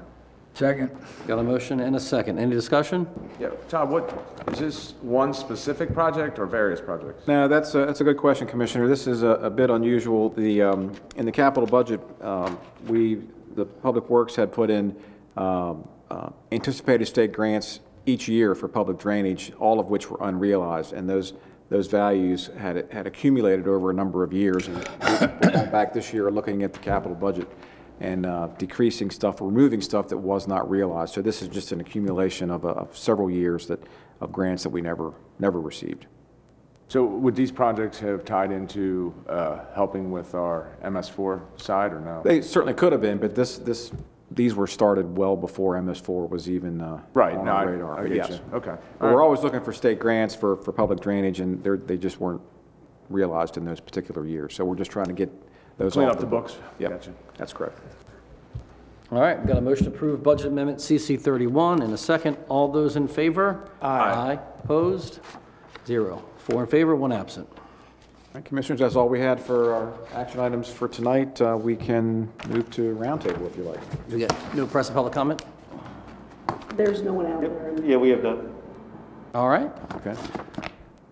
Second. 0.53 0.89
Got 1.27 1.37
a 1.37 1.43
motion 1.43 1.81
and 1.81 1.95
a 1.95 1.99
second. 1.99 2.39
Any 2.39 2.49
discussion? 2.49 3.07
Yeah, 3.39 3.49
Todd, 3.69 3.91
what, 3.91 4.25
is 4.51 4.57
this 4.57 4.93
one 5.01 5.31
specific 5.31 5.93
project 5.93 6.39
or 6.39 6.47
various 6.47 6.81
projects? 6.81 7.27
Now, 7.27 7.47
that's 7.47 7.75
a, 7.75 7.85
that's 7.85 8.01
a 8.01 8.03
good 8.03 8.17
question, 8.17 8.47
Commissioner. 8.47 8.87
This 8.87 9.05
is 9.05 9.21
a, 9.21 9.27
a 9.27 9.51
bit 9.51 9.69
unusual. 9.69 10.29
The, 10.29 10.63
um, 10.63 10.93
in 11.15 11.27
the 11.27 11.31
capital 11.31 11.67
budget, 11.67 12.01
um, 12.21 12.57
we, 12.87 13.21
the 13.53 13.65
Public 13.65 14.09
Works 14.09 14.35
had 14.35 14.51
put 14.51 14.71
in, 14.71 14.95
um, 15.35 15.87
uh, 16.09 16.29
anticipated 16.51 17.05
state 17.05 17.33
grants 17.33 17.81
each 18.07 18.27
year 18.27 18.55
for 18.55 18.67
public 18.67 18.97
drainage, 18.97 19.51
all 19.59 19.79
of 19.79 19.87
which 19.87 20.09
were 20.09 20.17
unrealized, 20.21 20.91
and 20.91 21.07
those, 21.07 21.33
those 21.69 21.87
values 21.87 22.49
had, 22.57 22.91
had 22.91 23.07
accumulated 23.07 23.67
over 23.67 23.89
a 23.89 23.93
number 23.93 24.23
of 24.23 24.31
years. 24.31 24.67
And 24.67 24.77
we're 24.77 25.51
going 25.51 25.71
back 25.71 25.93
this 25.93 26.13
year, 26.13 26.31
looking 26.31 26.63
at 26.63 26.73
the 26.73 26.79
capital 26.79 27.15
budget 27.15 27.47
and, 27.99 28.25
uh, 28.25 28.47
decreasing 28.57 29.09
stuff, 29.09 29.41
removing 29.41 29.81
stuff 29.81 30.07
that 30.09 30.17
was 30.17 30.47
not 30.47 30.69
realized. 30.69 31.13
So 31.13 31.21
this 31.21 31.41
is 31.41 31.47
just 31.47 31.71
an 31.71 31.81
accumulation 31.81 32.49
of, 32.51 32.65
uh, 32.65 32.69
of 32.69 32.97
several 32.97 33.29
years 33.29 33.67
that, 33.67 33.81
of 34.21 34.31
grants 34.31 34.63
that 34.63 34.69
we 34.69 34.81
never, 34.81 35.13
never 35.39 35.59
received. 35.59 36.05
So 36.89 37.03
would 37.03 37.35
these 37.35 37.51
projects 37.51 37.99
have 37.99 38.23
tied 38.23 38.51
into 38.51 39.13
uh, 39.27 39.59
helping 39.75 40.09
with 40.09 40.33
our 40.35 40.77
MS4 40.83 41.41
side 41.59 41.91
or 41.91 41.99
no? 41.99 42.21
They 42.23 42.41
certainly 42.41 42.73
could 42.73 42.93
have 42.93 43.01
been, 43.01 43.17
but 43.17 43.35
this, 43.35 43.57
this, 43.57 43.91
these 44.31 44.53
were 44.55 44.67
started 44.67 45.17
well 45.17 45.35
before 45.35 45.75
MS4 45.79 46.29
was 46.29 46.49
even 46.49 46.81
uh, 46.81 47.01
Right, 47.13 47.35
on 47.37 47.45
no, 47.45 47.51
our 47.51 47.57
I- 47.67 47.71
radar. 47.71 47.99
I 47.99 48.01
but 48.03 48.07
get 48.09 48.29
yes. 48.29 48.29
you. 48.51 48.57
Okay. 48.57 48.75
But 48.99 49.13
we're 49.13 49.21
always 49.23 49.41
looking 49.41 49.61
for 49.61 49.71
state 49.71 49.99
grants 49.99 50.35
for, 50.35 50.57
for 50.57 50.71
public 50.73 50.99
drainage, 50.99 51.39
and 51.39 51.63
they're, 51.63 51.77
they 51.77 51.97
just 51.97 52.19
weren't 52.19 52.41
realized 53.09 53.55
in 53.57 53.63
those 53.63 53.79
particular 53.79 54.25
years. 54.25 54.53
So 54.53 54.65
we're 54.65 54.75
just 54.75 54.91
trying 54.91 55.05
to 55.07 55.13
get 55.13 55.31
those 55.77 55.93
Clean 55.93 56.07
off 56.07 56.15
up 56.15 56.19
the 56.19 56.25
books. 56.25 56.57
Yep, 56.79 56.91
Gotcha. 56.91 57.13
that's 57.37 57.53
correct. 57.53 57.79
All 59.11 59.21
right, 59.21 59.37
we've 59.39 59.47
got 59.47 59.57
a 59.57 59.61
motion 59.61 59.85
to 59.85 59.91
approve 59.91 60.21
budget 60.21 60.47
amendment 60.47 60.79
CC 60.79 61.17
31 61.19 61.81
and 61.81 61.93
a 61.93 61.97
second. 61.97 62.35
All 62.49 62.67
those 62.67 62.97
in 62.97 63.07
favor? 63.07 63.69
Aye. 63.81 64.37
Opposed? 64.65 65.21
Zero. 65.85 66.21
Four 66.37 66.63
in 66.63 66.67
favor, 66.67 66.93
one 66.97 67.13
absent. 67.13 67.47
All 68.37 68.41
right, 68.41 68.45
Commissioners, 68.45 68.81
that's 68.81 68.95
all 68.95 69.09
we 69.09 69.19
had 69.19 69.39
for 69.39 69.73
our 69.73 69.93
action 70.13 70.39
items 70.39 70.69
for 70.69 70.87
tonight. 70.87 71.41
Uh, 71.41 71.57
We 71.59 71.75
can 71.75 72.31
move 72.49 72.69
to 72.69 72.95
roundtable 72.95 73.47
if 73.47 73.57
you 73.57 73.63
like. 73.63 73.79
We 74.11 74.19
got 74.19 74.55
no 74.55 74.67
press 74.67 74.89
and 74.89 74.95
public 74.95 75.11
comment? 75.11 75.41
There's 76.75 77.01
no 77.01 77.13
one 77.13 77.25
out 77.25 77.41
there. 77.41 77.73
Yeah, 77.83 77.97
we 77.97 78.09
have 78.09 78.21
done. 78.21 78.53
All 79.33 79.49
right, 79.49 79.71
Okay. 79.95 80.15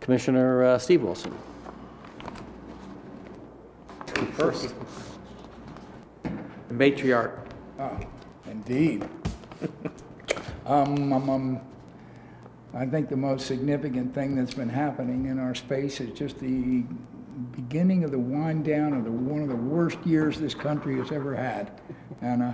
Commissioner 0.02 0.66
uh, 0.66 0.78
Steve 0.78 1.02
Wilson. 1.02 1.34
First. 4.34 4.76
The 6.22 6.76
matriarch. 6.76 7.40
Ah, 7.80 8.00
Indeed. 8.52 9.10
Um, 10.68 11.14
um, 11.14 11.30
um, 11.30 11.62
I 12.74 12.86
think 12.86 13.08
the 13.08 13.16
most 13.16 13.46
significant 13.46 14.14
thing 14.14 14.36
that's 14.36 14.54
been 14.56 14.68
happening 14.68 15.28
in 15.28 15.40
our 15.40 15.56
space 15.56 16.02
is 16.02 16.18
just 16.18 16.40
the 16.40 16.84
beginning 17.52 18.04
of 18.04 18.12
the 18.12 18.20
wind 18.20 18.66
down 18.66 18.94
of 18.94 19.04
the, 19.04 19.12
one 19.12 19.42
of 19.42 19.50
the 19.50 19.56
worst 19.56 19.98
years 20.06 20.40
this 20.40 20.54
country 20.54 20.98
has 20.98 21.12
ever 21.12 21.36
had. 21.36 21.72
And 22.22 22.42
uh, 22.42 22.54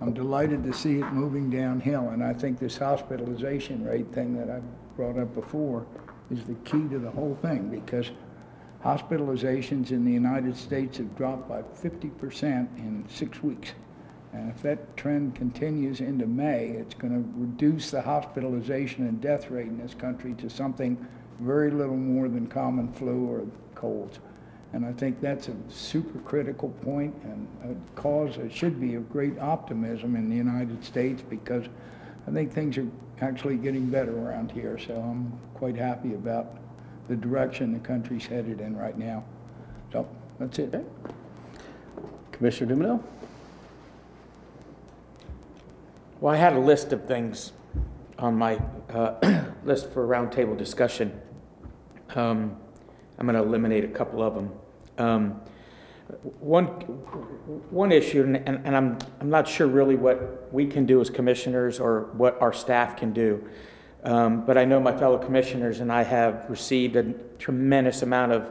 I'm 0.00 0.12
delighted 0.12 0.64
to 0.64 0.72
see 0.72 0.98
it 0.98 1.12
moving 1.12 1.48
downhill, 1.48 2.08
and 2.08 2.24
I 2.24 2.32
think 2.32 2.58
this 2.58 2.76
hospitalization 2.76 3.84
rate 3.84 4.12
thing 4.12 4.36
that 4.36 4.50
I 4.50 4.60
brought 4.96 5.18
up 5.18 5.34
before 5.34 5.86
is 6.30 6.44
the 6.44 6.54
key 6.64 6.88
to 6.88 6.98
the 6.98 7.10
whole 7.10 7.38
thing, 7.40 7.68
because 7.68 8.10
hospitalizations 8.84 9.90
in 9.90 10.04
the 10.04 10.12
United 10.12 10.56
States 10.56 10.98
have 10.98 11.16
dropped 11.16 11.48
by 11.48 11.62
50% 11.62 12.78
in 12.78 13.04
six 13.08 13.42
weeks. 13.42 13.72
And 14.32 14.50
if 14.50 14.62
that 14.62 14.96
trend 14.96 15.34
continues 15.34 16.00
into 16.00 16.26
May, 16.26 16.68
it's 16.70 16.94
going 16.94 17.12
to 17.12 17.28
reduce 17.38 17.90
the 17.90 18.02
hospitalization 18.02 19.06
and 19.06 19.20
death 19.20 19.50
rate 19.50 19.68
in 19.68 19.78
this 19.78 19.94
country 19.94 20.34
to 20.34 20.48
something 20.48 21.06
very 21.38 21.70
little 21.70 21.96
more 21.96 22.28
than 22.28 22.46
common 22.46 22.92
flu 22.92 23.26
or 23.26 23.46
colds. 23.82 24.20
And 24.72 24.86
I 24.86 24.92
think 24.92 25.20
that's 25.20 25.48
a 25.48 25.56
super 25.68 26.18
critical 26.20 26.70
point 26.70 27.14
and 27.24 27.46
a 27.64 28.00
cause, 28.00 28.38
it 28.38 28.52
should 28.52 28.80
be 28.80 28.94
of 28.94 29.10
great 29.10 29.38
optimism 29.38 30.16
in 30.16 30.30
the 30.30 30.36
United 30.36 30.82
States 30.82 31.20
because 31.28 31.66
I 32.26 32.30
think 32.30 32.52
things 32.52 32.78
are 32.78 32.86
actually 33.20 33.56
getting 33.56 33.90
better 33.90 34.16
around 34.16 34.50
here. 34.52 34.78
So 34.78 34.94
I'm 34.94 35.38
quite 35.54 35.76
happy 35.76 36.14
about 36.14 36.56
the 37.08 37.16
direction 37.16 37.72
the 37.72 37.80
country's 37.80 38.24
headed 38.24 38.60
in 38.60 38.76
right 38.76 38.96
now. 38.96 39.24
So 39.92 40.08
that's 40.38 40.58
it. 40.58 40.74
Commissioner 42.30 42.74
Dumenil? 42.74 43.02
Well, 46.20 46.32
I 46.32 46.38
had 46.38 46.54
a 46.54 46.60
list 46.60 46.92
of 46.92 47.06
things 47.06 47.52
on 48.18 48.36
my 48.36 48.58
uh, 48.88 49.44
list 49.64 49.90
for 49.90 50.06
roundtable 50.06 50.56
discussion. 50.56 51.20
Um, 52.14 52.56
I'm 53.18 53.26
going 53.26 53.36
to 53.36 53.42
eliminate 53.42 53.84
a 53.84 53.88
couple 53.88 54.22
of 54.22 54.34
them. 54.34 54.50
Um, 54.98 55.40
One, 56.40 56.66
one 57.70 57.92
issue, 57.92 58.22
and, 58.22 58.36
and 58.66 58.76
I'm, 58.76 58.98
I'm 59.20 59.30
not 59.30 59.48
sure 59.48 59.66
really 59.66 59.96
what 59.96 60.52
we 60.52 60.66
can 60.66 60.84
do 60.86 61.00
as 61.00 61.08
commissioners 61.10 61.80
or 61.80 62.10
what 62.14 62.40
our 62.42 62.52
staff 62.52 62.96
can 62.96 63.12
do. 63.12 63.48
Um, 64.04 64.44
But 64.44 64.58
I 64.58 64.64
know 64.64 64.80
my 64.80 64.96
fellow 64.96 65.18
commissioners 65.18 65.80
and 65.80 65.90
I 65.92 66.02
have 66.02 66.46
received 66.50 66.96
a 66.96 67.12
tremendous 67.38 68.02
amount 68.02 68.32
of 68.32 68.50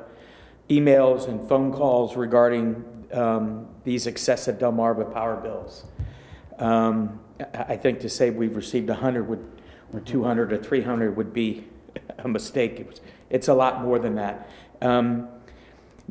emails 0.70 1.28
and 1.28 1.48
phone 1.50 1.72
calls 1.74 2.16
regarding 2.16 2.84
um, 3.12 3.68
these 3.84 4.08
excessive 4.08 4.58
Delmarva 4.58 5.14
power 5.14 5.36
bills. 5.36 5.84
Um, 6.60 7.20
I 7.40 7.74
I 7.74 7.78
think 7.78 8.00
to 8.02 8.10
say 8.10 8.30
we've 8.30 8.56
received 8.56 8.88
100 8.88 9.28
would, 9.28 9.46
or 9.94 10.00
200 10.00 10.54
or 10.54 10.58
300 10.58 11.18
would 11.18 11.34
be 11.34 11.68
a 12.20 12.28
mistake. 12.28 12.80
It 12.80 12.88
was- 12.88 13.02
It's 13.32 13.48
a 13.48 13.53
lot 13.56 13.82
more 13.82 13.98
than 13.98 14.16
that. 14.16 14.48
Um, 14.82 15.28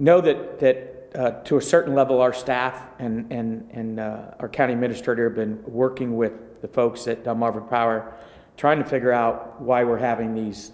Know 0.01 0.23
that, 0.23 0.61
that 0.61 1.11
uh, 1.15 1.31
to 1.43 1.59
a 1.59 1.61
certain 1.61 1.95
level, 1.95 2.23
our 2.23 2.33
staff 2.33 2.87
and, 2.99 3.31
and, 3.31 3.69
and 3.71 4.01
uh, 4.01 4.31
our 4.39 4.49
county 4.49 4.73
administrator 4.73 5.25
have 5.25 5.35
been 5.35 5.63
working 5.67 6.17
with 6.17 6.63
the 6.63 6.69
folks 6.69 7.07
at 7.07 7.23
Delmarva 7.23 7.69
Power, 7.69 8.15
trying 8.57 8.79
to 8.79 8.85
figure 8.87 9.13
out 9.13 9.61
why 9.61 9.85
we're 9.85 9.99
having 9.99 10.35
these, 10.35 10.73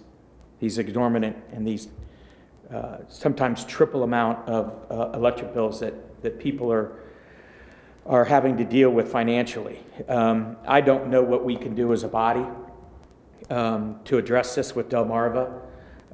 these 0.61 0.77
exorbitant 0.77 1.35
and 1.51 1.67
these 1.67 1.89
uh, 2.73 2.99
sometimes 3.09 3.65
triple 3.65 4.03
amount 4.03 4.47
of 4.47 4.85
uh, 4.89 5.17
electric 5.17 5.53
bills 5.53 5.81
that, 5.81 6.21
that 6.21 6.39
people 6.39 6.71
are, 6.71 6.97
are 8.05 8.23
having 8.23 8.55
to 8.55 8.63
deal 8.63 8.89
with 8.89 9.11
financially. 9.11 9.81
Um, 10.07 10.55
I 10.65 10.79
don't 10.79 11.09
know 11.09 11.21
what 11.21 11.43
we 11.43 11.57
can 11.57 11.75
do 11.75 11.91
as 11.91 12.03
a 12.03 12.07
body 12.07 12.45
um, 13.49 13.99
to 14.05 14.17
address 14.17 14.55
this 14.55 14.73
with 14.73 14.87
Delmarva. 14.87 15.66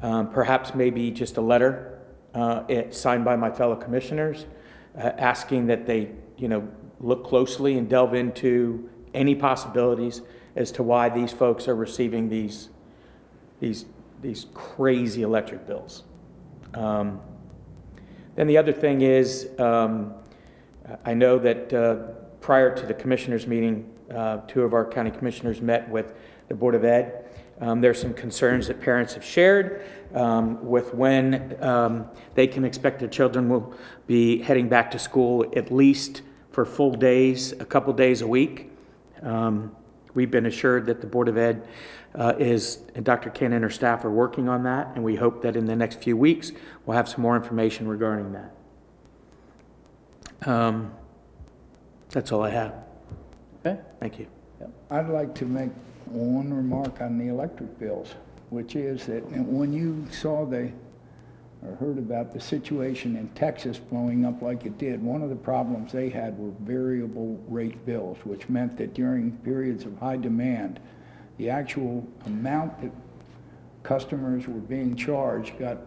Um, 0.03 0.30
Perhaps 0.30 0.75
maybe 0.75 1.09
just 1.11 1.38
a 1.38 1.41
letter 1.41 1.97
uh, 2.35 2.63
it- 2.67 2.93
signed 2.93 3.23
by 3.25 3.35
my 3.38 3.49
fellow 3.49 3.75
commissioners, 3.75 4.45
uh, 4.97 5.11
asking 5.17 5.67
that 5.67 5.88
they, 5.88 6.11
you 6.38 6.47
know, 6.49 6.67
look 6.99 7.25
closely 7.25 7.77
and 7.77 7.89
delve 7.89 8.13
into 8.13 8.89
any 9.13 9.34
possibilities 9.34 10.21
as 10.55 10.71
to 10.73 10.84
why 10.84 11.09
these 11.09 11.31
folks 11.31 11.67
are 11.67 11.75
receiving 11.75 12.30
these, 12.30 12.69
these, 13.59 13.85
these 14.21 14.45
crazy 14.53 15.21
electric 15.21 15.65
bills. 15.65 16.03
Um, 16.73 17.21
Then 18.35 18.47
the 18.47 18.57
other 18.57 18.73
thing 18.73 19.01
is, 19.01 19.47
um, 19.57 20.13
I 21.05 21.13
know 21.13 21.39
that 21.39 21.73
uh, 21.73 21.95
prior 22.41 22.75
to 22.75 22.85
the 22.85 22.93
commissioners' 22.93 23.47
meeting, 23.47 23.89
uh, 24.13 24.39
two 24.47 24.63
of 24.63 24.73
our 24.73 24.85
county 24.85 25.11
commissioners 25.11 25.61
met 25.61 25.88
with 25.89 26.13
the 26.49 26.55
Board 26.55 26.75
of 26.75 26.84
Ed. 26.84 27.22
Um, 27.64 27.80
There's 27.80 28.02
some 28.02 28.14
concerns 28.14 28.68
that 28.68 28.81
parents 28.81 29.14
have 29.14 29.23
shared 29.23 29.85
um, 30.14 30.65
with 30.65 30.94
when 30.94 31.56
um, 31.64 32.10
they 32.35 32.45
can 32.45 32.65
expect 32.65 32.99
their 32.99 33.07
children 33.07 33.48
will 33.48 33.73
be 34.06 34.41
heading 34.41 34.68
back 34.68 34.91
to 34.91 34.99
school 34.99 35.45
at 35.56 35.72
least 35.72 36.23
for 36.52 36.65
full 36.65 36.91
days, 36.91 37.53
a 37.53 37.65
couple 37.65 37.94
days 37.94 38.22
a 38.22 38.27
week. 38.27 38.72
Um, 39.22 39.76
We've 40.14 40.30
been 40.30 40.45
assured 40.45 40.85
that 40.85 41.02
the 41.02 41.07
Board 41.07 41.27
of 41.27 41.38
Ed 41.38 41.68
uh, 42.14 42.35
is, 42.38 42.84
and 42.94 43.03
Dr. 43.03 43.31
Kane 43.31 43.52
and 43.52 43.64
her 43.64 43.69
staff 43.72 44.06
are 44.06 44.11
working 44.11 44.48
on 44.48 44.61
that, 44.64 44.91
and 44.94 45.03
we 45.03 45.15
hope 45.15 45.41
that 45.41 45.56
in 45.56 45.65
the 45.65 45.76
next 45.76 46.03
few 46.03 46.15
weeks, 46.15 46.52
we'll 46.85 46.95
have 46.95 47.10
some 47.10 47.23
more 47.23 47.35
information 47.35 47.88
regarding 47.88 48.34
that. 48.34 50.48
Um, 50.48 50.94
That's 52.10 52.31
all 52.31 52.44
I 52.44 52.52
have. 52.52 52.76
Okay. 53.65 53.81
Thank 53.99 54.19
you. 54.19 54.27
I'd 54.91 55.10
like 55.10 55.34
to 55.35 55.45
make 55.45 55.72
one 56.07 56.53
remark 56.53 57.01
on 57.01 57.17
the 57.17 57.27
electric 57.27 57.80
bills, 57.80 58.13
which 58.49 58.75
is 58.75 59.05
that 59.05 59.21
when 59.31 59.73
you 59.73 60.05
saw 60.11 60.45
the, 60.45 60.71
or 61.65 61.75
heard 61.75 61.97
about 61.97 62.34
the 62.34 62.39
situation 62.39 63.15
in 63.15 63.27
Texas 63.30 63.77
blowing 63.80 64.25
up 64.25 64.41
like 64.41 64.65
it 64.65 64.77
did, 64.77 65.01
one 65.01 65.21
of 65.21 65.30
the 65.30 65.35
problems 65.35 65.91
they 65.91 66.09
had 66.09 66.38
were 66.38 66.51
variable 66.61 67.39
rate 67.47 67.85
bills, 67.85 68.17
which 68.23 68.49
meant 68.49 68.77
that 68.77 68.93
during 68.93 69.31
periods 69.38 69.85
of 69.85 69.97
high 69.97 70.17
demand, 70.17 70.80
the 71.38 71.49
actual 71.49 72.07
amount 72.25 72.81
that 72.81 72.91
customers 73.84 74.47
were 74.47 74.59
being 74.59 74.95
charged 74.95 75.57
got 75.57 75.77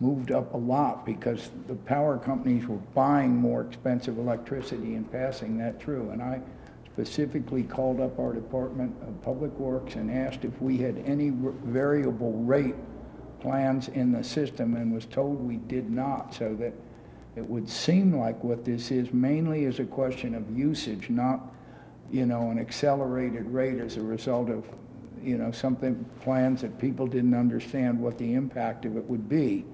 moved 0.00 0.30
up 0.30 0.52
a 0.52 0.56
lot 0.56 1.06
because 1.06 1.50
the 1.68 1.74
power 1.74 2.18
companies 2.18 2.66
were 2.66 2.76
buying 2.94 3.34
more 3.34 3.62
expensive 3.62 4.18
electricity 4.18 4.94
and 4.94 5.10
passing 5.10 5.56
that 5.56 5.80
through. 5.80 6.10
And 6.10 6.22
I 6.22 6.40
specifically 6.96 7.62
called 7.62 8.00
up 8.00 8.18
our 8.18 8.32
Department 8.32 8.90
of 9.06 9.20
Public 9.20 9.52
Works 9.58 9.96
and 9.96 10.10
asked 10.10 10.46
if 10.46 10.62
we 10.62 10.78
had 10.78 10.96
any 11.04 11.28
r- 11.28 11.52
variable 11.62 12.32
rate 12.32 12.74
plans 13.38 13.88
in 13.88 14.12
the 14.12 14.24
system 14.24 14.74
and 14.76 14.94
was 14.94 15.04
told 15.04 15.38
we 15.38 15.58
did 15.58 15.90
not, 15.90 16.32
so 16.32 16.54
that 16.54 16.72
it 17.36 17.46
would 17.46 17.68
seem 17.68 18.16
like 18.16 18.42
what 18.42 18.64
this 18.64 18.90
is 18.90 19.12
mainly 19.12 19.64
is 19.64 19.78
a 19.78 19.84
question 19.84 20.34
of 20.34 20.58
usage, 20.58 21.10
not, 21.10 21.52
you 22.10 22.24
know, 22.24 22.50
an 22.50 22.58
accelerated 22.58 23.44
rate 23.44 23.78
as 23.78 23.98
a 23.98 24.02
result 24.02 24.48
of, 24.48 24.64
you 25.22 25.36
know, 25.36 25.52
something, 25.52 26.02
plans 26.22 26.62
that 26.62 26.78
people 26.78 27.06
didn't 27.06 27.34
understand 27.34 28.00
what 28.00 28.16
the 28.16 28.32
impact 28.32 28.86
of 28.86 28.96
it 28.96 29.04
would 29.04 29.28
be 29.28 29.66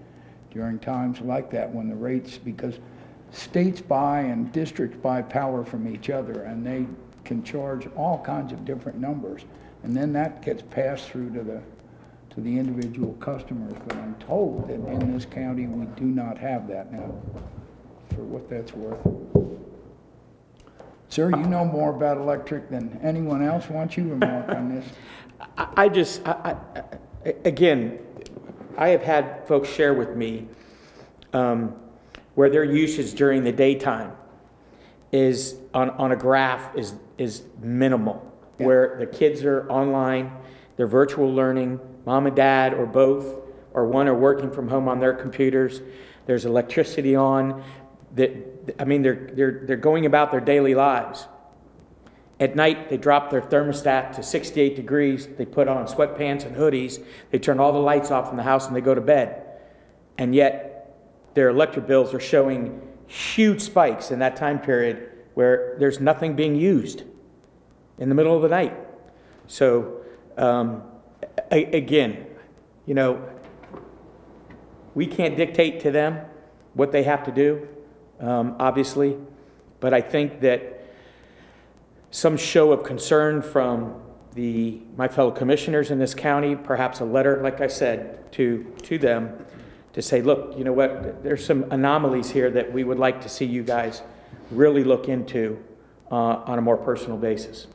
during 0.50 0.76
times 0.76 1.20
like 1.20 1.52
that 1.52 1.72
when 1.72 1.88
the 1.88 1.94
rates, 1.94 2.36
because 2.36 2.80
states 3.30 3.80
buy 3.80 4.22
and 4.22 4.50
districts 4.50 4.96
buy 5.00 5.22
power 5.22 5.64
from 5.64 5.86
each 5.86 6.10
other 6.10 6.42
and 6.42 6.66
they 6.66 6.84
can 7.24 7.42
charge 7.42 7.88
all 7.96 8.18
kinds 8.24 8.52
of 8.52 8.64
different 8.64 8.98
numbers. 8.98 9.42
And 9.82 9.96
then 9.96 10.12
that 10.12 10.42
gets 10.42 10.62
passed 10.62 11.08
through 11.08 11.32
to 11.34 11.42
the, 11.42 11.62
to 12.34 12.40
the 12.40 12.58
individual 12.58 13.12
customers, 13.14 13.74
but 13.86 13.96
I'm 13.96 14.14
told 14.16 14.68
that 14.68 14.74
in 14.74 15.12
this 15.12 15.24
county, 15.24 15.66
we 15.66 15.86
do 15.96 16.04
not 16.04 16.38
have 16.38 16.68
that 16.68 16.92
now, 16.92 17.14
for 18.14 18.22
what 18.22 18.48
that's 18.48 18.72
worth. 18.72 18.98
Sir, 21.08 21.30
you 21.30 21.44
know 21.44 21.64
more 21.64 21.90
about 21.90 22.16
electric 22.16 22.70
than 22.70 22.98
anyone 23.02 23.42
else. 23.42 23.66
Why 23.68 23.80
don't 23.80 23.96
you 23.96 24.08
remark 24.08 24.48
on 24.48 24.74
this? 24.74 24.86
I 25.58 25.88
just, 25.88 26.26
I, 26.26 26.56
I- 26.76 27.34
again, 27.44 27.98
I 28.76 28.88
have 28.88 29.02
had 29.02 29.46
folks 29.46 29.68
share 29.68 29.92
with 29.94 30.16
me 30.16 30.46
um, 31.32 31.74
where 32.34 32.48
their 32.48 32.64
usage 32.64 33.12
during 33.14 33.44
the 33.44 33.52
daytime 33.52 34.12
is, 35.12 35.56
on, 35.74 35.90
on 35.90 36.12
a 36.12 36.16
graph, 36.16 36.74
is, 36.76 36.94
is 37.22 37.42
minimal. 37.60 38.28
Where 38.58 38.96
the 38.98 39.06
kids 39.06 39.42
are 39.44 39.68
online, 39.70 40.32
they're 40.76 40.86
virtual 40.86 41.32
learning, 41.32 41.80
mom 42.04 42.26
and 42.26 42.36
dad 42.36 42.74
or 42.74 42.86
both, 42.86 43.36
or 43.72 43.86
one 43.86 44.08
are 44.08 44.14
working 44.14 44.50
from 44.50 44.68
home 44.68 44.88
on 44.88 45.00
their 45.00 45.14
computers, 45.14 45.80
there's 46.26 46.44
electricity 46.44 47.16
on, 47.16 47.64
that, 48.14 48.30
I 48.78 48.84
mean, 48.84 49.02
they're, 49.02 49.30
they're, 49.32 49.62
they're 49.64 49.76
going 49.76 50.06
about 50.06 50.30
their 50.30 50.40
daily 50.40 50.74
lives. 50.74 51.26
At 52.38 52.56
night, 52.56 52.88
they 52.90 52.96
drop 52.96 53.30
their 53.30 53.40
thermostat 53.40 54.16
to 54.16 54.22
68 54.22 54.76
degrees. 54.76 55.28
They 55.38 55.46
put 55.46 55.68
on 55.68 55.86
sweatpants 55.86 56.44
and 56.44 56.56
hoodies. 56.56 57.02
They 57.30 57.38
turn 57.38 57.60
all 57.60 57.72
the 57.72 57.78
lights 57.78 58.10
off 58.10 58.30
in 58.30 58.36
the 58.36 58.42
house 58.42 58.66
and 58.66 58.74
they 58.74 58.80
go 58.80 58.94
to 58.94 59.00
bed. 59.00 59.44
And 60.18 60.34
yet, 60.34 60.96
their 61.34 61.48
electric 61.48 61.86
bills 61.86 62.12
are 62.14 62.20
showing 62.20 62.80
huge 63.06 63.60
spikes 63.60 64.10
in 64.10 64.18
that 64.18 64.36
time 64.36 64.58
period 64.58 65.10
where 65.34 65.76
there's 65.78 66.00
nothing 66.00 66.34
being 66.34 66.56
used 66.56 67.04
in 67.98 68.08
the 68.08 68.14
middle 68.14 68.34
of 68.34 68.42
the 68.42 68.48
night. 68.48 68.74
So, 69.46 70.00
um, 70.36 70.82
a- 71.50 71.76
again, 71.76 72.26
you 72.86 72.94
know, 72.94 73.22
we 74.94 75.06
can't 75.06 75.36
dictate 75.36 75.80
to 75.80 75.90
them 75.90 76.20
what 76.74 76.92
they 76.92 77.02
have 77.02 77.24
to 77.24 77.32
do, 77.32 77.68
um, 78.20 78.56
obviously, 78.58 79.16
but 79.80 79.92
I 79.94 80.00
think 80.00 80.40
that 80.40 80.84
some 82.10 82.36
show 82.36 82.72
of 82.72 82.82
concern 82.82 83.42
from 83.42 84.00
the, 84.34 84.80
my 84.96 85.08
fellow 85.08 85.30
commissioners 85.30 85.90
in 85.90 85.98
this 85.98 86.14
county, 86.14 86.56
perhaps 86.56 87.00
a 87.00 87.04
letter, 87.04 87.40
like 87.42 87.60
I 87.60 87.66
said, 87.66 88.32
to, 88.32 88.64
to 88.82 88.98
them, 88.98 89.44
to 89.92 90.00
say, 90.00 90.22
look, 90.22 90.56
you 90.56 90.64
know 90.64 90.72
what, 90.72 91.22
there's 91.22 91.44
some 91.44 91.70
anomalies 91.70 92.30
here 92.30 92.50
that 92.50 92.72
we 92.72 92.84
would 92.84 92.98
like 92.98 93.20
to 93.22 93.28
see 93.28 93.44
you 93.44 93.62
guys 93.62 94.02
really 94.50 94.84
look 94.84 95.08
into 95.08 95.62
uh, 96.10 96.14
on 96.14 96.58
a 96.58 96.62
more 96.62 96.76
personal 96.76 97.18
basis. 97.18 97.66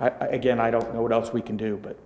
I, 0.00 0.08
I- 0.08 0.26
again, 0.28 0.60
I 0.60 0.70
don't 0.70 0.92
know 0.94 1.02
what 1.02 1.12
else 1.12 1.32
we 1.32 1.42
can 1.42 1.56
do, 1.56 1.78
but 1.82 1.96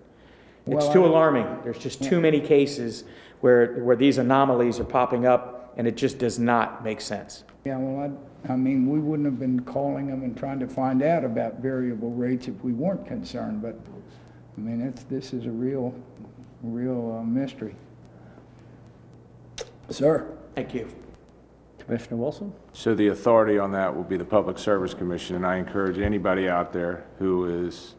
it's 0.67 0.85
Well, 0.85 0.93
too 0.93 1.05
I- 1.05 1.09
alarming. 1.09 1.47
There's 1.65 1.79
just 1.79 2.03
too 2.03 2.21
many 2.21 2.41
cases 2.41 3.05
where, 3.41 3.75
where 3.85 3.97
these 3.97 4.19
anomalies 4.19 4.79
are 4.81 4.85
popping 4.85 5.27
up, 5.27 5.73
and 5.77 5.87
it 5.87 5.97
just 5.97 6.19
does 6.19 6.39
not 6.39 6.83
make 6.85 7.01
sense. 7.01 7.45
Yeah, 7.65 7.79
well, 7.79 8.13
I, 8.49 8.53
I 8.53 8.57
mean, 8.57 8.89
we 8.89 8.99
wouldn't 8.99 9.27
have 9.27 9.39
been 9.39 9.61
calling 9.61 10.07
them 10.09 10.23
and 10.23 10.37
trying 10.37 10.59
to 10.61 10.67
find 10.67 11.03
out 11.03 11.25
about 11.25 11.57
variable 11.61 12.11
rates 12.11 12.49
if 12.49 12.63
we 12.65 12.73
weren't 12.73 13.07
concerned, 13.07 13.63
but, 13.63 13.79
I 14.57 14.61
mean, 14.61 14.81
it's, 14.81 15.05
this 15.05 15.33
is 15.33 15.47
a 15.47 15.51
real, 15.51 15.95
real 16.63 17.19
uh, 17.21 17.25
mystery. 17.25 17.75
Sir? 19.91 20.37
Thank 20.55 20.75
you. 20.75 20.89
Commissioner 21.89 22.17
Wilson? 22.19 22.53
So 22.75 22.95
the 22.95 23.09
authority 23.09 23.59
on 23.59 23.73
that 23.73 23.97
will 23.97 24.05
be 24.05 24.19
the 24.19 24.25
Public 24.25 24.59
Service 24.59 24.93
Commission, 24.93 25.37
and 25.37 25.47
I 25.47 25.57
encourage 25.57 25.99
anybody 25.99 26.47
out 26.47 26.71
there 26.71 27.07
who 27.19 27.65
is, 27.67 27.95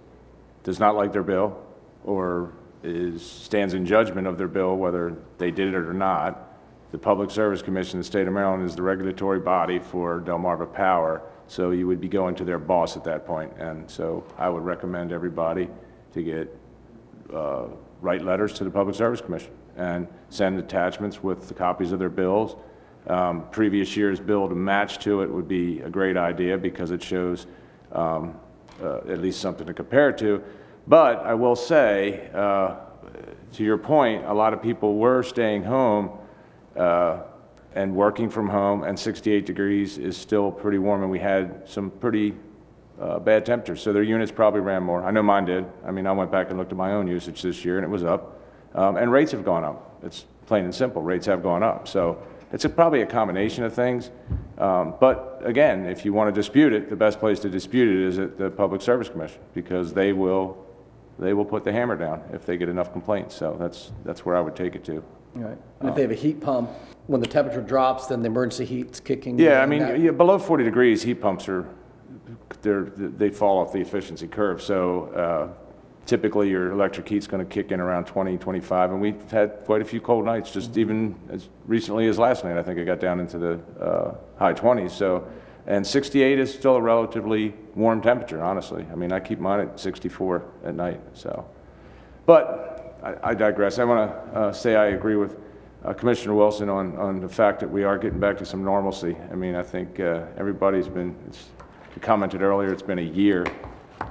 does 0.63 0.79
not 0.79 0.95
like 0.95 1.11
their 1.11 1.23
bill, 1.23 1.59
or 2.03 2.53
is, 2.83 3.25
stands 3.25 3.73
in 3.73 3.87
judgment 3.87 4.27
of 4.27 4.37
their 4.37 4.47
bill, 4.47 4.77
whether 4.77 5.17
they 5.39 5.49
did 5.49 5.69
it 5.69 5.75
or 5.75 5.93
not, 5.93 6.55
the 6.91 6.99
Public 6.99 7.31
Service 7.31 7.63
Commission 7.63 7.93
in 7.95 8.01
the 8.01 8.03
state 8.03 8.27
of 8.27 8.33
Maryland 8.33 8.63
is 8.63 8.75
the 8.75 8.83
regulatory 8.83 9.39
body 9.39 9.79
for 9.79 10.21
Delmarva 10.21 10.71
Power, 10.71 11.23
so 11.47 11.71
you 11.71 11.87
would 11.87 11.99
be 11.99 12.07
going 12.07 12.35
to 12.35 12.43
their 12.43 12.59
boss 12.59 12.95
at 12.95 13.03
that 13.05 13.25
point. 13.25 13.51
And 13.57 13.89
so 13.89 14.23
I 14.37 14.49
would 14.49 14.63
recommend 14.63 15.11
everybody 15.11 15.67
to 16.13 16.21
get 16.21 16.55
uh, 17.33 17.65
write 18.01 18.23
letters 18.23 18.53
to 18.53 18.63
the 18.63 18.69
Public 18.69 18.95
Service 18.95 19.19
Commission 19.19 19.51
and 19.75 20.07
send 20.29 20.59
attachments 20.59 21.23
with 21.23 21.47
the 21.47 21.55
copies 21.55 21.91
of 21.91 21.97
their 21.97 22.09
bills. 22.09 22.55
Um, 23.09 23.47
Previous 23.49 23.97
year's 23.97 24.19
bill 24.19 24.47
to 24.47 24.53
match 24.53 24.99
to 24.99 25.23
it 25.23 25.31
would 25.31 25.47
be 25.47 25.81
a 25.81 25.89
great 25.89 26.15
idea 26.15 26.59
because 26.59 26.91
it 26.91 27.01
shows 27.01 27.47
um, 27.91 28.39
uh, 28.83 28.97
at 29.09 29.19
least 29.19 29.41
something 29.41 29.65
to 29.65 29.73
compare 29.73 30.11
to. 30.11 30.43
But 30.87 31.25
I 31.25 31.33
will 31.33 31.55
say, 31.55 32.29
uh, 32.35 32.75
to 33.53 33.63
your 33.63 33.79
point, 33.79 34.25
a 34.25 34.33
lot 34.33 34.53
of 34.53 34.61
people 34.61 34.95
were 34.97 35.23
staying 35.23 35.63
home 35.63 36.11
uh, 36.77 37.21
and 37.73 37.95
working 37.95 38.29
from 38.29 38.47
home, 38.47 38.83
and 38.83 38.97
68 38.97 39.43
degrees 39.43 39.97
is 39.97 40.15
still 40.15 40.51
pretty 40.51 40.77
warm, 40.77 41.01
and 41.01 41.09
we 41.09 41.19
had 41.19 41.67
some 41.67 41.89
pretty 41.89 42.35
uh, 43.01 43.17
bad 43.17 43.43
temperatures, 43.43 43.81
so 43.81 43.91
their 43.91 44.03
units 44.03 44.31
probably 44.31 44.61
ran 44.61 44.83
more. 44.83 45.03
I 45.03 45.09
know 45.09 45.23
mine 45.23 45.45
did. 45.45 45.65
I 45.83 45.89
mean, 45.91 46.05
I 46.05 46.11
went 46.11 46.31
back 46.31 46.49
and 46.49 46.59
looked 46.59 46.71
at 46.71 46.77
my 46.77 46.93
own 46.93 47.07
usage 47.07 47.41
this 47.41 47.65
year, 47.65 47.77
and 47.77 47.85
it 47.85 47.89
was 47.89 48.03
up. 48.03 48.39
Um, 48.75 48.97
And 48.97 49.11
rates 49.11 49.31
have 49.31 49.43
gone 49.43 49.63
up. 49.63 49.99
It's 50.03 50.25
plain 50.45 50.65
and 50.65 50.75
simple, 50.75 51.01
rates 51.01 51.25
have 51.25 51.41
gone 51.41 51.63
up. 51.63 51.87
So 51.87 52.21
it's 52.51 52.65
a- 52.65 52.69
probably 52.69 53.01
a 53.01 53.05
combination 53.05 53.63
of 53.63 53.73
things. 53.73 54.11
Um, 54.57 54.95
But 54.99 55.41
again, 55.43 55.85
if 55.85 56.03
you 56.05 56.13
want 56.13 56.33
to 56.33 56.39
dispute 56.39 56.73
it, 56.73 56.89
the 56.89 56.95
best 56.95 57.19
place 57.19 57.39
to 57.41 57.49
dispute 57.49 57.89
it 57.89 58.07
is 58.07 58.19
at 58.19 58.37
the 58.37 58.49
Public 58.49 58.81
Service 58.81 59.09
Commission, 59.09 59.39
because 59.53 59.93
they 59.93 60.13
will, 60.13 60.57
they 61.17 61.33
will 61.33 61.45
put 61.45 61.63
the 61.63 61.71
hammer 61.71 61.95
down 61.95 62.21
if 62.33 62.45
they 62.45 62.57
get 62.57 62.69
enough 62.69 62.91
complaints. 62.91 63.35
So 63.35 63.55
that's, 63.59 63.91
that's 64.03 64.25
where 64.25 64.35
I 64.35 64.41
would 64.41 64.55
take 64.55 64.75
it 64.75 64.83
to. 64.85 65.03
Right. 65.35 65.57
And 65.79 65.89
if 65.89 65.95
they 65.95 66.01
have 66.01 66.11
a 66.11 66.15
heat 66.15 66.41
pump, 66.41 66.69
when 67.07 67.21
the 67.21 67.27
temperature 67.27 67.61
drops, 67.61 68.07
then 68.07 68.21
the 68.21 68.27
emergency 68.27 68.65
heat's 68.65 68.99
kicking. 68.99 69.37
Yeah, 69.39 69.59
I 69.59 69.63
in, 69.63 69.69
mean, 69.69 69.79
that- 69.79 69.99
yeah, 69.99 70.11
below 70.11 70.39
40 70.39 70.63
degrees, 70.63 71.03
heat 71.03 71.21
pumps 71.21 71.47
are, 71.47 71.65
they're, 72.61 72.85
they 72.95 73.29
fall 73.29 73.59
off 73.59 73.71
the 73.71 73.79
efficiency 73.79 74.27
curve. 74.27 74.61
So 74.61 75.05
uh, 75.15 75.68
typically, 76.09 76.49
your 76.49 76.71
electric 76.71 77.07
heat's 77.07 77.27
going 77.27 77.45
to 77.45 77.49
kick 77.49 77.71
in 77.71 77.79
around 77.79 78.05
20, 78.05 78.37
25, 78.39 78.91
and 78.91 78.99
we've 78.99 79.29
had 79.29 79.63
quite 79.65 79.79
a 79.81 79.85
few 79.85 80.01
cold 80.01 80.25
nights, 80.25 80.51
just 80.51 80.75
even 80.75 81.15
as 81.29 81.49
recently 81.67 82.07
as 82.07 82.17
last 82.17 82.43
night. 82.43 82.57
I 82.57 82.63
think 82.63 82.79
it 82.79 82.85
got 82.85 82.99
down 82.99 83.19
into 83.19 83.37
the 83.37 83.59
uh, 83.79 84.15
high 84.39 84.53
20s, 84.53 84.89
so, 84.89 85.27
and 85.67 85.85
68 85.85 86.39
is 86.39 86.51
still 86.51 86.77
a 86.77 86.81
relatively 86.81 87.53
warm 87.75 88.01
temperature, 88.01 88.41
honestly. 88.41 88.87
I 88.91 88.95
mean, 88.95 89.11
I 89.11 89.19
keep 89.19 89.39
mine 89.39 89.59
at 89.59 89.79
64 89.79 90.43
at 90.65 90.73
night, 90.73 90.99
so. 91.13 91.47
But 92.25 92.97
I 93.03 93.29
I 93.29 93.33
digress. 93.35 93.77
I 93.77 93.83
want 93.83 94.33
to 94.33 94.53
say 94.53 94.75
I 94.75 94.87
agree 94.87 95.15
with 95.15 95.37
uh, 95.85 95.93
Commissioner 95.93 96.33
Wilson 96.33 96.69
on, 96.69 96.97
on 96.97 97.19
the 97.21 97.29
fact 97.29 97.59
that 97.59 97.69
we 97.69 97.83
are 97.83 97.97
getting 97.99 98.19
back 98.19 98.37
to 98.39 98.45
some 98.45 98.63
normalcy. 98.63 99.15
I 99.31 99.35
mean, 99.35 99.55
I 99.55 99.63
think 99.63 99.99
uh, 99.99 100.23
everybody's 100.37 100.87
been, 100.89 101.11
it's- 101.27 101.49
you 101.95 102.01
commented 102.01 102.41
earlier, 102.41 102.71
it's 102.73 102.81
been 102.83 102.99
a 102.99 103.11
year. 103.23 103.45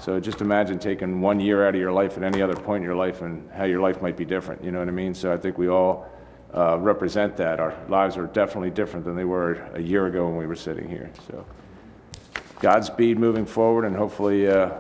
So 0.00 0.20
just 0.20 0.40
imagine 0.40 0.78
taking 0.78 1.20
one 1.20 1.40
year 1.40 1.66
out 1.66 1.74
of 1.74 1.80
your 1.80 1.92
life 1.92 2.16
at 2.16 2.22
any 2.22 2.40
other 2.40 2.54
point 2.54 2.82
in 2.82 2.84
your 2.84 2.94
life 2.94 3.22
and 3.22 3.50
how 3.50 3.64
your 3.64 3.80
life 3.80 4.00
might 4.00 4.16
be 4.16 4.24
different, 4.24 4.62
you 4.62 4.70
know 4.70 4.78
what 4.78 4.88
I 4.88 4.92
mean? 4.92 5.14
So 5.14 5.32
I 5.32 5.36
think 5.36 5.58
we 5.58 5.68
all 5.68 6.06
uh, 6.54 6.78
represent 6.78 7.36
that. 7.36 7.58
Our 7.58 7.74
lives 7.88 8.16
are 8.16 8.26
definitely 8.26 8.70
different 8.70 9.04
than 9.04 9.16
they 9.16 9.24
were 9.24 9.54
a 9.74 9.80
year 9.80 10.06
ago 10.06 10.26
when 10.26 10.36
we 10.36 10.46
were 10.46 10.56
sitting 10.56 10.88
here, 10.88 11.10
so. 11.30 11.44
Godspeed 12.60 13.18
moving 13.18 13.46
forward, 13.46 13.84
and 13.84 13.94
hopefully, 13.94 14.48
uh, 14.48 14.70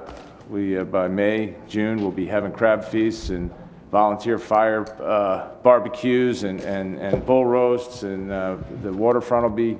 we, 0.48 0.78
uh, 0.78 0.84
by 0.84 1.06
May, 1.06 1.54
June, 1.68 2.00
we'll 2.00 2.10
be 2.10 2.26
having 2.26 2.50
crab 2.50 2.84
feasts 2.84 3.30
and 3.30 3.52
volunteer 3.92 4.38
fire 4.38 4.84
uh, 5.00 5.50
barbecues 5.62 6.42
and, 6.42 6.60
and, 6.62 6.98
and 6.98 7.24
bull 7.24 7.44
roasts, 7.44 8.02
and 8.02 8.32
uh, 8.32 8.56
the 8.82 8.92
waterfront 8.92 9.44
will 9.44 9.50
be 9.50 9.78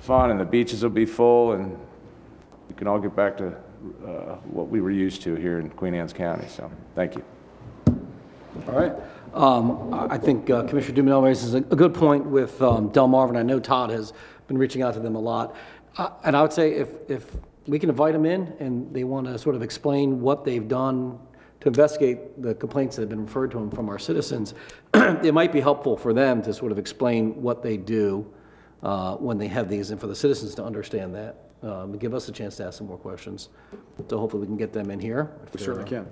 fun, 0.00 0.30
and 0.30 0.38
the 0.38 0.44
beaches 0.44 0.82
will 0.82 0.90
be 0.90 1.04
full, 1.04 1.52
and 1.52 1.76
we 2.68 2.74
can 2.74 2.86
all 2.86 3.00
get 3.00 3.16
back 3.16 3.36
to 3.36 3.52
uh, 4.04 4.36
what 4.44 4.68
we 4.68 4.80
were 4.80 4.90
used 4.90 5.22
to 5.22 5.34
here 5.34 5.58
in 5.58 5.70
Queen 5.70 5.94
Anne's 5.94 6.12
County, 6.12 6.46
so, 6.48 6.70
thank 6.94 7.14
you. 7.14 7.24
All 8.68 8.74
right. 8.74 8.92
Um, 9.34 9.92
I 9.92 10.18
think 10.18 10.50
uh, 10.50 10.64
Commissioner 10.64 11.02
Dumenil 11.02 11.22
raises 11.22 11.54
a 11.54 11.60
good 11.60 11.94
point 11.94 12.26
with 12.26 12.60
um, 12.62 12.90
and 12.94 13.38
I 13.38 13.42
know 13.42 13.60
Todd 13.60 13.90
has 13.90 14.12
been 14.46 14.58
reaching 14.58 14.82
out 14.82 14.94
to 14.94 15.00
them 15.00 15.14
a 15.14 15.20
lot. 15.20 15.54
Uh, 15.96 16.10
And 16.24 16.36
I 16.36 16.42
would 16.42 16.52
say 16.52 16.72
if, 16.72 16.88
if 17.08 17.36
we 17.66 17.78
can 17.78 17.90
invite 17.90 18.14
them 18.14 18.24
in 18.24 18.54
and 18.58 18.92
they 18.92 19.04
want 19.04 19.26
to 19.26 19.38
sort 19.38 19.54
of 19.54 19.62
explain 19.62 20.20
what 20.20 20.44
they've 20.44 20.66
done 20.66 21.18
to 21.60 21.68
investigate 21.68 22.40
the 22.40 22.54
complaints 22.54 22.96
that 22.96 23.02
have 23.02 23.08
been 23.10 23.26
referred 23.26 23.50
to 23.50 23.58
them 23.58 23.70
from 23.70 23.88
our 23.88 23.98
citizens, 23.98 24.54
it 24.94 25.34
might 25.34 25.52
be 25.52 25.60
helpful 25.60 25.96
for 25.96 26.12
them 26.12 26.40
to 26.42 26.54
sort 26.54 26.72
of 26.72 26.78
explain 26.78 27.42
what 27.42 27.62
they 27.62 27.76
do 27.76 28.26
uh, 28.82 29.16
when 29.16 29.38
they 29.38 29.48
have 29.48 29.68
these, 29.68 29.90
and 29.90 30.00
for 30.00 30.06
the 30.06 30.14
citizens 30.14 30.54
to 30.54 30.64
understand 30.64 31.14
that. 31.14 31.47
Um, 31.62 31.96
Give 31.98 32.14
us 32.14 32.28
a 32.28 32.32
chance 32.32 32.56
to 32.56 32.64
ask 32.66 32.78
some 32.78 32.86
more 32.86 32.98
questions. 32.98 33.48
So 34.08 34.18
hopefully 34.18 34.40
we 34.42 34.46
can 34.46 34.56
get 34.56 34.72
them 34.72 34.90
in 34.90 35.00
here. 35.00 35.30
We 35.54 35.60
certainly 35.60 35.88
can. 35.88 36.06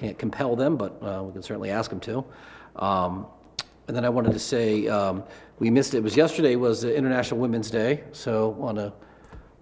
Can't 0.00 0.18
compel 0.18 0.54
them, 0.56 0.76
but 0.76 1.02
uh, 1.02 1.22
we 1.24 1.32
can 1.32 1.42
certainly 1.42 1.70
ask 1.70 1.90
them 1.90 2.00
to. 2.00 2.24
Um, 2.76 3.26
And 3.86 3.96
then 3.96 4.04
I 4.04 4.10
wanted 4.10 4.32
to 4.34 4.38
say, 4.38 4.86
um, 4.88 5.24
we 5.58 5.70
missed, 5.70 5.94
it 5.94 6.02
was 6.02 6.14
yesterday 6.14 6.56
was 6.56 6.82
the 6.82 6.94
International 6.94 7.40
Women's 7.40 7.70
Day, 7.70 8.04
so 8.12 8.50
want 8.50 8.76
to 8.76 8.92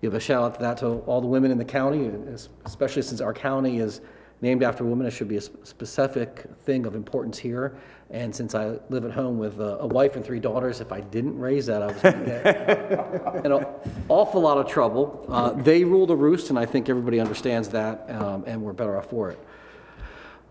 give 0.03 0.15
a 0.15 0.21
shout 0.21 0.43
out 0.43 0.55
to 0.57 0.61
that 0.63 0.77
to 0.79 0.87
all 1.07 1.21
the 1.21 1.29
women 1.29 1.51
in 1.53 1.59
the 1.59 1.65
county, 1.65 2.11
es- 2.33 2.49
especially 2.65 3.03
since 3.03 3.21
our 3.21 3.33
county 3.33 3.79
is 3.79 4.01
named 4.43 4.63
after 4.65 4.83
a 4.83 4.87
woman, 4.87 5.07
it 5.07 5.13
should 5.13 5.29
be 5.29 5.37
a 5.37 5.41
sp- 5.41 5.63
specific 5.65 6.45
thing 6.65 6.87
of 6.87 6.95
importance 6.97 7.39
here. 7.39 7.77
And 8.11 8.35
since 8.35 8.55
I 8.55 8.79
live 8.89 9.05
at 9.05 9.11
home 9.11 9.37
with 9.39 9.61
a, 9.61 9.79
a 9.79 9.87
wife 9.87 10.15
and 10.15 10.25
three 10.25 10.39
daughters, 10.39 10.81
if 10.81 10.93
I 10.93 11.01
didn't 11.01 11.39
raise 11.39 11.67
that, 11.67 11.83
I 11.83 11.87
was 11.87 11.97
going 11.97 12.19
to 12.21 12.25
get 12.25 13.45
in 13.45 13.53
an 13.53 13.67
awful 14.09 14.41
lot 14.41 14.59
of 14.59 14.69
trouble. 14.69 15.27
Uh, 15.29 15.51
they 15.51 15.83
rule 15.83 16.07
the 16.07 16.15
roost, 16.15 16.51
and 16.51 16.59
I 16.59 16.67
think 16.67 16.89
everybody 16.89 17.19
understands 17.19 17.69
that, 17.71 18.09
um, 18.09 18.45
and 18.47 18.63
we're 18.63 18.73
better 18.73 18.97
off 18.97 19.11
for 19.11 19.31
it. 19.31 19.41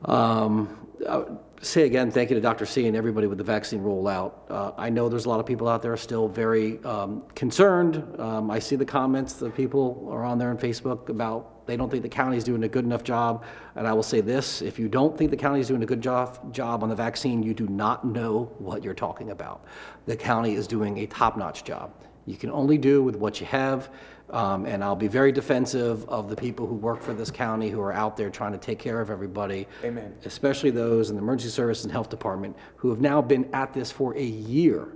Um, 0.03 0.85
would 0.99 1.37
Say 1.61 1.83
again, 1.83 2.11
thank 2.11 2.29
you 2.29 2.35
to 2.35 2.41
Dr. 2.41 2.65
C 2.65 2.85
and 2.85 2.97
everybody 2.97 3.27
with 3.27 3.37
the 3.37 3.43
vaccine 3.43 3.81
rollout. 3.81 4.33
Uh, 4.49 4.71
I 4.77 4.89
know 4.89 5.09
there's 5.09 5.25
a 5.25 5.29
lot 5.29 5.39
of 5.39 5.45
people 5.45 5.67
out 5.67 5.81
there 5.81 5.95
still 5.97 6.27
very 6.27 6.83
um, 6.83 7.23
concerned. 7.33 8.19
Um, 8.19 8.51
I 8.51 8.59
see 8.59 8.75
the 8.75 8.85
comments 8.85 9.33
that 9.35 9.55
people 9.55 10.07
are 10.11 10.23
on 10.23 10.37
there 10.37 10.49
on 10.49 10.57
Facebook 10.57 11.09
about 11.09 11.55
they 11.65 11.77
don't 11.77 11.89
think 11.89 12.03
the 12.03 12.09
county's 12.09 12.43
doing 12.43 12.63
a 12.63 12.67
good 12.67 12.85
enough 12.85 13.03
job. 13.03 13.43
And 13.75 13.87
I 13.87 13.93
will 13.93 14.03
say 14.03 14.21
this, 14.21 14.61
if 14.61 14.77
you 14.77 14.87
don't 14.87 15.17
think 15.17 15.31
the 15.31 15.37
county's 15.37 15.67
doing 15.67 15.81
a 15.81 15.85
good 15.85 16.01
job, 16.01 16.53
job 16.53 16.83
on 16.83 16.89
the 16.89 16.95
vaccine, 16.95 17.41
you 17.41 17.53
do 17.53 17.67
not 17.67 18.05
know 18.05 18.51
what 18.59 18.83
you're 18.83 18.93
talking 18.93 19.31
about. 19.31 19.65
The 20.05 20.15
county 20.15 20.53
is 20.53 20.67
doing 20.67 20.99
a 20.99 21.07
top-notch 21.07 21.63
job. 21.63 21.91
You 22.25 22.37
can 22.37 22.51
only 22.51 22.77
do 22.77 23.03
with 23.03 23.15
what 23.15 23.39
you 23.39 23.47
have. 23.47 23.89
Um, 24.29 24.65
and 24.65 24.83
I'll 24.83 24.95
be 24.95 25.07
very 25.07 25.31
defensive 25.31 26.07
of 26.09 26.29
the 26.29 26.35
people 26.35 26.65
who 26.65 26.73
work 26.75 27.03
for 27.03 27.13
this 27.13 27.29
county 27.29 27.69
who 27.69 27.79
are 27.79 27.93
out 27.93 28.17
there 28.17 28.29
trying 28.29 28.53
to 28.53 28.57
take 28.57 28.79
care 28.79 28.99
of 28.99 29.11
everybody. 29.11 29.67
Amen. 29.83 30.15
Especially 30.25 30.71
those 30.71 31.09
in 31.09 31.15
the 31.15 31.21
emergency 31.21 31.51
service 31.51 31.83
and 31.83 31.91
health 31.91 32.09
department 32.09 32.55
who 32.75 32.89
have 32.89 32.99
now 32.99 33.21
been 33.21 33.47
at 33.53 33.71
this 33.71 33.91
for 33.91 34.17
a 34.17 34.23
year, 34.23 34.87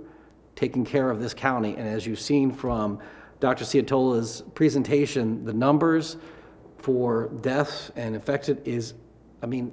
taking 0.56 0.84
care 0.84 1.10
of 1.10 1.20
this 1.20 1.32
county. 1.32 1.76
And 1.76 1.86
as 1.86 2.06
you've 2.06 2.20
seen 2.20 2.50
from 2.50 2.98
Dr. 3.38 3.64
Ciotola's 3.64 4.42
presentation, 4.54 5.44
the 5.44 5.54
numbers 5.54 6.16
for 6.78 7.28
deaths 7.40 7.92
and 7.94 8.14
infected 8.16 8.66
is, 8.66 8.94
I 9.42 9.46
mean, 9.46 9.72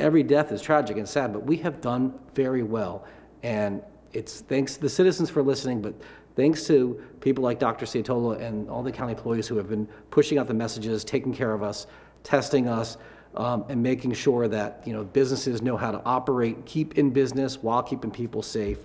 every 0.00 0.22
death 0.22 0.50
is 0.50 0.60
tragic 0.60 0.96
and 0.96 1.08
sad, 1.08 1.32
but 1.32 1.44
we 1.44 1.58
have 1.58 1.80
done 1.80 2.18
very 2.34 2.62
well. 2.62 3.04
And 3.42 3.82
it's 4.12 4.40
thanks 4.40 4.74
to 4.74 4.80
the 4.80 4.88
citizens 4.88 5.30
for 5.30 5.42
listening, 5.42 5.80
but 5.80 5.94
thanks 6.36 6.66
to 6.66 7.02
people 7.20 7.42
like 7.42 7.58
Dr. 7.58 7.86
Ciotola 7.86 8.40
and 8.40 8.68
all 8.70 8.82
the 8.82 8.92
county 8.92 9.12
employees 9.12 9.48
who 9.48 9.56
have 9.56 9.68
been 9.68 9.88
pushing 10.10 10.38
out 10.38 10.46
the 10.46 10.54
messages, 10.54 11.02
taking 11.02 11.34
care 11.34 11.52
of 11.52 11.62
us, 11.62 11.86
testing 12.22 12.68
us, 12.68 12.98
um, 13.34 13.64
and 13.68 13.82
making 13.82 14.12
sure 14.12 14.48
that, 14.48 14.82
you 14.86 14.92
know, 14.92 15.04
businesses 15.04 15.60
know 15.60 15.76
how 15.76 15.90
to 15.90 16.02
operate, 16.04 16.64
keep 16.64 16.98
in 16.98 17.10
business 17.10 17.62
while 17.62 17.82
keeping 17.82 18.10
people 18.10 18.42
safe. 18.42 18.78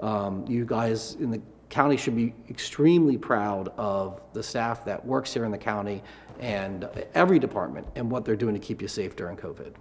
Um, 0.00 0.44
You 0.48 0.64
guys 0.64 1.14
in 1.20 1.30
the 1.30 1.40
county 1.70 1.96
should 1.96 2.16
be 2.16 2.34
extremely 2.50 3.16
proud 3.16 3.68
of 3.76 4.20
the 4.32 4.42
staff 4.42 4.84
that 4.84 5.04
works 5.04 5.32
here 5.32 5.44
in 5.44 5.50
the 5.50 5.58
county 5.58 6.02
and 6.40 6.88
every 7.14 7.38
department 7.38 7.86
and 7.96 8.10
what 8.10 8.24
they're 8.24 8.36
doing 8.36 8.54
to 8.54 8.60
keep 8.60 8.82
you 8.82 8.88
safe 8.88 9.16
during 9.16 9.36
COVID. 9.36 9.72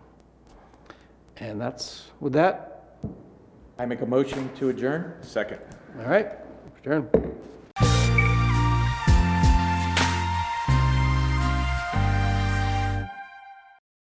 And 1.38 1.60
that's, 1.60 2.12
with 2.20 2.34
that, 2.34 2.98
I 3.78 3.86
make 3.86 4.02
a 4.02 4.06
motion 4.06 4.50
to 4.56 4.70
adjourn? 4.70 5.16
Second. 5.22 5.60
all 6.00 6.06
right, 6.06 6.32
adjourn. 6.86 7.10